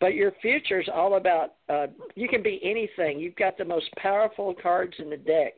But 0.01 0.15
your 0.15 0.32
future 0.40 0.81
is 0.81 0.89
all 0.93 1.16
about 1.16 1.55
uh, 1.69 1.86
you 2.15 2.28
can 2.28 2.43
be 2.43 2.61
anything. 2.62 3.19
You've 3.19 3.36
got 3.36 3.59
the 3.59 3.65
most 3.65 3.90
powerful 3.97 4.55
cards 4.61 4.94
in 4.98 5.11
the 5.11 5.16
deck 5.16 5.55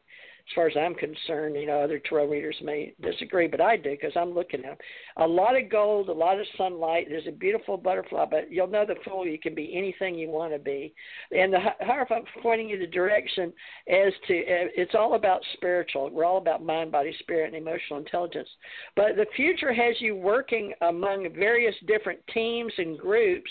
as 0.48 0.54
far 0.54 0.66
as 0.66 0.76
I'm 0.76 0.94
concerned. 0.94 1.56
You 1.56 1.66
know, 1.66 1.80
other 1.80 1.98
tarot 1.98 2.26
readers 2.26 2.56
may 2.62 2.94
disagree, 3.00 3.46
but 3.46 3.60
I 3.60 3.76
do 3.76 3.90
because 3.90 4.12
I'm 4.16 4.34
looking 4.34 4.60
at 4.60 4.66
them. 4.66 4.76
A 5.16 5.26
lot 5.26 5.56
of 5.56 5.70
gold, 5.70 6.08
a 6.08 6.12
lot 6.12 6.38
of 6.38 6.46
sunlight. 6.56 7.06
There's 7.08 7.26
a 7.26 7.32
beautiful 7.32 7.76
butterfly, 7.76 8.26
but 8.30 8.50
you'll 8.50 8.68
know 8.68 8.84
the 8.86 8.96
fool. 9.04 9.26
You 9.26 9.38
can 9.38 9.54
be 9.54 9.76
anything 9.76 10.14
you 10.14 10.28
want 10.28 10.52
to 10.52 10.58
be, 10.58 10.94
and 11.30 11.52
the 11.52 11.60
Hierophant 11.80 12.26
pointing 12.42 12.68
you 12.68 12.78
the 12.78 12.86
direction 12.86 13.52
as 13.88 14.12
to. 14.28 14.34
It's 14.36 14.94
all 14.94 15.14
about 15.14 15.40
spiritual. 15.54 16.10
We're 16.10 16.24
all 16.24 16.38
about 16.38 16.64
mind, 16.64 16.92
body, 16.92 17.14
spirit, 17.20 17.54
and 17.54 17.56
emotional 17.56 17.98
intelligence. 17.98 18.48
But 18.96 19.16
the 19.16 19.26
future 19.36 19.72
has 19.72 20.00
you 20.00 20.16
working 20.16 20.72
among 20.82 21.28
various 21.34 21.74
different 21.86 22.20
teams 22.32 22.72
and 22.78 22.98
groups. 22.98 23.50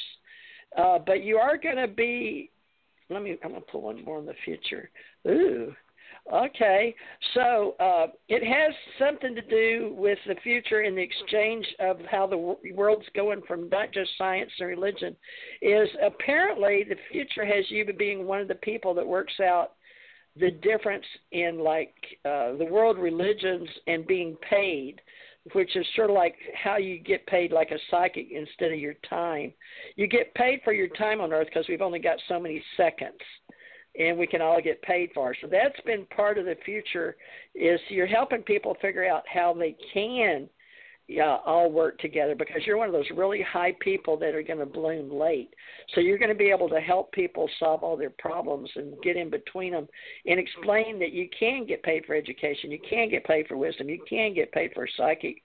Uh, 0.78 1.00
but 1.06 1.22
you 1.22 1.36
are 1.38 1.58
going 1.58 1.76
to 1.76 1.88
be 1.88 2.50
let 3.12 3.24
me 3.24 3.38
I'm 3.44 3.52
gonna 3.52 3.62
pull 3.62 3.82
one 3.82 4.04
more 4.04 4.20
in 4.20 4.26
the 4.26 4.34
future. 4.46 4.90
Ooh, 5.28 5.74
Okay, 6.32 6.96
so 7.34 7.76
uh, 7.80 8.08
it 8.30 8.44
has 8.44 8.74
something 9.00 9.36
to 9.36 9.42
do 9.42 9.94
with 9.98 10.18
the 10.28 10.36
future 10.44 10.82
and 10.82 10.98
the 10.98 11.02
exchange 11.02 11.66
of 11.80 11.98
how 12.10 12.26
the 12.26 12.56
world's 12.74 13.08
going 13.16 13.42
from 13.48 13.68
not 13.70 13.92
just 13.92 14.12
science 14.18 14.52
and 14.60 14.70
religion. 14.70 15.16
Is 15.62 15.90
apparently 16.02 16.86
the 16.88 16.96
future 17.12 17.46
has 17.46 17.70
you 17.70 17.86
being 17.94 18.26
one 18.26 18.40
of 18.40 18.48
the 18.48 18.56
people 18.56 18.94
that 18.94 19.06
works 19.06 19.40
out 19.42 19.74
the 20.40 20.52
difference 20.52 21.06
in 21.32 21.60
like 21.60 21.94
uh, 22.24 22.56
the 22.56 22.68
world 22.70 22.98
religions 22.98 23.68
and 23.88 24.08
being 24.08 24.38
paid, 24.50 25.02
which 25.54 25.76
is 25.76 25.86
sort 25.96 26.10
of 26.10 26.16
like 26.16 26.36
how 26.56 26.78
you 26.78 27.00
get 27.00 27.26
paid 27.28 27.52
like 27.52 27.72
a 27.72 27.80
psychic 27.90 28.28
instead 28.32 28.72
of 28.72 28.80
your 28.80 28.96
time. 29.10 29.52
You 29.98 30.08
get 30.08 30.34
paid 30.36 30.62
for 30.64 30.72
your 30.72 30.88
time 30.90 31.20
on 31.20 31.34
Earth 31.34 31.48
because 31.48 31.68
we've 31.68 31.82
only 31.82 32.00
got 32.00 32.18
so 32.30 32.40
many 32.40 32.64
seconds 32.78 33.20
and 33.98 34.18
we 34.18 34.28
can 34.28 34.42
all 34.42 34.62
get 34.62 34.82
paid 34.82 35.10
for. 35.14 35.36
So 35.42 35.48
that's 35.48 35.80
been 35.86 36.06
part 36.08 36.38
of 36.38 36.46
the 36.46 36.56
future 36.64 37.18
is 37.56 37.80
you're 37.90 38.08
helping 38.08 38.42
people 38.42 38.78
figure 38.82 39.08
out 39.08 39.24
how 39.28 39.54
they 39.54 39.76
can 39.94 40.50
uh, 41.20 41.40
all 41.46 41.70
work 41.72 42.00
together 42.00 42.36
because 42.36 42.62
you're 42.66 42.78
one 42.78 42.88
of 42.88 42.94
those 42.94 43.10
really 43.16 43.42
high 43.42 43.76
people 43.82 44.18
that 44.18 44.34
are 44.34 44.44
going 44.44 44.60
to 44.60 44.66
bloom 44.66 45.12
late. 45.12 45.54
So 45.94 46.02
you're 46.02 46.18
going 46.18 46.30
to 46.30 46.36
be 46.36 46.52
able 46.52 46.70
to 46.70 46.80
help 46.80 47.12
people 47.12 47.50
solve 47.60 47.84
all 47.84 47.98
their 47.98 48.12
problems 48.12 48.70
and 48.76 49.02
get 49.02 49.18
in 49.18 49.30
between 49.30 49.74
them 49.74 49.88
and 50.26 50.40
explain 50.40 51.00
that 51.00 51.12
you 51.12 51.28
can 51.38 51.66
get 51.66 51.84
paid 51.84 52.06
for 52.06 52.16
education, 52.16 52.72
you 52.72 52.80
can 52.90 53.10
get 53.10 53.26
paid 53.26 53.48
for 53.48 53.58
wisdom, 53.58 53.90
you 53.90 54.02
can 54.08 54.34
get 54.34 54.52
paid 54.52 54.72
for 54.74 54.88
psychic 54.96 55.42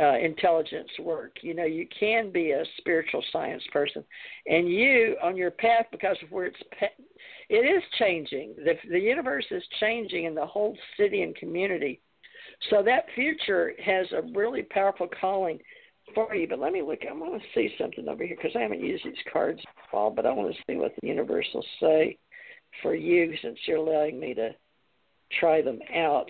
uh, 0.00 0.18
intelligence 0.18 0.90
work. 1.00 1.36
You 1.42 1.54
know, 1.54 1.64
you 1.64 1.86
can 1.98 2.32
be 2.32 2.50
a 2.50 2.64
spiritual 2.78 3.22
science 3.30 3.62
person, 3.72 4.02
and 4.46 4.68
you 4.68 5.16
on 5.22 5.36
your 5.36 5.52
path 5.52 5.86
because 5.92 6.16
of 6.22 6.32
where 6.32 6.46
it's 6.46 6.90
it 7.48 7.54
is 7.54 7.82
changing. 7.98 8.54
The 8.56 8.74
the 8.90 9.00
universe 9.00 9.46
is 9.50 9.62
changing 9.80 10.24
in 10.24 10.34
the 10.34 10.46
whole 10.46 10.76
city 10.96 11.22
and 11.22 11.34
community. 11.36 12.00
So 12.70 12.82
that 12.82 13.06
future 13.14 13.72
has 13.84 14.06
a 14.12 14.22
really 14.34 14.62
powerful 14.62 15.08
calling 15.20 15.58
for 16.14 16.34
you. 16.34 16.48
But 16.48 16.58
let 16.58 16.72
me 16.72 16.82
look. 16.82 17.00
I 17.08 17.12
want 17.12 17.40
to 17.40 17.48
see 17.54 17.74
something 17.78 18.08
over 18.08 18.24
here 18.24 18.36
because 18.36 18.56
I 18.56 18.62
haven't 18.62 18.80
used 18.80 19.04
these 19.04 19.14
cards 19.32 19.60
all, 19.92 20.10
but 20.10 20.26
I 20.26 20.32
want 20.32 20.54
to 20.54 20.62
see 20.66 20.76
what 20.76 20.92
the 21.00 21.08
universe 21.08 21.46
will 21.54 21.64
say 21.80 22.18
for 22.82 22.94
you 22.94 23.34
since 23.42 23.58
you're 23.66 23.78
allowing 23.78 24.18
me 24.18 24.34
to 24.34 24.50
try 25.38 25.62
them 25.62 25.78
out. 25.94 26.26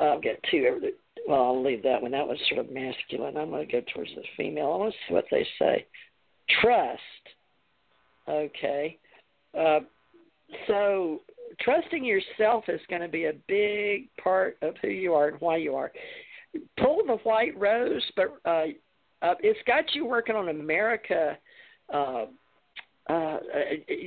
I've 0.00 0.22
got 0.22 0.36
two. 0.50 0.92
Well, 1.26 1.42
I'll 1.42 1.64
leave 1.64 1.82
that 1.82 2.02
one. 2.02 2.12
That 2.12 2.26
was 2.26 2.38
sort 2.48 2.60
of 2.60 2.72
masculine. 2.72 3.36
I'm 3.36 3.50
going 3.50 3.66
to 3.66 3.72
go 3.72 3.82
towards 3.92 4.14
the 4.14 4.22
female. 4.36 4.72
I 4.72 4.76
want 4.76 4.92
to 4.92 4.98
see 5.08 5.14
what 5.14 5.24
they 5.30 5.46
say. 5.58 5.86
Trust. 6.60 7.00
Okay. 8.28 8.98
Uh, 9.56 9.80
so 10.66 11.22
trusting 11.60 12.04
yourself 12.04 12.64
is 12.68 12.80
going 12.88 13.02
to 13.02 13.08
be 13.08 13.26
a 13.26 13.32
big 13.48 14.08
part 14.22 14.56
of 14.62 14.74
who 14.82 14.88
you 14.88 15.14
are 15.14 15.28
and 15.28 15.40
why 15.40 15.56
you 15.56 15.74
are. 15.74 15.92
Pull 16.78 17.02
the 17.06 17.16
white 17.22 17.58
rose, 17.58 18.02
but 18.14 18.36
uh, 18.44 18.66
uh, 19.22 19.34
it's 19.40 19.58
got 19.66 19.94
you 19.94 20.06
working 20.06 20.36
on 20.36 20.48
America. 20.48 21.36
Uh, 21.92 22.26
uh, 23.08 23.38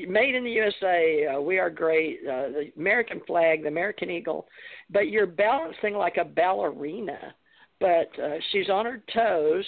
made 0.07 0.35
in 0.35 0.43
the 0.43 0.51
USA. 0.51 1.27
Uh, 1.27 1.39
we 1.39 1.57
are 1.57 1.69
great. 1.69 2.19
Uh, 2.23 2.49
the 2.49 2.71
American 2.77 3.21
flag, 3.25 3.61
the 3.61 3.69
American 3.69 4.09
eagle, 4.09 4.47
but 4.89 5.09
you're 5.09 5.25
balancing 5.25 5.93
like 5.93 6.17
a 6.17 6.25
ballerina. 6.25 7.33
But 7.79 8.09
uh, 8.21 8.35
she's 8.51 8.69
on 8.69 8.85
her 8.85 9.01
toes, 9.13 9.63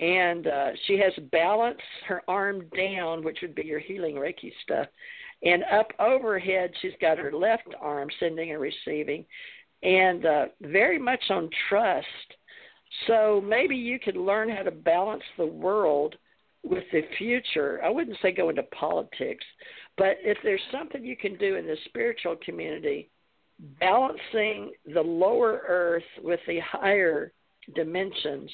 and 0.00 0.46
uh, 0.46 0.70
she 0.86 0.98
has 0.98 1.12
balance 1.30 1.80
her 2.08 2.22
arm 2.26 2.64
down, 2.74 3.22
which 3.22 3.38
would 3.42 3.54
be 3.54 3.64
your 3.64 3.80
healing 3.80 4.14
Reiki 4.14 4.50
stuff, 4.62 4.86
and 5.44 5.62
up 5.64 5.88
overhead 5.98 6.72
she's 6.80 6.92
got 7.00 7.18
her 7.18 7.32
left 7.32 7.68
arm 7.80 8.08
sending 8.18 8.52
and 8.52 8.60
receiving, 8.60 9.24
and 9.82 10.24
uh, 10.24 10.46
very 10.60 10.98
much 10.98 11.22
on 11.30 11.50
trust. 11.68 12.06
So 13.06 13.42
maybe 13.44 13.76
you 13.76 13.98
could 13.98 14.16
learn 14.16 14.48
how 14.48 14.62
to 14.62 14.70
balance 14.70 15.24
the 15.36 15.46
world 15.46 16.16
with 16.64 16.84
the 16.92 17.02
future, 17.18 17.80
I 17.84 17.90
wouldn't 17.90 18.16
say 18.22 18.32
go 18.32 18.48
into 18.48 18.62
politics, 18.64 19.44
but 19.98 20.16
if 20.22 20.38
there's 20.42 20.60
something 20.72 21.04
you 21.04 21.16
can 21.16 21.36
do 21.36 21.56
in 21.56 21.66
the 21.66 21.76
spiritual 21.84 22.36
community, 22.44 23.10
balancing 23.78 24.72
the 24.92 25.00
lower 25.00 25.62
earth 25.68 26.02
with 26.22 26.40
the 26.48 26.60
higher 26.60 27.32
dimensions, 27.74 28.50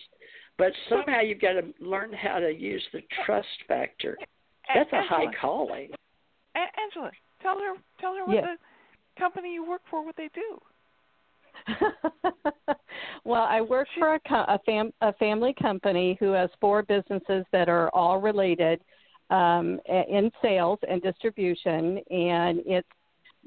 but 0.58 0.72
somehow 0.88 1.20
you've 1.20 1.40
got 1.40 1.52
to 1.52 1.72
learn 1.80 2.12
how 2.12 2.40
to 2.40 2.52
use 2.52 2.82
the 2.92 3.00
trust 3.24 3.48
factor. 3.68 4.18
That's 4.74 4.92
a 4.92 5.02
high 5.02 5.32
calling. 5.40 5.90
Angela, 6.82 7.10
tell 7.42 7.58
her 7.58 7.74
tell 8.00 8.14
her 8.14 8.24
what 8.24 8.34
yes. 8.34 8.44
the 8.44 9.20
company 9.20 9.54
you 9.54 9.68
work 9.68 9.82
for 9.90 10.04
what 10.04 10.16
they 10.16 10.28
do. 10.34 10.58
well, 13.24 13.42
I 13.42 13.60
work 13.60 13.86
for 13.98 14.14
a, 14.14 14.20
a, 14.30 14.58
fam, 14.64 14.92
a 15.02 15.12
family 15.14 15.54
company 15.60 16.16
who 16.20 16.32
has 16.32 16.48
four 16.60 16.82
businesses 16.82 17.44
that 17.52 17.68
are 17.68 17.90
all 17.90 18.18
related 18.20 18.80
um, 19.30 19.78
in 19.88 20.30
sales 20.42 20.78
and 20.88 21.02
distribution, 21.02 21.98
and 22.10 22.62
it's 22.66 22.88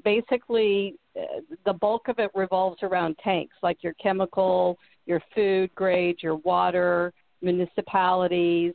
basically 0.04 0.94
uh, 1.18 1.40
the 1.66 1.72
bulk 1.72 2.08
of 2.08 2.18
it 2.18 2.30
revolves 2.34 2.82
around 2.82 3.16
tanks, 3.22 3.54
like 3.62 3.82
your 3.82 3.94
chemical, 3.94 4.78
your 5.06 5.20
food 5.34 5.74
grade, 5.74 6.16
your 6.22 6.36
water, 6.36 7.12
municipalities, 7.42 8.72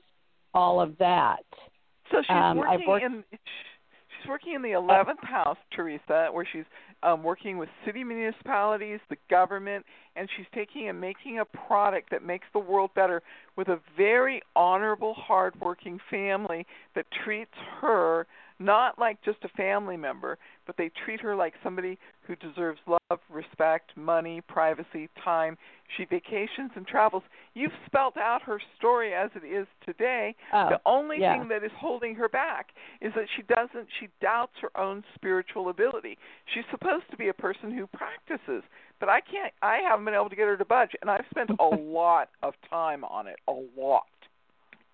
all 0.54 0.80
of 0.80 0.98
that. 0.98 1.44
So 2.12 2.22
she's 2.22 2.30
um, 2.30 2.58
working 2.58 2.88
worked, 2.88 3.06
in 3.06 3.24
she's 4.22 4.30
working 4.30 4.54
in 4.54 4.62
the 4.62 4.72
eleventh 4.72 5.24
house, 5.24 5.58
Theresa, 5.76 6.30
where 6.32 6.48
she's 6.52 6.66
um, 7.04 7.24
working 7.24 7.58
with 7.58 7.70
city 7.86 8.04
municipalities, 8.04 9.00
the 9.10 9.18
government, 9.30 9.86
and 10.16 10.30
she's 10.36 10.46
taking 10.54 10.90
and 10.90 11.00
making 11.00 11.40
a 11.40 11.46
product 11.46 12.12
that 12.12 12.24
makes 12.24 12.48
the 12.54 12.60
world 12.60 12.92
better 12.96 13.22
with 13.56 13.68
a 13.70 13.80
very 13.96 14.42
honorable, 14.56 15.14
hardworking 15.14 16.00
family 16.10 16.66
that 16.96 17.06
treats 17.24 17.54
her 17.82 18.28
not 18.60 19.00
like 19.00 19.22
just 19.24 19.38
a 19.44 19.50
family 19.50 19.98
member, 19.98 20.38
but 20.66 20.76
they 20.78 20.92
treat 21.06 21.22
her 21.22 21.36
like 21.36 21.54
somebody 21.64 21.98
who 22.22 22.36
deserves 22.36 22.80
love, 22.86 23.20
respect, 23.30 23.92
money, 23.96 24.42
privacy, 24.42 25.10
time. 25.24 25.58
She 25.98 26.06
vacations 26.06 26.72
and 26.76 26.86
travels. 26.86 27.24
You've 27.56 27.72
spelt 27.86 28.18
out 28.18 28.44
her 28.44 28.62
story 28.78 29.14
as 29.14 29.32
it 29.34 29.46
is 29.46 29.66
today. 29.86 30.36
Oh, 30.54 30.70
the 30.70 30.82
only 30.86 31.18
yeah. 31.20 31.40
thing 31.40 31.48
that 31.50 31.64
is 31.64 31.72
holding 31.76 32.14
her 32.16 32.30
back 32.30 32.68
is 33.02 33.12
that 33.16 33.26
she 33.36 33.42
doesn't 33.44 33.88
she 34.00 34.10
doubts 34.22 34.54
her 34.62 34.70
own 34.80 35.04
spiritual 35.16 35.70
ability. 35.70 36.18
She's 36.54 36.66
supposed 36.70 37.06
to 37.12 37.18
be 37.18 37.30
a 37.30 37.34
person 37.34 37.72
who 37.72 37.88
practices, 37.88 38.64
but 39.00 39.10
I 39.10 39.22
can't 39.22 39.54
I 39.62 39.80
haven't 39.90 40.06
been 40.06 40.14
able 40.14 40.30
to 40.30 40.36
get 40.36 40.46
her 40.46 40.58
to 40.58 40.66
budge 40.66 40.92
and 41.02 41.10
I've 41.10 41.26
spent 41.32 41.50
a 41.60 41.64
lot 41.76 42.30
of 42.44 42.54
time 42.70 43.04
on 43.06 43.26
it, 43.28 43.38
a 43.48 43.54
lot. 43.80 44.04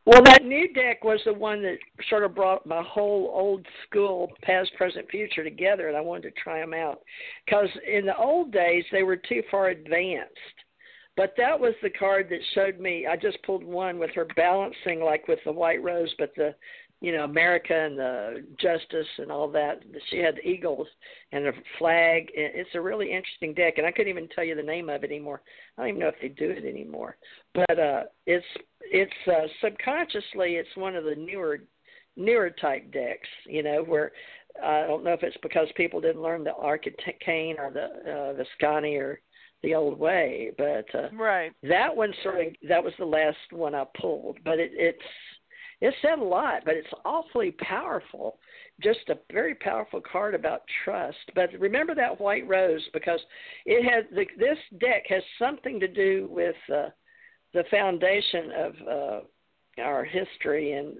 Well, 0.06 0.22
that 0.24 0.46
new 0.46 0.72
deck 0.72 1.04
was 1.04 1.20
the 1.26 1.34
one 1.34 1.64
that 1.64 1.80
sort 2.10 2.24
of 2.24 2.36
brought 2.36 2.68
my 2.68 2.84
whole 2.84 3.32
old 3.34 3.66
school 3.88 4.32
past, 4.44 4.72
present, 4.78 5.10
future 5.10 5.44
together, 5.44 5.88
and 5.88 5.98
I 5.98 6.02
wanted 6.02 6.36
to 6.36 6.42
try 6.42 6.60
them 6.60 6.76
out. 6.76 7.02
Because 7.44 7.70
in 7.88 8.06
the 8.06 8.16
old 8.16 8.52
days, 8.52 8.84
they 8.92 9.02
were 9.02 9.18
too 9.18 9.42
far 9.50 9.70
advanced. 9.70 10.32
But 11.18 11.34
that 11.38 11.60
was 11.60 11.74
the 11.82 11.90
card 11.90 12.28
that 12.30 12.40
showed 12.54 12.80
me. 12.80 13.08
I 13.08 13.16
just 13.16 13.42
pulled 13.44 13.64
one 13.64 13.98
with 13.98 14.12
her 14.12 14.28
balancing, 14.36 15.00
like 15.00 15.28
with 15.28 15.40
the 15.44 15.52
white 15.52 15.82
rose, 15.82 16.14
but 16.20 16.36
the 16.36 16.54
you 17.02 17.12
know 17.12 17.24
America 17.24 17.74
and 17.74 17.98
the 17.98 18.46
justice 18.60 19.08
and 19.18 19.32
all 19.32 19.50
that. 19.52 19.82
She 20.10 20.18
had 20.18 20.36
the 20.36 20.48
eagles 20.48 20.88
and 21.32 21.48
a 21.48 21.52
flag. 21.78 22.30
It's 22.34 22.70
a 22.74 22.82
really 22.82 23.12
interesting 23.12 23.54
deck, 23.54 23.76
and 23.78 23.86
I 23.86 23.92
couldn't 23.92 24.10
even 24.10 24.30
tell 24.30 24.44
you 24.44 24.56
the 24.56 24.64
name 24.64 24.90
of 24.90 25.04
it 25.04 25.12
anymore. 25.12 25.42
I 25.78 25.82
don't 25.82 25.90
even 25.90 26.00
know 26.02 26.08
if 26.08 26.16
they 26.22 26.30
do 26.30 26.50
it 26.50 26.66
anymore. 26.66 27.18
But 27.54 27.80
uh, 27.80 28.04
it's 28.26 28.46
it's 28.82 29.12
uh, 29.28 29.48
subconsciously 29.62 30.56
it's 30.56 30.76
one 30.76 30.96
of 30.96 31.04
the 31.04 31.16
newer 31.16 31.60
newer 32.16 32.50
type 32.50 32.92
decks. 32.92 33.30
You 33.46 33.64
know 33.64 33.84
where 33.84 34.12
I 34.64 34.82
don't 34.88 35.04
know 35.04 35.14
if 35.14 35.24
it's 35.24 35.38
because 35.42 35.68
people 35.76 36.02
didn't 36.02 36.22
learn 36.22 36.44
the 36.44 36.56
arcane 36.56 37.58
or 37.60 37.72
the 37.72 37.86
uh, 38.12 38.34
the 38.34 38.46
or 38.98 39.20
the 39.64 39.76
old 39.76 40.00
way, 40.00 40.52
but 40.58 40.86
uh, 40.94 41.10
right 41.14 41.52
that 41.64 41.96
one 41.96 42.14
sort 42.24 42.48
of 42.48 42.54
that 42.70 42.84
was 42.84 42.94
the 43.00 43.06
last 43.06 43.38
one 43.52 43.76
I 43.76 43.86
pulled. 44.00 44.38
But 44.44 44.60
it, 44.60 44.72
it's 44.74 45.00
it 45.82 45.94
said 46.02 46.20
a 46.20 46.24
lot, 46.24 46.64
but 46.66 46.76
it's 46.76 46.88
awfully 47.04 47.52
powerful. 47.52 48.40
Just 48.82 49.10
a 49.10 49.18
very 49.32 49.56
powerful 49.56 50.02
card 50.02 50.36
about 50.36 50.62
trust. 50.84 51.18
But 51.34 51.50
remember 51.60 51.96
that 51.96 52.20
white 52.20 52.48
rose 52.48 52.82
because 52.94 53.20
it 53.66 53.84
has 53.90 54.06
the, 54.12 54.26
this 54.38 54.58
deck 54.80 55.04
has 55.10 55.24
something 55.40 55.80
to 55.80 55.88
do 55.88 56.28
with 56.32 56.56
uh, 56.74 56.90
the 57.54 57.64
foundation 57.72 58.52
of 58.58 58.74
uh, 58.88 59.82
our 59.82 60.04
history 60.04 60.74
and 60.74 60.96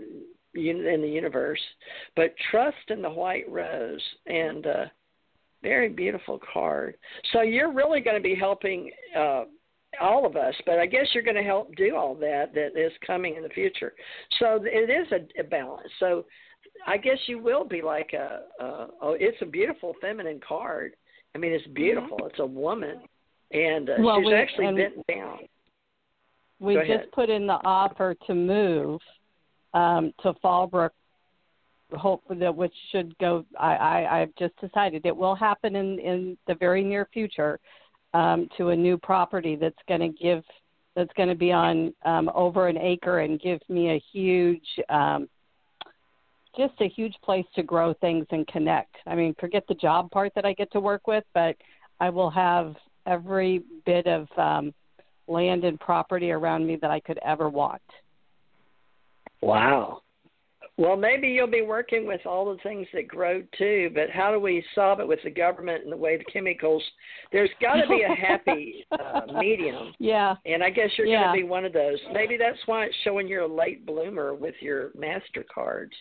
in 0.56 1.02
the 1.02 1.08
universe. 1.08 1.60
But 2.16 2.34
trust 2.52 2.90
in 2.90 3.02
the 3.02 3.10
white 3.10 3.50
rose 3.50 4.02
and 4.26 4.66
uh, 4.66 4.86
very 5.62 5.90
beautiful 5.90 6.40
card. 6.54 6.96
So 7.34 7.42
you're 7.42 7.74
really 7.74 8.00
going 8.00 8.16
to 8.16 8.24
be 8.24 8.36
helping 8.36 8.92
uh, 9.18 9.46
all 10.00 10.26
of 10.26 10.36
us, 10.36 10.54
but 10.66 10.80
I 10.80 10.86
guess 10.86 11.08
you're 11.14 11.24
going 11.24 11.36
to 11.36 11.44
help 11.44 11.76
do 11.76 11.96
all 11.96 12.16
that 12.16 12.54
that 12.54 12.78
is 12.78 12.92
coming 13.06 13.36
in 13.36 13.44
the 13.44 13.50
future. 13.50 13.94
So 14.40 14.60
it 14.64 14.90
is 14.90 15.12
a, 15.12 15.42
a 15.42 15.44
balance. 15.44 15.90
So 16.00 16.26
I 16.88 16.98
guess 16.98 17.18
you 17.28 17.40
will 17.40 17.66
be 17.66 17.82
like 17.82 18.14
a, 18.14 18.42
a 18.64 18.88
oh, 19.02 19.16
it's 19.20 19.38
a 19.42 19.46
beautiful 19.46 19.94
feminine 20.02 20.40
card. 20.48 20.96
I 21.34 21.38
mean, 21.38 21.52
it's 21.52 21.68
beautiful. 21.68 22.18
Mm-hmm. 22.18 22.28
It's 22.28 22.40
a 22.40 22.46
woman, 22.46 23.02
and 23.52 23.90
uh, 23.90 23.94
well, 24.00 24.20
she's 24.20 24.28
we, 24.28 24.34
actually 24.34 24.76
bent 24.76 25.08
down. 25.08 25.40
We 26.60 26.76
just 26.88 27.12
put 27.12 27.30
in 27.30 27.48
the 27.48 27.60
offer 27.66 28.16
to 28.28 28.34
move 28.34 29.02
um, 29.74 30.14
to 30.24 30.34
Fallbrook. 30.44 30.92
Hope 31.94 32.24
that 32.30 32.56
which 32.56 32.74
should 32.92 33.16
go. 33.20 33.46
I, 33.60 33.76
I 33.76 34.22
I've 34.22 34.36
just 34.38 34.56
decided 34.60 35.06
it 35.06 35.16
will 35.16 35.36
happen 35.36 35.76
in 35.76 36.00
in 36.00 36.38
the 36.48 36.56
very 36.56 36.84
near 36.84 37.08
future 37.14 37.60
um, 38.16 38.48
to 38.58 38.70
a 38.70 38.76
new 38.76 38.98
property 38.98 39.58
that's 39.58 39.76
going 39.88 40.00
to 40.00 40.08
give 40.08 40.42
that's 40.96 41.12
going 41.18 41.28
to 41.28 41.36
be 41.36 41.52
on 41.52 41.94
um, 42.06 42.32
over 42.34 42.70
an 42.70 42.78
acre 42.78 43.20
and 43.20 43.42
give 43.42 43.60
me 43.68 43.92
a 43.92 44.02
huge 44.14 44.66
um, 44.90 45.28
just 46.58 46.74
a 46.80 46.88
huge 46.88 47.14
place 47.22 47.46
to 47.54 47.64
grow 47.64 47.94
things 47.96 48.26
and 48.32 48.48
connect. 48.48 48.96
I 49.06 49.14
mean, 49.14 49.36
forget 49.38 49.66
the 49.68 49.74
job 49.76 50.10
part 50.10 50.32
that 50.36 50.46
I 50.46 50.54
get 50.54 50.72
to 50.72 50.80
work 50.80 51.06
with, 51.06 51.26
but 51.34 51.58
I 52.00 52.10
will 52.10 52.30
have 52.30 52.76
every 53.06 53.62
bit 53.86 54.08
of 54.08 54.28
um, 54.38 54.74
land 55.28 55.66
and 55.66 55.78
property 55.78 56.32
around 56.32 56.66
me 56.66 56.78
that 56.78 56.92
I 56.92 57.02
could 57.02 57.20
ever 57.26 57.50
want. 57.50 57.82
Wow. 59.42 60.02
Well, 60.78 60.98
maybe 60.98 61.30
you'll 61.30 61.48
be 61.48 61.62
working 61.62 62.06
with 62.06 62.26
all 62.26 62.52
the 62.52 62.62
things 62.62 62.86
that 62.94 63.08
grow 63.08 63.42
too, 63.58 63.92
but 63.94 64.10
how 64.10 64.32
do 64.32 64.40
we 64.40 64.64
solve 64.76 65.00
it 65.00 65.08
with 65.08 65.20
the 65.24 65.30
government 65.30 65.84
and 65.84 65.92
the 65.92 65.98
way 65.98 66.18
the 66.18 66.26
chemicals? 66.26 66.84
There's 67.32 67.50
got 67.62 67.76
to 67.76 67.88
be 67.88 68.02
a 68.02 68.14
happy 68.14 68.86
uh, 68.92 69.22
medium. 69.40 69.94
Yeah. 70.00 70.36
And 70.46 70.62
I 70.62 70.70
guess 70.70 70.90
you're 70.98 71.08
yeah. 71.08 71.24
going 71.24 71.40
to 71.40 71.44
be 71.44 71.50
one 71.50 71.64
of 71.64 71.72
those. 71.72 71.98
Maybe 72.12 72.36
that's 72.38 72.60
why 72.66 72.86
it's 72.86 72.96
showing 73.06 73.28
you're 73.28 73.44
a 73.44 73.48
late 73.48 73.86
bloomer 73.86 74.36
with 74.36 74.56
your 74.60 74.92
master 74.98 75.46
cards, 75.54 75.94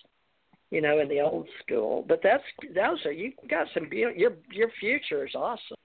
you 0.73 0.81
know, 0.81 0.99
in 0.99 1.09
the 1.09 1.21
old 1.21 1.49
school. 1.63 2.05
But 2.09 2.19
that's 2.25 2.43
those 2.75 2.99
are 3.07 3.13
you 3.13 3.33
got 3.49 3.69
some 3.75 3.89
beautiful. 3.89 4.21
Your 4.21 4.33
your 4.51 4.71
future 4.81 5.25
is 5.25 5.37
awesome. 5.37 5.77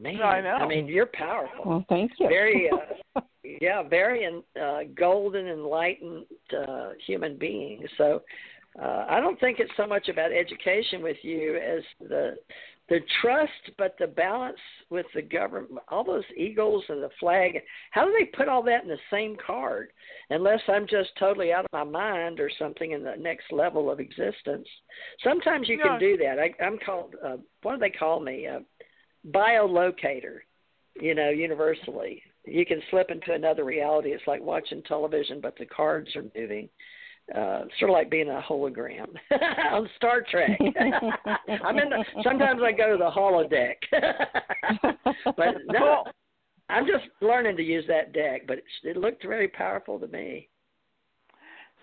Man, 0.00 0.22
I 0.22 0.40
know. 0.40 0.50
I 0.50 0.66
mean, 0.66 0.86
you're 0.86 1.06
powerful. 1.06 1.62
Well, 1.64 1.84
thank 1.88 2.12
you. 2.18 2.28
Very, 2.28 2.70
uh, 2.70 3.20
yeah, 3.60 3.82
very 3.82 4.26
uh, 4.60 4.78
golden, 4.98 5.46
enlightened 5.46 6.26
uh, 6.56 6.90
human 7.06 7.36
being. 7.36 7.84
So, 7.96 8.22
uh, 8.80 9.06
I 9.08 9.20
don't 9.20 9.38
think 9.40 9.58
it's 9.58 9.70
so 9.76 9.86
much 9.86 10.08
about 10.08 10.32
education 10.32 11.02
with 11.02 11.16
you 11.22 11.56
as 11.56 11.82
the 12.08 12.36
the 12.88 13.00
trust, 13.20 13.76
but 13.76 13.96
the 13.98 14.06
balance 14.06 14.58
with 14.88 15.04
the 15.14 15.20
government. 15.20 15.78
All 15.88 16.04
those 16.04 16.24
eagles 16.36 16.82
and 16.88 17.02
the 17.02 17.10
flag. 17.20 17.58
How 17.90 18.06
do 18.06 18.14
they 18.18 18.24
put 18.24 18.48
all 18.48 18.62
that 18.62 18.82
in 18.82 18.88
the 18.88 18.96
same 19.10 19.36
card? 19.44 19.90
Unless 20.30 20.60
I'm 20.68 20.86
just 20.86 21.10
totally 21.18 21.52
out 21.52 21.66
of 21.66 21.72
my 21.72 21.84
mind 21.84 22.40
or 22.40 22.50
something 22.58 22.92
in 22.92 23.04
the 23.04 23.16
next 23.18 23.52
level 23.52 23.90
of 23.90 24.00
existence. 24.00 24.66
Sometimes 25.22 25.68
you 25.68 25.76
No. 25.76 25.84
can 25.84 26.00
do 26.00 26.16
that. 26.16 26.38
I, 26.38 26.54
I'm 26.64 26.78
called. 26.78 27.14
Uh, 27.22 27.36
what 27.62 27.74
do 27.74 27.80
they 27.80 27.90
call 27.90 28.20
me? 28.20 28.46
Uh, 28.46 28.60
biolocator, 29.32 30.38
you 30.98 31.14
know, 31.14 31.28
universally. 31.28 32.22
You 32.50 32.66
can 32.66 32.80
slip 32.90 33.10
into 33.10 33.32
another 33.32 33.64
reality. 33.64 34.10
It's 34.10 34.26
like 34.26 34.40
watching 34.42 34.82
television, 34.82 35.40
but 35.40 35.56
the 35.58 35.66
cards 35.66 36.08
are 36.16 36.24
moving. 36.36 36.68
uh 37.34 37.64
sort 37.78 37.90
of 37.90 37.94
like 37.94 38.10
being 38.10 38.28
a 38.28 38.42
hologram 38.48 39.08
on 39.72 39.88
Star 39.96 40.22
Trek. 40.30 40.58
I'm 41.64 41.78
in 41.78 41.90
the 41.90 42.04
sometimes 42.22 42.60
I 42.64 42.72
go 42.72 42.92
to 42.92 42.98
the 42.98 43.10
holodeck. 43.10 43.76
but 45.36 45.56
no 45.66 46.04
I'm 46.70 46.86
just 46.86 47.04
learning 47.20 47.56
to 47.56 47.62
use 47.62 47.84
that 47.88 48.12
deck, 48.12 48.42
but 48.46 48.58
it, 48.58 48.64
it 48.84 48.96
looked 48.96 49.26
very 49.26 49.48
powerful 49.48 49.98
to 49.98 50.06
me. 50.08 50.48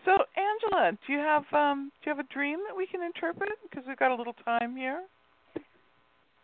So, 0.05 0.11
Angela, 0.37 0.97
do 1.05 1.13
you 1.13 1.19
have 1.19 1.43
um 1.51 1.91
do 2.03 2.09
you 2.09 2.15
have 2.15 2.23
a 2.23 2.33
dream 2.33 2.59
that 2.67 2.75
we 2.75 2.85
can 2.85 3.01
interpret 3.01 3.49
because 3.63 3.83
we've 3.87 3.97
got 3.97 4.11
a 4.11 4.15
little 4.15 4.35
time 4.45 4.75
here? 4.75 5.03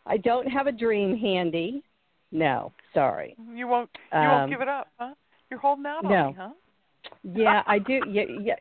I 0.08 0.18
don't 0.18 0.48
have 0.48 0.66
a 0.66 0.72
dream 0.72 1.16
handy. 1.16 1.84
No, 2.32 2.74
sorry. 2.94 3.36
You 3.54 3.68
won't 3.68 3.90
you 4.12 4.20
um, 4.20 4.28
won't 4.28 4.52
give 4.52 4.62
it 4.62 4.68
up, 4.68 4.88
huh? 5.00 5.14
You're 5.50 5.60
holding 5.60 5.86
out 5.86 6.04
no. 6.04 6.10
on 6.10 6.28
me, 6.28 6.36
huh? 6.38 6.50
yeah, 7.24 7.64
I 7.68 7.80
do. 7.80 8.02
Yeah, 8.12 8.24
yeah, 8.42 8.56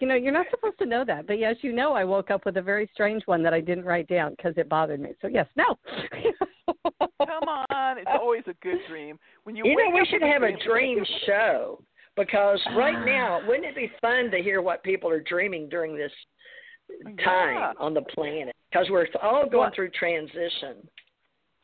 you 0.00 0.06
know, 0.06 0.14
you're 0.14 0.32
not 0.32 0.46
supposed 0.50 0.78
to 0.78 0.86
know 0.86 1.04
that, 1.04 1.26
but 1.26 1.38
yes, 1.38 1.56
you 1.62 1.72
know, 1.72 1.92
I 1.92 2.04
woke 2.04 2.30
up 2.30 2.46
with 2.46 2.56
a 2.56 2.62
very 2.62 2.88
strange 2.92 3.22
one 3.26 3.42
that 3.42 3.54
I 3.54 3.60
didn't 3.60 3.84
write 3.84 4.08
down 4.08 4.32
because 4.36 4.54
it 4.56 4.68
bothered 4.68 5.00
me. 5.00 5.10
So 5.20 5.28
yes, 5.28 5.46
no. 5.56 5.78
Come 7.26 7.48
on, 7.70 7.98
it's 7.98 8.10
always 8.10 8.42
a 8.46 8.54
good 8.62 8.78
dream 8.88 9.18
when 9.44 9.56
you. 9.56 9.64
You 9.64 9.76
know, 9.76 9.94
we 9.94 10.06
should 10.10 10.22
have 10.22 10.42
a 10.42 10.52
dream, 10.66 10.98
dream 10.98 11.04
show 11.26 11.82
because 12.16 12.60
right 12.76 13.04
now, 13.04 13.40
wouldn't 13.46 13.66
it 13.66 13.74
be 13.74 13.90
fun 14.00 14.30
to 14.30 14.38
hear 14.38 14.62
what 14.62 14.82
people 14.82 15.10
are 15.10 15.20
dreaming 15.20 15.68
during 15.68 15.96
this 15.96 16.12
time 17.24 17.54
yeah. 17.54 17.72
on 17.78 17.94
the 17.94 18.02
planet? 18.02 18.54
Because 18.70 18.86
we're 18.90 19.06
all 19.22 19.48
going 19.48 19.72
through 19.72 19.90
transition. 19.90 20.88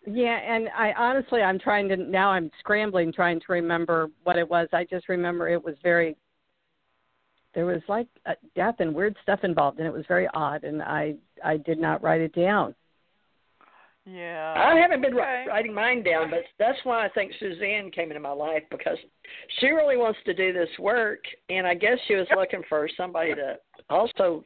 Yeah, 0.06 0.38
and 0.38 0.68
I 0.76 0.92
honestly, 0.96 1.42
I'm 1.42 1.58
trying 1.58 1.88
to 1.90 1.96
now. 1.96 2.30
I'm 2.30 2.50
scrambling, 2.58 3.12
trying 3.12 3.38
to 3.40 3.46
remember 3.52 4.08
what 4.22 4.36
it 4.36 4.48
was. 4.48 4.68
I 4.72 4.84
just 4.84 5.08
remember 5.08 5.48
it 5.48 5.62
was 5.62 5.74
very. 5.82 6.16
There 7.54 7.66
was 7.66 7.82
like 7.88 8.06
a 8.26 8.34
death 8.54 8.76
and 8.78 8.94
weird 8.94 9.16
stuff 9.22 9.40
involved, 9.42 9.78
and 9.78 9.86
it 9.86 9.92
was 9.92 10.04
very 10.08 10.28
odd, 10.32 10.64
and 10.64 10.82
I 10.82 11.16
I 11.44 11.58
did 11.58 11.78
not 11.78 12.02
write 12.02 12.22
it 12.22 12.34
down. 12.34 12.74
Yeah. 14.06 14.54
I 14.56 14.78
haven't 14.78 15.02
been 15.02 15.14
okay. 15.14 15.44
writing 15.46 15.74
mine 15.74 16.02
down, 16.02 16.30
but 16.30 16.40
that's 16.58 16.78
why 16.84 17.04
I 17.04 17.08
think 17.10 17.32
Suzanne 17.38 17.90
came 17.90 18.10
into 18.10 18.20
my 18.20 18.32
life 18.32 18.62
because 18.70 18.96
she 19.58 19.68
really 19.68 19.96
wants 19.96 20.18
to 20.24 20.34
do 20.34 20.52
this 20.52 20.70
work, 20.78 21.20
and 21.50 21.66
I 21.66 21.74
guess 21.74 21.98
she 22.08 22.14
was 22.14 22.26
looking 22.34 22.62
for 22.68 22.88
somebody 22.96 23.34
to 23.34 23.56
also 23.90 24.44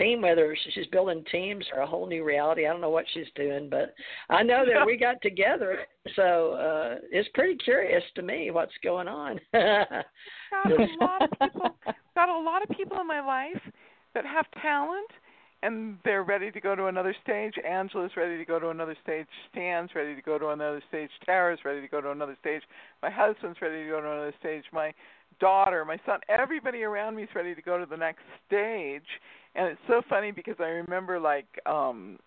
team 0.00 0.22
with 0.22 0.38
her. 0.38 0.56
She's 0.74 0.86
building 0.86 1.24
teams 1.30 1.64
or 1.74 1.82
a 1.82 1.86
whole 1.86 2.06
new 2.06 2.24
reality. 2.24 2.66
I 2.66 2.72
don't 2.72 2.80
know 2.80 2.90
what 2.90 3.04
she's 3.12 3.26
doing, 3.34 3.68
but 3.68 3.94
I 4.28 4.42
know 4.42 4.64
that 4.66 4.84
we 4.86 4.96
got 4.98 5.16
together, 5.22 5.80
so 6.16 6.52
uh 6.52 6.94
it's 7.10 7.28
pretty 7.34 7.56
curious 7.56 8.02
to 8.14 8.22
me 8.22 8.50
what's 8.50 8.72
going 8.82 9.08
on. 9.08 9.38
got 9.52 10.06
a 10.66 10.86
lot 11.00 11.22
of 11.22 11.30
people. 11.30 11.76
Got 12.14 12.28
a 12.28 12.38
lot 12.38 12.62
of 12.62 12.76
people 12.76 13.00
in 13.00 13.06
my 13.06 13.20
life 13.20 13.62
that 14.14 14.24
have 14.24 14.46
talent 14.60 15.10
and 15.62 15.98
they're 16.04 16.22
ready 16.22 16.50
to 16.50 16.60
go 16.60 16.74
to 16.74 16.86
another 16.86 17.14
stage. 17.22 17.54
Angela's 17.68 18.12
ready 18.16 18.38
to 18.38 18.44
go 18.44 18.58
to 18.58 18.70
another 18.70 18.96
stage. 19.02 19.26
Stan's 19.50 19.90
ready 19.94 20.14
to 20.14 20.22
go 20.22 20.38
to 20.38 20.48
another 20.48 20.82
stage. 20.88 21.10
Tara's 21.24 21.60
ready 21.64 21.82
to 21.82 21.88
go 21.88 22.00
to 22.00 22.10
another 22.10 22.36
stage. 22.40 22.62
My 23.02 23.10
husband's 23.10 23.60
ready 23.60 23.84
to 23.84 23.90
go 23.90 24.00
to 24.00 24.10
another 24.10 24.34
stage. 24.40 24.64
My 24.72 24.92
daughter, 25.38 25.84
my 25.84 25.98
son, 26.06 26.20
everybody 26.28 26.82
around 26.82 27.16
me 27.16 27.24
is 27.24 27.28
ready 27.34 27.54
to 27.54 27.62
go 27.62 27.78
to 27.78 27.86
the 27.86 27.96
next 27.96 28.22
stage. 28.46 29.04
And 29.54 29.66
it's 29.68 29.80
so 29.88 30.02
funny 30.08 30.30
because 30.30 30.56
I 30.58 30.68
remember 30.68 31.18
like 31.18 31.46
um 31.66 32.18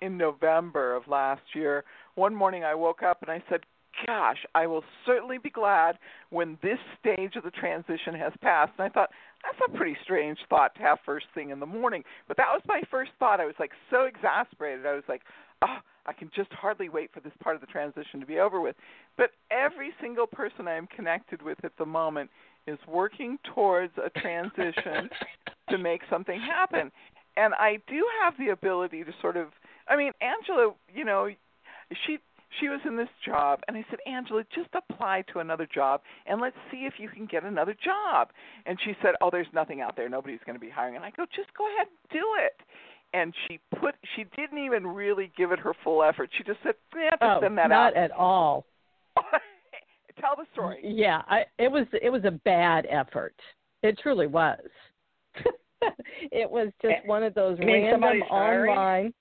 in 0.00 0.16
November 0.16 0.96
of 0.96 1.06
last 1.06 1.42
year, 1.54 1.84
one 2.16 2.34
morning 2.34 2.64
I 2.64 2.74
woke 2.74 3.02
up 3.02 3.22
and 3.22 3.30
I 3.30 3.42
said, 3.48 3.60
gosh, 4.06 4.38
I 4.54 4.66
will 4.66 4.82
certainly 5.06 5.38
be 5.38 5.50
glad 5.50 5.96
when 6.30 6.58
this 6.62 6.78
stage 6.98 7.36
of 7.36 7.44
the 7.44 7.50
transition 7.50 8.14
has 8.14 8.32
passed. 8.40 8.72
And 8.78 8.84
I 8.84 8.88
thought, 8.88 9.10
that's 9.44 9.72
a 9.72 9.76
pretty 9.76 9.96
strange 10.02 10.38
thought 10.48 10.74
to 10.76 10.82
have 10.82 10.98
first 11.04 11.26
thing 11.34 11.50
in 11.50 11.60
the 11.60 11.66
morning. 11.66 12.02
But 12.26 12.36
that 12.36 12.48
was 12.52 12.62
my 12.66 12.80
first 12.90 13.12
thought. 13.18 13.40
I 13.40 13.46
was 13.46 13.54
like 13.58 13.72
so 13.90 14.04
exasperated. 14.04 14.86
I 14.86 14.94
was 14.94 15.04
like, 15.08 15.22
oh, 15.62 15.78
I 16.06 16.12
can 16.12 16.30
just 16.34 16.52
hardly 16.52 16.88
wait 16.88 17.10
for 17.12 17.20
this 17.20 17.32
part 17.42 17.54
of 17.54 17.60
the 17.60 17.66
transition 17.66 18.20
to 18.20 18.26
be 18.26 18.38
over 18.38 18.60
with. 18.60 18.76
But 19.16 19.30
every 19.50 19.90
single 20.00 20.26
person 20.26 20.66
I 20.66 20.74
am 20.74 20.86
connected 20.88 21.42
with 21.42 21.58
at 21.64 21.72
the 21.78 21.86
moment 21.86 22.30
is 22.66 22.78
working 22.88 23.38
towards 23.54 23.92
a 23.98 24.10
transition 24.20 25.10
to 25.70 25.78
make 25.78 26.02
something 26.10 26.40
happen. 26.40 26.90
And 27.36 27.54
I 27.54 27.78
do 27.88 28.04
have 28.22 28.34
the 28.38 28.50
ability 28.52 29.04
to 29.04 29.12
sort 29.20 29.36
of 29.36 29.48
I 29.88 29.96
mean, 29.96 30.12
Angela, 30.20 30.72
you 30.94 31.04
know, 31.04 31.28
she 32.06 32.18
she 32.60 32.68
was 32.68 32.80
in 32.84 32.96
this 32.96 33.08
job 33.24 33.60
and 33.66 33.76
I 33.76 33.84
said, 33.90 33.98
Angela, 34.06 34.44
just 34.54 34.68
apply 34.74 35.24
to 35.32 35.38
another 35.38 35.66
job 35.72 36.02
and 36.26 36.40
let's 36.40 36.56
see 36.70 36.84
if 36.84 36.94
you 36.98 37.08
can 37.08 37.26
get 37.26 37.44
another 37.44 37.74
job. 37.82 38.28
And 38.66 38.78
she 38.84 38.94
said, 39.02 39.14
Oh, 39.20 39.30
there's 39.30 39.46
nothing 39.54 39.80
out 39.80 39.96
there. 39.96 40.08
Nobody's 40.08 40.40
going 40.44 40.56
to 40.56 40.60
be 40.60 40.70
hiring. 40.70 40.96
And 40.96 41.04
I 41.04 41.10
go, 41.10 41.24
Just 41.34 41.48
go 41.56 41.66
ahead 41.74 41.86
and 41.88 42.20
do 42.20 42.26
it. 42.44 42.52
And 43.14 43.34
she 43.46 43.58
put, 43.78 43.94
she 44.16 44.24
didn't 44.36 44.64
even 44.64 44.86
really 44.86 45.30
give 45.36 45.52
it 45.52 45.58
her 45.58 45.74
full 45.84 46.02
effort. 46.02 46.30
She 46.36 46.44
just 46.44 46.58
said, 46.62 46.74
Yeah, 46.94 47.10
just 47.10 47.22
oh, 47.22 47.38
send 47.40 47.58
that 47.58 47.68
not 47.68 47.96
out. 47.96 48.02
at 48.02 48.10
all. 48.12 48.64
Tell 50.20 50.36
the 50.36 50.44
story. 50.52 50.82
Mm, 50.84 50.92
yeah, 50.96 51.22
I, 51.28 51.44
it 51.58 51.70
was 51.70 51.86
it 52.00 52.10
was 52.10 52.24
a 52.24 52.30
bad 52.30 52.86
effort. 52.90 53.34
It 53.82 53.98
truly 54.02 54.26
was. 54.26 54.60
it 56.30 56.50
was 56.50 56.68
just 56.80 56.94
eh, 56.94 57.00
one 57.06 57.22
of 57.22 57.34
those 57.34 57.58
random 57.58 58.02
online. 58.02 59.12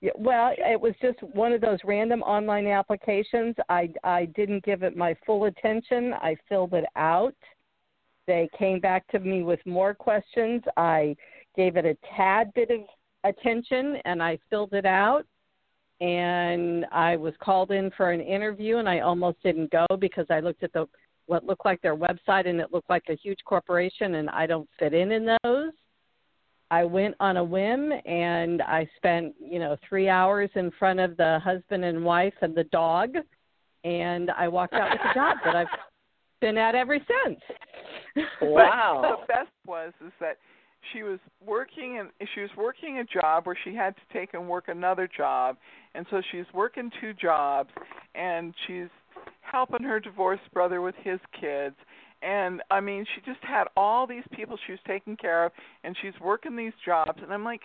Yeah, 0.00 0.10
well, 0.16 0.52
it 0.56 0.80
was 0.80 0.94
just 1.00 1.22
one 1.34 1.52
of 1.52 1.60
those 1.60 1.78
random 1.84 2.22
online 2.22 2.66
applications. 2.66 3.54
I 3.68 3.90
I 4.02 4.26
didn't 4.36 4.64
give 4.64 4.82
it 4.82 4.96
my 4.96 5.16
full 5.26 5.44
attention. 5.44 6.14
I 6.14 6.36
filled 6.48 6.74
it 6.74 6.86
out. 6.96 7.34
They 8.26 8.48
came 8.56 8.80
back 8.80 9.06
to 9.08 9.18
me 9.18 9.42
with 9.42 9.60
more 9.66 9.94
questions. 9.94 10.62
I 10.76 11.16
gave 11.56 11.76
it 11.76 11.84
a 11.84 11.96
tad 12.16 12.52
bit 12.54 12.70
of 12.70 12.80
attention 13.24 13.96
and 14.04 14.22
I 14.22 14.38
filled 14.48 14.72
it 14.72 14.86
out. 14.86 15.26
And 16.02 16.84
I 16.90 17.14
was 17.14 17.32
called 17.40 17.70
in 17.70 17.92
for 17.96 18.10
an 18.10 18.20
interview 18.20 18.78
and 18.78 18.88
I 18.88 19.00
almost 19.00 19.40
didn't 19.44 19.70
go 19.70 19.86
because 20.00 20.26
I 20.30 20.40
looked 20.40 20.64
at 20.64 20.72
the 20.72 20.88
what 21.26 21.44
looked 21.44 21.64
like 21.64 21.80
their 21.80 21.96
website 21.96 22.48
and 22.48 22.60
it 22.60 22.72
looked 22.72 22.90
like 22.90 23.04
a 23.08 23.14
huge 23.14 23.38
corporation 23.44 24.16
and 24.16 24.28
I 24.30 24.46
don't 24.46 24.68
fit 24.80 24.94
in 24.94 25.12
in 25.12 25.36
those. 25.44 25.70
I 26.72 26.84
went 26.84 27.14
on 27.20 27.36
a 27.36 27.44
whim 27.44 27.92
and 28.04 28.62
I 28.62 28.88
spent, 28.96 29.34
you 29.38 29.60
know, 29.60 29.76
three 29.88 30.08
hours 30.08 30.50
in 30.56 30.72
front 30.78 30.98
of 30.98 31.16
the 31.18 31.38
husband 31.44 31.84
and 31.84 32.04
wife 32.04 32.34
and 32.40 32.54
the 32.54 32.64
dog, 32.64 33.14
and 33.84 34.30
I 34.30 34.48
walked 34.48 34.74
out 34.74 34.90
with 34.90 35.00
a 35.08 35.14
job 35.14 35.36
that 35.44 35.54
I've 35.54 35.66
been 36.40 36.58
at 36.58 36.74
ever 36.74 36.96
since. 36.96 38.26
Wow. 38.40 39.18
the 39.20 39.26
best 39.32 39.50
was 39.66 39.92
is 40.04 40.12
that 40.18 40.38
she 40.92 41.02
was 41.02 41.18
working 41.44 41.98
and 41.98 42.10
she 42.34 42.40
was 42.40 42.50
working 42.56 42.98
a 42.98 43.04
job 43.04 43.46
where 43.46 43.56
she 43.64 43.74
had 43.74 43.94
to 43.96 44.02
take 44.12 44.34
and 44.34 44.48
work 44.48 44.68
another 44.68 45.08
job, 45.14 45.56
and 45.94 46.06
so 46.10 46.22
she's 46.30 46.46
working 46.52 46.90
two 47.00 47.12
jobs, 47.14 47.70
and 48.14 48.54
she's 48.66 48.88
helping 49.40 49.82
her 49.82 50.00
divorced 50.00 50.42
brother 50.52 50.80
with 50.80 50.94
his 51.02 51.20
kids 51.38 51.76
and 52.22 52.62
I 52.70 52.80
mean 52.80 53.04
she 53.14 53.20
just 53.30 53.42
had 53.42 53.64
all 53.76 54.06
these 54.06 54.24
people 54.32 54.56
she 54.66 54.72
was 54.72 54.80
taking 54.86 55.16
care 55.16 55.44
of 55.44 55.52
and 55.84 55.96
she's 56.00 56.14
working 56.20 56.56
these 56.56 56.72
jobs 56.84 57.18
and 57.22 57.32
I'm 57.32 57.44
like 57.44 57.62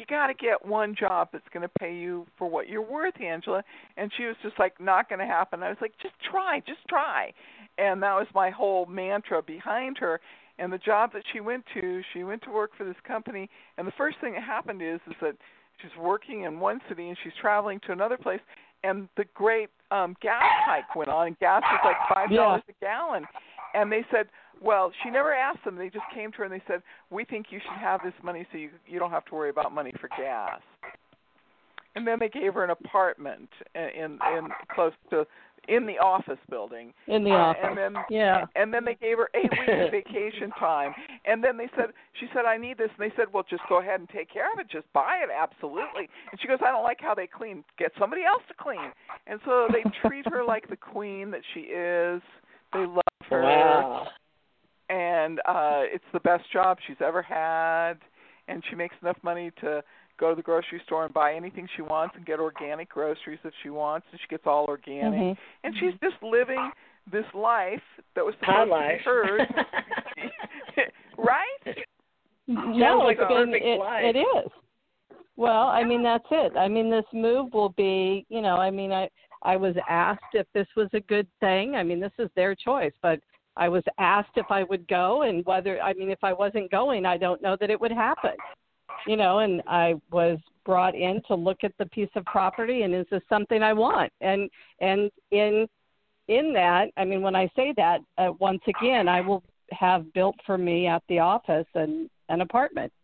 you 0.00 0.06
got 0.06 0.28
to 0.28 0.34
get 0.34 0.64
one 0.64 0.94
job 0.98 1.28
that's 1.32 1.44
going 1.52 1.62
to 1.62 1.72
pay 1.78 1.94
you 1.94 2.26
for 2.38 2.48
what 2.48 2.68
you're 2.68 2.82
worth, 2.82 3.20
Angela. 3.20 3.62
And 3.98 4.10
she 4.16 4.24
was 4.24 4.36
just 4.42 4.58
like, 4.58 4.80
not 4.80 5.08
going 5.08 5.18
to 5.18 5.26
happen. 5.26 5.62
I 5.62 5.68
was 5.68 5.78
like, 5.80 5.92
just 6.00 6.14
try, 6.30 6.60
just 6.66 6.80
try. 6.88 7.32
And 7.76 8.02
that 8.02 8.14
was 8.14 8.26
my 8.34 8.50
whole 8.50 8.86
mantra 8.86 9.42
behind 9.42 9.98
her. 9.98 10.20
And 10.60 10.72
the 10.72 10.78
job 10.78 11.12
that 11.14 11.22
she 11.32 11.40
went 11.40 11.64
to, 11.74 12.02
she 12.12 12.22
went 12.22 12.42
to 12.42 12.50
work 12.50 12.70
for 12.76 12.84
this 12.84 12.96
company. 13.06 13.48
And 13.78 13.86
the 13.86 13.92
first 13.96 14.18
thing 14.20 14.34
that 14.34 14.42
happened 14.42 14.82
is, 14.82 15.00
is 15.06 15.14
that 15.22 15.34
she's 15.80 15.90
working 15.98 16.42
in 16.42 16.60
one 16.60 16.80
city 16.88 17.08
and 17.08 17.16
she's 17.24 17.32
traveling 17.40 17.80
to 17.86 17.92
another 17.92 18.18
place. 18.18 18.40
And 18.84 19.08
the 19.16 19.24
great 19.34 19.70
um 19.90 20.16
gas 20.22 20.42
hike 20.66 20.94
went 20.94 21.10
on, 21.10 21.26
and 21.28 21.38
gas 21.38 21.62
was 21.62 21.80
like 21.84 21.96
five 22.14 22.30
dollars 22.34 22.62
a 22.68 22.72
gallon 22.80 23.26
and 23.74 23.90
they 23.90 24.04
said, 24.10 24.26
well, 24.60 24.92
she 25.02 25.10
never 25.10 25.32
asked 25.32 25.64
them. 25.64 25.76
They 25.76 25.88
just 25.88 26.04
came 26.14 26.30
to 26.32 26.38
her 26.38 26.44
and 26.44 26.52
they 26.52 26.62
said, 26.66 26.82
we 27.10 27.24
think 27.24 27.46
you 27.50 27.60
should 27.60 27.78
have 27.78 28.00
this 28.04 28.12
money 28.22 28.46
so 28.52 28.58
you 28.58 28.70
you 28.86 28.98
don't 28.98 29.10
have 29.10 29.24
to 29.26 29.34
worry 29.34 29.50
about 29.50 29.72
money 29.72 29.92
for 30.00 30.08
gas. 30.08 30.60
And 31.96 32.06
then 32.06 32.18
they 32.20 32.28
gave 32.28 32.54
her 32.54 32.64
an 32.64 32.70
apartment 32.70 33.48
in 33.74 34.18
in 34.36 34.48
close 34.74 34.92
to 35.10 35.26
in 35.68 35.86
the 35.86 35.98
office 35.98 36.38
building. 36.48 36.92
In 37.06 37.24
the 37.24 37.30
Uh, 37.30 37.34
office. 37.52 37.62
And 37.64 37.78
then 37.78 37.94
yeah. 38.10 38.46
and 38.56 38.72
then 38.72 38.84
they 38.84 38.94
gave 38.94 39.18
her 39.18 39.28
eight 39.34 39.50
weeks 39.50 39.90
vacation 39.90 40.50
time. 40.58 40.94
And 41.24 41.42
then 41.42 41.56
they 41.56 41.68
said 41.76 41.86
she 42.18 42.26
said 42.34 42.44
I 42.44 42.56
need 42.56 42.78
this 42.78 42.90
and 42.98 43.10
they 43.10 43.14
said, 43.16 43.32
"Well, 43.32 43.44
just 43.48 43.62
go 43.68 43.80
ahead 43.80 44.00
and 44.00 44.08
take 44.08 44.30
care 44.32 44.52
of 44.52 44.58
it. 44.58 44.68
Just 44.70 44.90
buy 44.92 45.20
it 45.22 45.30
absolutely." 45.30 46.08
And 46.30 46.40
she 46.40 46.48
goes, 46.48 46.58
"I 46.64 46.70
don't 46.70 46.84
like 46.84 47.00
how 47.00 47.14
they 47.14 47.26
clean. 47.26 47.64
Get 47.78 47.92
somebody 47.98 48.22
else 48.24 48.42
to 48.48 48.54
clean." 48.54 48.92
And 49.26 49.40
so 49.44 49.68
they 49.72 49.82
treat 50.06 50.26
her 50.28 50.44
like 50.44 50.68
the 50.68 50.76
queen 50.76 51.30
that 51.32 51.42
she 51.54 51.60
is. 51.60 52.22
They 52.72 52.86
love 52.86 53.02
her. 53.28 53.42
Wow. 53.42 54.08
And 54.88 55.40
uh 55.46 55.82
it's 55.84 56.04
the 56.12 56.20
best 56.20 56.50
job 56.52 56.78
she's 56.86 57.00
ever 57.00 57.22
had 57.22 57.94
and 58.48 58.62
she 58.68 58.74
makes 58.74 58.96
enough 59.00 59.18
money 59.22 59.52
to 59.60 59.82
go 60.20 60.30
to 60.30 60.36
the 60.36 60.42
grocery 60.42 60.80
store 60.84 61.04
and 61.06 61.14
buy 61.14 61.34
anything 61.34 61.66
she 61.74 61.82
wants 61.82 62.14
and 62.16 62.24
get 62.26 62.38
organic 62.38 62.88
groceries 62.90 63.38
if 63.42 63.52
she 63.62 63.70
wants 63.70 64.06
and 64.12 64.20
she 64.20 64.26
gets 64.28 64.46
all 64.46 64.66
organic 64.66 65.18
Mhm. 65.18 65.36
and 65.64 65.74
she's 65.78 65.94
just 66.02 66.22
living 66.22 66.70
this 67.10 67.24
life 67.34 67.82
that 68.14 68.24
was 68.24 68.34
High 68.42 68.64
supposed 68.64 68.68
to 68.68 68.74
life. 68.74 68.98
be 68.98 69.04
hers 69.04 69.48
right? 71.18 71.76
No, 72.46 72.98
like 72.98 73.18
it's 73.18 73.24
a 73.24 73.28
been 73.28 73.46
perfect 73.48 73.64
it, 73.64 73.78
life. 73.78 74.04
it 74.04 74.18
is. 74.18 74.50
Well, 75.36 75.68
I 75.68 75.84
mean 75.84 76.02
that's 76.02 76.26
it. 76.30 76.56
I 76.56 76.68
mean 76.68 76.90
this 76.90 77.04
move 77.12 77.52
will 77.54 77.70
be, 77.70 78.26
you 78.28 78.40
know, 78.42 78.56
I 78.56 78.70
mean 78.70 78.92
I 78.92 79.08
I 79.42 79.56
was 79.56 79.74
asked 79.88 80.34
if 80.34 80.46
this 80.52 80.66
was 80.76 80.88
a 80.92 81.00
good 81.00 81.26
thing. 81.40 81.76
I 81.76 81.82
mean 81.82 82.00
this 82.00 82.12
is 82.18 82.28
their 82.36 82.54
choice, 82.54 82.92
but 83.02 83.20
I 83.56 83.68
was 83.68 83.82
asked 83.98 84.36
if 84.36 84.46
I 84.50 84.64
would 84.64 84.86
go 84.88 85.22
and 85.22 85.44
whether 85.46 85.80
I 85.80 85.92
mean 85.94 86.10
if 86.10 86.22
I 86.22 86.32
wasn't 86.32 86.70
going, 86.70 87.06
I 87.06 87.16
don't 87.16 87.40
know 87.42 87.56
that 87.60 87.70
it 87.70 87.80
would 87.80 87.92
happen. 87.92 88.32
You 89.06 89.16
know, 89.16 89.38
and 89.40 89.62
I 89.66 89.94
was 90.10 90.38
brought 90.64 90.94
in 90.94 91.22
to 91.28 91.34
look 91.34 91.58
at 91.64 91.72
the 91.78 91.86
piece 91.86 92.08
of 92.16 92.24
property 92.26 92.82
and 92.82 92.94
is 92.94 93.06
this 93.10 93.22
something 93.28 93.62
I 93.62 93.72
want? 93.72 94.12
And 94.20 94.48
and 94.80 95.10
in 95.30 95.66
in 96.28 96.52
that, 96.52 96.88
I 96.96 97.04
mean 97.04 97.22
when 97.22 97.34
I 97.34 97.48
say 97.56 97.72
that, 97.76 98.00
uh, 98.18 98.32
once 98.38 98.60
again, 98.68 99.08
I 99.08 99.20
will 99.20 99.42
have 99.72 100.12
built 100.12 100.36
for 100.46 100.58
me 100.58 100.86
at 100.86 101.02
the 101.08 101.18
office 101.18 101.66
and 101.74 102.08
an 102.28 102.40
apartment. 102.40 102.92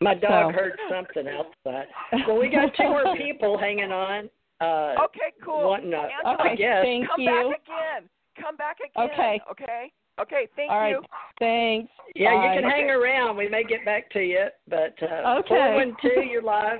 My 0.00 0.14
dog 0.14 0.52
So- 0.52 0.58
heard 0.58 0.78
something 0.90 1.26
outside. 1.28 1.86
Well, 2.26 2.38
we 2.38 2.48
got 2.48 2.74
two 2.76 2.84
more 2.84 3.16
people 3.16 3.58
hanging 3.58 3.92
on. 3.92 4.28
Uh, 4.60 4.94
Okay, 5.04 5.32
cool. 5.44 5.68
wanting 5.68 5.92
a, 5.92 5.96
Angela, 5.98 6.36
I 6.40 6.54
guess. 6.56 6.82
thank 6.82 7.06
come 7.08 7.20
you. 7.20 7.30
back 7.30 7.44
again. 7.44 8.08
Come 8.42 8.56
back 8.56 8.76
again. 8.80 9.10
Okay. 9.12 9.40
Okay. 9.50 9.92
Okay. 10.20 10.48
Thank 10.56 10.70
All 10.70 10.78
right. 10.80 10.90
you. 10.90 11.02
Thanks. 11.38 11.90
Yeah, 12.14 12.34
Bye. 12.34 12.54
you 12.54 12.60
can 12.60 12.70
hang 12.70 12.90
around. 12.90 13.36
We 13.36 13.48
may 13.48 13.64
get 13.64 13.84
back 13.84 14.10
to 14.10 14.20
you, 14.20 14.46
but 14.68 14.94
uh, 15.02 15.38
Okay. 15.40 15.48
four 15.48 15.74
one 15.74 15.96
two, 16.00 16.20
you're 16.22 16.42
live. 16.56 16.78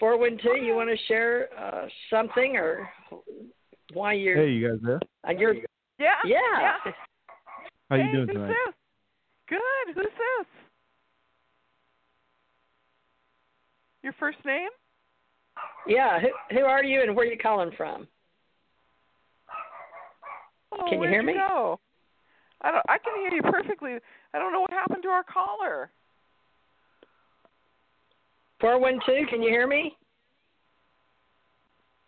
Four 0.00 0.18
one 0.18 0.38
two, 0.42 0.56
you 0.56 0.74
want 0.74 0.90
to 0.90 0.96
share 1.06 1.48
uh, 1.58 1.86
something 2.10 2.56
or 2.56 2.88
why 3.92 4.14
you're? 4.14 4.36
Hey, 4.36 4.50
you 4.50 4.68
guys 4.70 4.78
there? 4.82 5.00
uh, 5.28 5.32
you're 5.38 5.54
Yeah. 5.98 6.14
yeah. 6.24 6.72
How 7.90 7.96
you 7.96 8.04
hey, 8.04 8.12
doing 8.12 8.26
tonight? 8.26 8.48
this? 8.48 8.74
Good. 9.48 9.94
Who's 9.94 10.04
this? 10.04 10.46
Your 14.02 14.14
first 14.18 14.38
name? 14.44 14.70
Yeah, 15.86 16.18
who 16.20 16.28
who 16.56 16.64
are 16.64 16.82
you 16.82 17.02
and 17.02 17.14
where 17.14 17.26
are 17.26 17.30
you 17.30 17.38
calling 17.38 17.70
from? 17.76 18.08
Oh, 20.72 20.88
Can 20.88 21.02
you 21.02 21.08
hear 21.08 21.22
me? 21.22 21.34
Go? 21.34 21.78
I 22.62 22.70
don't. 22.70 22.84
I 22.88 22.98
can 22.98 23.14
hear 23.20 23.32
you 23.32 23.42
perfectly. 23.42 23.96
I 24.34 24.38
don't 24.38 24.52
know 24.52 24.60
what 24.60 24.70
happened 24.70 25.02
to 25.02 25.08
our 25.08 25.24
caller. 25.24 25.90
Four 28.60 28.78
one 28.78 29.00
two, 29.04 29.24
can 29.28 29.42
you 29.42 29.50
hear 29.50 29.66
me? 29.66 29.96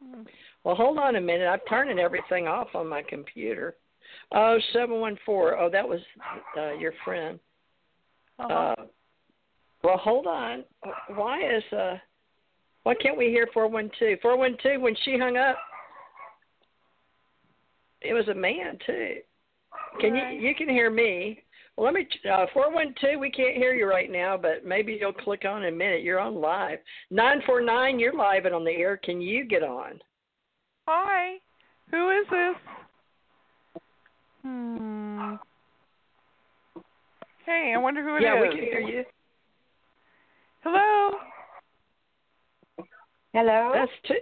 Hmm. 0.02 0.22
Well, 0.62 0.76
hold 0.76 0.98
on 0.98 1.16
a 1.16 1.20
minute. 1.20 1.46
I'm 1.46 1.58
turning 1.68 1.98
everything 1.98 2.46
off 2.46 2.68
on 2.74 2.88
my 2.88 3.02
computer. 3.02 3.74
Oh, 4.32 4.58
seven 4.72 5.00
one 5.00 5.18
four. 5.26 5.58
Oh, 5.58 5.68
that 5.70 5.86
was 5.86 6.00
uh, 6.56 6.72
your 6.74 6.92
friend. 7.04 7.38
Uh-huh. 8.38 8.54
Uh, 8.54 8.84
well, 9.82 9.98
hold 9.98 10.26
on. 10.26 10.64
Why 11.14 11.40
is 11.42 11.62
uh, 11.72 11.96
why 12.84 12.94
can't 12.94 13.18
we 13.18 13.26
hear 13.26 13.48
four 13.52 13.68
one 13.68 13.90
two? 13.98 14.16
Four 14.22 14.38
one 14.38 14.56
two. 14.62 14.80
When 14.80 14.94
she 15.04 15.18
hung 15.18 15.36
up, 15.36 15.56
it 18.04 18.14
was 18.14 18.28
a 18.28 18.34
man 18.34 18.78
too. 18.86 19.16
Can 20.00 20.12
Right. 20.12 20.34
you 20.34 20.48
you 20.48 20.54
can 20.54 20.68
hear 20.68 20.90
me? 20.90 21.40
Well, 21.76 21.86
let 21.86 21.94
me 21.94 22.06
uh, 22.30 22.46
four 22.52 22.72
one 22.72 22.94
two. 23.00 23.18
We 23.18 23.30
can't 23.30 23.56
hear 23.56 23.74
you 23.74 23.86
right 23.88 24.10
now, 24.10 24.36
but 24.36 24.64
maybe 24.64 24.96
you'll 25.00 25.12
click 25.12 25.44
on 25.44 25.64
in 25.64 25.74
a 25.74 25.76
minute. 25.76 26.02
You're 26.02 26.20
on 26.20 26.36
live. 26.36 26.78
Nine 27.10 27.42
four 27.46 27.60
nine. 27.60 27.98
You're 27.98 28.14
live 28.14 28.44
and 28.44 28.54
on 28.54 28.64
the 28.64 28.70
air. 28.70 28.96
Can 28.96 29.20
you 29.20 29.44
get 29.44 29.62
on? 29.62 30.00
Hi. 30.86 31.36
Who 31.90 32.10
is 32.10 32.26
this? 32.30 33.82
Hmm. 34.42 35.34
Hey, 37.46 37.72
I 37.74 37.78
wonder 37.78 38.02
who 38.02 38.14
it 38.16 38.18
is. 38.18 38.22
yeah, 38.24 38.40
we 38.40 38.48
can 38.48 38.58
hear 38.58 38.80
you. 38.80 39.04
Hello. 40.62 41.18
Hello. 43.34 43.72
That's 43.74 43.90
two. 44.06 44.14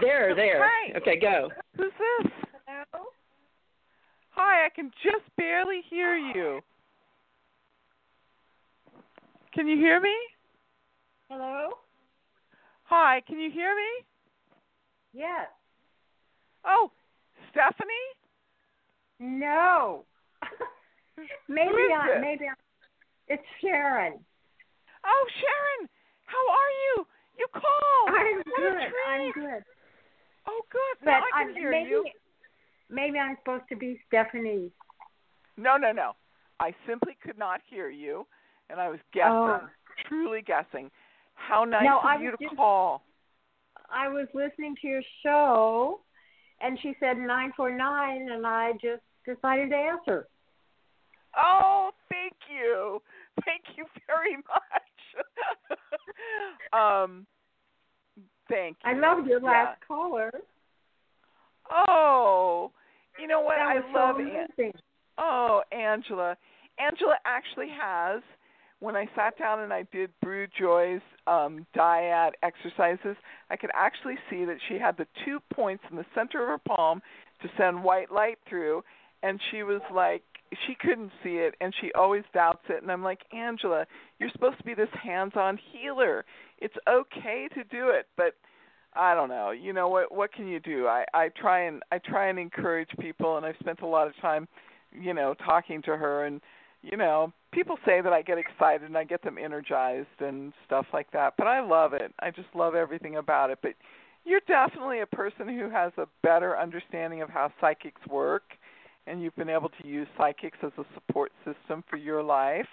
There, 0.00 0.34
there. 0.34 0.62
Hi. 0.68 0.96
Okay, 0.98 1.18
go. 1.18 1.48
Who's 1.76 1.92
this? 2.22 2.32
Hello. 2.66 3.06
Hi, 4.30 4.66
I 4.66 4.68
can 4.74 4.90
just 5.02 5.24
barely 5.36 5.82
hear 5.90 6.16
you. 6.16 6.60
Can 9.52 9.68
you 9.68 9.76
hear 9.76 10.00
me? 10.00 10.14
Hello. 11.28 11.70
Hi, 12.84 13.22
can 13.26 13.38
you 13.38 13.50
hear 13.50 13.74
me? 13.74 14.06
Yes. 15.12 15.48
Oh, 16.64 16.90
Stephanie? 17.50 18.10
No. 19.20 20.04
maybe 21.48 21.92
I 21.96 22.18
maybe 22.20 22.44
I, 22.50 22.54
it's 23.28 23.42
Sharon. 23.60 24.24
Oh, 25.04 25.26
Sharon, 25.40 25.88
how 26.26 26.44
are 26.50 26.72
you? 26.84 27.06
You 27.38 27.46
called. 27.52 28.08
I'm 28.08 28.36
What 28.36 28.56
good. 28.56 28.92
I'm 29.08 29.32
good. 29.32 29.64
Oh, 30.46 30.60
good. 30.70 30.96
But 31.00 31.10
Now 31.10 31.20
I 31.20 31.40
I'm 31.40 31.46
can 31.48 31.56
hear 31.56 31.70
maybe 31.70 31.90
you. 31.90 32.04
Maybe 32.90 33.18
I'm 33.18 33.36
supposed 33.38 33.64
to 33.70 33.76
be 33.76 34.00
Stephanie. 34.06 34.70
No, 35.56 35.76
no, 35.76 35.92
no. 35.92 36.12
I 36.60 36.74
simply 36.86 37.16
could 37.22 37.38
not 37.38 37.60
hear 37.68 37.88
you, 37.90 38.26
and 38.70 38.80
I 38.80 38.88
was 38.88 39.00
guessing, 39.12 39.32
Oh. 39.32 39.68
truly 40.08 40.42
guessing. 40.42 40.90
How 41.34 41.64
nice 41.64 41.84
No, 41.84 42.00
of 42.00 42.20
you 42.22 42.30
to 42.30 42.36
just- 42.38 42.56
call. 42.56 43.02
I 43.90 44.08
was 44.08 44.28
listening 44.34 44.76
to 44.76 44.86
your 44.88 45.02
show, 45.22 46.00
and 46.60 46.78
she 46.80 46.94
said 47.00 47.18
nine 47.18 47.52
four 47.52 47.70
nine, 47.70 48.28
and 48.30 48.46
I 48.46 48.72
just 48.74 49.02
decided 49.24 49.70
to 49.70 49.76
answer. 49.76 50.28
Oh, 51.36 51.92
thank 52.08 52.34
you. 52.48 53.02
Thank 53.44 53.76
you 53.76 53.86
very 54.06 54.36
much. 54.48 55.24
um, 56.72 57.26
thank 58.48 58.76
you. 58.84 58.90
I 58.90 58.94
loved 58.94 59.26
your 59.28 59.40
Yeah. 59.40 59.46
last 59.50 59.80
caller. 59.86 60.30
Oh, 61.70 62.70
you 63.20 63.26
know 63.26 63.40
what? 63.40 63.58
I 63.58 63.76
was 63.76 63.84
so 63.92 63.98
love 63.98 64.16
An- 64.18 64.72
Oh, 65.18 65.62
Angela. 65.72 66.36
Angela 66.78 67.16
actually 67.24 67.68
has 67.70 68.22
when 68.80 68.96
I 68.96 69.06
sat 69.16 69.38
down 69.38 69.60
and 69.60 69.72
I 69.72 69.84
did 69.92 70.10
Brugh 70.22 70.48
Joy's 70.58 71.00
um 71.26 71.66
dyad 71.74 72.32
exercises, 72.42 73.16
I 73.50 73.56
could 73.56 73.70
actually 73.74 74.16
see 74.28 74.44
that 74.44 74.58
she 74.68 74.78
had 74.78 74.96
the 74.96 75.06
two 75.24 75.38
points 75.52 75.84
in 75.90 75.96
the 75.96 76.04
center 76.14 76.42
of 76.42 76.48
her 76.48 76.58
palm 76.58 77.00
to 77.42 77.48
send 77.56 77.82
white 77.82 78.12
light 78.12 78.38
through 78.48 78.82
and 79.22 79.40
she 79.50 79.62
was 79.62 79.80
like 79.92 80.22
she 80.66 80.74
couldn't 80.78 81.10
see 81.22 81.36
it 81.36 81.54
and 81.60 81.72
she 81.80 81.90
always 81.94 82.24
doubts 82.34 82.64
it 82.68 82.82
and 82.82 82.92
I'm 82.92 83.02
like, 83.02 83.20
"Angela, 83.32 83.86
you're 84.18 84.30
supposed 84.30 84.58
to 84.58 84.64
be 84.64 84.74
this 84.74 84.90
hands-on 85.02 85.58
healer. 85.72 86.24
It's 86.58 86.76
okay 86.88 87.48
to 87.54 87.64
do 87.64 87.88
it, 87.88 88.06
but 88.16 88.34
I 88.96 89.14
don't 89.14 89.28
know. 89.28 89.50
You 89.50 89.72
know 89.72 89.88
what 89.88 90.14
what 90.14 90.32
can 90.32 90.46
you 90.46 90.60
do? 90.60 90.86
I 90.86 91.04
I 91.12 91.30
try 91.30 91.64
and 91.66 91.82
I 91.90 91.98
try 91.98 92.28
and 92.28 92.38
encourage 92.38 92.90
people 93.00 93.36
and 93.36 93.44
I've 93.44 93.56
spent 93.60 93.80
a 93.80 93.86
lot 93.86 94.06
of 94.06 94.14
time 94.20 94.48
you 95.00 95.14
know, 95.14 95.34
talking 95.44 95.82
to 95.82 95.96
her 95.96 96.24
and 96.24 96.40
you 96.82 96.98
know, 96.98 97.32
people 97.50 97.76
say 97.86 98.02
that 98.02 98.12
I 98.12 98.20
get 98.20 98.36
excited 98.36 98.82
and 98.82 98.96
I 98.96 99.04
get 99.04 99.22
them 99.22 99.38
energized 99.38 100.20
and 100.20 100.52
stuff 100.66 100.84
like 100.92 101.10
that, 101.12 101.32
but 101.38 101.46
I 101.46 101.62
love 101.62 101.94
it. 101.94 102.12
I 102.20 102.30
just 102.30 102.48
love 102.54 102.74
everything 102.74 103.16
about 103.16 103.48
it. 103.48 103.58
But 103.62 103.72
you're 104.26 104.42
definitely 104.46 105.00
a 105.00 105.06
person 105.06 105.48
who 105.48 105.70
has 105.70 105.92
a 105.96 106.06
better 106.22 106.58
understanding 106.58 107.22
of 107.22 107.30
how 107.30 107.50
psychics 107.58 108.02
work 108.06 108.42
and 109.06 109.22
you've 109.22 109.36
been 109.36 109.48
able 109.48 109.70
to 109.70 109.88
use 109.88 110.06
psychics 110.18 110.58
as 110.62 110.72
a 110.76 110.84
support 110.94 111.32
system 111.44 111.84
for 111.88 111.96
your 111.96 112.22
life. 112.22 112.68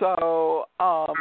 So, 0.00 0.64
um 0.80 1.14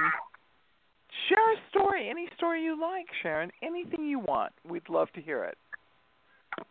share 1.29 1.53
a 1.53 1.57
story, 1.69 2.09
any 2.09 2.27
story 2.37 2.63
you 2.63 2.79
like, 2.79 3.05
Sharon, 3.21 3.51
anything 3.63 4.05
you 4.05 4.19
want. 4.19 4.53
We'd 4.67 4.87
love 4.89 5.11
to 5.13 5.21
hear 5.21 5.43
it. 5.43 5.57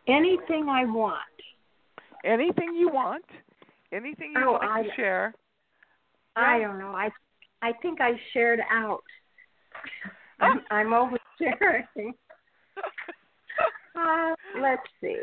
Anything 0.07 0.67
I 0.69 0.85
want. 0.85 1.19
Anything 2.25 2.73
you 2.75 2.89
want, 2.89 3.25
anything 3.93 4.33
you'd 4.35 4.43
Oh, 4.47 4.53
like 4.53 4.63
I- 4.69 4.83
to 4.83 4.89
share. 4.95 5.33
I 6.35 6.59
don't 6.59 6.77
know. 6.77 6.91
I 6.91 7.09
I 7.61 7.71
think 7.81 7.99
I 8.01 8.11
shared 8.33 8.59
out. 8.69 9.03
I'm, 10.39 10.61
I'm 10.69 10.87
oversharing. 10.87 12.13
Uh, 13.99 14.35
let's 14.61 14.83
see. 15.01 15.15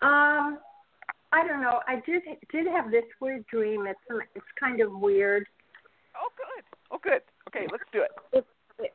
Um, 0.00 0.58
I 1.32 1.44
don't 1.46 1.60
know. 1.60 1.80
I 1.88 1.96
did 2.06 2.22
did 2.52 2.66
have 2.68 2.92
this 2.92 3.02
weird 3.20 3.44
dream. 3.46 3.86
It's 3.88 3.98
it's 4.36 4.46
kind 4.60 4.80
of 4.80 4.92
weird. 4.92 5.46
Oh, 6.16 6.30
good. 6.36 6.64
Oh, 6.90 6.98
good. 7.02 7.22
Okay, 7.48 7.66
let's 7.70 7.84
do 7.92 8.02
it. 8.02 8.10
It 8.32 8.46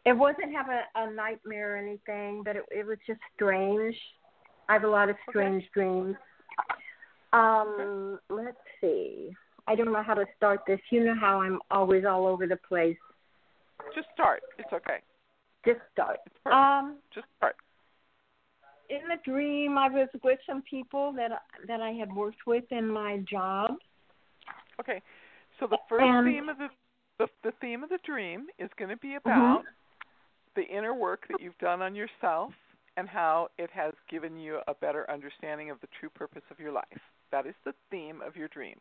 it 0.06 0.14
wasn't 0.14 0.54
have 0.54 0.68
a, 0.70 0.82
a 0.96 1.12
nightmare 1.14 1.76
or 1.76 1.78
anything, 1.78 2.44
but 2.44 2.56
it 2.56 2.64
it 2.72 2.86
was 2.86 2.98
just 3.08 3.20
strange. 3.36 3.96
I 4.68 4.74
have 4.74 4.84
a 4.84 4.90
lot 4.90 5.10
of 5.10 5.16
strange 5.30 5.64
dreams. 5.74 6.16
Um, 7.34 8.20
let's 8.30 8.58
see. 8.82 9.32
I 9.68 9.76
don't 9.76 9.92
know 9.92 10.04
how 10.04 10.16
to 10.16 10.26
start 10.36 10.62
this. 10.68 10.80
You 10.92 11.06
know 11.06 11.16
how 11.20 11.42
I'm 11.42 11.60
always 11.70 12.04
all 12.06 12.26
over 12.28 12.48
the 12.48 12.56
place. 12.68 12.98
Just 13.96 14.08
start. 14.14 14.42
It's 14.58 14.72
okay. 14.74 14.98
Just 15.66 15.80
start. 15.94 16.20
Um, 16.46 16.98
Just 17.14 17.28
start. 17.38 17.56
in 18.90 19.02
the 19.08 19.18
dream, 19.30 19.78
I 19.78 19.90
was 19.90 20.08
with 20.24 20.40
some 20.48 20.62
people 20.64 21.14
that 21.14 21.32
that 21.68 21.82
I 21.82 21.92
had 21.92 22.12
worked 22.14 22.48
with 22.48 22.64
in 22.72 22.88
my 22.88 23.24
job. 23.30 23.72
Okay, 24.80 25.02
so 25.60 25.68
the 25.68 25.78
first 25.88 26.04
And- 26.04 26.26
theme 26.26 26.50
of 26.50 26.58
the, 26.58 26.70
the 27.20 27.28
the 27.44 27.52
theme 27.62 27.84
of 27.84 27.90
the 27.90 28.00
dream 28.04 28.48
is 28.58 28.70
going 28.78 28.90
to 28.90 28.98
be 28.98 29.10
Mm-hmm. 29.10 29.30
about 29.30 29.64
the 30.56 30.64
inner 30.64 30.94
work 30.96 31.26
that 31.30 31.40
you've 31.42 31.58
done 31.60 31.82
on 31.82 31.94
yourself 31.94 32.52
and 32.98 33.08
how 33.08 33.50
it 33.58 33.70
has 33.72 33.94
given 34.10 34.38
you 34.38 34.60
a 34.68 34.74
better 34.74 35.10
understanding 35.10 35.70
of 35.70 35.80
the 35.82 35.88
true 36.00 36.10
purpose 36.10 36.42
of 36.52 36.60
your 36.60 36.72
life. 36.72 36.86
That 37.32 37.46
is 37.46 37.54
the 37.64 37.74
theme 37.92 38.22
of 38.26 38.36
your 38.36 38.48
dream. 38.48 38.76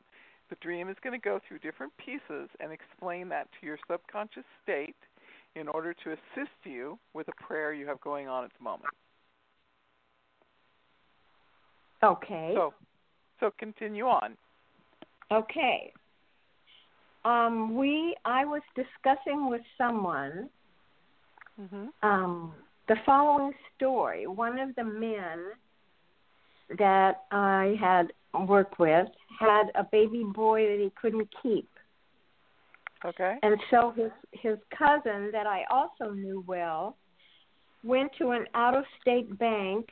The 0.51 0.57
dream 0.61 0.89
is 0.89 0.97
going 1.05 1.13
to 1.19 1.23
go 1.23 1.39
through 1.47 1.59
different 1.59 1.93
pieces 1.99 2.49
and 2.59 2.73
explain 2.73 3.29
that 3.29 3.49
to 3.61 3.67
your 3.67 3.79
subconscious 3.91 4.45
state 4.63 4.97
in 5.55 5.69
order 5.69 5.93
to 5.93 6.11
assist 6.13 6.57
you 6.65 6.99
with 7.13 7.29
a 7.29 7.45
prayer 7.45 7.73
you 7.73 7.87
have 7.87 8.01
going 8.01 8.29
on 8.29 8.45
at 8.45 8.51
the 8.59 8.65
moment. 8.65 8.95
Okay. 12.03 12.53
So, 12.55 12.73
so 13.41 13.53
continue 13.59 14.07
on. 14.07 14.37
Okay. 15.31 15.93
Um, 17.25 17.77
we 17.77 18.17
I 18.25 18.45
was 18.45 18.63
discussing 18.75 19.49
with 19.49 19.63
someone 19.77 20.49
Mhm. 21.61 21.93
um, 22.03 22.55
the 22.87 22.97
following 23.05 23.53
story. 23.75 24.27
One 24.27 24.59
of 24.59 24.75
the 24.77 24.85
men 24.85 25.53
that 26.79 27.25
I 27.31 27.77
had 27.81 28.13
worked 28.47 28.79
with 28.79 29.09
had 29.39 29.71
a 29.75 29.85
baby 29.85 30.23
boy 30.25 30.69
that 30.69 30.79
he 30.79 30.91
couldn't 30.91 31.29
keep. 31.43 31.69
Okay. 33.05 33.39
And 33.43 33.61
so 33.71 33.91
his 33.91 34.13
his 34.33 34.59
cousin 34.71 35.31
that 35.33 35.47
I 35.47 35.65
also 35.71 36.11
knew 36.13 36.45
well 36.47 36.97
went 37.85 38.13
to 38.19 38.31
an 38.33 38.47
out 38.55 38.75
of 38.75 38.85
state 39.01 39.39
bank 39.39 39.89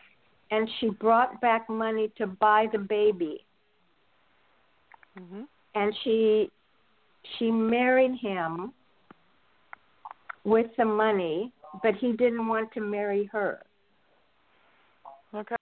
and 0.51 0.69
she 0.79 0.91
brought 0.91 1.41
back 1.41 1.69
money 1.69 2.09
to 2.17 2.27
buy 2.27 2.67
the 2.73 2.79
baby 2.79 3.45
Mhm. 5.19 5.47
and 5.75 5.97
she 5.99 6.51
she 7.39 7.51
married 7.51 8.17
him 8.21 8.73
with 10.45 10.67
the 10.79 10.85
money 10.85 11.53
but 11.83 11.95
he 11.97 12.13
didn't 12.13 12.47
want 12.47 12.73
to 12.73 12.81
marry 12.81 13.29
her 13.33 13.63
Okay. 15.35 15.57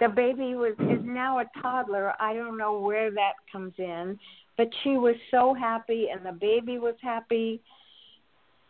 the 0.00 0.08
baby 0.08 0.54
was 0.54 0.74
is 0.90 1.04
now 1.04 1.40
a 1.40 1.44
toddler 1.60 2.12
i 2.20 2.32
don't 2.32 2.56
know 2.56 2.78
where 2.78 3.10
that 3.10 3.32
comes 3.50 3.72
in 3.78 4.18
but 4.56 4.68
she 4.82 4.90
was 4.90 5.16
so 5.30 5.52
happy 5.54 6.08
and 6.12 6.24
the 6.24 6.32
baby 6.32 6.78
was 6.78 6.94
happy 7.02 7.60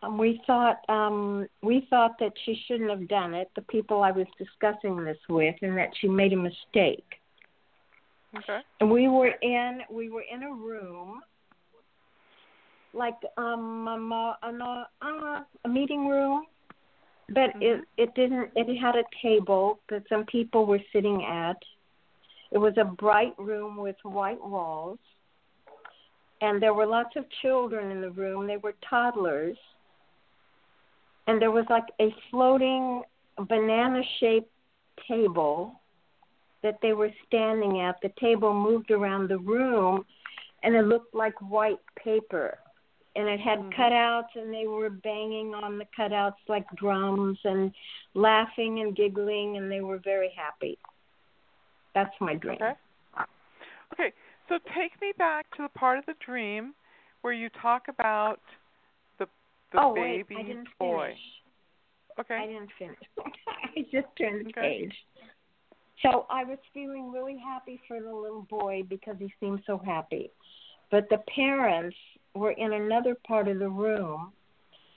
um, 0.02 0.18
we 0.18 0.40
thought 0.46 0.78
um 0.88 1.46
we 1.62 1.86
thought 1.90 2.12
that 2.18 2.32
she 2.44 2.60
shouldn't 2.66 2.90
have 2.90 3.06
done 3.08 3.34
it 3.34 3.50
the 3.56 3.62
people 3.62 4.02
i 4.02 4.10
was 4.10 4.26
discussing 4.38 5.04
this 5.04 5.18
with 5.28 5.54
and 5.62 5.76
that 5.76 5.90
she 6.00 6.08
made 6.08 6.32
a 6.32 6.36
mistake 6.36 7.04
Okay. 8.36 8.58
and 8.80 8.90
we 8.90 9.06
were 9.06 9.32
in 9.42 9.80
we 9.90 10.08
were 10.10 10.24
in 10.32 10.42
a 10.42 10.52
room 10.52 11.20
like 12.94 13.16
um 13.36 13.88
a, 13.88 14.36
a, 14.42 14.52
no- 14.52 14.84
uh, 15.02 15.40
a 15.64 15.68
meeting 15.68 16.08
room 16.08 16.44
but 17.30 17.50
it 17.60 17.82
it 17.96 18.14
didn't 18.14 18.50
it 18.54 18.78
had 18.78 18.94
a 18.96 19.04
table 19.22 19.80
that 19.88 20.02
some 20.08 20.24
people 20.26 20.66
were 20.66 20.80
sitting 20.92 21.24
at 21.24 21.56
it 22.52 22.58
was 22.58 22.74
a 22.78 22.84
bright 22.84 23.34
room 23.38 23.76
with 23.76 23.96
white 24.02 24.42
walls 24.42 24.98
and 26.40 26.62
there 26.62 26.74
were 26.74 26.86
lots 26.86 27.16
of 27.16 27.24
children 27.42 27.90
in 27.90 28.00
the 28.00 28.10
room 28.10 28.46
they 28.46 28.58
were 28.58 28.74
toddlers 28.88 29.56
and 31.26 31.40
there 31.40 31.50
was 31.50 31.64
like 31.70 31.86
a 32.00 32.14
floating 32.30 33.02
banana 33.48 34.02
shaped 34.20 34.50
table 35.08 35.80
that 36.62 36.78
they 36.82 36.92
were 36.92 37.10
standing 37.26 37.80
at. 37.80 37.96
The 38.02 38.12
table 38.20 38.54
moved 38.54 38.90
around 38.90 39.28
the 39.28 39.38
room 39.38 40.04
and 40.62 40.74
it 40.74 40.86
looked 40.86 41.14
like 41.14 41.34
white 41.40 41.80
paper. 42.02 42.58
And 43.16 43.28
it 43.28 43.40
had 43.40 43.60
mm-hmm. 43.60 43.80
cutouts 43.80 44.34
and 44.34 44.52
they 44.52 44.66
were 44.66 44.90
banging 44.90 45.54
on 45.54 45.78
the 45.78 45.86
cutouts 45.96 46.34
like 46.48 46.66
drums 46.76 47.38
and 47.44 47.72
laughing 48.14 48.80
and 48.80 48.96
giggling 48.96 49.56
and 49.56 49.70
they 49.70 49.80
were 49.80 50.00
very 50.02 50.32
happy. 50.36 50.78
That's 51.94 52.14
my 52.20 52.34
dream. 52.34 52.56
Okay. 52.56 52.72
Okay. 53.92 54.12
So 54.48 54.58
take 54.74 55.00
me 55.00 55.12
back 55.16 55.48
to 55.56 55.62
the 55.62 55.68
part 55.78 55.98
of 55.98 56.06
the 56.06 56.14
dream 56.24 56.74
where 57.22 57.32
you 57.32 57.48
talk 57.62 57.84
about 57.88 58.40
the 59.18 59.26
the 59.72 59.80
oh, 59.80 59.94
baby 59.94 60.34
wait, 60.34 60.38
I 60.38 60.42
didn't 60.42 60.68
boy. 60.78 61.06
finish. 61.06 61.18
Okay. 62.20 62.36
I 62.36 62.46
didn't 62.46 62.70
finish. 62.78 62.98
I 63.48 63.80
just 63.92 64.08
turned 64.18 64.46
the 64.46 64.50
Okay. 64.50 64.80
page. 64.80 64.94
So 66.02 66.26
I 66.28 66.44
was 66.44 66.58
feeling 66.74 67.12
really 67.12 67.38
happy 67.38 67.80
for 67.88 68.00
the 68.00 68.12
little 68.12 68.46
boy 68.50 68.82
because 68.88 69.16
he 69.18 69.32
seemed 69.40 69.62
so 69.66 69.78
happy. 69.78 70.30
But 70.90 71.08
the 71.08 71.18
parents 71.34 71.96
were 72.34 72.52
in 72.52 72.72
another 72.72 73.16
part 73.26 73.48
of 73.48 73.58
the 73.58 73.68
room. 73.68 74.32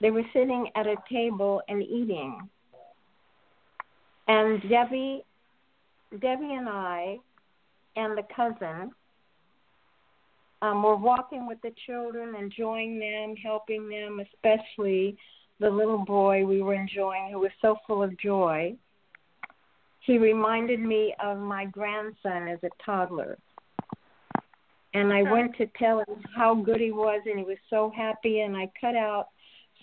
They 0.00 0.10
were 0.10 0.24
sitting 0.32 0.68
at 0.74 0.86
a 0.86 0.96
table 1.10 1.62
and 1.68 1.82
eating. 1.82 2.48
And 4.28 4.62
Debbie 4.68 5.24
Debbie 6.20 6.54
and 6.54 6.68
I 6.68 7.18
and 7.96 8.16
the 8.16 8.22
cousin 8.34 8.92
um, 10.62 10.82
were 10.82 10.96
walking 10.96 11.46
with 11.46 11.60
the 11.62 11.72
children, 11.86 12.34
enjoying 12.34 12.98
them, 12.98 13.36
helping 13.36 13.88
them, 13.88 14.20
especially 14.20 15.16
the 15.60 15.68
little 15.68 16.04
boy 16.04 16.44
we 16.44 16.62
were 16.62 16.74
enjoying 16.74 17.30
who 17.30 17.40
was 17.40 17.50
so 17.60 17.76
full 17.86 18.02
of 18.02 18.18
joy. 18.18 18.74
He 20.00 20.18
reminded 20.18 20.80
me 20.80 21.14
of 21.22 21.38
my 21.38 21.66
grandson 21.66 22.48
as 22.48 22.58
a 22.62 22.70
toddler. 22.84 23.38
And 24.94 25.12
I 25.12 25.22
went 25.22 25.56
to 25.58 25.66
tell 25.78 25.98
him 26.00 26.22
how 26.34 26.54
good 26.54 26.80
he 26.80 26.92
was, 26.92 27.20
and 27.26 27.38
he 27.38 27.44
was 27.44 27.58
so 27.68 27.92
happy. 27.94 28.40
And 28.40 28.56
I 28.56 28.70
cut 28.80 28.96
out 28.96 29.28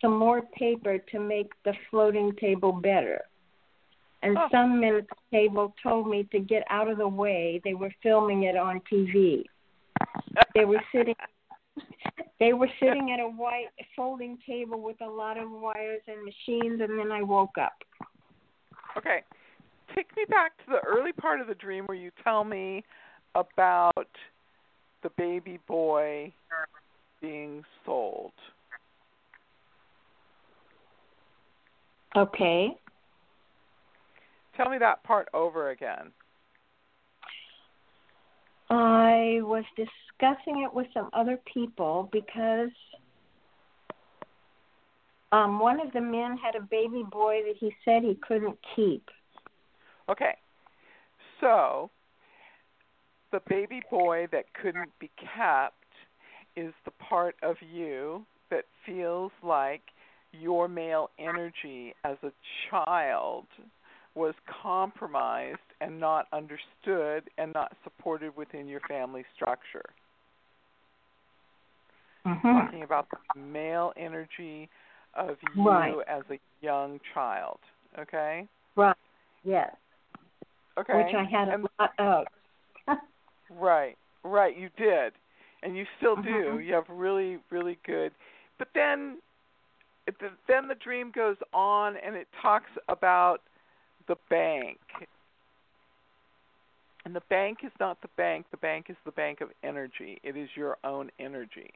some 0.01 0.17
more 0.17 0.41
paper 0.57 0.97
to 0.97 1.19
make 1.19 1.51
the 1.63 1.73
floating 1.89 2.33
table 2.35 2.71
better. 2.71 3.21
And 4.23 4.37
Oh. 4.37 4.47
some 4.49 4.79
men 4.79 4.95
at 4.95 5.07
the 5.07 5.15
table 5.31 5.75
told 5.83 6.07
me 6.07 6.23
to 6.31 6.39
get 6.39 6.63
out 6.69 6.87
of 6.87 6.97
the 6.97 7.07
way. 7.07 7.61
They 7.63 7.75
were 7.75 7.91
filming 8.01 8.43
it 8.43 8.57
on 8.57 8.81
TV. 8.91 9.45
They 10.53 10.65
were 10.65 10.81
sitting 10.91 11.15
they 12.39 12.53
were 12.53 12.69
sitting 12.79 13.11
at 13.11 13.19
a 13.19 13.27
white 13.27 13.69
folding 13.95 14.37
table 14.45 14.81
with 14.81 14.99
a 15.01 15.07
lot 15.07 15.37
of 15.37 15.49
wires 15.49 16.01
and 16.07 16.23
machines 16.23 16.81
and 16.81 16.97
then 16.99 17.11
I 17.11 17.21
woke 17.21 17.57
up. 17.57 17.83
Okay. 18.97 19.23
Take 19.93 20.15
me 20.17 20.25
back 20.29 20.57
to 20.65 20.71
the 20.71 20.79
early 20.79 21.13
part 21.13 21.39
of 21.39 21.47
the 21.47 21.55
dream 21.55 21.85
where 21.85 21.97
you 21.97 22.11
tell 22.23 22.43
me 22.43 22.83
about 23.35 24.07
the 25.05 25.11
baby 25.17 25.59
boy 25.67 26.33
being 27.21 27.63
sold. 27.85 28.31
Okay. 32.15 32.69
Tell 34.57 34.67
me 34.67 34.79
that 34.79 35.03
part 35.03 35.27
over 35.31 35.69
again. 35.69 36.11
I 38.71 39.41
was 39.43 39.63
discussing 39.75 40.63
it 40.63 40.73
with 40.73 40.87
some 40.91 41.11
other 41.13 41.39
people 41.53 42.09
because 42.11 42.71
um 45.31 45.59
one 45.59 45.79
of 45.79 45.93
the 45.93 46.01
men 46.01 46.35
had 46.35 46.55
a 46.55 46.61
baby 46.61 47.03
boy 47.11 47.41
that 47.45 47.57
he 47.59 47.71
said 47.85 48.01
he 48.01 48.17
couldn't 48.27 48.57
keep. 48.75 49.07
Okay. 50.09 50.35
So, 51.39 51.91
the 53.35 53.41
baby 53.49 53.81
boy 53.91 54.27
that 54.31 54.45
couldn't 54.61 54.91
be 54.97 55.09
kept 55.35 55.73
is 56.55 56.73
the 56.85 56.91
part 56.91 57.35
of 57.43 57.57
you 57.69 58.25
that 58.49 58.63
feels 58.85 59.31
like 59.43 59.81
your 60.31 60.69
male 60.69 61.09
energy 61.19 61.93
as 62.05 62.15
a 62.23 62.31
child 62.69 63.45
was 64.15 64.33
compromised 64.63 65.59
and 65.81 65.99
not 65.99 66.27
understood 66.31 67.29
and 67.37 67.51
not 67.53 67.73
supported 67.83 68.35
within 68.37 68.69
your 68.69 68.79
family 68.87 69.25
structure. 69.35 69.83
Mm-hmm. 72.25 72.47
Talking 72.47 72.83
about 72.83 73.07
the 73.11 73.41
male 73.41 73.91
energy 73.97 74.69
of 75.13 75.35
you 75.55 75.67
Right. 75.67 75.93
as 76.07 76.23
a 76.31 76.39
young 76.61 77.01
child. 77.13 77.59
Okay? 77.99 78.47
Right. 78.77 78.95
Yes. 79.43 79.75
Okay. 80.77 80.93
Which 80.95 81.13
I 81.13 81.25
had 81.25 81.49
a 81.49 81.53
And- 81.55 81.67
lot 81.77 81.91
of. 81.99 82.25
Right, 83.49 83.97
right, 84.23 84.55
you 84.57 84.69
did. 84.77 85.13
And 85.63 85.75
you 85.75 85.85
still 85.97 86.15
do. 86.15 86.29
Mhm. 86.29 86.65
You 86.65 86.73
have 86.73 86.89
really, 86.89 87.39
really 87.49 87.77
good. 87.85 88.13
But 88.57 88.69
then 88.73 89.21
then 90.47 90.67
the 90.67 90.75
dream 90.75 91.09
goes 91.09 91.37
on 91.51 91.97
and 91.97 92.15
it 92.15 92.27
talks 92.41 92.69
about 92.87 93.41
the 94.07 94.15
bank. 94.29 94.79
And 97.05 97.15
the 97.15 97.21
bank 97.21 97.63
is 97.63 97.71
not 97.79 98.01
the 98.01 98.07
bank, 98.09 98.45
the 98.51 98.57
bank 98.57 98.89
is 98.89 98.97
the 99.05 99.11
bank 99.11 99.41
of 99.41 99.51
energy. 99.63 100.19
It 100.23 100.35
is 100.35 100.49
your 100.55 100.77
own 100.83 101.11
energy. 101.19 101.71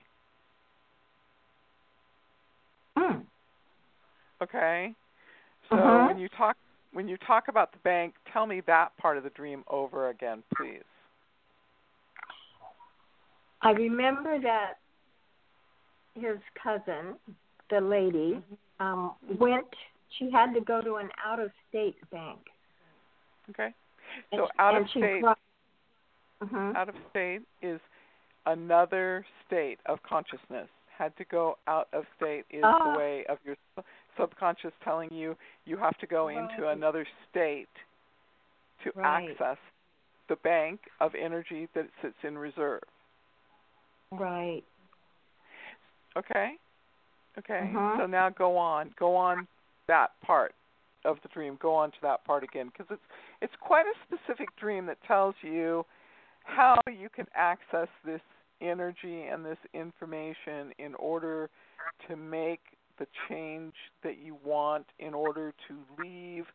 Mm. 2.95 3.25
Okay? 4.41 4.93
So 5.69 5.75
Uh-huh. 5.77 6.07
when 6.07 6.19
you 6.19 6.29
talk 6.29 6.57
when 6.91 7.07
you 7.07 7.17
talk 7.17 7.49
about 7.49 7.71
the 7.71 7.77
bank, 7.79 8.15
tell 8.33 8.47
me 8.47 8.61
that 8.61 8.97
part 8.97 9.15
of 9.17 9.23
the 9.23 9.29
dream 9.29 9.63
over 9.67 10.09
again, 10.09 10.43
please. 10.55 10.83
I 13.61 13.71
remember 13.71 14.39
that 14.41 14.73
his 16.15 16.37
cousin, 16.61 17.15
the 17.69 17.81
lady, 17.81 18.41
Mm-hmm. 18.79 18.83
um, 18.85 19.15
went. 19.37 19.67
She 20.17 20.31
had 20.31 20.53
to 20.53 20.61
go 20.61 20.81
to 20.81 20.95
an 20.95 21.09
out-of-state 21.23 21.97
bank. 22.11 22.39
Okay. 23.51 23.73
So 24.31 24.47
she- 24.47 24.59
out 24.59 24.75
of 24.75 24.89
state 24.89 25.21
brought- 25.21 25.39
Mhm. 26.41 26.75
out 26.75 26.89
of 26.89 26.95
state 27.09 27.41
is 27.61 27.79
another 28.45 29.25
state 29.45 29.79
of 29.85 30.01
consciousness. 30.03 30.69
Had 30.97 31.15
to 31.17 31.25
go 31.25 31.57
out 31.67 31.89
of 31.93 32.07
state 32.15 32.45
is 32.49 32.63
Ah. 32.63 32.91
the 32.93 32.97
way 32.97 33.25
of 33.25 33.37
your 33.45 33.55
subconscious 34.17 34.73
telling 34.81 35.13
you 35.13 35.37
you 35.65 35.77
have 35.77 35.97
to 35.99 36.07
go 36.07 36.29
into 36.29 36.69
another 36.69 37.05
state 37.29 37.69
to 38.83 38.91
Right. 38.95 39.29
access 39.29 39.57
the 40.27 40.37
bank 40.37 40.89
of 40.99 41.13
energy 41.15 41.67
that 41.73 41.89
sits 42.01 42.23
in 42.23 42.37
reserve. 42.37 42.83
Right. 44.11 44.63
Okay? 46.17 46.57
Okay. 47.37 47.61
Mhm. 47.73 47.97
So 47.97 48.05
now 48.05 48.29
go 48.29 48.57
on. 48.57 48.93
Go 48.97 49.15
on 49.15 49.47
that 49.87 50.19
part 50.21 50.53
of 51.05 51.21
the 51.21 51.29
dream. 51.29 51.57
Go 51.57 51.73
on 51.75 51.91
to 51.91 52.01
that 52.01 52.23
part 52.25 52.43
again 52.43 52.67
because 52.67 52.87
it's 52.89 53.05
it's 53.41 53.55
quite 53.61 53.85
a 53.85 53.93
specific 54.03 54.53
dream 54.57 54.85
that 54.87 55.01
tells 55.03 55.35
you 55.41 55.85
how 56.43 56.79
you 56.87 57.09
can 57.09 57.27
access 57.35 57.87
this 58.03 58.21
energy 58.61 59.23
and 59.23 59.45
this 59.45 59.57
information 59.73 60.73
in 60.79 60.95
order 60.95 61.49
to 62.07 62.15
make 62.15 62.61
the 62.97 63.07
change 63.29 63.73
that 64.03 64.17
you 64.17 64.37
want 64.43 64.85
in 64.99 65.13
order 65.13 65.53
to 65.67 66.03
leave 66.03 66.45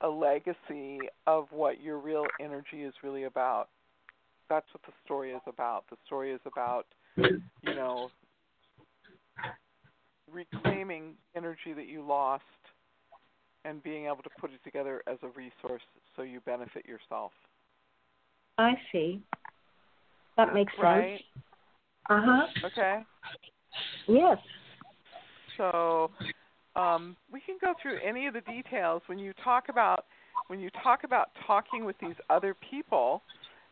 a 0.00 0.08
legacy 0.08 0.98
of 1.26 1.50
what 1.50 1.80
your 1.80 1.98
real 1.98 2.26
energy 2.40 2.82
is 2.82 2.92
really 3.02 3.24
about. 3.24 3.68
That's 4.50 4.66
what 4.74 4.82
the 4.82 4.92
story 5.04 5.32
is 5.32 5.40
about. 5.46 5.84
The 5.88 5.96
story 6.04 6.32
is 6.32 6.40
about, 6.44 6.86
you 7.16 7.74
know, 7.74 8.10
reclaiming 10.32 11.14
energy 11.36 11.72
that 11.74 11.88
you 11.88 12.02
lost 12.02 12.42
and 13.64 13.82
being 13.82 14.06
able 14.06 14.22
to 14.22 14.30
put 14.40 14.52
it 14.52 14.60
together 14.64 15.02
as 15.06 15.18
a 15.22 15.28
resource 15.28 15.82
so 16.14 16.22
you 16.22 16.40
benefit 16.40 16.86
yourself. 16.86 17.32
I 18.58 18.74
see. 18.92 19.20
That 20.36 20.54
makes 20.54 20.72
sense. 20.74 20.82
Right? 20.82 21.20
Uh 22.08 22.20
huh. 22.24 22.46
Okay? 22.66 23.02
Yes. 24.08 24.38
So 25.56 26.10
um, 26.76 27.16
we 27.32 27.40
can 27.40 27.56
go 27.60 27.74
through 27.80 27.98
any 28.06 28.26
of 28.26 28.34
the 28.34 28.42
details 28.42 29.02
when 29.06 29.18
you 29.18 29.32
talk 29.42 29.64
about 29.68 30.04
when 30.48 30.60
you 30.60 30.70
talk 30.82 31.02
about 31.02 31.30
talking 31.46 31.84
with 31.84 31.96
these 32.00 32.14
other 32.30 32.54
people. 32.70 33.22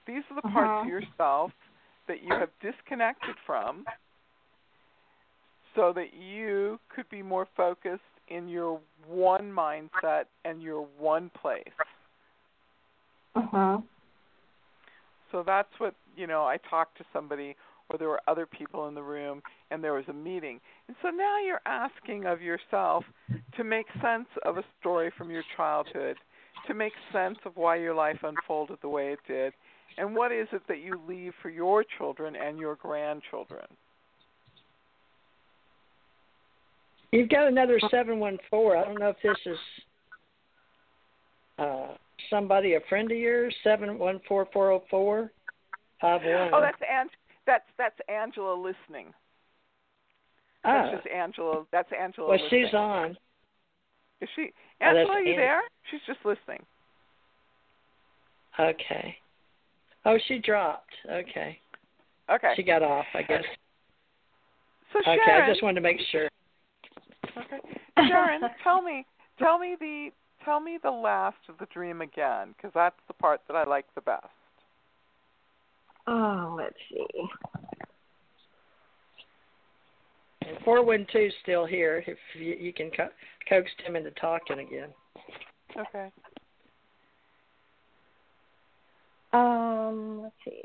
These 0.07 0.23
are 0.31 0.37
the 0.37 0.49
parts 0.49 0.71
Uh-huh. 0.71 0.83
of 0.83 0.89
yourself 0.89 1.51
that 2.09 2.23
you 2.23 2.31
have 2.31 2.51
disconnected 2.61 3.35
from, 3.47 3.85
so 5.75 5.93
that 5.95 6.15
you 6.15 6.79
could 6.95 7.09
be 7.11 7.23
more 7.23 7.47
focused 7.57 8.03
in 8.29 8.49
your 8.49 8.81
one 9.07 9.51
mindset 9.51 10.25
and 10.45 10.63
your 10.63 10.87
one 10.99 11.31
place. 11.41 11.65
Uh 13.35 13.43
huh. 13.51 13.79
So 15.33 15.43
that's 15.45 15.69
what 15.79 15.95
you 16.17 16.27
know. 16.27 16.45
I 16.45 16.59
talked 16.71 16.97
to 16.99 17.05
somebody, 17.13 17.57
or 17.89 17.99
there 17.99 18.09
were 18.09 18.21
other 18.29 18.47
people 18.47 18.87
in 18.87 18.95
the 18.95 19.03
room, 19.03 19.43
and 19.71 19.83
there 19.83 19.95
was 19.95 20.05
a 20.09 20.13
meeting. 20.13 20.61
And 20.87 20.97
so 21.03 21.09
now 21.09 21.41
you're 21.45 21.61
asking 21.67 22.25
of 22.27 22.41
yourself 22.41 23.05
to 23.57 23.65
make 23.65 23.87
sense 24.01 24.29
of 24.45 24.59
a 24.59 24.65
story 24.81 25.11
from 25.19 25.31
your 25.31 25.43
childhood, 25.57 26.17
to 26.69 26.75
make 26.75 26.93
sense 27.13 27.39
of 27.45 27.57
why 27.57 27.77
your 27.77 27.95
life 27.95 28.19
unfolded 28.23 28.79
the 28.81 28.89
way 28.89 29.13
it 29.13 29.19
did, 29.27 29.53
and 29.99 30.15
what 30.15 30.33
is 30.33 30.49
it 30.53 30.63
that 30.69 30.81
you 30.81 31.01
leave 31.09 31.33
for 31.43 31.51
your 31.51 31.85
children 31.99 32.35
and 32.37 32.59
your 32.59 32.77
grandchildren. 32.77 33.67
You've 37.13 37.29
got 37.29 37.47
another 37.47 37.79
seven 37.91 38.19
one 38.19 38.39
four. 38.51 38.77
I 38.77 38.85
don't 38.85 38.99
know 38.99 39.11
if 39.11 39.17
this 39.23 39.37
is 39.47 39.59
uh 41.59 41.95
somebody, 42.29 42.75
a 42.75 42.81
friend 42.89 43.11
of 43.11 43.17
yours. 43.17 43.55
Seven 43.63 43.99
one 43.99 44.21
four 44.27 44.49
four 44.53 44.67
zero 44.67 44.83
four 44.91 45.31
five 46.01 46.23
one. 46.23 46.51
Oh, 46.53 46.61
that's 46.61 46.81
Ang- 46.91 47.09
that's 47.47 47.65
that's 47.79 47.99
Angela 48.09 48.55
listening. 48.55 49.13
Ah. 50.65 50.91
That's 50.91 51.05
just 51.05 51.15
Angela. 51.15 51.65
That's 51.71 51.89
Angela. 51.99 52.29
well, 52.31 52.39
listening. 52.43 52.65
she's 52.67 52.75
on. 52.75 53.17
Is 54.21 54.29
she 54.35 54.51
Oh, 54.81 54.87
Angela? 54.87 55.13
are 55.13 55.21
you 55.23 55.33
An- 55.35 55.37
there? 55.37 55.61
She's 55.91 56.01
just 56.07 56.19
listening. 56.25 56.65
Okay. 58.59 59.17
Oh, 60.05 60.19
she 60.27 60.39
dropped. 60.39 60.93
Okay. 61.11 61.59
Okay. 62.31 62.53
She 62.57 62.63
got 62.63 62.83
off, 62.83 63.07
I 63.15 63.23
guess. 63.23 63.45
So 64.93 65.01
okay, 65.01 65.33
I 65.33 65.49
just 65.49 65.63
wanted 65.63 65.77
to 65.77 65.81
make 65.81 65.99
sure. 66.13 66.29
Okay. 67.37 67.59
Sharon, 68.09 68.43
tell 68.63 68.83
me, 68.83 69.05
tell 69.39 69.59
me 69.59 69.77
the, 69.79 70.11
tell 70.45 70.61
me 70.61 70.79
the 70.83 70.91
last 70.91 71.37
of 71.49 71.59
the 71.59 71.67
dream 71.73 72.01
again, 72.01 72.55
because 72.57 72.71
that's 72.75 72.97
the 73.09 73.15
part 73.15 73.41
that 73.49 73.57
I 73.57 73.65
like 73.65 73.87
the 73.95 74.01
best. 74.03 74.27
Oh, 76.07 76.55
let's 76.57 76.77
see. 76.91 77.25
Four 80.65 80.85
one 80.85 81.07
two's 81.11 81.33
still 81.43 81.67
here. 81.67 82.05
If 82.07 82.19
you, 82.39 82.55
you 82.55 82.73
can 82.73 82.91
co- 82.91 83.09
coax 83.49 83.71
him 83.85 83.97
into 83.97 84.11
talking 84.13 84.61
again. 84.61 84.91
Okay. 85.77 86.11
Um, 89.35 90.21
let's 90.23 90.35
see. 90.45 90.63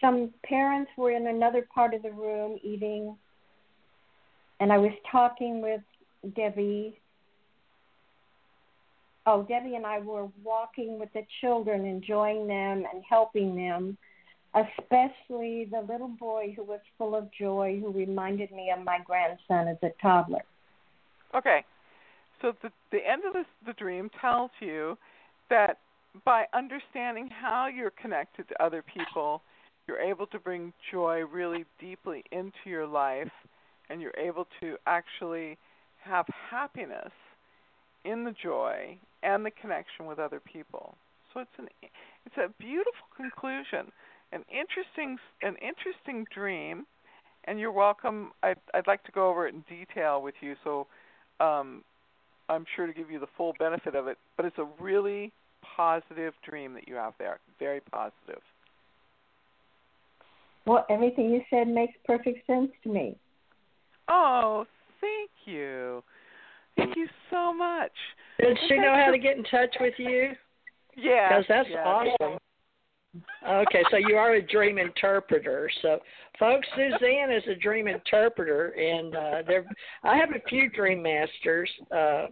Some 0.00 0.30
parents 0.44 0.90
were 0.96 1.10
in 1.10 1.26
another 1.26 1.66
part 1.74 1.92
of 1.92 2.02
the 2.02 2.10
room 2.10 2.58
eating, 2.62 3.14
and 4.60 4.72
I 4.72 4.78
was 4.78 4.92
talking 5.12 5.60
with 5.60 5.82
Debbie. 6.34 6.98
Oh, 9.26 9.42
Debbie 9.42 9.74
and 9.74 9.84
I 9.84 9.98
were 9.98 10.28
walking 10.42 10.98
with 10.98 11.12
the 11.12 11.26
children, 11.42 11.84
enjoying 11.84 12.46
them 12.46 12.84
and 12.90 13.04
helping 13.06 13.54
them, 13.54 13.98
especially 14.54 15.68
the 15.70 15.84
little 15.86 16.08
boy 16.08 16.54
who 16.56 16.64
was 16.64 16.80
full 16.96 17.14
of 17.14 17.28
joy, 17.38 17.78
who 17.78 17.92
reminded 17.92 18.50
me 18.52 18.72
of 18.74 18.82
my 18.82 19.00
grandson 19.04 19.68
as 19.68 19.76
a 19.82 19.90
toddler. 20.00 20.44
Okay. 21.34 21.62
So 22.40 22.54
the 22.62 22.70
the 22.90 23.06
end 23.06 23.24
of 23.26 23.34
this, 23.34 23.44
the 23.66 23.74
dream 23.74 24.10
tells 24.18 24.50
you 24.60 24.96
that 25.50 25.76
by 26.24 26.44
understanding 26.52 27.28
how 27.30 27.68
you're 27.68 27.90
connected 27.90 28.48
to 28.48 28.62
other 28.62 28.82
people, 28.82 29.42
you're 29.86 30.00
able 30.00 30.26
to 30.28 30.38
bring 30.38 30.72
joy 30.90 31.22
really 31.24 31.64
deeply 31.78 32.24
into 32.32 32.66
your 32.66 32.86
life, 32.86 33.30
and 33.88 34.00
you're 34.00 34.16
able 34.18 34.46
to 34.60 34.76
actually 34.86 35.58
have 36.02 36.26
happiness 36.50 37.12
in 38.04 38.24
the 38.24 38.34
joy 38.42 38.96
and 39.22 39.44
the 39.44 39.50
connection 39.50 40.06
with 40.06 40.18
other 40.18 40.40
people. 40.40 40.96
So 41.32 41.40
it's 41.40 41.50
an 41.58 41.68
it's 42.26 42.36
a 42.36 42.48
beautiful 42.58 43.06
conclusion, 43.16 43.92
an 44.32 44.44
interesting 44.50 45.18
an 45.42 45.56
interesting 45.56 46.26
dream, 46.34 46.86
and 47.44 47.60
you're 47.60 47.72
welcome. 47.72 48.32
I'd 48.42 48.58
I'd 48.74 48.86
like 48.86 49.04
to 49.04 49.12
go 49.12 49.28
over 49.28 49.46
it 49.46 49.54
in 49.54 49.64
detail 49.68 50.22
with 50.22 50.34
you, 50.40 50.54
so 50.64 50.86
um, 51.40 51.82
I'm 52.48 52.64
sure 52.74 52.86
to 52.86 52.92
give 52.92 53.10
you 53.10 53.20
the 53.20 53.28
full 53.36 53.54
benefit 53.58 53.94
of 53.94 54.08
it. 54.08 54.18
But 54.36 54.46
it's 54.46 54.58
a 54.58 54.66
really 54.80 55.32
positive 55.76 56.34
dream 56.48 56.74
that 56.74 56.88
you 56.88 56.94
have 56.94 57.14
there, 57.18 57.40
very 57.58 57.80
positive. 57.80 58.42
Well, 60.66 60.84
everything 60.90 61.30
you 61.30 61.42
said 61.50 61.68
makes 61.68 61.94
perfect 62.04 62.46
sense 62.46 62.70
to 62.84 62.88
me. 62.90 63.16
Oh, 64.08 64.66
thank 65.00 65.30
you. 65.46 66.02
Thank 66.76 66.96
you 66.96 67.08
so 67.30 67.52
much. 67.52 67.92
Does 68.40 68.56
she 68.68 68.76
know 68.76 68.94
how 68.94 69.10
to 69.10 69.18
get 69.18 69.36
in 69.36 69.44
touch 69.44 69.74
with 69.80 69.94
you? 69.98 70.32
Yeah. 70.96 71.28
Because 71.28 71.44
that's 71.48 71.68
yeah. 71.70 71.84
awesome. 71.84 72.38
Okay, 73.48 73.82
so 73.90 73.96
you 73.96 74.14
are 74.16 74.34
a 74.34 74.42
dream 74.42 74.78
interpreter. 74.78 75.68
So, 75.82 75.98
folks, 76.38 76.68
Suzanne 76.76 77.32
is 77.32 77.42
a 77.50 77.56
dream 77.56 77.88
interpreter, 77.88 78.68
and 78.68 79.16
uh, 79.16 79.42
there. 79.46 79.64
I 80.04 80.16
have 80.16 80.30
a 80.30 80.48
few 80.48 80.70
dream 80.70 81.02
masters, 81.02 81.68
uh, 81.90 82.26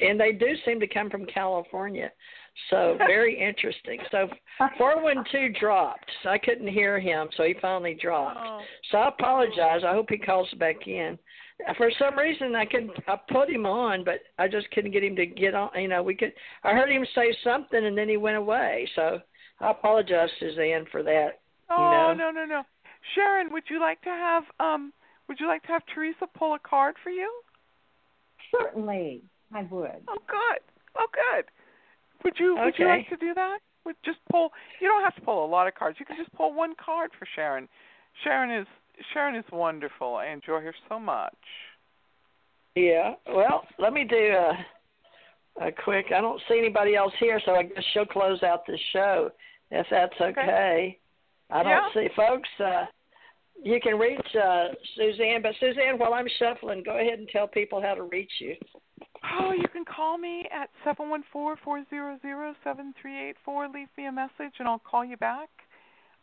and 0.00 0.18
they 0.18 0.32
do 0.32 0.46
seem 0.64 0.80
to 0.80 0.86
come 0.86 1.10
from 1.10 1.26
California. 1.26 2.10
So 2.70 2.96
very 2.98 3.38
interesting. 3.38 4.00
So 4.10 4.28
four 4.76 5.02
one 5.02 5.24
two 5.30 5.48
dropped. 5.58 6.10
So 6.22 6.30
I 6.30 6.38
couldn't 6.38 6.68
hear 6.68 6.98
him, 6.98 7.28
so 7.36 7.44
he 7.44 7.54
finally 7.60 7.96
dropped. 8.00 8.38
Oh. 8.42 8.60
So 8.90 8.98
I 8.98 9.08
apologize. 9.08 9.82
I 9.86 9.92
hope 9.92 10.06
he 10.10 10.18
calls 10.18 10.48
back 10.58 10.86
in. 10.86 11.18
For 11.76 11.90
some 11.98 12.16
reason, 12.16 12.54
I 12.54 12.64
could 12.64 12.90
I 13.06 13.16
put 13.30 13.50
him 13.50 13.66
on, 13.66 14.04
but 14.04 14.20
I 14.38 14.48
just 14.48 14.70
couldn't 14.70 14.92
get 14.92 15.02
him 15.02 15.16
to 15.16 15.26
get 15.26 15.54
on. 15.54 15.70
You 15.76 15.88
know, 15.88 16.02
we 16.02 16.14
could. 16.14 16.32
I 16.64 16.72
heard 16.72 16.90
him 16.90 17.06
say 17.14 17.34
something, 17.42 17.84
and 17.84 17.96
then 17.96 18.08
he 18.08 18.16
went 18.16 18.36
away. 18.36 18.88
So 18.94 19.20
I 19.60 19.70
apologize, 19.70 20.30
Suzanne, 20.38 20.86
for 20.92 21.02
that. 21.02 21.40
Oh 21.70 21.76
you 21.76 21.90
know? 21.90 22.14
no 22.14 22.30
no 22.30 22.44
no, 22.44 22.62
Sharon, 23.14 23.52
would 23.52 23.64
you 23.68 23.80
like 23.80 24.00
to 24.02 24.10
have 24.10 24.44
um 24.60 24.92
would 25.28 25.38
you 25.40 25.46
like 25.46 25.62
to 25.62 25.68
have 25.68 25.82
Theresa 25.94 26.26
pull 26.36 26.54
a 26.54 26.58
card 26.58 26.96
for 27.02 27.10
you? 27.10 27.30
Certainly. 28.58 29.22
I 29.54 29.62
would. 29.62 30.02
Oh, 30.08 30.18
good. 30.26 30.60
Oh, 30.98 31.06
good. 31.12 31.44
Would 32.24 32.34
you 32.38 32.56
Would 32.58 32.74
you 32.78 32.86
like 32.86 33.08
to 33.10 33.16
do 33.16 33.34
that? 33.34 33.58
Would 33.84 33.96
just 34.04 34.18
pull. 34.30 34.50
You 34.80 34.88
don't 34.88 35.02
have 35.04 35.14
to 35.16 35.20
pull 35.22 35.44
a 35.44 35.46
lot 35.46 35.66
of 35.66 35.74
cards. 35.74 35.98
You 36.00 36.06
can 36.06 36.16
just 36.16 36.32
pull 36.34 36.52
one 36.52 36.74
card 36.84 37.10
for 37.18 37.26
Sharon. 37.34 37.68
Sharon 38.24 38.50
is 38.50 38.66
Sharon 39.12 39.36
is 39.36 39.44
wonderful. 39.52 40.16
I 40.16 40.26
enjoy 40.26 40.60
her 40.60 40.74
so 40.88 40.98
much. 40.98 41.34
Yeah. 42.74 43.14
Well, 43.26 43.64
let 43.78 43.92
me 43.92 44.04
do 44.04 44.16
a, 44.16 45.66
a 45.66 45.72
quick. 45.72 46.06
I 46.14 46.20
don't 46.20 46.40
see 46.48 46.58
anybody 46.58 46.96
else 46.96 47.12
here, 47.18 47.40
so 47.44 47.52
I 47.52 47.64
guess 47.64 47.84
she'll 47.92 48.06
close 48.06 48.42
out 48.42 48.66
the 48.66 48.78
show 48.92 49.30
if 49.70 49.86
that's 49.90 50.14
okay. 50.20 50.40
Okay. 50.40 50.98
I 51.50 51.62
don't 51.62 51.72
Yeah. 51.72 51.88
see 51.94 52.08
folks. 52.14 52.48
Uh, 52.60 52.84
you 53.62 53.80
can 53.80 53.98
reach 53.98 54.20
uh, 54.36 54.68
Suzanne, 54.96 55.42
but 55.42 55.52
Suzanne, 55.58 55.98
while 55.98 56.14
I'm 56.14 56.28
shuffling, 56.38 56.82
go 56.84 56.98
ahead 56.98 57.18
and 57.18 57.28
tell 57.28 57.48
people 57.48 57.80
how 57.82 57.94
to 57.94 58.02
reach 58.04 58.30
you. 58.38 58.54
Oh, 59.36 59.52
you 59.52 59.68
can 59.72 59.84
call 59.84 60.18
me 60.18 60.46
at 60.52 60.70
seven 60.84 61.10
one 61.10 61.24
four 61.32 61.56
four 61.64 61.84
zero 61.90 62.18
zero 62.22 62.54
seven 62.64 62.94
three 63.00 63.28
eight 63.28 63.36
four. 63.44 63.68
Leave 63.68 63.88
me 63.96 64.06
a 64.06 64.12
message, 64.12 64.54
and 64.58 64.68
I'll 64.68 64.78
call 64.78 65.04
you 65.04 65.16
back. 65.16 65.48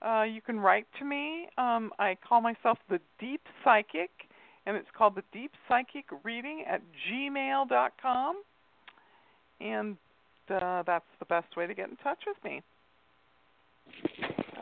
Uh, 0.06 0.24
you 0.24 0.42
can 0.42 0.60
write 0.60 0.88
to 1.00 1.06
me. 1.06 1.48
Um, 1.58 1.92
I 2.00 2.18
call 2.28 2.42
myself 2.42 2.78
the 2.90 3.00
Deep 3.20 3.42
Psychic, 3.64 4.12
and 4.66 4.76
it's 4.76 4.88
called 4.98 5.16
the 5.16 5.24
Deep 5.34 5.52
Psychic 5.68 6.06
Reading 6.24 6.64
at 6.68 6.82
gmail 7.10 7.70
dot 7.70 7.94
com. 8.02 8.42
And 9.62 9.98
uh, 10.50 10.84
that's 10.86 11.06
the 11.20 11.26
best 11.26 11.56
way 11.56 11.68
to 11.68 11.74
get 11.74 11.90
in 11.90 11.96
touch 11.98 12.20
with 12.28 12.38
me. 12.44 12.62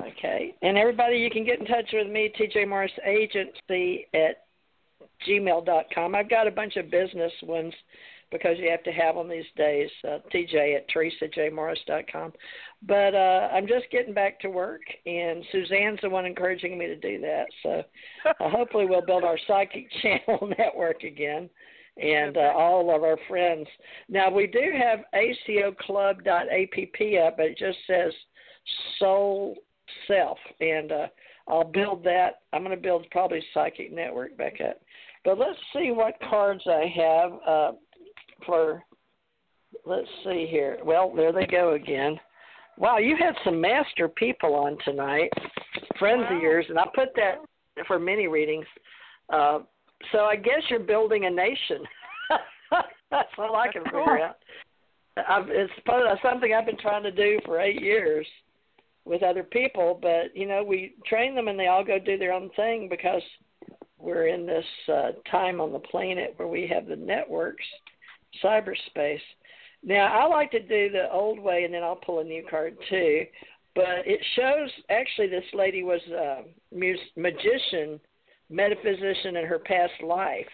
Okay. 0.01 0.53
And 0.61 0.77
everybody, 0.77 1.17
you 1.17 1.29
can 1.29 1.45
get 1.45 1.59
in 1.59 1.65
touch 1.65 1.89
with 1.93 2.07
me, 2.07 2.31
TJ 2.39 2.67
Morris 2.67 2.91
Agency 3.05 4.07
at 4.13 4.43
gmail.com. 5.27 6.15
I've 6.15 6.29
got 6.29 6.47
a 6.47 6.51
bunch 6.51 6.75
of 6.75 6.91
business 6.91 7.31
ones 7.43 7.73
because 8.33 8.57
you 8.59 8.69
have 8.69 8.83
to 8.83 8.91
have 8.91 9.15
them 9.15 9.29
these 9.29 9.45
days. 9.55 9.89
Uh, 10.03 10.17
TJ 10.33 10.75
at 10.75 10.89
theresajmorris.com. 10.89 12.33
But 12.85 13.15
uh, 13.15 13.49
I'm 13.53 13.67
just 13.67 13.85
getting 13.91 14.13
back 14.13 14.39
to 14.41 14.49
work, 14.49 14.81
and 15.05 15.45
Suzanne's 15.53 15.99
the 16.01 16.09
one 16.09 16.25
encouraging 16.25 16.77
me 16.77 16.87
to 16.87 16.97
do 16.97 17.21
that. 17.21 17.45
So 17.61 17.83
uh, 18.29 18.33
hopefully 18.49 18.85
we'll 18.85 19.05
build 19.05 19.23
our 19.23 19.37
psychic 19.47 19.87
channel 20.01 20.49
network 20.57 21.03
again 21.03 21.49
and 22.01 22.37
uh, 22.37 22.51
all 22.55 22.93
of 22.93 23.03
our 23.03 23.17
friends. 23.27 23.67
Now 24.09 24.29
we 24.29 24.47
do 24.47 24.71
have 24.77 25.05
acoclub.app 25.15 26.25
up, 27.27 27.37
but 27.37 27.45
it 27.45 27.57
just 27.57 27.77
says 27.87 28.11
soul 28.97 29.55
self, 30.07 30.37
and 30.59 30.91
uh, 30.91 31.07
I'll 31.47 31.63
build 31.63 32.03
that. 32.05 32.41
I'm 32.51 32.63
going 32.63 32.75
to 32.75 32.81
build 32.81 33.05
probably 33.11 33.43
psychic 33.53 33.93
network 33.93 34.37
back 34.37 34.59
up. 34.67 34.81
But 35.23 35.37
let's 35.37 35.59
see 35.73 35.91
what 35.91 36.15
cards 36.29 36.63
I 36.67 36.91
have 36.95 37.31
uh, 37.47 37.71
for. 38.45 38.83
Let's 39.85 40.07
see 40.23 40.47
here. 40.49 40.77
Well, 40.83 41.11
there 41.15 41.31
they 41.33 41.47
go 41.47 41.73
again. 41.73 42.19
Wow, 42.77 42.97
you 42.97 43.15
had 43.17 43.35
some 43.43 43.59
master 43.59 44.07
people 44.07 44.55
on 44.55 44.77
tonight, 44.85 45.29
friends 45.99 46.25
Wow. 46.29 46.37
of 46.37 46.41
yours, 46.41 46.65
and 46.69 46.79
I 46.79 46.85
put 46.93 47.09
that 47.15 47.35
for 47.87 47.99
many 47.99 48.27
readings. 48.27 48.65
Uh, 49.29 49.59
so 50.11 50.19
I 50.19 50.35
guess 50.35 50.61
you're 50.69 50.79
building 50.79 51.25
a 51.25 51.29
nation. 51.29 51.83
That's 53.11 53.29
all 53.37 53.55
I 53.55 53.71
can 53.71 53.83
figure 53.83 54.19
out. 54.19 54.37
I've, 55.17 55.49
it's 55.49 55.71
something 56.23 56.53
I've 56.53 56.65
been 56.65 56.77
trying 56.77 57.03
to 57.03 57.11
do 57.11 57.39
for 57.45 57.59
eight 57.59 57.81
years 57.81 58.25
with 59.05 59.21
other 59.21 59.43
people, 59.43 59.99
but 60.01 60.35
you 60.35 60.47
know 60.47 60.63
we 60.63 60.95
train 61.05 61.35
them 61.35 61.47
and 61.47 61.59
they 61.59 61.67
all 61.67 61.83
go 61.83 61.99
do 61.99 62.17
their 62.17 62.33
own 62.33 62.49
thing 62.55 62.87
because 62.89 63.21
we're 63.99 64.27
in 64.27 64.45
this 64.45 64.65
uh, 64.91 65.11
time 65.29 65.61
on 65.61 65.71
the 65.71 65.79
planet 65.79 66.33
where 66.37 66.47
we 66.47 66.67
have 66.67 66.87
the 66.87 66.95
networks, 66.95 67.65
cyberspace. 68.43 69.21
Now 69.83 70.07
I 70.07 70.27
like 70.27 70.51
to 70.51 70.61
do 70.61 70.89
the 70.89 71.11
old 71.11 71.39
way 71.39 71.63
and 71.63 71.73
then 71.73 71.83
I'll 71.83 71.95
pull 71.95 72.19
a 72.19 72.23
new 72.23 72.45
card 72.49 72.77
too, 72.89 73.25
but 73.75 74.05
it 74.05 74.19
shows 74.35 74.69
actually 74.89 75.27
this 75.27 75.43
lady 75.53 75.83
was 75.83 76.01
a 76.07 76.43
mus- 76.73 76.97
magician, 77.17 77.99
metaphysician 78.49 79.35
in 79.35 79.45
her 79.45 79.59
past 79.59 79.93
life 80.01 80.47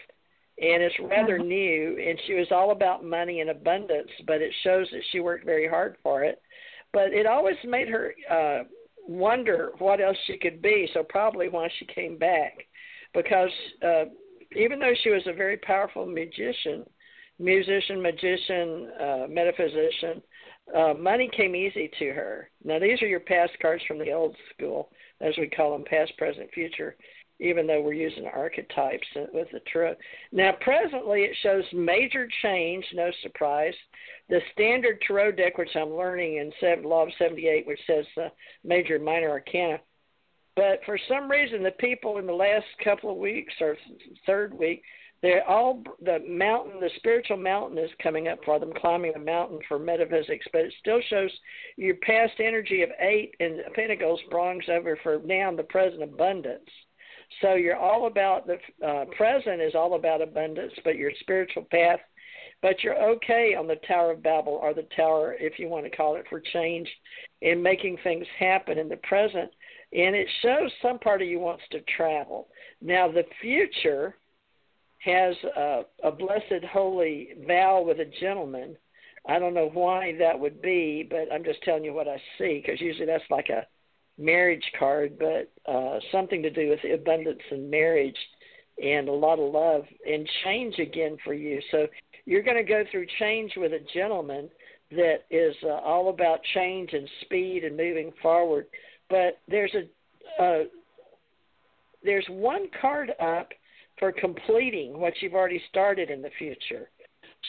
and 0.62 0.84
it's 0.84 0.96
rather 1.00 1.38
new 1.38 1.98
and 2.06 2.20
she 2.26 2.34
was 2.34 2.48
all 2.52 2.72
about 2.72 3.04
money 3.04 3.40
and 3.42 3.50
abundance 3.50 4.10
but 4.28 4.42
it 4.42 4.54
shows 4.64 4.88
that 4.92 5.02
she 5.12 5.20
worked 5.20 5.46
very 5.46 5.68
hard 5.68 5.96
for 6.02 6.24
it. 6.24 6.42
But 6.92 7.14
it 7.14 7.28
always 7.28 7.58
made 7.64 7.88
her 7.90 8.14
uh 8.30 8.64
wonder 9.08 9.72
what 9.80 10.02
else 10.02 10.18
she 10.26 10.38
could 10.38 10.62
be 10.62 10.90
so 10.94 11.04
probably 11.04 11.50
why 11.50 11.70
she 11.78 11.86
came 11.86 12.18
back 12.18 12.54
because 13.14 13.50
uh 13.84 14.06
even 14.56 14.80
though 14.80 14.94
she 15.04 15.10
was 15.10 15.24
a 15.28 15.34
very 15.34 15.58
powerful 15.58 16.06
magician 16.06 16.86
musician 17.40 18.02
magician 18.02 18.92
uh 19.00 19.26
metaphysician 19.30 20.22
uh 20.76 20.94
money 20.94 21.30
came 21.36 21.56
easy 21.56 21.90
to 21.98 22.12
her 22.12 22.50
now 22.64 22.78
these 22.80 23.02
are 23.02 23.08
your 23.08 23.20
past 23.22 23.52
cards 23.62 23.84
from 23.88 23.98
the 23.98 24.12
old 24.12 24.36
school 24.54 24.90
as 25.22 25.34
we 25.38 25.48
call 25.48 25.72
them 25.72 25.86
past 25.90 26.12
present 26.18 26.50
future 26.54 26.96
even 27.40 27.66
though 27.66 27.82
we're 27.82 27.94
using 27.94 28.26
archetypes 28.28 29.08
with 29.34 29.48
the 29.52 29.62
tarot. 29.72 29.96
Now, 30.32 30.52
presently, 30.60 31.22
it 31.22 31.36
shows 31.42 31.64
major 31.74 32.28
change, 32.42 32.86
no 32.94 33.10
surprise. 33.24 33.74
The 34.28 34.42
standard 34.54 35.02
tarot 35.08 35.34
deck, 35.34 35.58
which 35.58 35.76
I'm 35.76 35.96
learning 35.96 36.38
in 36.38 36.52
seven, 36.60 36.84
Law 36.84 37.04
of 37.04 37.14
78, 37.18 37.66
which 37.66 37.80
says 37.88 38.06
uh, 38.18 38.28
major 38.64 39.00
minor 39.00 39.30
arcana. 39.30 39.80
But 40.56 40.82
for 40.86 41.00
some 41.08 41.32
reason, 41.32 41.64
the 41.64 41.72
people 41.72 42.18
in 42.18 42.28
the 42.28 42.34
last 42.34 42.66
couple 42.84 43.10
of 43.10 43.18
weeks 43.18 43.54
or 43.62 43.78
third 44.26 44.54
week, 44.54 44.84
they're 45.22 45.48
all 45.48 45.84
the 46.02 46.20
mountain, 46.28 46.80
the 46.80 46.90
spiritual 46.96 47.38
mountain 47.38 47.78
is 47.78 47.90
coming 48.02 48.30
up 48.30 48.40
for 48.46 48.60
them, 48.60 48.72
climbing 48.80 49.12
the 49.14 49.20
mountain 49.20 49.60
for 49.68 49.78
metaphysics. 49.78 50.46
But 50.54 50.62
it 50.62 50.74
still 50.80 51.02
shows 51.10 51.32
your 51.76 51.96
past 51.96 52.34
energy 52.40 52.84
of 52.84 52.90
eight 53.00 53.36
and 53.40 53.62
Pentacles 53.76 54.22
bronze 54.30 54.64
over 54.70 54.98
for 55.04 55.20
now 55.26 55.54
the 55.54 55.64
present 55.64 56.04
abundance. 56.04 56.70
So 57.42 57.56
you're 57.56 57.78
all 57.78 58.08
about 58.08 58.48
the 58.48 58.58
uh, 58.86 59.06
present 59.18 59.62
is 59.62 59.76
all 59.76 59.96
about 59.96 60.22
abundance, 60.22 60.74
but 60.84 60.96
your 60.96 61.12
spiritual 61.20 61.68
path, 61.70 62.00
but 62.62 62.82
you're 62.82 63.02
okay 63.14 63.56
on 63.56 63.68
the 63.68 63.80
Tower 63.88 64.12
of 64.12 64.24
Babel 64.24 64.54
or 64.54 64.74
the 64.74 64.88
Tower, 64.96 65.36
if 65.40 65.60
you 65.60 65.68
want 65.68 65.86
to 65.86 65.96
call 65.96 66.16
it, 66.16 66.26
for 66.30 66.42
change 66.54 66.90
and 67.42 67.62
making 67.62 67.98
things 68.04 68.26
happen 68.40 68.78
in 68.78 68.90
the 68.90 68.98
present. 68.98 69.52
And 69.94 70.16
it 70.16 70.28
shows 70.42 70.72
some 70.82 71.00
part 71.00 71.22
of 71.22 71.28
you 71.28 71.40
wants 71.40 71.64
to 71.72 71.82
travel. 71.96 72.48
Now 72.82 73.12
the 73.12 73.26
future 73.42 74.16
has 75.00 75.36
a, 75.56 75.82
a 76.04 76.12
blessed 76.12 76.64
holy 76.72 77.30
vow 77.48 77.84
with 77.86 78.00
a 78.00 78.12
gentleman. 78.20 78.78
I 79.28 79.40
don't 79.40 79.54
know 79.54 79.70
why 79.74 80.16
that 80.20 80.40
would 80.40 80.62
be, 80.62 81.08
but 81.10 81.34
I'm 81.34 81.44
just 81.44 81.62
telling 81.64 81.84
you 81.84 81.94
what 81.94 82.08
I 82.08 82.22
see 82.38 82.62
because 82.64 82.82
usually 82.82 83.06
that's 83.06 83.24
like 83.30 83.50
a 83.50 83.66
marriage 84.18 84.64
card, 84.78 85.18
but 85.18 85.52
uh, 85.72 86.00
something 86.12 86.42
to 86.44 86.50
do 86.50 86.70
with 86.70 86.80
abundance 86.92 87.42
and 87.52 87.72
marriage 87.72 88.18
and 88.82 89.08
a 89.08 89.14
lot 89.14 89.40
of 89.40 89.54
love 89.54 89.84
and 90.06 90.30
change 90.44 90.80
again 90.80 91.18
for 91.24 91.34
you. 91.34 91.62
So 91.72 91.88
you're 92.26 92.44
going 92.44 92.58
to 92.58 92.64
go 92.64 92.84
through 92.92 93.08
change 93.20 93.54
with 93.58 93.74
a 93.74 93.86
gentleman 93.94 94.50
that 94.92 95.26
is 95.30 95.56
uh, 95.64 95.68
all 95.68 96.10
about 96.10 96.40
change 96.54 96.94
and 96.94 97.08
speed 97.22 97.64
and 97.64 97.78
moving 97.78 98.12
forward. 98.22 98.68
But 99.10 99.40
there's 99.48 99.74
a 99.74 100.42
uh, 100.42 100.64
there's 102.04 102.26
one 102.30 102.68
card 102.80 103.12
up 103.20 103.50
for 104.00 104.12
completing 104.12 104.98
what 105.00 105.14
you've 105.22 105.34
already 105.34 105.62
started 105.70 106.10
in 106.10 106.22
the 106.22 106.32
future. 106.38 106.90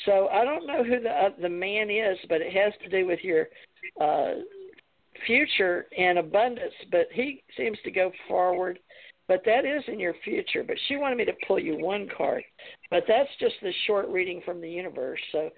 So 0.05 0.29
I 0.29 0.45
don't 0.45 0.67
know 0.67 0.85
who 0.85 1.01
the 1.01 1.11
uh, 1.11 1.31
the 1.41 1.49
man 1.49 1.91
is, 1.91 2.19
but 2.29 2.41
it 2.41 2.53
has 2.53 2.73
to 2.83 2.89
do 2.89 3.07
with 3.07 3.21
your 3.23 3.49
uh, 4.01 4.41
future 5.27 5.87
and 5.97 6.19
abundance, 6.19 6.75
but 6.91 7.07
he 7.13 7.43
seems 7.57 7.79
to 7.85 7.91
go 7.91 8.13
forward. 8.29 8.79
But 9.29 9.43
that 9.47 9.65
is 9.65 9.85
in 9.87 10.01
your 10.01 10.15
future. 10.25 10.65
But 10.65 10.77
she 10.89 10.97
wanted 10.97 11.17
me 11.17 11.25
to 11.25 11.33
pull 11.47 11.59
you 11.59 11.79
one 11.79 12.09
card. 12.17 12.43
But 12.91 13.05
that's 13.07 13.29
just 13.39 13.55
the 13.63 13.73
short 13.87 14.09
reading 14.09 14.43
from 14.45 14.61
the 14.61 14.69
universe. 14.69 15.21
So, 15.31 15.51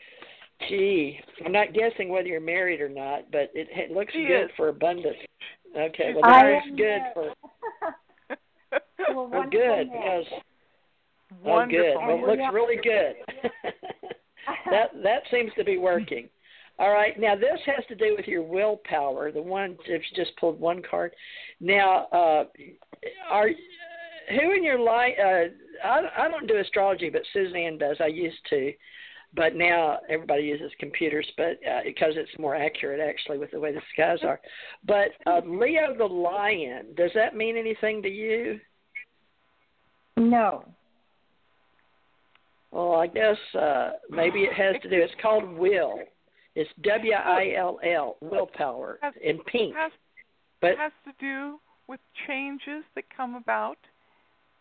gee, 0.69 1.19
I'm 1.44 1.52
not 1.52 1.73
guessing 1.73 2.10
whether 2.10 2.28
you're 2.28 2.40
married 2.40 2.82
or 2.82 2.90
not, 2.90 3.31
but 3.32 3.51
it, 3.55 3.69
it 3.70 3.90
looks 3.90 4.12
She 4.12 4.27
good 4.27 4.44
is. 4.44 4.51
for 4.59 4.69
abundance. 4.69 5.16
Okay, 5.74 6.12
well 6.14 6.24
I 6.24 6.43
that 6.43 6.52
looks 6.52 6.66
am, 6.69 6.77
good 6.77 7.01
for 7.14 7.35
Well, 9.14 9.28
well, 9.28 9.51
good 9.51 9.89
match. 9.89 10.24
Because 11.32 11.44
oh, 11.44 11.50
Wonderful. 11.50 12.00
good. 12.00 12.06
Well, 12.06 12.32
it 12.32 12.38
looks 12.38 12.54
really 12.54 12.76
good. 12.82 13.14
that 14.70 14.90
that 15.02 15.22
seems 15.30 15.52
to 15.56 15.64
be 15.64 15.78
working. 15.78 16.28
All 16.78 16.90
right. 16.90 17.18
Now 17.18 17.34
this 17.34 17.60
has 17.66 17.84
to 17.88 17.94
do 17.94 18.14
with 18.16 18.26
your 18.26 18.42
willpower. 18.42 19.30
The 19.30 19.42
one 19.42 19.76
if 19.86 20.02
you 20.10 20.24
just 20.24 20.36
pulled 20.38 20.59
one 20.59 20.82
card. 20.88 21.12
Now, 21.60 22.06
uh, 22.12 22.44
are 23.30 23.48
who 24.30 24.52
in 24.52 24.64
your 24.64 24.80
life? 24.80 25.14
Uh, 25.18 25.86
I 25.86 26.00
I 26.16 26.28
don't 26.28 26.46
do 26.46 26.59
astrology, 26.59 27.10
but 27.10 27.22
Suzanne 27.32 27.78
does. 27.78 27.96
I 28.00 28.06
used 28.06 28.38
to, 28.50 28.72
but 29.34 29.54
now 29.54 29.98
everybody 30.09 30.44
uses 30.44 30.72
computers, 30.78 31.30
but 31.36 31.59
uh, 31.68 31.80
because 31.84 32.14
it's 32.16 32.38
more 32.38 32.54
accurate 32.54 33.00
actually 33.00 33.38
with 33.38 33.50
the 33.50 33.60
way 33.60 33.72
the 33.72 33.82
skies 33.92 34.18
are. 34.22 34.40
But 34.86 35.09
uh, 35.26 35.40
Leo 35.46 35.94
the 35.96 36.04
lion. 36.04 36.94
Does 36.96 37.10
that 37.14 37.36
mean 37.36 37.56
anything 37.56 38.02
to 38.02 38.09
you? 38.09 38.60
No. 40.16 40.64
Well, 42.73 42.94
I 42.94 43.07
guess 43.07 43.36
uh 43.55 43.90
maybe 44.11 44.40
it 44.40 44.53
has 44.55 44.74
to 44.82 44.89
do. 44.89 44.97
It's 45.01 45.12
called 45.20 45.44
will. 45.49 46.01
It's 46.55 46.70
W 46.82 47.12
I 47.12 47.55
L 47.57 47.78
L, 47.85 48.16
willpower, 48.20 48.99
Has- 49.03 49.15
in 49.23 49.39
pink. 49.44 49.74
has 49.77 49.93
But 50.61 50.73
it 50.73 50.78
has 50.78 50.93
to 51.05 51.12
do 51.20 51.59
with 51.86 52.01
changes 52.27 52.85
that 52.94 53.05
come 53.15 53.35
about 53.35 53.77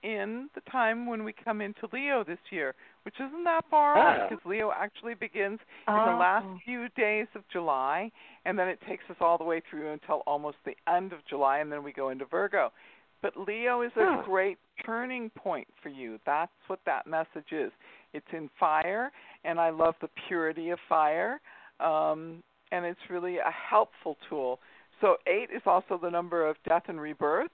in 0.04 0.50
the 0.56 0.62
time 0.72 1.06
when 1.06 1.24
we 1.24 1.32
come 1.32 1.62
into 1.62 1.88
Leo 1.94 2.24
this 2.24 2.40
year, 2.50 2.74
which 3.04 3.14
isn't 3.20 3.44
that 3.44 3.64
far 3.70 3.98
off 3.98 4.30
because 4.30 4.44
Leo 4.46 4.72
actually 4.72 5.14
begins 5.14 5.60
in 5.88 5.94
the 5.94 6.14
Oh. 6.14 6.18
last 6.18 6.48
few 6.66 6.90
days 6.90 7.28
of 7.36 7.48
July, 7.50 8.12
and 8.46 8.58
then 8.58 8.68
it 8.68 8.82
takes 8.88 9.08
us 9.12 9.18
all 9.22 9.38
the 9.38 9.44
way 9.44 9.60
through 9.70 9.92
until 9.92 10.24
almost 10.26 10.58
the 10.66 10.76
end 10.88 11.14
of 11.14 11.24
July, 11.26 11.60
and 11.60 11.72
then 11.72 11.84
we 11.84 11.92
go 11.92 12.10
into 12.10 12.26
Virgo. 12.26 12.72
But 13.22 13.38
Leo 13.38 13.82
is 13.84 13.96
a 13.96 14.16
Huh. 14.16 14.22
great 14.24 14.58
turning 14.84 15.30
point 15.30 15.68
for 15.84 15.90
you. 15.90 16.20
That's 16.26 16.52
what 16.68 16.84
that 16.86 17.06
message 17.06 17.52
is. 17.54 17.72
It's 18.14 18.26
in 18.34 18.50
fire, 18.60 19.12
and 19.44 19.60
I 19.60 19.70
love 19.70 19.96
the 20.02 20.10
purity 20.28 20.70
of 20.70 20.80
fire, 20.88 21.40
um, 21.80 22.44
and 22.72 22.86
it's 22.86 23.00
really 23.10 23.38
a 23.38 23.52
helpful 23.52 24.18
tool. 24.30 24.60
So 25.00 25.18
eight 25.28 25.50
is 25.56 25.64
also 25.66 26.00
the 26.02 26.10
number 26.10 26.48
of 26.48 26.56
death 26.68 26.84
and 26.88 27.02
rebirth, 27.02 27.52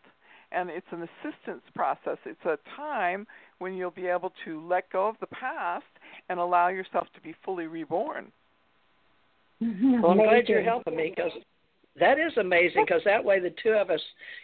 and 0.52 0.70
it's 0.70 0.88
an 0.92 1.04
assistance 1.04 1.64
process. 1.76 2.18
It's 2.26 2.46
a 2.46 2.58
time 2.76 3.26
when 3.60 3.74
you'll 3.74 3.92
be 3.92 4.08
able 4.08 4.34
to 4.46 4.66
let 4.68 4.90
go 4.92 5.08
of 5.08 5.16
the 5.20 5.28
past 5.28 5.86
and 6.30 6.40
allow 6.40 6.68
yourself 6.68 7.08
to 7.16 7.22
be 7.22 7.36
fully 7.44 7.68
reborn. 7.68 8.32
well, 9.62 10.12
I'm 10.12 10.18
glad 10.18 10.48
you're 10.48 10.64
helping 10.64 10.96
me 10.96 11.14
because 11.16 11.32
that 12.00 12.20
is 12.20 12.36
amazing. 12.38 12.84
Because 12.86 13.02
that 13.06 13.24
way 13.24 13.40
the 13.40 13.54
two 13.62 13.72
of 13.72 13.90
us 13.90 14.02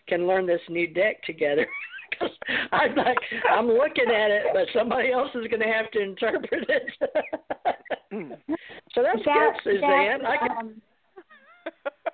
can 0.08 0.28
learn 0.28 0.46
this 0.46 0.62
new 0.70 0.88
deck 0.88 1.24
together. 1.24 1.68
Because 2.20 2.36
I'm 2.72 2.96
like 2.96 3.18
I'm 3.52 3.68
looking 3.68 4.08
at 4.08 4.32
it, 4.32 4.44
but 4.54 4.68
somebody 4.78 5.12
else 5.12 5.30
is 5.36 5.48
going 5.48 5.62
to 5.62 5.68
have 5.68 5.90
to 5.92 6.02
interpret 6.02 6.66
it. 6.70 6.92
so 8.94 9.04
that's 9.04 9.26
that, 9.26 9.54
good, 9.64 9.76
Suzanne. 9.76 10.22
That, 10.22 10.30
I 10.30 10.38
can, 10.38 10.58
um, 10.58 10.82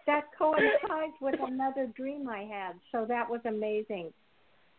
that 0.08 0.24
coincides 0.38 1.14
with 1.22 1.36
another 1.42 1.88
dream 1.96 2.28
I 2.30 2.44
had, 2.44 2.74
so 2.92 3.06
that 3.08 3.30
was 3.30 3.42
amazing. 3.46 4.12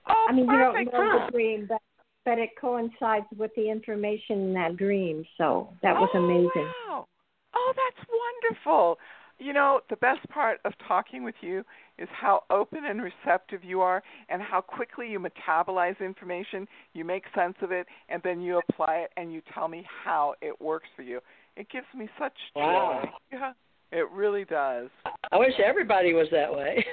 Oh, 0.08 0.26
I 0.28 0.32
mean, 0.32 0.46
you 0.46 0.58
don't 0.58 0.74
perfect. 0.74 0.92
know 0.92 1.26
the 1.26 1.32
dream, 1.32 1.66
but 1.68 1.80
but 2.24 2.38
it 2.38 2.50
coincides 2.60 3.26
with 3.36 3.50
the 3.56 3.70
information 3.70 4.40
in 4.48 4.54
that 4.54 4.76
dream, 4.76 5.24
so 5.38 5.70
that 5.82 5.94
was 5.94 6.10
oh, 6.14 6.18
amazing. 6.18 6.70
Wow. 6.88 7.06
Oh, 7.54 7.72
that's 7.74 8.08
wonderful. 8.08 8.98
You 9.40 9.54
know, 9.54 9.80
the 9.88 9.96
best 9.96 10.28
part 10.28 10.60
of 10.66 10.74
talking 10.86 11.24
with 11.24 11.34
you 11.40 11.64
is 11.98 12.08
how 12.12 12.42
open 12.50 12.80
and 12.84 13.00
receptive 13.02 13.64
you 13.64 13.80
are 13.80 14.02
and 14.28 14.42
how 14.42 14.60
quickly 14.60 15.08
you 15.08 15.18
metabolize 15.18 15.98
information, 15.98 16.68
you 16.92 17.06
make 17.06 17.24
sense 17.34 17.56
of 17.62 17.72
it, 17.72 17.86
and 18.10 18.22
then 18.22 18.42
you 18.42 18.58
apply 18.58 18.96
it 18.98 19.10
and 19.16 19.32
you 19.32 19.40
tell 19.54 19.66
me 19.66 19.84
how 20.04 20.34
it 20.42 20.60
works 20.60 20.88
for 20.94 21.02
you. 21.02 21.20
It 21.56 21.68
gives 21.70 21.86
me 21.96 22.08
such 22.18 22.34
Wow. 22.54 23.00
joy. 23.02 23.10
Yeah, 23.32 23.52
it 23.92 24.10
really 24.10 24.44
does. 24.44 24.88
I 25.32 25.38
wish 25.38 25.54
everybody 25.64 26.12
was 26.12 26.28
that 26.32 26.52
way. 26.52 26.84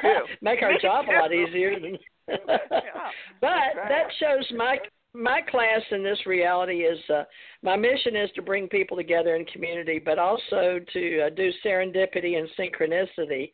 Too. 0.00 0.24
Make 0.40 0.62
our 0.62 0.72
Me 0.72 0.78
job 0.80 1.04
a 1.08 1.12
lot 1.12 1.32
easier. 1.32 1.72
Yeah, 2.28 3.10
but 3.40 3.48
right. 3.48 3.88
that 3.88 4.06
shows 4.20 4.46
my 4.56 4.78
my 5.14 5.40
class 5.50 5.80
in 5.90 6.02
this 6.02 6.18
reality 6.26 6.82
is 6.82 6.98
uh, 7.10 7.24
my 7.62 7.76
mission 7.76 8.14
is 8.14 8.30
to 8.36 8.42
bring 8.42 8.68
people 8.68 8.96
together 8.96 9.34
in 9.36 9.44
community, 9.46 10.00
but 10.02 10.18
also 10.18 10.78
to 10.92 11.22
uh, 11.22 11.30
do 11.30 11.50
serendipity 11.64 12.38
and 12.38 12.48
synchronicity. 12.58 13.50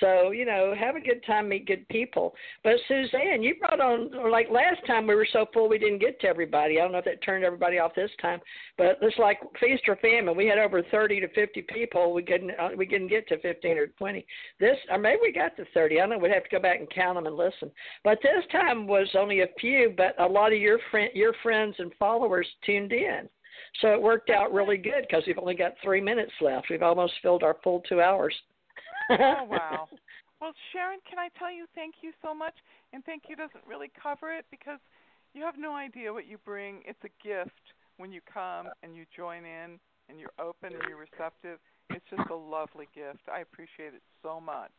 So 0.00 0.30
you 0.30 0.44
know, 0.44 0.74
have 0.78 0.96
a 0.96 1.00
good 1.00 1.24
time, 1.26 1.48
meet 1.48 1.66
good 1.66 1.88
people. 1.88 2.34
But 2.62 2.74
Suzanne, 2.88 3.42
you 3.42 3.54
brought 3.56 3.80
on 3.80 4.30
like 4.30 4.48
last 4.50 4.84
time 4.86 5.06
we 5.06 5.14
were 5.14 5.26
so 5.32 5.46
full 5.52 5.68
we 5.68 5.78
didn't 5.78 5.98
get 5.98 6.20
to 6.20 6.26
everybody. 6.26 6.78
I 6.78 6.82
don't 6.82 6.92
know 6.92 6.98
if 6.98 7.04
that 7.04 7.22
turned 7.22 7.44
everybody 7.44 7.78
off 7.78 7.94
this 7.94 8.10
time, 8.20 8.40
but 8.76 8.98
it's 9.02 9.18
like 9.18 9.40
feast 9.60 9.82
or 9.88 9.96
famine. 9.96 10.36
We 10.36 10.46
had 10.46 10.58
over 10.58 10.82
thirty 10.82 11.20
to 11.20 11.28
fifty 11.28 11.62
people. 11.62 12.12
We 12.12 12.22
couldn't 12.22 12.52
uh, 12.52 12.70
we 12.76 12.86
couldn't 12.86 13.08
get 13.08 13.28
to 13.28 13.38
fifteen 13.40 13.78
or 13.78 13.88
twenty. 13.88 14.26
This 14.60 14.76
or 14.90 14.98
maybe 14.98 15.20
we 15.22 15.32
got 15.32 15.56
to 15.56 15.64
thirty. 15.74 15.96
I 15.96 16.06
don't 16.06 16.10
know. 16.10 16.18
We'd 16.18 16.32
have 16.32 16.44
to 16.44 16.50
go 16.50 16.60
back 16.60 16.78
and 16.78 16.90
count 16.90 17.16
them 17.16 17.26
and 17.26 17.36
listen. 17.36 17.70
But 18.02 18.18
this 18.22 18.44
time 18.52 18.86
was 18.86 19.08
only 19.18 19.40
a 19.40 19.48
few, 19.60 19.94
but 19.96 20.18
a 20.20 20.26
lot 20.26 20.52
of 20.52 20.58
your 20.58 20.78
friend 20.90 21.10
your 21.14 21.34
friends 21.42 21.76
and 21.78 21.92
followers 21.98 22.46
tuned 22.64 22.92
in. 22.92 23.28
So 23.80 23.88
it 23.88 24.00
worked 24.00 24.30
out 24.30 24.52
really 24.52 24.76
good 24.76 25.06
because 25.08 25.24
we've 25.26 25.38
only 25.38 25.54
got 25.54 25.72
three 25.82 26.00
minutes 26.00 26.32
left. 26.40 26.68
We've 26.70 26.82
almost 26.82 27.14
filled 27.22 27.42
our 27.42 27.56
full 27.62 27.80
two 27.88 28.00
hours. 28.00 28.34
Oh 29.10 29.44
wow. 29.50 29.88
Well, 30.40 30.52
Sharon, 30.72 30.98
can 31.08 31.18
I 31.18 31.28
tell 31.38 31.52
you 31.52 31.66
thank 31.74 31.96
you 32.02 32.12
so 32.22 32.34
much? 32.34 32.54
And 32.92 33.04
thank 33.04 33.24
you 33.28 33.36
doesn't 33.36 33.64
really 33.66 33.90
cover 34.00 34.32
it 34.32 34.44
because 34.50 34.78
you 35.34 35.42
have 35.42 35.54
no 35.58 35.74
idea 35.74 36.12
what 36.12 36.26
you 36.26 36.38
bring. 36.44 36.82
It's 36.86 37.02
a 37.04 37.26
gift 37.26 37.50
when 37.96 38.12
you 38.12 38.20
come 38.32 38.68
and 38.82 38.94
you 38.94 39.04
join 39.16 39.44
in 39.44 39.78
and 40.08 40.18
you're 40.20 40.34
open 40.38 40.72
and 40.74 40.82
you're 40.88 40.98
receptive. 40.98 41.58
It's 41.90 42.04
just 42.10 42.30
a 42.30 42.34
lovely 42.34 42.88
gift. 42.94 43.20
I 43.32 43.40
appreciate 43.40 43.94
it 43.94 44.02
so 44.22 44.40
much. 44.40 44.72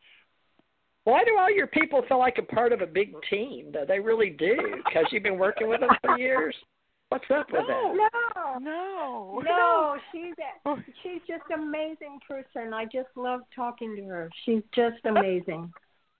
Why 1.04 1.24
do 1.24 1.38
all 1.38 1.52
your 1.52 1.68
people 1.68 2.04
feel 2.08 2.18
like 2.18 2.38
a 2.40 2.42
part 2.42 2.74
of 2.74 2.82
a 2.82 2.88
big 2.88 3.14
team? 3.30 3.74
They 3.88 4.00
really 4.00 4.32
do, 4.32 4.58
because 4.84 5.06
you've 5.12 5.24
been 5.24 5.38
working 5.38 5.70
with 5.70 5.82
them 5.82 5.92
for 6.04 6.18
years. 6.18 6.56
What's 7.10 7.26
up 7.34 7.48
with 7.52 7.62
that? 7.68 7.94
No, 7.96 8.60
No. 8.60 9.42
no, 9.44 9.98
she's 10.12 10.34
a, 10.40 10.68
oh. 10.70 10.78
she's 11.04 11.22
just 11.28 11.44
an 11.50 11.62
amazing 11.64 12.20
person. 12.28 12.74
I 12.74 12.86
just 12.86 13.10
love 13.16 13.42
talking 13.56 13.96
to 13.96 14.04
her. 14.06 14.30
She's 14.46 14.64
just 14.74 14.98
amazing. 15.06 15.72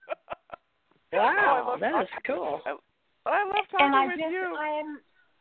Wow, 1.14 1.76
Oh, 1.76 1.80
that 1.80 2.02
is 2.02 2.10
cool. 2.28 2.60
I, 2.66 2.76
I 3.26 3.46
love 3.46 3.64
talking 3.72 3.78
to 3.78 3.78
her. 3.80 3.86
and 3.86 3.96
I 3.96 4.06
with 4.08 4.18
just 4.20 4.32
you. 4.32 4.56
I 4.60 4.68
am 4.80 5.00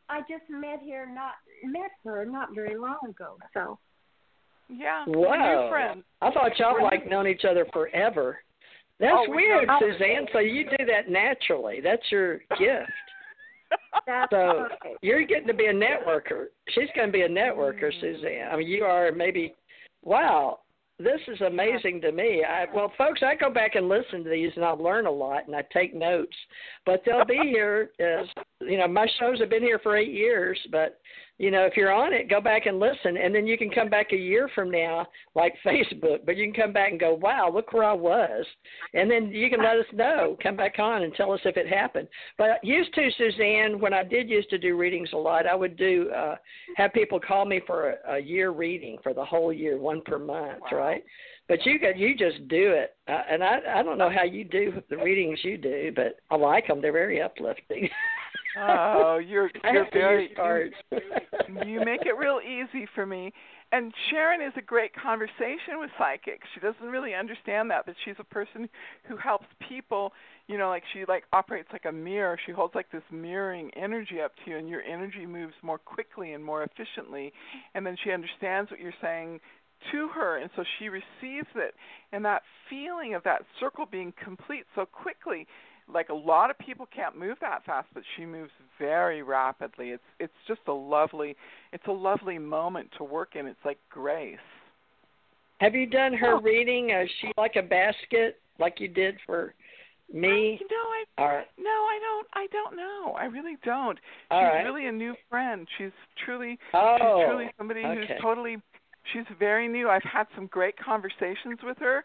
I 0.09 0.21
just 0.21 0.49
met 0.49 0.79
her 0.89 1.05
not 1.13 1.33
met 1.65 1.91
her 2.05 2.25
not 2.25 2.55
very 2.55 2.77
long 2.77 2.99
ago. 3.09 3.37
So 3.55 3.79
yeah. 4.69 5.05
Whoa! 5.07 5.95
New. 5.95 6.03
I 6.23 6.31
thought 6.31 6.57
y'all 6.61 6.81
like 6.81 7.09
known 7.11 7.27
each 7.27 7.45
other 7.45 7.67
forever. 7.73 8.39
That's 9.01 9.15
Oh, 9.17 9.25
weird, 9.31 9.67
known- 9.67 9.81
Suzanne. 9.81 10.27
So 10.33 10.39
you 10.39 10.65
do 10.79 10.85
that 10.87 11.09
naturally. 11.11 11.81
That's 11.83 12.03
your 12.13 12.39
gift. 12.57 12.93
That's 14.07 14.31
So 14.31 14.67
okay. 14.67 14.95
you're 15.03 15.25
getting 15.27 15.47
to 15.49 15.55
be 15.55 15.67
a 15.67 15.73
networker. 15.73 16.47
She's 16.71 16.89
going 16.95 17.09
to 17.09 17.13
be 17.13 17.23
a 17.23 17.29
networker, 17.29 17.91
Mm. 17.93 18.01
Suzanne. 18.01 18.49
I 18.51 18.57
mean, 18.57 18.69
you 18.69 18.85
are 18.85 19.13
maybe. 19.13 19.55
Wow, 20.03 20.61
this 20.99 21.21
is 21.29 21.41
amazing 21.41 22.01
to 22.03 22.13
me. 22.13 22.45
I, 22.45 22.67
well, 22.75 22.93
folks, 22.97 23.23
I 23.23 23.35
go 23.35 23.51
back 23.51 23.75
and 23.75 23.89
listen 23.89 24.23
to 24.23 24.31
these, 24.31 24.53
and 24.55 24.65
I 24.65 24.71
learn 24.71 25.07
a 25.07 25.11
lot, 25.11 25.47
and 25.47 25.57
I 25.57 25.63
take 25.73 25.95
notes. 25.95 26.37
But 26.87 27.03
they'll 27.05 27.25
be 27.25 27.41
here 27.43 27.91
as 27.99 28.27
you 28.61 28.79
know. 28.79 28.87
My 28.89 29.07
shows 29.19 29.41
have 29.41 29.51
been 29.51 29.63
here 29.63 29.81
for 29.83 29.97
eight 29.97 30.13
years, 30.13 30.59
but 30.71 31.01
you 31.39 31.51
know, 31.51 31.65
if 31.65 31.77
you're 31.77 31.93
on 31.93 32.13
it, 32.13 32.31
go 32.31 32.41
back 32.41 32.67
and 32.67 32.79
listen, 32.79 33.17
and 33.17 33.35
then 33.35 33.45
you 33.47 33.59
can 33.59 33.69
come 33.69 33.89
back 33.89 34.13
a 34.13 34.17
year 34.17 34.49
from 34.55 34.71
now, 34.71 35.07
like 35.35 35.55
Facebook. 35.67 36.25
But 36.25 36.37
you 36.37 36.45
can 36.45 36.63
come 36.63 36.73
back 36.73 36.91
and 36.93 37.01
go, 37.01 37.15
"Wow, 37.15 37.51
look 37.53 37.73
where 37.73 37.85
I 37.85 37.93
was," 37.93 38.47
and 38.95 39.11
then 39.11 39.31
you 39.31 39.51
can 39.51 39.59
let 39.63 39.77
us 39.77 39.87
know. 39.93 40.37
Come 40.43 40.57
back 40.57 40.79
on 40.79 41.03
and 41.03 41.13
tell 41.15 41.33
us 41.33 41.41
if 41.45 41.57
it 41.57 41.67
happened. 41.67 42.07
But 42.39 42.63
used 42.63 42.95
to 42.95 43.11
Suzanne, 43.19 43.81
when 43.81 43.93
I 43.93 44.05
did 44.05 44.29
used 44.31 44.51
to 44.51 44.59
do 44.59 44.77
readings 44.77 45.11
a 45.13 45.17
lot, 45.17 45.47
I 45.47 45.55
would 45.55 45.77
do 45.77 46.11
uh 46.11 46.37
have 46.77 46.93
people 46.93 47.19
call 47.19 47.45
me 47.45 47.61
for 47.67 47.91
a, 48.07 48.15
a 48.15 48.19
year 48.19 48.51
reading 48.51 48.99
for 49.03 49.13
the 49.13 49.25
whole 49.25 49.53
year, 49.53 49.77
one 49.79 50.03
per 50.03 50.19
month, 50.19 50.63
Wow. 50.71 50.79
right? 50.79 51.05
But 51.49 51.67
you 51.67 51.79
got 51.79 51.99
you 51.99 52.17
just 52.17 52.47
do 52.49 52.71
it, 52.73 52.95
uh, 53.09 53.23
and 53.29 53.43
I 53.43 53.59
I 53.79 53.83
don't 53.83 53.99
know 53.99 54.11
how 54.11 54.23
you 54.25 54.45
do 54.45 54.81
the 54.89 54.97
readings 54.97 55.41
you 55.43 55.59
do, 55.59 55.93
but 55.97 56.21
I 56.31 56.37
like 56.37 56.69
them. 56.69 56.81
They're 56.81 56.93
very 56.93 57.21
uplifting. 57.21 57.89
Oh, 58.59 59.19
you're 59.19 59.51
you're 59.73 59.89
very 59.93 60.29
cards. 60.29 60.75
you 61.65 61.81
make 61.85 62.03
it 62.07 62.17
real 62.17 62.41
easy 62.41 62.87
for 62.95 63.07
me. 63.07 63.33
And 63.73 63.93
Sharon 64.09 64.41
is 64.41 64.53
a 64.57 64.63
great 64.63 64.93
conversation 64.95 65.81
with 65.81 65.91
psychics. 65.99 66.47
She 66.55 66.61
doesn't 66.61 66.87
really 66.87 67.15
understand 67.15 67.71
that, 67.71 67.87
but 67.87 67.97
she's 68.05 68.15
a 68.21 68.25
person 68.25 68.69
who 69.09 69.17
helps 69.17 69.47
people. 69.69 70.13
You 70.47 70.59
know, 70.59 70.69
like 70.69 70.85
she 70.93 71.05
like 71.09 71.25
operates 71.33 71.69
like 71.73 71.85
a 71.87 71.93
mirror. 71.93 72.39
She 72.47 72.53
holds 72.53 72.75
like 72.75 72.91
this 72.93 73.03
mirroring 73.11 73.71
energy 73.77 74.21
up 74.21 74.33
to 74.45 74.51
you, 74.51 74.59
and 74.59 74.69
your 74.69 74.83
energy 74.83 75.27
moves 75.27 75.55
more 75.63 75.79
quickly 75.79 76.33
and 76.33 76.45
more 76.45 76.63
efficiently. 76.63 77.33
And 77.75 77.85
then 77.85 77.97
she 78.05 78.13
understands 78.13 78.71
what 78.71 78.79
you're 78.81 78.93
saying 79.03 79.41
to 79.93 80.09
her, 80.09 80.39
and 80.39 80.51
so 80.57 80.65
she 80.79 80.89
receives 80.89 81.49
it. 81.57 81.75
And 82.13 82.25
that 82.25 82.43
feeling 82.71 83.15
of 83.15 83.23
that 83.25 83.43
circle 83.61 83.87
being 83.91 84.13
complete 84.23 84.65
so 84.75 84.87
quickly 84.87 85.47
like 85.93 86.09
a 86.09 86.15
lot 86.15 86.51
of 86.51 86.59
people 86.59 86.87
can't 86.95 87.19
move 87.19 87.37
that 87.41 87.65
fast 87.65 87.89
but 87.95 88.03
she 88.17 88.25
moves 88.25 88.51
very 88.79 89.23
rapidly. 89.23 89.91
It's 89.91 90.03
it's 90.19 90.33
just 90.49 90.61
a 90.69 90.73
lovely 90.73 91.37
it's 91.73 91.87
a 91.87 91.93
lovely 91.93 92.39
moment 92.39 92.91
to 92.99 93.05
work 93.05 93.37
in. 93.37 93.47
It's 93.47 93.65
like 93.65 93.79
grace. 93.91 94.39
Have 95.61 95.75
you 95.75 95.87
done 95.87 96.13
her 96.15 96.35
oh. 96.35 96.41
reading? 96.41 96.91
Is 96.91 97.09
she 97.21 97.31
like 97.37 97.57
a 97.57 97.63
basket, 97.63 98.41
like 98.59 98.81
you 98.81 98.89
did 98.89 99.17
for 99.25 99.55
me? 100.13 100.59
you 100.61 100.69
know 100.71 101.25
i 101.25 101.43
no 101.59 101.71
i 101.71 101.99
don't 102.01 102.27
i 102.35 102.47
don't 102.53 102.77
know. 102.77 103.13
I 103.13 103.25
really 103.27 103.57
don't. 103.65 103.99
All 104.31 104.41
she's 104.41 104.55
right. 104.55 104.63
really 104.63 104.87
a 104.87 104.93
new 104.93 105.15
friend. 105.31 105.67
She's 105.79 105.93
truly 106.25 106.59
oh, 106.73 106.97
she's 106.99 107.27
truly 107.29 107.51
somebody 107.57 107.81
okay. 107.85 108.01
who's 108.01 108.21
totally 108.23 108.57
she's 109.13 109.25
very 109.39 109.69
new. 109.69 109.89
I've 109.89 110.03
had 110.03 110.27
some 110.35 110.47
great 110.47 110.77
conversations 110.77 111.59
with 111.63 111.79
her 111.79 112.03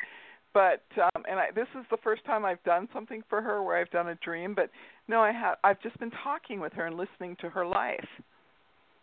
but 0.53 0.83
um 0.97 1.23
and 1.29 1.39
I 1.39 1.51
this 1.53 1.67
is 1.79 1.85
the 1.91 1.97
first 2.03 2.25
time 2.25 2.45
I've 2.45 2.63
done 2.63 2.87
something 2.93 3.21
for 3.29 3.41
her 3.41 3.61
where 3.63 3.77
I've 3.77 3.89
done 3.91 4.09
a 4.09 4.15
dream 4.15 4.53
but 4.55 4.69
no 5.07 5.21
I 5.21 5.31
have 5.31 5.57
I've 5.63 5.81
just 5.81 5.97
been 5.99 6.11
talking 6.23 6.59
with 6.59 6.73
her 6.73 6.85
and 6.87 6.97
listening 6.97 7.35
to 7.41 7.49
her 7.49 7.65
life 7.65 8.07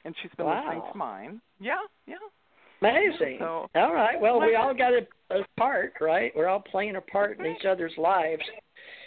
and 0.05 0.15
she's 0.23 0.31
been 0.37 0.47
Wow. 0.47 0.63
listening 0.65 0.83
to 0.93 0.99
mine. 0.99 1.41
Yeah, 1.59 1.79
yeah. 2.07 2.15
Amazing. 2.81 3.39
So- 3.41 3.67
all 3.75 3.93
right. 3.93 4.21
Well, 4.21 4.41
we 4.41 4.55
all 4.55 4.73
got 4.73 4.93
a, 4.93 5.07
a 5.31 5.45
part, 5.59 5.95
right? 6.01 6.31
We're 6.37 6.47
all 6.47 6.61
playing 6.61 6.95
a 6.95 7.01
part 7.01 7.41
in 7.41 7.47
each 7.47 7.65
other's 7.65 7.93
lives. 7.99 8.43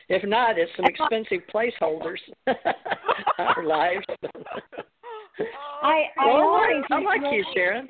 If 0.09 0.27
not, 0.27 0.57
it's 0.57 0.71
some 0.75 0.85
expensive 0.89 1.39
placeholders. 1.53 2.17
Our 3.37 3.63
lives. 3.65 4.03
I 5.81 6.03
I 6.19 6.25
well, 6.25 6.35
always 6.35 6.83
I 6.91 6.99
like 7.01 7.21
you, 7.31 7.45
Sharon. 7.53 7.87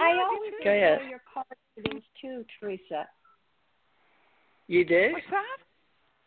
I 0.00 0.10
always 0.12 0.52
Go 0.62 0.70
ahead. 0.70 0.98
enjoy 1.00 1.08
your 1.10 1.22
card 1.32 1.46
readings 1.76 2.04
too, 2.20 2.44
Theresa. 2.60 3.08
You 4.68 4.84
do? 4.84 5.08
What's 5.12 5.24
that? 5.30 5.58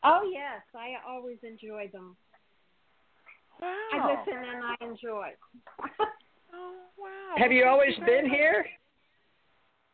Oh 0.03 0.29
yes, 0.33 0.61
I 0.75 0.93
always 1.07 1.37
enjoy 1.43 1.89
them. 1.93 2.15
Wow. 3.61 3.75
I 3.93 4.07
listen 4.11 4.43
and 4.43 4.63
I 4.63 4.75
enjoy. 4.85 5.29
Oh 6.53 6.73
wow. 6.97 7.35
Have 7.37 7.53
you 7.53 7.63
always 7.65 7.95
been 8.05 8.29
here? 8.29 8.65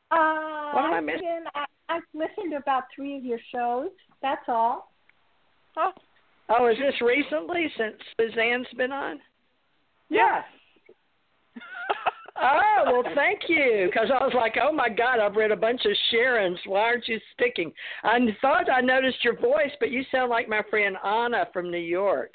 Uh, 0.10 0.72
What 0.74 0.82
did 0.82 0.94
I 0.94 0.98
I've 0.98 1.04
miss? 1.04 1.20
been- 1.22 1.44
I, 1.54 1.66
I've 1.88 2.02
listened 2.16 2.50
to 2.52 2.58
about 2.58 2.86
three 2.96 3.16
of 3.16 3.24
your 3.24 3.38
shows. 3.54 3.90
That's 4.24 4.42
all. 4.48 4.92
Oh, 5.78 5.92
Oh, 6.50 6.66
is 6.68 6.78
this 6.80 7.00
recently 7.02 7.72
since 7.78 7.96
Suzanne's 8.20 8.66
been 8.76 8.92
on? 8.92 9.20
yes. 10.10 10.44
Oh, 12.40 12.84
well, 12.86 13.16
thank 13.16 13.42
you. 13.48 13.90
Because 13.92 14.10
I 14.12 14.24
was 14.24 14.34
like, 14.36 14.56
oh 14.62 14.72
my 14.72 14.90
God, 14.90 15.20
I've 15.20 15.36
read 15.36 15.52
a 15.52 15.56
bunch 15.56 15.82
of 15.86 15.92
Sharon's. 16.12 16.60
Why 16.66 16.82
aren't 16.82 17.08
you 17.08 17.20
sticking? 17.34 17.72
I 18.04 18.20
thought 18.42 18.70
I 18.72 18.82
noticed 18.82 19.24
your 19.24 19.40
voice, 19.40 19.72
but 19.80 19.92
you 19.92 20.04
sound 20.12 20.30
like 20.30 20.48
my 20.48 20.62
friend 20.70 20.96
Anna 21.04 21.48
from 21.54 21.72
New 21.72 21.78
York. 21.78 22.34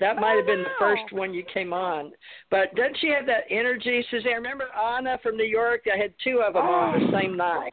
That 0.00 0.16
might 0.16 0.34
Oh, 0.34 0.36
have 0.38 0.46
been 0.46 0.62
the 0.62 0.68
oh, 0.68 0.78
first 0.80 1.12
one 1.12 1.32
you 1.34 1.44
came 1.52 1.72
on. 1.72 2.12
But 2.50 2.74
doesn't 2.74 2.96
she 3.00 3.08
have 3.08 3.26
that 3.26 3.44
energy, 3.50 4.04
Suzanne? 4.10 4.32
Remember 4.34 4.68
Anna 4.74 5.18
from 5.22 5.36
New 5.36 5.44
York? 5.44 5.82
I 5.92 5.96
had 5.96 6.12
two 6.24 6.42
of 6.44 6.54
them 6.54 6.64
on 6.64 7.00
the 7.00 7.06
oh. 7.06 7.20
same 7.20 7.36
night. 7.36 7.72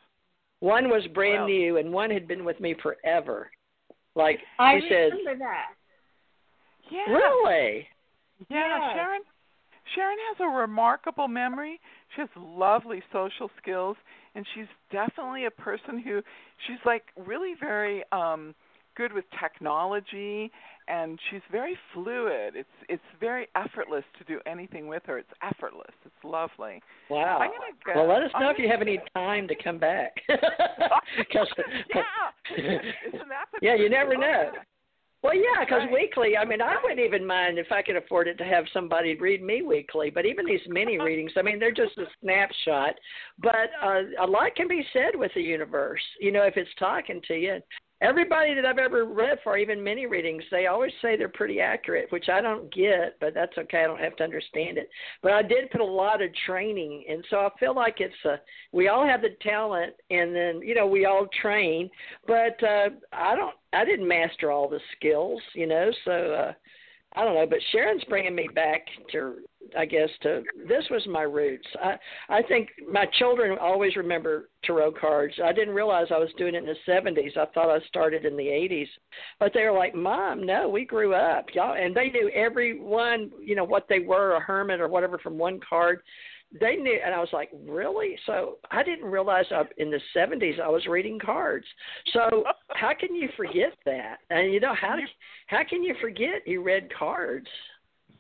One 0.60 0.90
was 0.90 1.08
brand 1.14 1.46
new, 1.46 1.78
and 1.78 1.92
one 1.92 2.12
had 2.12 2.28
been 2.28 2.44
with 2.44 2.60
me 2.60 2.76
forever. 2.84 3.50
Like 4.16 4.40
I 4.60 4.80
she 4.82 4.90
said, 4.90 5.12
remember 5.14 5.40
that. 5.40 5.68
Yeah. 6.92 7.14
really? 7.14 7.88
Yeah, 8.50 8.78
Yes. 8.80 8.96
Sharon. 8.96 9.22
Sharon 9.96 10.18
has 10.30 10.38
a 10.42 10.58
remarkable 10.58 11.28
memory. 11.28 11.80
She 12.16 12.22
has 12.22 12.30
lovely 12.38 13.02
social 13.12 13.50
skills, 13.62 13.98
and 14.36 14.46
she's 14.54 14.68
definitely 14.92 15.46
a 15.46 15.52
person 15.52 16.00
who 16.00 16.22
she's 16.68 16.80
like 16.86 17.04
really 17.18 17.54
very 17.60 18.04
um 18.12 18.56
good 18.96 19.14
with 19.14 19.24
technology, 19.40 20.52
and 20.90 21.18
she's 21.30 21.42
very 21.52 21.78
fluid. 21.94 22.56
It's 22.56 22.70
it's 22.90 23.02
very 23.20 23.48
effortless 23.56 24.04
to 24.18 24.24
do 24.26 24.40
anything 24.46 24.88
with 24.88 25.04
her. 25.06 25.18
It's 25.18 25.30
effortless. 25.42 25.94
It's 26.06 26.24
lovely. 26.24 26.82
Wow. 27.10 27.40
I'm 27.40 27.52
go. 27.86 27.94
Well, 27.96 28.10
let 28.10 28.24
us 28.24 28.32
I'm 28.36 28.44
know 28.44 28.50
if 28.50 28.60
you 28.60 28.68
have 28.68 28.82
any 28.82 29.00
time 29.16 29.48
to 29.48 29.56
come 29.56 29.78
back. 29.78 30.12
yeah. 30.28 30.40
Isn't 32.58 33.30
that 33.30 33.46
Yeah, 33.62 33.76
you 33.76 33.90
never 33.90 34.18
know. 34.18 34.52
Well, 35.22 35.36
yeah, 35.36 35.66
because 35.66 35.84
Right. 35.84 35.92
weekly, 35.92 36.38
I 36.38 36.46
mean, 36.46 36.62
I 36.62 36.78
wouldn't 36.82 37.00
even 37.00 37.26
mind 37.26 37.60
if 37.60 37.72
I 37.72 37.82
could 37.82 37.98
afford 37.98 38.30
it 38.30 38.38
to 38.38 38.46
have 38.46 38.66
somebody 38.70 39.16
read 39.16 39.44
me 39.44 39.62
weekly. 39.62 40.10
But 40.10 40.26
even 40.26 40.46
these 40.46 40.66
mini 40.68 40.98
readings, 41.00 41.34
I 41.36 41.42
mean, 41.42 41.60
they're 41.60 41.72
just 41.72 41.98
a 41.98 42.06
snapshot. 42.22 42.96
But 43.40 43.70
uh, 43.84 44.04
a 44.22 44.26
lot 44.28 44.56
can 44.56 44.68
be 44.68 44.86
said 44.94 45.16
with 45.16 45.34
the 45.34 45.42
universe, 45.42 46.04
you 46.22 46.32
know, 46.32 46.44
if 46.44 46.56
it's 46.56 46.74
talking 46.80 47.22
to 47.28 47.36
you. 47.36 47.62
Everybody 48.02 48.54
that 48.54 48.66
I've 48.66 48.78
ever 48.78 49.04
read 49.04 49.40
for, 49.44 49.58
even 49.58 49.84
mini 49.84 50.06
readings, 50.06 50.44
they 50.52 50.68
always 50.68 50.94
say 51.02 51.18
they're 51.18 51.28
pretty 51.28 51.60
accurate, 51.60 52.10
which 52.12 52.30
I 52.30 52.40
don't 52.40 52.74
get, 52.74 53.18
but 53.20 53.34
that's 53.34 53.58
okay. 53.58 53.80
I 53.84 53.88
don't 53.88 54.00
have 54.00 54.16
to 54.18 54.24
understand 54.24 54.78
it. 54.78 54.90
But 55.22 55.34
I 55.34 55.42
did 55.42 55.70
put 55.70 55.82
a 55.82 55.86
lot 55.86 56.22
of 56.22 56.30
training, 56.46 57.04
and 57.10 57.26
so 57.30 57.38
I 57.38 57.50
feel 57.60 57.76
like 57.76 58.00
it's 58.00 58.14
a. 58.26 58.40
We 58.72 58.88
all 58.88 59.06
have 59.06 59.22
the 59.22 59.36
talent, 59.42 59.96
and 60.10 60.34
then 60.34 60.62
you 60.62 60.76
know 60.76 60.88
we 60.88 61.06
all 61.06 61.28
train, 61.42 61.90
but 62.26 62.62
uh, 62.64 62.90
I 63.12 63.36
don't. 63.36 63.56
I 63.74 63.84
didn't 63.84 64.08
master 64.08 64.50
all 64.50 64.70
the 64.70 64.80
skills, 64.96 65.42
you 65.54 65.68
know. 65.68 65.92
So 66.06 66.12
uh, 66.12 66.54
I 67.16 67.26
don't 67.26 67.36
know. 67.36 67.48
But 67.48 67.60
Sharon's 67.72 68.04
bringing 68.06 68.36
me 68.36 68.48
back 68.56 68.86
to, 69.12 69.40
I 69.78 69.86
guess, 69.86 70.10
to 70.24 70.42
this 70.68 70.84
was 70.90 71.06
my 71.08 71.24
roots. 71.24 71.68
I 71.82 71.98
I 72.30 72.42
think 72.44 72.70
my 72.92 73.06
children 73.18 73.58
always 73.60 73.96
remember 73.96 74.50
tarot 74.64 74.94
cards. 74.94 75.36
I 75.44 75.54
didn't 75.54 75.76
realize 75.76 76.08
I 76.12 76.18
was 76.18 76.30
doing 76.38 76.56
it 76.56 76.64
in 76.64 76.66
the 76.66 76.76
'70s. 76.88 77.38
I 77.38 77.46
thought 77.54 77.70
I 77.70 77.80
started 77.88 78.26
in 78.26 78.38
the 78.38 78.44
'80s, 78.44 78.88
but 79.40 79.54
they 79.54 79.64
were 79.64 79.78
like, 79.78 79.94
"Mom, 79.94 80.46
no, 80.46 80.70
we 80.70 80.86
grew 80.86 81.14
up, 81.14 81.46
y'all," 81.54 81.76
and 81.76 81.96
they 81.96 82.10
knew 82.10 82.30
everyone, 82.30 83.32
you 83.42 83.56
know, 83.56 83.66
what 83.66 83.88
they 83.90 84.00
were, 84.00 84.36
a 84.36 84.40
hermit 84.40 84.82
or 84.82 84.88
whatever 84.88 85.18
from 85.18 85.38
one 85.38 85.60
card. 85.68 86.02
They 86.60 86.78
knew 86.78 87.00
and 87.06 87.14
i 87.14 87.20
was 87.20 87.30
like 87.32 87.52
really? 87.54 88.18
So 88.26 88.58
i 88.72 88.82
didn't 88.82 89.06
realize 89.06 89.46
I, 89.52 89.64
in 89.78 89.92
the 89.92 90.00
seventies 90.16 90.56
i 90.64 90.68
was 90.68 90.88
reading 90.88 91.20
cards. 91.20 91.68
So 92.12 92.44
how 92.70 92.94
can 93.00 93.14
you 93.14 93.30
forget 93.38 93.74
that? 93.86 94.18
And 94.32 94.52
you 94.52 94.60
know 94.60 94.74
how 94.74 94.96
do, 94.96 95.04
how 95.46 95.64
can 95.70 95.84
you 95.84 95.94
forget 96.02 96.48
you 96.48 96.64
read 96.64 96.90
cards 96.98 97.48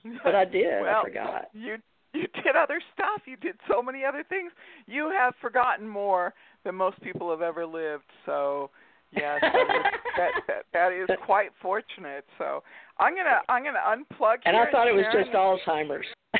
but 0.23 0.35
i 0.35 0.45
did 0.45 0.81
well, 0.81 1.01
i 1.01 1.03
forgot 1.03 1.45
You 1.53 1.77
you 2.13 2.25
did 2.43 2.55
other 2.55 2.81
stuff. 2.95 3.21
You 3.27 3.37
did 3.37 3.55
so 3.71 3.83
many 3.83 4.03
other 4.03 4.23
things. 4.27 4.51
You 4.87 5.11
have 5.11 5.35
forgotten 5.39 5.87
more 5.87 6.33
than 6.65 6.73
most 6.73 6.99
people 7.01 7.29
have 7.29 7.43
ever 7.43 7.67
lived. 7.67 8.05
So 8.25 8.71
yes, 9.11 9.37
that 9.41 9.53
that, 10.17 10.31
that 10.47 10.63
that 10.73 10.91
is 10.91 11.07
quite 11.25 11.51
fortunate. 11.61 12.25
So 12.39 12.63
I'm 12.99 13.15
gonna 13.15 13.41
I'm 13.47 13.63
gonna 13.63 13.77
unplug. 13.87 14.37
and 14.45 14.57
i 14.57 14.69
thought 14.71 14.87
it 14.87 14.95
was 14.95 15.05
just 15.13 15.29
alzheimer's 15.31 16.07
no, 16.33 16.39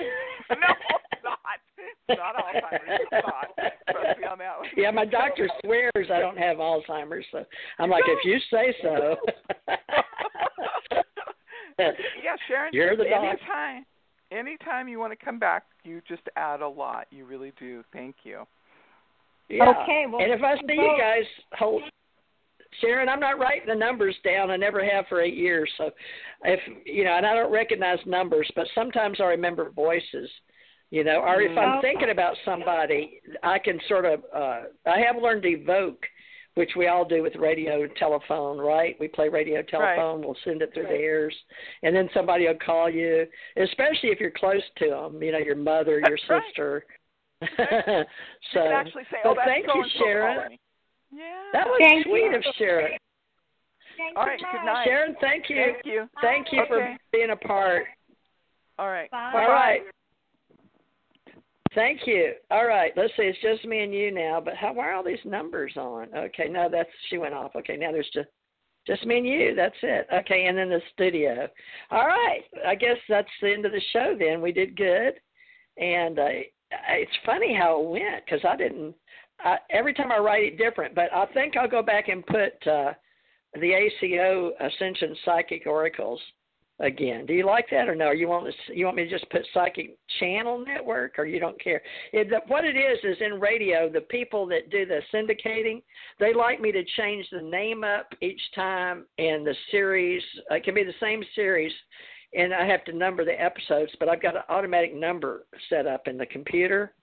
it's 0.49 1.23
not. 1.23 1.37
It's 2.07 2.19
not 2.19 2.35
Alzheimer's. 2.35 2.99
It's 3.01 3.25
not. 3.27 3.71
Trust 3.91 4.19
me 4.19 4.25
on 4.25 4.37
that 4.39 4.57
one. 4.59 4.67
yeah 4.75 4.91
my 4.91 5.05
doctor 5.05 5.47
swears 5.63 6.09
i 6.11 6.19
don't 6.19 6.37
have 6.37 6.57
alzheimer's 6.57 7.25
so 7.31 7.45
i'm 7.79 7.89
like 7.89 8.03
if 8.07 8.25
you 8.25 8.39
say 8.51 8.73
so 8.81 9.15
yeah, 12.23 12.35
Sharon. 12.47 12.73
You're 12.73 12.95
the 12.95 13.05
doc. 13.05 13.23
anytime, 13.23 13.85
anytime 14.31 14.87
you 14.87 14.99
want 14.99 15.17
to 15.17 15.25
come 15.25 15.39
back, 15.39 15.63
you 15.83 16.01
just 16.07 16.23
add 16.35 16.61
a 16.61 16.67
lot. 16.67 17.07
You 17.11 17.25
really 17.25 17.53
do. 17.59 17.83
Thank 17.93 18.17
you. 18.23 18.45
Yeah. 19.49 19.73
Okay, 19.81 20.05
well, 20.09 20.21
and 20.21 20.31
if 20.31 20.43
I 20.43 20.55
see 20.57 20.73
you 20.73 20.95
guys 20.99 21.23
hold 21.57 21.81
Sharon, 22.81 23.09
I'm 23.09 23.19
not 23.19 23.39
writing 23.39 23.67
the 23.67 23.75
numbers 23.75 24.15
down. 24.23 24.51
I 24.51 24.55
never 24.55 24.83
have 24.83 25.05
for 25.07 25.21
eight 25.21 25.33
years. 25.33 25.69
So 25.77 25.89
if 26.43 26.59
you 26.85 27.03
know, 27.03 27.15
and 27.15 27.25
I 27.25 27.33
don't 27.33 27.51
recognize 27.51 27.99
numbers, 28.05 28.49
but 28.55 28.67
sometimes 28.75 29.19
I 29.19 29.25
remember 29.25 29.71
voices. 29.71 30.29
You 30.91 31.03
know, 31.03 31.19
or 31.19 31.39
if 31.41 31.55
I'm 31.55 31.73
Mhm. 31.73 31.81
thinking 31.81 32.09
about 32.09 32.35
somebody, 32.45 33.21
I 33.43 33.59
can 33.59 33.79
sort 33.81 34.05
of. 34.05 34.23
uh 34.33 34.63
I 34.85 34.99
have 35.01 35.17
learned 35.17 35.43
to 35.43 35.49
evoke, 35.49 36.07
which 36.59 36.71
we 36.75 36.87
all 36.87 37.05
do 37.05 37.23
with 37.23 37.33
radio, 37.37 37.87
telephone, 37.97 38.57
right? 38.57 38.97
We 38.99 39.07
play 39.07 39.29
radio, 39.29 39.61
telephone. 39.61 40.19
We'll 40.19 40.35
send 40.43 40.61
it 40.61 40.73
through 40.73 40.87
the 40.87 40.93
airs, 40.93 41.33
and 41.83 41.95
then 41.95 42.09
somebody 42.13 42.47
will 42.47 42.59
call 42.63 42.89
you, 42.89 43.25
especially 43.55 44.09
if 44.09 44.19
you're 44.19 44.29
close 44.29 44.61
to 44.79 44.89
them. 44.89 45.23
You 45.23 45.31
know, 45.31 45.37
your 45.37 45.55
mother, 45.55 46.01
your 46.05 46.17
That's 46.17 46.29
right. 46.29 46.43
sister. 46.49 46.83
You 47.41 47.47
so, 48.53 48.59
can 48.59 48.71
actually 48.73 49.03
say, 49.09 49.19
"Oh, 49.23 49.35
that's 49.37 49.47
thank 49.47 49.67
you, 49.67 49.85
Sharon. 49.99 50.57
Yeah. 51.13 51.23
That 51.53 51.65
was 51.65 51.79
Thank 51.79 52.05
sweet 52.05 52.23
you. 52.25 52.35
of 52.35 52.43
Sharon. 52.57 52.91
Thank 53.97 54.17
All 54.17 54.25
you. 54.25 54.37
Good 54.51 54.65
night. 54.65 54.85
Sharon, 54.85 55.15
thank 55.21 55.49
you. 55.49 55.55
Thank 55.55 55.85
you. 55.85 56.09
Thank 56.21 56.47
you 56.51 56.61
Okay. 56.63 56.69
for 56.69 56.97
being 57.13 57.29
a 57.29 57.37
part. 57.37 57.85
All 58.77 58.89
right. 58.89 59.09
Bye. 59.11 59.31
All 59.33 59.49
right. 59.49 59.81
Thank 61.75 62.01
you. 62.07 62.33
All 62.49 62.65
right. 62.65 62.91
Let's 62.95 63.13
see. 63.15 63.23
It's 63.23 63.37
just 63.41 63.65
me 63.65 63.83
and 63.83 63.93
you 63.93 64.11
now. 64.11 64.41
But 64.43 64.55
how? 64.55 64.73
Why 64.73 64.87
are 64.87 64.93
all 64.93 65.03
these 65.03 65.19
numbers 65.23 65.73
on? 65.77 66.07
Okay. 66.15 66.47
No, 66.49 66.67
that's 66.71 66.89
she 67.09 67.17
went 67.17 67.33
off. 67.33 67.51
Okay. 67.55 67.77
Now 67.77 67.91
there's 67.91 68.09
just 68.13 68.29
just 68.87 69.05
me 69.05 69.17
and 69.19 69.27
you. 69.27 69.53
That's 69.55 69.75
it. 69.83 70.07
Okay. 70.13 70.45
And 70.45 70.57
then 70.57 70.69
the 70.69 70.81
studio. 70.93 71.47
All 71.91 72.07
right. 72.07 72.41
I 72.65 72.75
guess 72.75 72.97
that's 73.07 73.29
the 73.41 73.51
end 73.53 73.65
of 73.65 73.71
the 73.71 73.81
show. 73.93 74.15
Then 74.17 74.41
we 74.41 74.51
did 74.51 74.75
good. 74.75 75.13
And 75.77 76.17
uh, 76.17 76.27
it's 76.89 77.11
funny 77.25 77.55
how 77.55 77.81
it 77.81 77.89
went 77.89 78.25
because 78.25 78.41
I 78.47 78.55
didn't. 78.55 78.95
I, 79.41 79.57
every 79.69 79.93
time 79.93 80.11
I 80.11 80.17
write 80.17 80.43
it 80.43 80.57
different, 80.57 80.95
but 80.95 81.13
I 81.13 81.25
think 81.27 81.55
I'll 81.55 81.69
go 81.69 81.81
back 81.81 82.09
and 82.09 82.25
put 82.25 82.67
uh, 82.67 82.93
the 83.53 83.73
ACO 83.73 84.51
Ascension 84.59 85.15
Psychic 85.23 85.65
Oracles 85.65 86.19
again. 86.79 87.25
Do 87.25 87.33
you 87.33 87.45
like 87.45 87.67
that 87.71 87.89
or 87.89 87.95
no? 87.95 88.11
You 88.11 88.27
want 88.27 88.47
to, 88.47 88.75
you 88.75 88.85
want 88.85 88.97
me 88.97 89.03
to 89.03 89.09
just 89.09 89.29
put 89.29 89.45
Psychic 89.53 89.97
Channel 90.19 90.63
Network, 90.65 91.17
or 91.17 91.25
you 91.25 91.39
don't 91.39 91.61
care? 91.61 91.81
It, 92.13 92.29
the, 92.29 92.39
what 92.47 92.65
it 92.65 92.75
is 92.75 92.99
is 93.03 93.17
in 93.21 93.39
radio, 93.39 93.89
the 93.89 94.01
people 94.01 94.45
that 94.47 94.69
do 94.69 94.85
the 94.85 95.01
syndicating, 95.13 95.81
they 96.19 96.33
like 96.33 96.61
me 96.61 96.71
to 96.71 96.83
change 96.97 97.25
the 97.31 97.41
name 97.41 97.83
up 97.83 98.09
each 98.21 98.41
time 98.55 99.05
and 99.17 99.45
the 99.45 99.55
series. 99.71 100.23
It 100.49 100.63
can 100.63 100.75
be 100.75 100.83
the 100.83 100.93
same 100.99 101.23
series, 101.35 101.73
and 102.33 102.53
I 102.53 102.65
have 102.65 102.83
to 102.85 102.93
number 102.93 103.25
the 103.25 103.41
episodes, 103.41 103.91
but 103.99 104.07
I've 104.07 104.21
got 104.21 104.35
an 104.35 104.43
automatic 104.49 104.95
number 104.95 105.45
set 105.69 105.85
up 105.85 106.07
in 106.07 106.17
the 106.17 106.25
computer. 106.25 106.93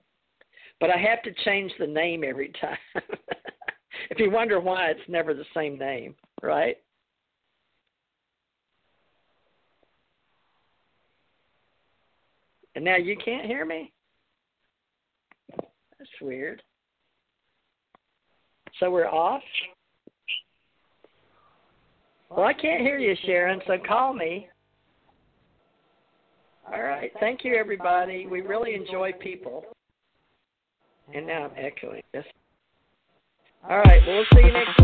But 0.78 0.90
I 0.90 0.98
have 0.98 1.22
to 1.22 1.32
change 1.44 1.72
the 1.78 1.86
name 1.86 2.22
every 2.22 2.52
time. 2.60 3.02
if 4.10 4.18
you 4.18 4.30
wonder 4.30 4.60
why, 4.60 4.88
it's 4.88 5.08
never 5.08 5.34
the 5.34 5.44
same 5.54 5.78
name, 5.78 6.14
right? 6.42 6.76
And 12.76 12.84
now 12.84 12.96
you 12.96 13.16
can't 13.16 13.46
hear 13.46 13.64
me? 13.64 13.90
That's 15.58 16.10
weird. 16.20 16.62
So 18.78 18.90
we're 18.90 19.08
off? 19.08 19.42
Well, 22.28 22.44
I 22.44 22.52
can't 22.52 22.82
hear 22.82 22.98
you, 22.98 23.16
Sharon, 23.24 23.62
so 23.66 23.78
call 23.88 24.12
me. 24.12 24.48
All 26.70 26.82
right. 26.82 27.10
Thank 27.18 27.44
you, 27.44 27.54
everybody. 27.54 28.26
We 28.26 28.42
really 28.42 28.74
enjoy 28.74 29.12
people. 29.20 29.64
And 31.14 31.26
now 31.26 31.44
I'm 31.44 31.52
echoing 31.56 32.02
this. 32.12 32.24
All 33.68 33.78
right. 33.78 34.02
Well, 34.06 34.16
we'll 34.16 34.26
see 34.34 34.46
you 34.46 34.52
next 34.52 34.78